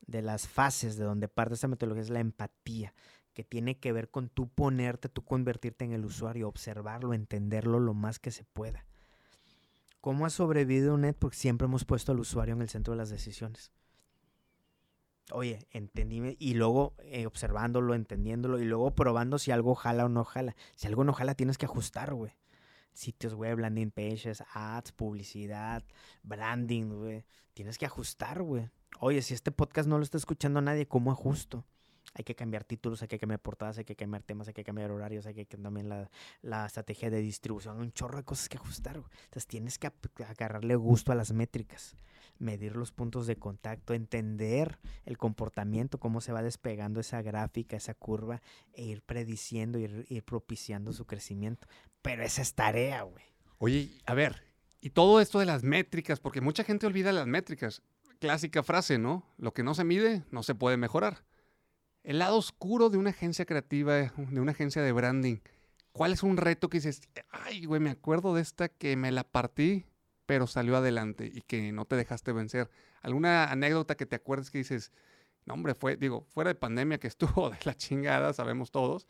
de 0.07 0.23
las 0.23 0.49
fases 0.49 0.97
de 0.97 1.05
donde 1.05 1.29
parte 1.29 1.55
esta 1.55 1.69
metodología 1.69 2.03
es 2.03 2.11
la 2.11 2.21
empatía 2.21 2.95
que 3.35 3.45
tiene 3.45 3.79
que 3.79 3.93
ver 3.93 4.11
con 4.11 4.29
tú 4.29 4.49
ponerte, 4.49 5.09
tú 5.09 5.25
convertirte 5.25 5.85
en 5.85 5.93
el 5.93 6.05
usuario, 6.05 6.49
observarlo, 6.49 7.15
entenderlo 7.15 7.79
lo 7.79 7.95
más 7.95 8.19
que 8.19 8.31
se 8.31 8.45
pueda. 8.45 8.85
¿Cómo 10.01 10.25
ha 10.25 10.31
sobrevivido 10.31 10.95
un 10.95 11.03
network? 11.03 11.35
Siempre 11.35 11.67
hemos 11.67 11.85
puesto 11.85 12.13
al 12.13 12.21
usuario 12.21 12.55
en 12.55 12.63
el 12.63 12.71
centro 12.71 12.93
de 12.93 12.99
las 12.99 13.11
decisiones. 13.11 13.71
Oye, 15.33 15.69
entendí 15.71 16.37
y 16.39 16.55
luego 16.55 16.95
eh, 16.99 17.27
observándolo, 17.27 17.95
entendiéndolo 17.95 18.59
y 18.59 18.65
luego 18.65 18.95
probando 18.95 19.39
si 19.39 19.51
algo 19.51 19.75
jala 19.75 20.07
o 20.07 20.09
no 20.09 20.25
jala. 20.25 20.57
Si 20.75 20.87
algo 20.87 21.05
no 21.05 21.13
jala, 21.13 21.35
tienes 21.35 21.59
que 21.59 21.67
ajustar, 21.67 22.15
güey. 22.15 22.33
Sitios 22.93 23.35
web, 23.35 23.59
landing 23.59 23.91
pages, 23.91 24.43
ads, 24.53 24.93
publicidad, 24.93 25.85
branding, 26.23 26.87
güey. 26.87 27.25
Tienes 27.53 27.79
que 27.79 27.87
ajustar, 27.87 28.43
güey. 28.43 28.71
Oye, 28.99 29.23
si 29.23 29.35
este 29.35 29.53
podcast 29.53 29.89
no 29.89 29.99
lo 29.99 30.03
está 30.03 30.17
escuchando 30.17 30.61
nadie, 30.61 30.87
¿cómo 30.87 31.13
ajusto? 31.13 31.65
Hay 32.15 32.25
que 32.25 32.35
cambiar 32.35 32.65
títulos, 32.65 33.03
hay 33.03 33.09
que 33.09 33.19
cambiar 33.19 33.41
portadas, 33.41 33.79
hay 33.79 33.85
que 33.85 33.97
cambiar 33.97 34.23
temas, 34.23 34.49
hay 34.49 34.55
que 34.55 34.65
cambiar 34.65 34.91
horarios, 34.91 35.27
hay 35.27 35.35
que 35.35 35.47
cambiar 35.47 35.73
también 35.73 36.09
la, 36.43 36.67
estrategia 36.67 37.11
de 37.11 37.21
distribución, 37.21 37.79
un 37.79 37.93
chorro 37.93 38.19
de 38.19 38.25
cosas 38.25 38.49
que 38.49 38.57
ajustar. 38.57 38.97
Entonces 38.97 39.47
tienes 39.47 39.79
que 39.79 39.93
agarrarle 40.27 40.75
gusto 40.77 41.13
a 41.13 41.15
las 41.15 41.33
métricas, 41.33 41.97
medir 42.39 42.77
los 42.77 42.93
puntos 42.93 43.27
de 43.27 43.37
contacto, 43.37 43.95
entender 43.95 44.79
el 45.05 45.19
comportamiento, 45.19 45.99
cómo 45.99 46.21
se 46.21 46.33
va 46.33 46.43
despegando 46.43 47.01
esa 47.01 47.23
gráfica, 47.23 47.77
esa 47.77 47.95
curva, 47.95 48.43
e 48.73 48.85
ir 48.85 49.03
prediciendo, 49.03 49.79
ir, 49.79 50.07
ir 50.09 50.25
propiciando 50.25 50.93
su 50.93 51.07
crecimiento. 51.07 51.69
Pero 52.03 52.23
esa 52.23 52.43
es 52.43 52.55
tarea, 52.55 53.03
güey. 53.03 53.25
Oye, 53.59 53.91
a 54.07 54.15
ver, 54.15 54.43
y 54.81 54.91
todo 54.91 55.21
esto 55.21 55.39
de 55.39 55.47
las 55.47 55.63
métricas, 55.63 56.21
porque 56.21 56.41
mucha 56.41 56.65
gente 56.65 56.87
olvida 56.87 57.13
las 57.13 57.27
métricas. 57.27 57.83
Clásica 58.19 58.63
frase, 58.63 58.99
¿no? 58.99 59.27
Lo 59.39 59.53
que 59.53 59.63
no 59.63 59.75
se 59.75 59.85
mide 59.85 60.25
no 60.31 60.43
se 60.43 60.55
puede 60.55 60.77
mejorar. 60.77 61.23
El 62.03 62.19
lado 62.19 62.37
oscuro 62.37 62.89
de 62.89 62.99
una 62.99 63.11
agencia 63.11 63.45
creativa, 63.45 63.95
de 63.95 64.41
una 64.41 64.53
agencia 64.53 64.83
de 64.83 64.93
branding. 64.93 65.39
¿Cuál 65.93 66.13
es 66.13 66.23
un 66.23 66.37
reto 66.37 66.69
que 66.69 66.79
dices, 66.79 67.03
ay, 67.31 67.67
güey, 67.67 67.81
me 67.81 67.91
acuerdo 67.91 68.35
de 68.35 68.43
esta 68.43 68.69
que 68.69 68.97
me 68.97 69.11
la 69.11 69.25
partí, 69.25 69.85
pero 70.25 70.47
salió 70.47 70.77
adelante 70.77 71.31
y 71.33 71.43
que 71.43 71.73
no 71.73 71.85
te 71.85 71.97
dejaste 71.97 72.33
vencer? 72.33 72.71
¿Alguna 73.03 73.51
anécdota 73.51 73.97
que 73.97 74.07
te 74.07 74.17
acuerdes 74.17 74.51
que 74.51 74.59
dices, 74.59 74.93
no, 75.45 75.55
hombre, 75.55 75.75
fue, 75.75 75.97
digo, 75.97 76.27
fuera 76.31 76.49
de 76.49 76.55
pandemia 76.55 76.99
que 76.99 77.07
estuvo 77.09 77.51
de 77.51 77.59
la 77.65 77.75
chingada, 77.75 78.33
sabemos 78.33 78.71
todos. 78.71 79.07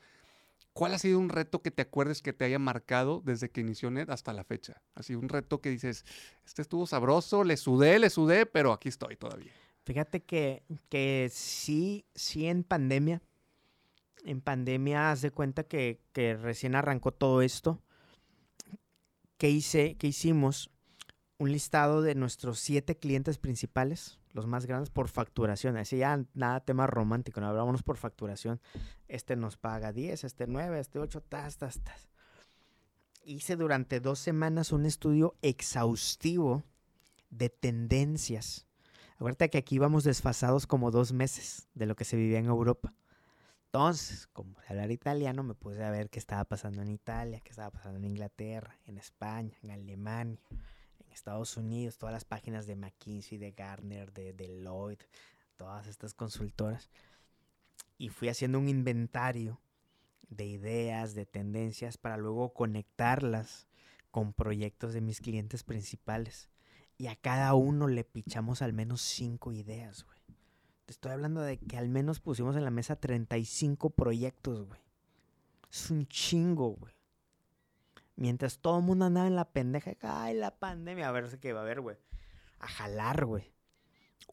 ¿Cuál 0.72 0.94
ha 0.94 0.98
sido 0.98 1.18
un 1.18 1.28
reto 1.28 1.62
que 1.62 1.70
te 1.70 1.82
acuerdes 1.82 2.22
que 2.22 2.32
te 2.32 2.44
haya 2.44 2.58
marcado 2.58 3.22
desde 3.24 3.50
que 3.50 3.60
inició 3.60 3.90
NET 3.90 4.08
hasta 4.08 4.32
la 4.32 4.44
fecha? 4.44 4.80
Así 4.94 5.14
un 5.14 5.28
reto 5.28 5.60
que 5.60 5.68
dices, 5.68 6.04
este 6.46 6.62
estuvo 6.62 6.86
sabroso, 6.86 7.44
le 7.44 7.56
sudé, 7.56 7.98
le 7.98 8.08
sudé, 8.08 8.46
pero 8.46 8.72
aquí 8.72 8.88
estoy 8.88 9.16
todavía. 9.16 9.52
Fíjate 9.84 10.22
que, 10.22 10.62
que 10.88 11.28
sí, 11.32 12.04
sí 12.14 12.46
en 12.46 12.64
pandemia, 12.64 13.22
en 14.24 14.40
pandemia 14.40 15.10
haz 15.10 15.22
de 15.22 15.30
cuenta 15.30 15.64
que, 15.64 16.00
que 16.12 16.34
recién 16.34 16.74
arrancó 16.74 17.12
todo 17.12 17.42
esto, 17.42 17.82
que 19.36 19.50
hice, 19.50 19.96
que 19.96 20.06
hicimos 20.06 20.70
un 21.38 21.52
listado 21.52 22.02
de 22.02 22.14
nuestros 22.14 22.60
siete 22.60 22.98
clientes 22.98 23.38
principales, 23.38 24.18
los 24.32 24.46
más 24.46 24.66
grandes, 24.66 24.90
por 24.90 25.08
facturación. 25.08 25.78
Así 25.78 25.96
ya 25.96 26.22
nada 26.34 26.60
tema 26.60 26.86
romántico, 26.86 27.40
no 27.40 27.48
hablábamos 27.48 27.82
por 27.82 27.96
facturación. 27.96 28.60
Este 29.08 29.36
nos 29.36 29.56
paga 29.56 29.92
10, 29.92 30.24
este 30.24 30.46
9, 30.46 30.78
este 30.78 30.98
8, 30.98 31.22
tas, 31.22 31.56
tas, 31.56 31.80
tas. 31.80 32.10
Hice 33.24 33.56
durante 33.56 34.00
dos 34.00 34.18
semanas 34.18 34.72
un 34.72 34.84
estudio 34.84 35.34
exhaustivo 35.40 36.62
de 37.30 37.48
tendencias. 37.48 38.66
Acuérdate 39.20 39.50
que 39.50 39.58
aquí 39.58 39.76
íbamos 39.76 40.02
desfasados 40.02 40.66
como 40.66 40.90
dos 40.90 41.12
meses 41.12 41.68
de 41.74 41.86
lo 41.86 41.94
que 41.94 42.04
se 42.04 42.16
vivía 42.16 42.38
en 42.38 42.46
Europa. 42.46 42.92
Entonces, 43.66 44.26
como 44.26 44.56
hablar 44.68 44.90
italiano, 44.90 45.44
me 45.44 45.54
puse 45.54 45.84
a 45.84 45.90
ver 45.90 46.10
qué 46.10 46.18
estaba 46.18 46.44
pasando 46.44 46.82
en 46.82 46.88
Italia, 46.88 47.40
qué 47.40 47.50
estaba 47.50 47.70
pasando 47.70 47.98
en 47.98 48.06
Inglaterra, 48.06 48.76
en 48.86 48.98
España, 48.98 49.56
en 49.62 49.70
Alemania 49.70 50.40
Estados 51.12 51.56
Unidos, 51.56 51.98
todas 51.98 52.12
las 52.12 52.24
páginas 52.24 52.66
de 52.66 52.76
McKinsey, 52.76 53.38
de 53.38 53.52
Gartner, 53.52 54.12
de 54.12 54.32
Deloitte, 54.32 55.08
todas 55.56 55.86
estas 55.86 56.14
consultoras. 56.14 56.90
Y 57.98 58.08
fui 58.08 58.28
haciendo 58.28 58.58
un 58.58 58.68
inventario 58.68 59.60
de 60.28 60.46
ideas, 60.46 61.14
de 61.14 61.26
tendencias, 61.26 61.98
para 61.98 62.16
luego 62.16 62.52
conectarlas 62.52 63.66
con 64.10 64.32
proyectos 64.32 64.92
de 64.92 65.00
mis 65.00 65.20
clientes 65.20 65.62
principales. 65.62 66.49
Y 67.00 67.06
a 67.06 67.16
cada 67.16 67.54
uno 67.54 67.88
le 67.88 68.04
pichamos 68.04 68.60
al 68.60 68.74
menos 68.74 69.00
cinco 69.00 69.52
ideas, 69.52 70.04
güey. 70.04 70.18
Te 70.84 70.92
estoy 70.92 71.12
hablando 71.12 71.40
de 71.40 71.56
que 71.56 71.78
al 71.78 71.88
menos 71.88 72.20
pusimos 72.20 72.56
en 72.56 72.64
la 72.64 72.70
mesa 72.70 72.94
35 72.94 73.88
proyectos, 73.88 74.66
güey. 74.66 74.82
Es 75.72 75.90
un 75.90 76.06
chingo, 76.08 76.72
güey. 76.72 76.92
Mientras 78.16 78.58
todo 78.58 78.80
el 78.80 78.84
mundo 78.84 79.06
andaba 79.06 79.26
en 79.26 79.34
la 79.34 79.50
pendeja, 79.50 79.92
ay, 80.02 80.34
la 80.34 80.58
pandemia, 80.58 81.08
a 81.08 81.12
ver 81.12 81.38
qué 81.40 81.54
va 81.54 81.60
a 81.60 81.62
haber, 81.62 81.80
güey. 81.80 81.96
A 82.58 82.68
jalar, 82.68 83.24
güey. 83.24 83.50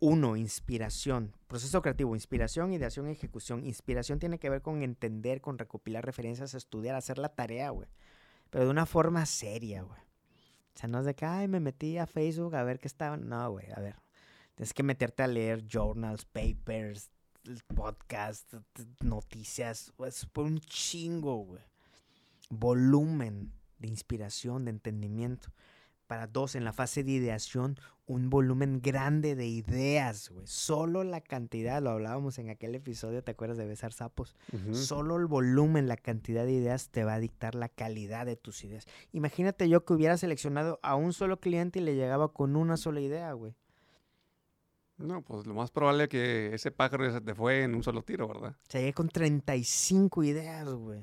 Uno, 0.01 0.35
inspiración. 0.35 1.33
Proceso 1.47 1.81
creativo, 1.81 2.15
inspiración, 2.15 2.73
ideación, 2.73 3.07
ejecución. 3.07 3.65
Inspiración 3.65 4.19
tiene 4.19 4.39
que 4.39 4.49
ver 4.49 4.61
con 4.61 4.83
entender, 4.83 5.39
con 5.39 5.57
recopilar 5.57 6.05
referencias, 6.05 6.53
estudiar, 6.53 6.97
hacer 6.97 7.17
la 7.17 7.33
tarea, 7.33 7.69
güey. 7.69 7.87
Pero 8.49 8.65
de 8.65 8.71
una 8.71 8.85
forma 8.85 9.25
seria, 9.25 9.83
güey. 9.83 10.06
O 10.77 10.79
sea, 10.79 10.87
no 10.87 10.99
es 10.99 11.05
de 11.07 11.15
que, 11.15 11.25
ay, 11.25 11.47
me 11.47 11.59
metí 11.59 11.97
a 11.97 12.05
Facebook 12.05 12.53
a 12.55 12.61
ver 12.61 12.77
qué 12.77 12.87
estaban. 12.87 13.27
No, 13.27 13.49
güey, 13.49 13.65
a 13.75 13.79
ver. 13.79 13.95
Tienes 14.53 14.75
que 14.75 14.83
meterte 14.83 15.23
a 15.23 15.27
leer 15.27 15.65
journals, 15.67 16.23
papers, 16.25 17.09
podcasts, 17.73 18.55
noticias. 19.01 19.91
Es 20.05 20.27
por 20.27 20.45
un 20.45 20.59
chingo, 20.59 21.37
güey. 21.37 21.63
Volumen 22.51 23.51
de 23.79 23.87
inspiración, 23.87 24.65
de 24.65 24.71
entendimiento. 24.71 25.49
Para 26.05 26.27
dos, 26.27 26.53
en 26.53 26.63
la 26.63 26.73
fase 26.73 27.03
de 27.03 27.11
ideación, 27.11 27.79
un 28.07 28.29
volumen 28.29 28.79
grande 28.81 29.35
de 29.35 29.47
ideas, 29.47 30.29
güey. 30.29 30.47
Solo 30.47 31.03
la 31.03 31.19
cantidad, 31.19 31.81
lo 31.81 31.89
hablábamos 31.91 32.39
en 32.39 32.49
aquel 32.49 32.73
episodio, 32.73 33.21
¿te 33.21 33.31
acuerdas 33.31 33.57
de 33.57 33.67
besar 33.67 33.91
sapos? 33.91 34.35
Solo 34.71 35.17
el 35.17 35.25
volumen, 35.25 35.89
la 35.89 35.97
cantidad 35.97 36.45
de 36.45 36.53
ideas 36.53 36.89
te 36.89 37.03
va 37.03 37.15
a 37.15 37.19
dictar 37.19 37.53
la 37.53 37.67
calidad 37.67 38.25
de 38.25 38.37
tus 38.37 38.63
ideas. 38.63 38.85
Imagínate 39.11 39.67
yo 39.67 39.83
que 39.83 39.93
hubiera 39.93 40.17
seleccionado 40.17 40.79
a 40.83 40.95
un 40.95 41.11
solo 41.11 41.39
cliente 41.41 41.79
y 41.79 41.83
le 41.83 41.95
llegaba 41.95 42.31
con 42.31 42.55
una 42.55 42.77
sola 42.77 43.01
idea, 43.01 43.33
güey. 43.33 43.55
No, 44.97 45.21
pues 45.21 45.45
lo 45.45 45.53
más 45.53 45.69
probable 45.69 46.03
es 46.03 46.09
que 46.09 46.55
ese 46.55 46.71
pájaro 46.71 47.11
se 47.11 47.21
te 47.21 47.35
fue 47.35 47.63
en 47.63 47.75
un 47.75 47.83
solo 47.83 48.03
tiro, 48.03 48.27
¿verdad? 48.27 48.55
Se 48.69 48.79
llegué 48.79 48.93
con 48.93 49.09
35 49.09 50.23
ideas, 50.23 50.69
güey. 50.69 51.01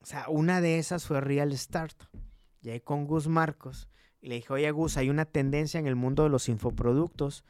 O 0.00 0.06
sea, 0.06 0.28
una 0.28 0.62
de 0.62 0.78
esas 0.78 1.06
fue 1.06 1.20
Real 1.20 1.56
Start. 1.56 1.96
ahí 2.64 2.80
con 2.80 3.06
Gus 3.06 3.28
Marcos 3.28 3.86
y 4.22 4.28
le 4.28 4.36
dije, 4.36 4.52
oye 4.52 4.70
Gus, 4.70 4.96
hay 4.96 5.10
una 5.10 5.24
tendencia 5.24 5.80
en 5.80 5.88
el 5.88 5.96
mundo 5.96 6.22
de 6.22 6.28
los 6.28 6.48
infoproductos. 6.48 7.44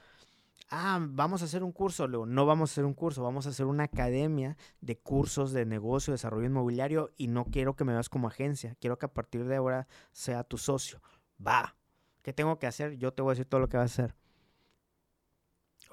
Ah, 0.71 1.07
vamos 1.07 1.43
a 1.43 1.45
hacer 1.45 1.63
un 1.63 1.71
curso. 1.71 2.09
Luego, 2.09 2.25
no 2.25 2.47
vamos 2.47 2.71
a 2.71 2.73
hacer 2.73 2.87
un 2.87 2.95
curso, 2.95 3.23
vamos 3.23 3.47
a 3.47 3.51
hacer 3.51 3.67
una 3.67 3.85
academia 3.85 4.57
de 4.81 4.99
cursos 4.99 5.53
de 5.53 5.67
negocio, 5.67 6.13
desarrollo 6.13 6.47
inmobiliario 6.47 7.13
y 7.19 7.29
no 7.29 7.45
quiero 7.45 7.77
que 7.77 7.85
me 7.85 7.93
veas 7.93 8.09
como 8.09 8.27
agencia. 8.27 8.75
Quiero 8.81 8.99
que 8.99 9.05
a 9.05 9.13
partir 9.13 9.45
de 9.45 9.57
ahora 9.57 9.87
sea 10.13 10.45
tu 10.45 10.57
socio. 10.57 11.03
Va. 11.47 11.77
¿Qué 12.23 12.33
tengo 12.33 12.59
que 12.59 12.67
hacer? 12.67 12.97
Yo 12.97 13.13
te 13.13 13.21
voy 13.21 13.33
a 13.33 13.35
decir 13.35 13.47
todo 13.47 13.61
lo 13.61 13.69
que 13.69 13.77
vas 13.77 13.99
a 13.99 14.05
hacer. 14.05 14.17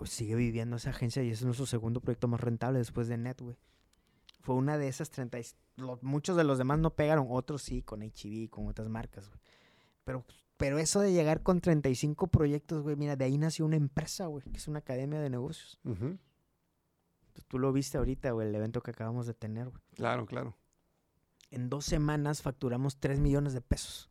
sigue 0.05 0.35
viviendo 0.35 0.77
esa 0.77 0.91
agencia 0.91 1.23
y 1.23 1.31
es 1.31 1.43
nuestro 1.43 1.65
segundo 1.65 1.99
proyecto 1.99 2.29
más 2.29 2.39
rentable 2.39 2.79
después 2.79 3.09
de 3.09 3.17
Netway. 3.17 3.57
Fue 4.39 4.55
una 4.55 4.77
de 4.77 4.87
esas 4.87 5.09
30. 5.09 5.39
muchos 6.01 6.37
de 6.37 6.45
los 6.45 6.57
demás 6.57 6.79
no 6.79 6.95
pegaron, 6.95 7.27
otros 7.29 7.63
sí, 7.63 7.81
con 7.81 8.01
HB, 8.01 8.49
con 8.49 8.67
otras 8.67 8.87
marcas, 8.87 9.27
güey. 9.27 9.41
Pero, 10.05 10.25
pero 10.59 10.77
eso 10.77 10.99
de 10.99 11.13
llegar 11.13 11.41
con 11.41 11.61
35 11.61 12.27
proyectos, 12.27 12.83
güey, 12.83 12.97
mira, 12.97 13.15
de 13.15 13.23
ahí 13.23 13.37
nació 13.37 13.65
una 13.65 13.77
empresa, 13.77 14.25
güey, 14.25 14.43
que 14.43 14.57
es 14.57 14.67
una 14.67 14.79
academia 14.79 15.21
de 15.21 15.29
negocios. 15.29 15.79
Tú 17.47 17.59
lo 17.59 17.71
viste 17.71 17.97
ahorita, 17.97 18.31
güey, 18.31 18.49
el 18.49 18.55
evento 18.55 18.81
que 18.81 18.91
acabamos 18.91 19.25
de 19.25 19.33
tener, 19.33 19.69
güey. 19.69 19.81
Claro, 19.95 20.25
claro. 20.25 20.57
En 21.49 21.69
dos 21.69 21.85
semanas 21.85 22.41
facturamos 22.41 22.97
3 22.97 23.21
millones 23.21 23.53
de 23.53 23.61
pesos. 23.61 24.09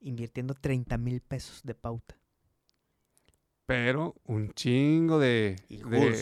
Invirtiendo 0.00 0.52
30 0.52 0.98
mil 0.98 1.22
pesos 1.22 1.62
de 1.64 1.74
pauta. 1.74 2.20
Pero 3.64 4.16
un 4.24 4.52
chingo 4.52 5.18
de, 5.18 5.56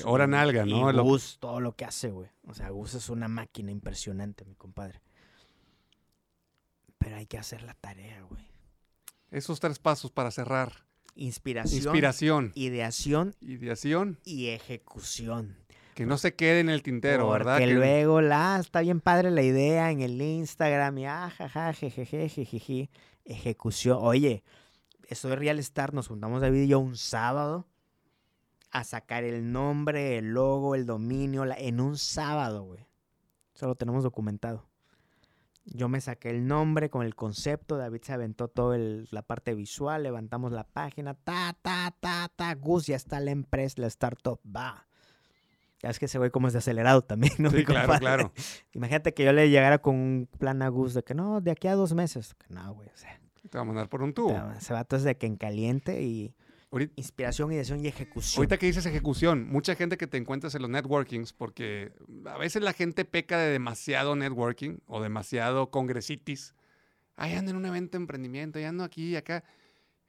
hora 0.05 0.29
nalga, 0.29 0.65
¿no? 0.65 0.89
Y 0.89 0.99
Gus, 0.99 1.39
todo 1.41 1.59
lo 1.59 1.75
que 1.75 1.85
hace, 1.85 2.13
güey. 2.13 2.31
O 2.45 2.55
sea, 2.55 2.71
Gus 2.71 2.95
es 2.95 3.09
una 3.09 3.27
máquina 3.27 3.73
impresionante, 3.73 4.45
mi 4.45 4.55
compadre. 4.55 5.03
Hay 7.25 7.29
que 7.29 7.39
hacer 7.39 7.63
la 7.63 7.73
tarea, 7.73 8.21
güey. 8.29 8.45
Esos 9.31 9.59
tres 9.59 9.79
pasos 9.79 10.11
para 10.11 10.31
cerrar. 10.31 10.85
Inspiración. 11.15 11.83
Inspiración. 11.83 12.53
Ideación. 12.55 13.35
Ideación. 13.41 14.19
Y 14.27 14.49
ejecución. 14.49 15.57
Que 15.95 16.05
no 16.05 16.19
se 16.19 16.35
quede 16.35 16.61
en 16.61 16.69
el 16.69 16.83
tintero, 16.83 17.31
¿verdad? 17.31 17.57
Que 17.57 17.67
luego 17.69 18.21
la, 18.21 18.59
está 18.61 18.83
bien 18.83 19.01
padre 19.01 19.31
la 19.31 19.41
idea 19.41 19.91
en 19.91 20.03
el 20.03 20.21
Instagram 20.21 20.99
y 20.99 21.07
ajaja, 21.07 21.69
ah, 21.69 21.73
jejeje, 21.73 22.29
jejeje. 22.29 22.91
Ejecución. 23.25 23.97
Oye, 24.03 24.45
eso 25.09 25.31
de 25.31 25.37
Real 25.37 25.59
Star, 25.61 25.95
nos 25.95 26.09
juntamos 26.09 26.43
David 26.43 26.65
y 26.65 26.69
yo 26.69 26.79
un 26.79 26.99
sábado 26.99 27.67
a 28.71 28.85
sacar 28.85 29.25
el 29.25 29.51
nombre, 29.51 30.19
el 30.19 30.35
logo, 30.35 30.75
el 30.75 30.85
dominio, 30.85 31.47
en 31.57 31.81
un 31.81 31.97
sábado, 31.97 32.65
güey. 32.65 32.87
Eso 33.55 33.67
lo 33.67 33.77
tenemos 33.77 34.05
documentado. 34.05 34.74
Yo 35.67 35.89
me 35.89 36.01
saqué 36.01 36.31
el 36.31 36.47
nombre 36.47 36.91
con 36.91 37.05
el 37.05 37.15
concepto, 37.15 37.79
David 37.79 38.03
se 38.03 38.13
aventó 38.13 38.49
toda 38.49 38.77
la 38.79 39.23
parte 39.23 39.55
visual, 39.55 40.03
levantamos 40.03 40.53
la 40.53 40.65
página, 40.65 41.15
ta, 41.15 41.57
ta, 41.63 41.95
ta, 42.01 42.31
ta, 42.35 42.55
Gus, 42.55 42.87
ya 42.87 42.97
está 42.97 43.19
la 43.21 43.31
empresa, 43.31 43.81
la 43.81 43.87
startup, 43.87 44.41
va. 44.45 44.87
Ya 45.83 45.91
es 45.91 45.99
que 45.99 46.05
ese 46.05 46.19
güey 46.19 46.31
como 46.31 46.49
es 46.49 46.53
de 46.53 46.59
acelerado 46.59 47.03
también, 47.03 47.33
¿no? 47.39 47.51
Sí, 47.51 47.65
claro, 47.65 47.95
claro. 47.99 48.33
Imagínate 48.73 49.15
que 49.15 49.25
yo 49.25 49.33
le 49.33 49.49
llegara 49.49 49.79
con 49.79 49.95
un 49.95 50.29
plan 50.39 50.61
a 50.63 50.69
Gus 50.69 50.95
de 50.95 51.03
que 51.03 51.15
no, 51.15 51.41
de 51.41 51.51
aquí 51.51 51.69
a 51.69 51.75
dos 51.75 51.95
meses. 51.95 52.37
No, 52.49 52.75
güey, 52.75 52.89
o 52.89 52.97
sea, 52.97 53.19
te 53.51 53.59
va 53.59 53.63
a 53.63 53.65
mandar 53.65 53.89
por 53.89 54.03
un 54.03 54.13
tubo. 54.13 54.39
Se 54.61 54.75
va 54.75 54.85
de 54.85 55.17
que 55.17 55.27
en 55.27 55.37
caliente 55.37 56.03
y 56.03 56.35
inspiración, 56.97 57.53
ideación 57.53 57.85
y 57.85 57.89
ejecución. 57.89 58.39
Ahorita 58.39 58.59
que 58.59 58.67
dices 58.67 58.87
ejecución, 58.87 59.47
mucha 59.49 59.75
gente 59.75 59.97
que 59.97 60.07
te 60.07 60.17
encuentras 60.17 60.55
en 60.55 60.63
los 60.63 60.71
networkings, 60.71 61.33
porque 61.33 61.93
a 62.27 62.39
veces 62.39 62.63
la 62.63 62.73
gente 62.73 63.05
peca 63.05 63.39
de 63.39 63.51
demasiado 63.51 64.17
networking 64.17 64.79
o 64.87 65.03
demasiado 65.03 65.71
congresitis. 65.71 66.55
Ahí 67.17 67.35
ando 67.35 67.53
en 67.53 67.57
un 67.57 67.67
evento 67.67 67.97
de 67.97 68.03
emprendimiento, 68.03 68.59
ahí 68.59 68.65
ando 68.65 68.85
aquí 68.85 69.11
y 69.11 69.17
acá. 69.17 69.45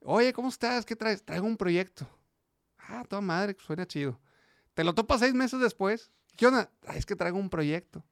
Oye, 0.02 0.34
¿cómo 0.34 0.50
estás? 0.50 0.86
¿Qué 0.86 0.96
traes? 0.96 1.24
Traigo 1.24 1.46
un 1.46 1.58
proyecto. 1.58 2.08
Ah, 2.78 3.04
toda 3.08 3.22
madre, 3.22 3.56
suena 3.60 3.86
chido. 3.86 4.20
Te 4.74 4.84
lo 4.84 4.94
topas 4.94 5.20
seis 5.20 5.34
meses 5.34 5.60
después. 5.60 6.12
¿Qué 6.36 6.48
onda? 6.48 6.72
Ah, 6.86 6.96
es 6.96 7.06
que 7.06 7.16
traigo 7.16 7.38
un 7.38 7.50
proyecto. 7.50 8.04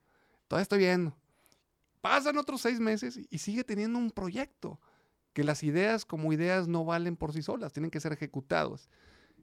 Todavía 0.48 0.64
estoy 0.64 0.80
viendo. 0.80 1.16
Pasan 2.02 2.38
otros 2.38 2.62
seis 2.62 2.80
meses 2.80 3.20
y 3.30 3.38
sigue 3.38 3.64
teniendo 3.64 3.98
un 3.98 4.12
proyecto 4.12 4.80
que 5.34 5.44
las 5.44 5.64
ideas 5.64 6.06
como 6.06 6.32
ideas 6.32 6.68
no 6.68 6.86
valen 6.86 7.16
por 7.16 7.34
sí 7.34 7.42
solas, 7.42 7.74
tienen 7.74 7.92
que 7.92 8.00
ser 8.00 8.14
ejecutadas. 8.14 8.90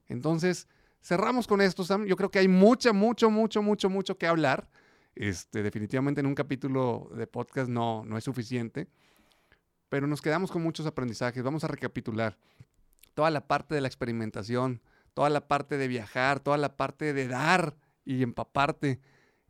Entonces, 0.08 0.68
cerramos 1.02 1.46
con 1.46 1.60
esto, 1.60 1.84
Sam. 1.84 2.06
Yo 2.06 2.16
creo 2.16 2.30
que 2.30 2.38
hay 2.38 2.48
mucho, 2.48 2.94
mucho, 2.94 3.30
mucho, 3.30 3.62
mucho, 3.62 3.90
mucho 3.90 4.18
que 4.18 4.26
hablar. 4.26 4.68
Este, 5.14 5.62
definitivamente 5.62 6.20
en 6.20 6.26
un 6.26 6.34
capítulo 6.34 7.10
de 7.14 7.26
podcast 7.26 7.68
no, 7.68 8.04
no 8.04 8.16
es 8.16 8.24
suficiente, 8.24 8.88
pero 9.88 10.06
nos 10.06 10.22
quedamos 10.22 10.50
con 10.50 10.62
muchos 10.62 10.86
aprendizajes. 10.86 11.42
Vamos 11.42 11.64
a 11.64 11.68
recapitular 11.68 12.38
toda 13.14 13.30
la 13.30 13.46
parte 13.46 13.74
de 13.74 13.80
la 13.80 13.88
experimentación, 13.88 14.80
toda 15.14 15.30
la 15.30 15.48
parte 15.48 15.76
de 15.76 15.88
viajar, 15.88 16.40
toda 16.40 16.56
la 16.56 16.76
parte 16.76 17.12
de 17.12 17.28
dar 17.28 17.76
y 18.04 18.22
empaparte. 18.22 19.00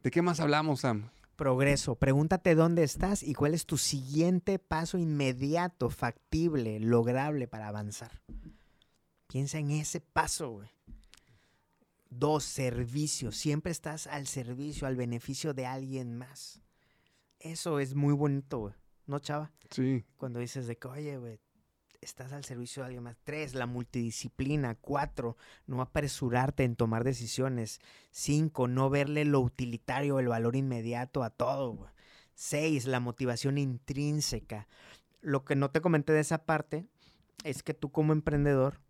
¿De 0.02 0.10
qué 0.10 0.22
más 0.22 0.40
hablamos, 0.40 0.80
Sam? 0.80 1.10
Progreso. 1.40 1.94
Pregúntate 1.94 2.54
dónde 2.54 2.82
estás 2.82 3.22
y 3.22 3.32
cuál 3.32 3.54
es 3.54 3.64
tu 3.64 3.78
siguiente 3.78 4.58
paso 4.58 4.98
inmediato, 4.98 5.88
factible, 5.88 6.78
lograble 6.80 7.48
para 7.48 7.68
avanzar. 7.68 8.20
Piensa 9.26 9.56
en 9.56 9.70
ese 9.70 10.02
paso, 10.02 10.50
güey. 10.50 10.68
Dos, 12.10 12.44
servicio. 12.44 13.32
Siempre 13.32 13.72
estás 13.72 14.06
al 14.06 14.26
servicio, 14.26 14.86
al 14.86 14.96
beneficio 14.96 15.54
de 15.54 15.64
alguien 15.64 16.14
más. 16.14 16.60
Eso 17.38 17.80
es 17.80 17.94
muy 17.94 18.12
bonito, 18.12 18.58
güey. 18.58 18.74
¿No, 19.06 19.18
chava? 19.18 19.50
Sí. 19.70 20.04
Cuando 20.18 20.40
dices 20.40 20.66
de 20.66 20.76
que, 20.76 20.88
oye, 20.88 21.16
güey, 21.16 21.40
estás 22.00 22.32
al 22.32 22.44
servicio 22.44 22.82
de 22.82 22.86
alguien 22.86 23.02
más. 23.02 23.16
Tres, 23.24 23.54
la 23.54 23.66
multidisciplina. 23.66 24.74
Cuatro, 24.74 25.36
no 25.66 25.82
apresurarte 25.82 26.64
en 26.64 26.76
tomar 26.76 27.04
decisiones. 27.04 27.80
Cinco, 28.10 28.68
no 28.68 28.90
verle 28.90 29.24
lo 29.24 29.40
utilitario, 29.40 30.18
el 30.18 30.28
valor 30.28 30.56
inmediato 30.56 31.22
a 31.22 31.30
todo. 31.30 31.92
Seis, 32.34 32.86
la 32.86 33.00
motivación 33.00 33.58
intrínseca. 33.58 34.66
Lo 35.20 35.44
que 35.44 35.56
no 35.56 35.70
te 35.70 35.80
comenté 35.80 36.12
de 36.12 36.20
esa 36.20 36.44
parte 36.44 36.86
es 37.44 37.62
que 37.62 37.74
tú 37.74 37.90
como 37.90 38.12
emprendedor, 38.12 38.80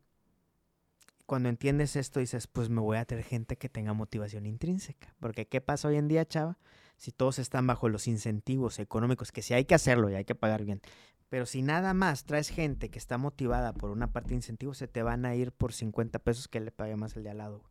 cuando 1.26 1.48
entiendes 1.48 1.96
esto, 1.96 2.20
dices, 2.20 2.46
pues 2.46 2.68
me 2.68 2.80
voy 2.80 2.96
a 2.96 3.04
tener 3.04 3.24
gente 3.24 3.56
que 3.56 3.68
tenga 3.68 3.92
motivación 3.92 4.46
intrínseca. 4.46 5.14
Porque 5.20 5.46
¿qué 5.46 5.60
pasa 5.60 5.88
hoy 5.88 5.96
en 5.96 6.08
día, 6.08 6.26
chava? 6.26 6.58
Si 6.96 7.12
todos 7.12 7.38
están 7.38 7.66
bajo 7.66 7.88
los 7.88 8.06
incentivos 8.08 8.78
económicos, 8.78 9.32
que 9.32 9.42
sí 9.42 9.54
hay 9.54 9.64
que 9.64 9.74
hacerlo 9.74 10.10
y 10.10 10.14
hay 10.14 10.24
que 10.24 10.34
pagar 10.34 10.64
bien, 10.64 10.82
pero 11.31 11.47
si 11.47 11.62
nada 11.62 11.94
más 11.94 12.24
traes 12.24 12.51
gente 12.51 12.90
que 12.90 12.98
está 12.98 13.16
motivada 13.16 13.73
por 13.73 13.90
una 13.90 14.12
parte 14.12 14.31
de 14.31 14.35
incentivos, 14.36 14.77
se 14.77 14.89
te 14.89 15.02
van 15.02 15.24
a 15.24 15.35
ir 15.35 15.52
por 15.52 15.73
50 15.73 16.19
pesos 16.19 16.48
que 16.48 16.61
le 16.61 16.70
pague 16.73 16.97
más 16.97 17.16
el 17.16 17.23
de 17.23 17.31
al 17.31 17.39
lado. 17.39 17.61
güey. 17.61 17.70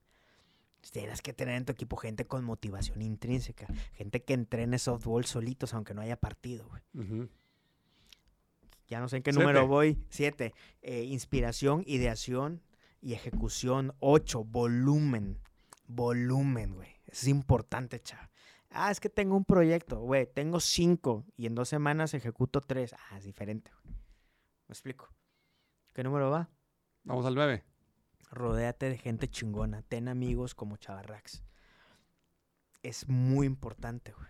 Tienes 0.92 1.22
que 1.22 1.34
tener 1.34 1.56
en 1.56 1.66
tu 1.66 1.74
equipo 1.74 1.98
gente 1.98 2.26
con 2.26 2.44
motivación 2.46 3.02
intrínseca, 3.02 3.68
gente 3.94 4.24
que 4.24 4.34
entrene 4.34 4.80
softball 4.80 5.26
solitos 5.26 5.74
aunque 5.74 5.94
no 5.94 6.02
haya 6.02 6.16
partido. 6.16 6.68
güey. 6.94 7.28
Ya 8.88 9.00
no 9.02 9.08
sé 9.10 9.18
en 9.18 9.24
qué 9.24 9.32
Siete. 9.32 9.44
número 9.46 9.68
voy. 9.68 9.98
Siete, 10.10 10.54
eh, 10.82 11.04
inspiración, 11.04 11.84
ideación 11.86 12.62
y 13.02 13.14
ejecución. 13.14 13.94
Ocho, 14.00 14.46
volumen. 14.46 15.38
Volumen, 15.86 16.74
güey. 16.76 16.96
Es 17.08 17.28
importante, 17.28 18.00
chaval. 18.00 18.29
Ah, 18.72 18.92
es 18.92 19.00
que 19.00 19.10
tengo 19.10 19.36
un 19.36 19.46
proyecto, 19.46 20.00
güey. 20.00 20.28
Tengo 20.28 20.60
cinco 20.60 21.26
y 21.36 21.48
en 21.48 21.56
dos 21.56 21.70
semanas 21.70 22.14
ejecuto 22.14 22.62
tres. 22.62 22.94
Ah, 22.94 23.18
es 23.18 23.24
diferente, 23.24 23.72
güey. 23.84 23.96
Me 24.68 24.74
explico. 24.74 25.10
¿Qué 25.94 26.04
número 26.04 26.30
va? 26.30 26.50
Vamos 27.04 27.26
al 27.26 27.34
9. 27.34 27.64
Rodéate 28.32 28.90
de 28.90 28.98
gente 28.98 29.28
chingona. 29.28 29.82
Ten 29.82 30.08
amigos 30.08 30.54
como 30.54 30.78
Chavarrax. 30.78 31.44
Es 32.84 33.08
muy 33.10 33.48
importante, 33.48 34.14
güey. 34.14 34.30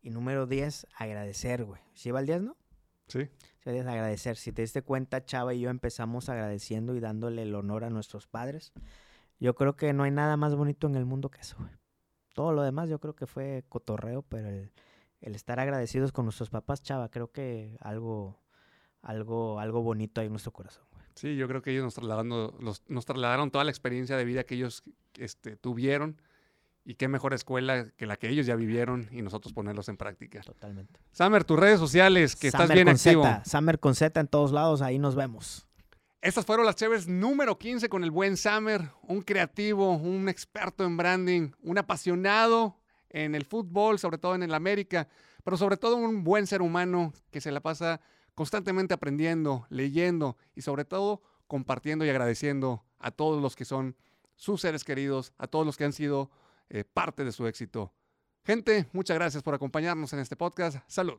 Y 0.00 0.10
número 0.10 0.46
10, 0.46 0.86
agradecer, 0.96 1.64
güey. 1.64 1.82
¿Sí 1.94 2.10
va 2.10 2.20
el 2.20 2.26
10, 2.26 2.42
no? 2.42 2.56
Sí. 3.08 3.28
Sí, 3.64 3.70
es 3.70 3.86
agradecer. 3.86 4.36
Si 4.36 4.52
te 4.52 4.62
diste 4.62 4.82
cuenta, 4.82 5.24
Chava 5.24 5.52
y 5.52 5.60
yo 5.60 5.70
empezamos 5.70 6.28
agradeciendo 6.28 6.94
y 6.94 7.00
dándole 7.00 7.42
el 7.42 7.54
honor 7.54 7.84
a 7.84 7.90
nuestros 7.90 8.28
padres. 8.28 8.72
Yo 9.40 9.54
creo 9.56 9.76
que 9.76 9.92
no 9.92 10.04
hay 10.04 10.12
nada 10.12 10.36
más 10.36 10.54
bonito 10.54 10.86
en 10.86 10.94
el 10.94 11.04
mundo 11.04 11.30
que 11.30 11.40
eso, 11.40 11.56
güey. 11.58 11.79
Todo 12.34 12.52
lo 12.52 12.62
demás 12.62 12.88
yo 12.88 12.98
creo 13.00 13.14
que 13.14 13.26
fue 13.26 13.64
cotorreo, 13.68 14.22
pero 14.22 14.48
el, 14.48 14.70
el 15.20 15.34
estar 15.34 15.58
agradecidos 15.60 16.12
con 16.12 16.24
nuestros 16.26 16.50
papás, 16.50 16.82
Chava, 16.82 17.08
creo 17.10 17.30
que 17.32 17.76
algo, 17.80 18.38
algo, 19.02 19.58
algo 19.60 19.82
bonito 19.82 20.20
hay 20.20 20.26
en 20.28 20.32
nuestro 20.32 20.52
corazón, 20.52 20.84
güey. 20.92 21.04
Sí, 21.14 21.36
yo 21.36 21.48
creo 21.48 21.60
que 21.60 21.72
ellos 21.72 21.84
nos, 21.84 21.94
trasladando, 21.94 22.56
los- 22.60 22.82
nos 22.88 23.04
trasladaron 23.04 23.50
toda 23.50 23.64
la 23.64 23.70
experiencia 23.70 24.16
de 24.16 24.24
vida 24.24 24.44
que 24.44 24.54
ellos 24.54 24.82
este, 25.18 25.56
tuvieron. 25.56 26.20
Y 26.82 26.94
qué 26.94 27.08
mejor 27.08 27.34
escuela 27.34 27.90
que 27.98 28.06
la 28.06 28.16
que 28.16 28.28
ellos 28.30 28.46
ya 28.46 28.56
vivieron 28.56 29.06
y 29.12 29.20
nosotros 29.20 29.52
ponerlos 29.52 29.90
en 29.90 29.98
práctica. 29.98 30.40
Totalmente. 30.40 30.98
Summer, 31.12 31.44
tus 31.44 31.58
redes 31.58 31.78
sociales, 31.78 32.36
que 32.36 32.48
estás 32.48 32.70
bien 32.70 32.86
con 32.86 32.94
activo. 32.94 33.22
Z, 33.22 33.44
Summer 33.44 33.78
con 33.78 33.94
Z 33.94 34.18
en 34.18 34.26
todos 34.28 34.50
lados, 34.50 34.80
ahí 34.80 34.98
nos 34.98 35.14
vemos. 35.14 35.68
Estas 36.22 36.44
fueron 36.44 36.66
las 36.66 36.76
Chéves 36.76 37.08
número 37.08 37.58
15 37.58 37.88
con 37.88 38.04
el 38.04 38.10
buen 38.10 38.36
Summer, 38.36 38.90
un 39.04 39.22
creativo, 39.22 39.94
un 39.94 40.28
experto 40.28 40.84
en 40.84 40.98
branding, 40.98 41.52
un 41.62 41.78
apasionado 41.78 42.76
en 43.08 43.34
el 43.34 43.46
fútbol, 43.46 43.98
sobre 43.98 44.18
todo 44.18 44.34
en 44.34 44.42
el 44.42 44.52
América, 44.52 45.08
pero 45.44 45.56
sobre 45.56 45.78
todo 45.78 45.96
un 45.96 46.22
buen 46.22 46.46
ser 46.46 46.60
humano 46.60 47.14
que 47.30 47.40
se 47.40 47.50
la 47.50 47.60
pasa 47.60 48.02
constantemente 48.34 48.92
aprendiendo, 48.92 49.66
leyendo 49.70 50.36
y 50.54 50.60
sobre 50.60 50.84
todo 50.84 51.22
compartiendo 51.46 52.04
y 52.04 52.10
agradeciendo 52.10 52.84
a 52.98 53.10
todos 53.10 53.40
los 53.40 53.56
que 53.56 53.64
son 53.64 53.96
sus 54.36 54.60
seres 54.60 54.84
queridos, 54.84 55.32
a 55.38 55.46
todos 55.46 55.64
los 55.64 55.78
que 55.78 55.84
han 55.84 55.94
sido 55.94 56.30
eh, 56.68 56.84
parte 56.84 57.24
de 57.24 57.32
su 57.32 57.46
éxito. 57.46 57.94
Gente, 58.44 58.90
muchas 58.92 59.16
gracias 59.16 59.42
por 59.42 59.54
acompañarnos 59.54 60.12
en 60.12 60.18
este 60.18 60.36
podcast. 60.36 60.80
Salud. 60.86 61.18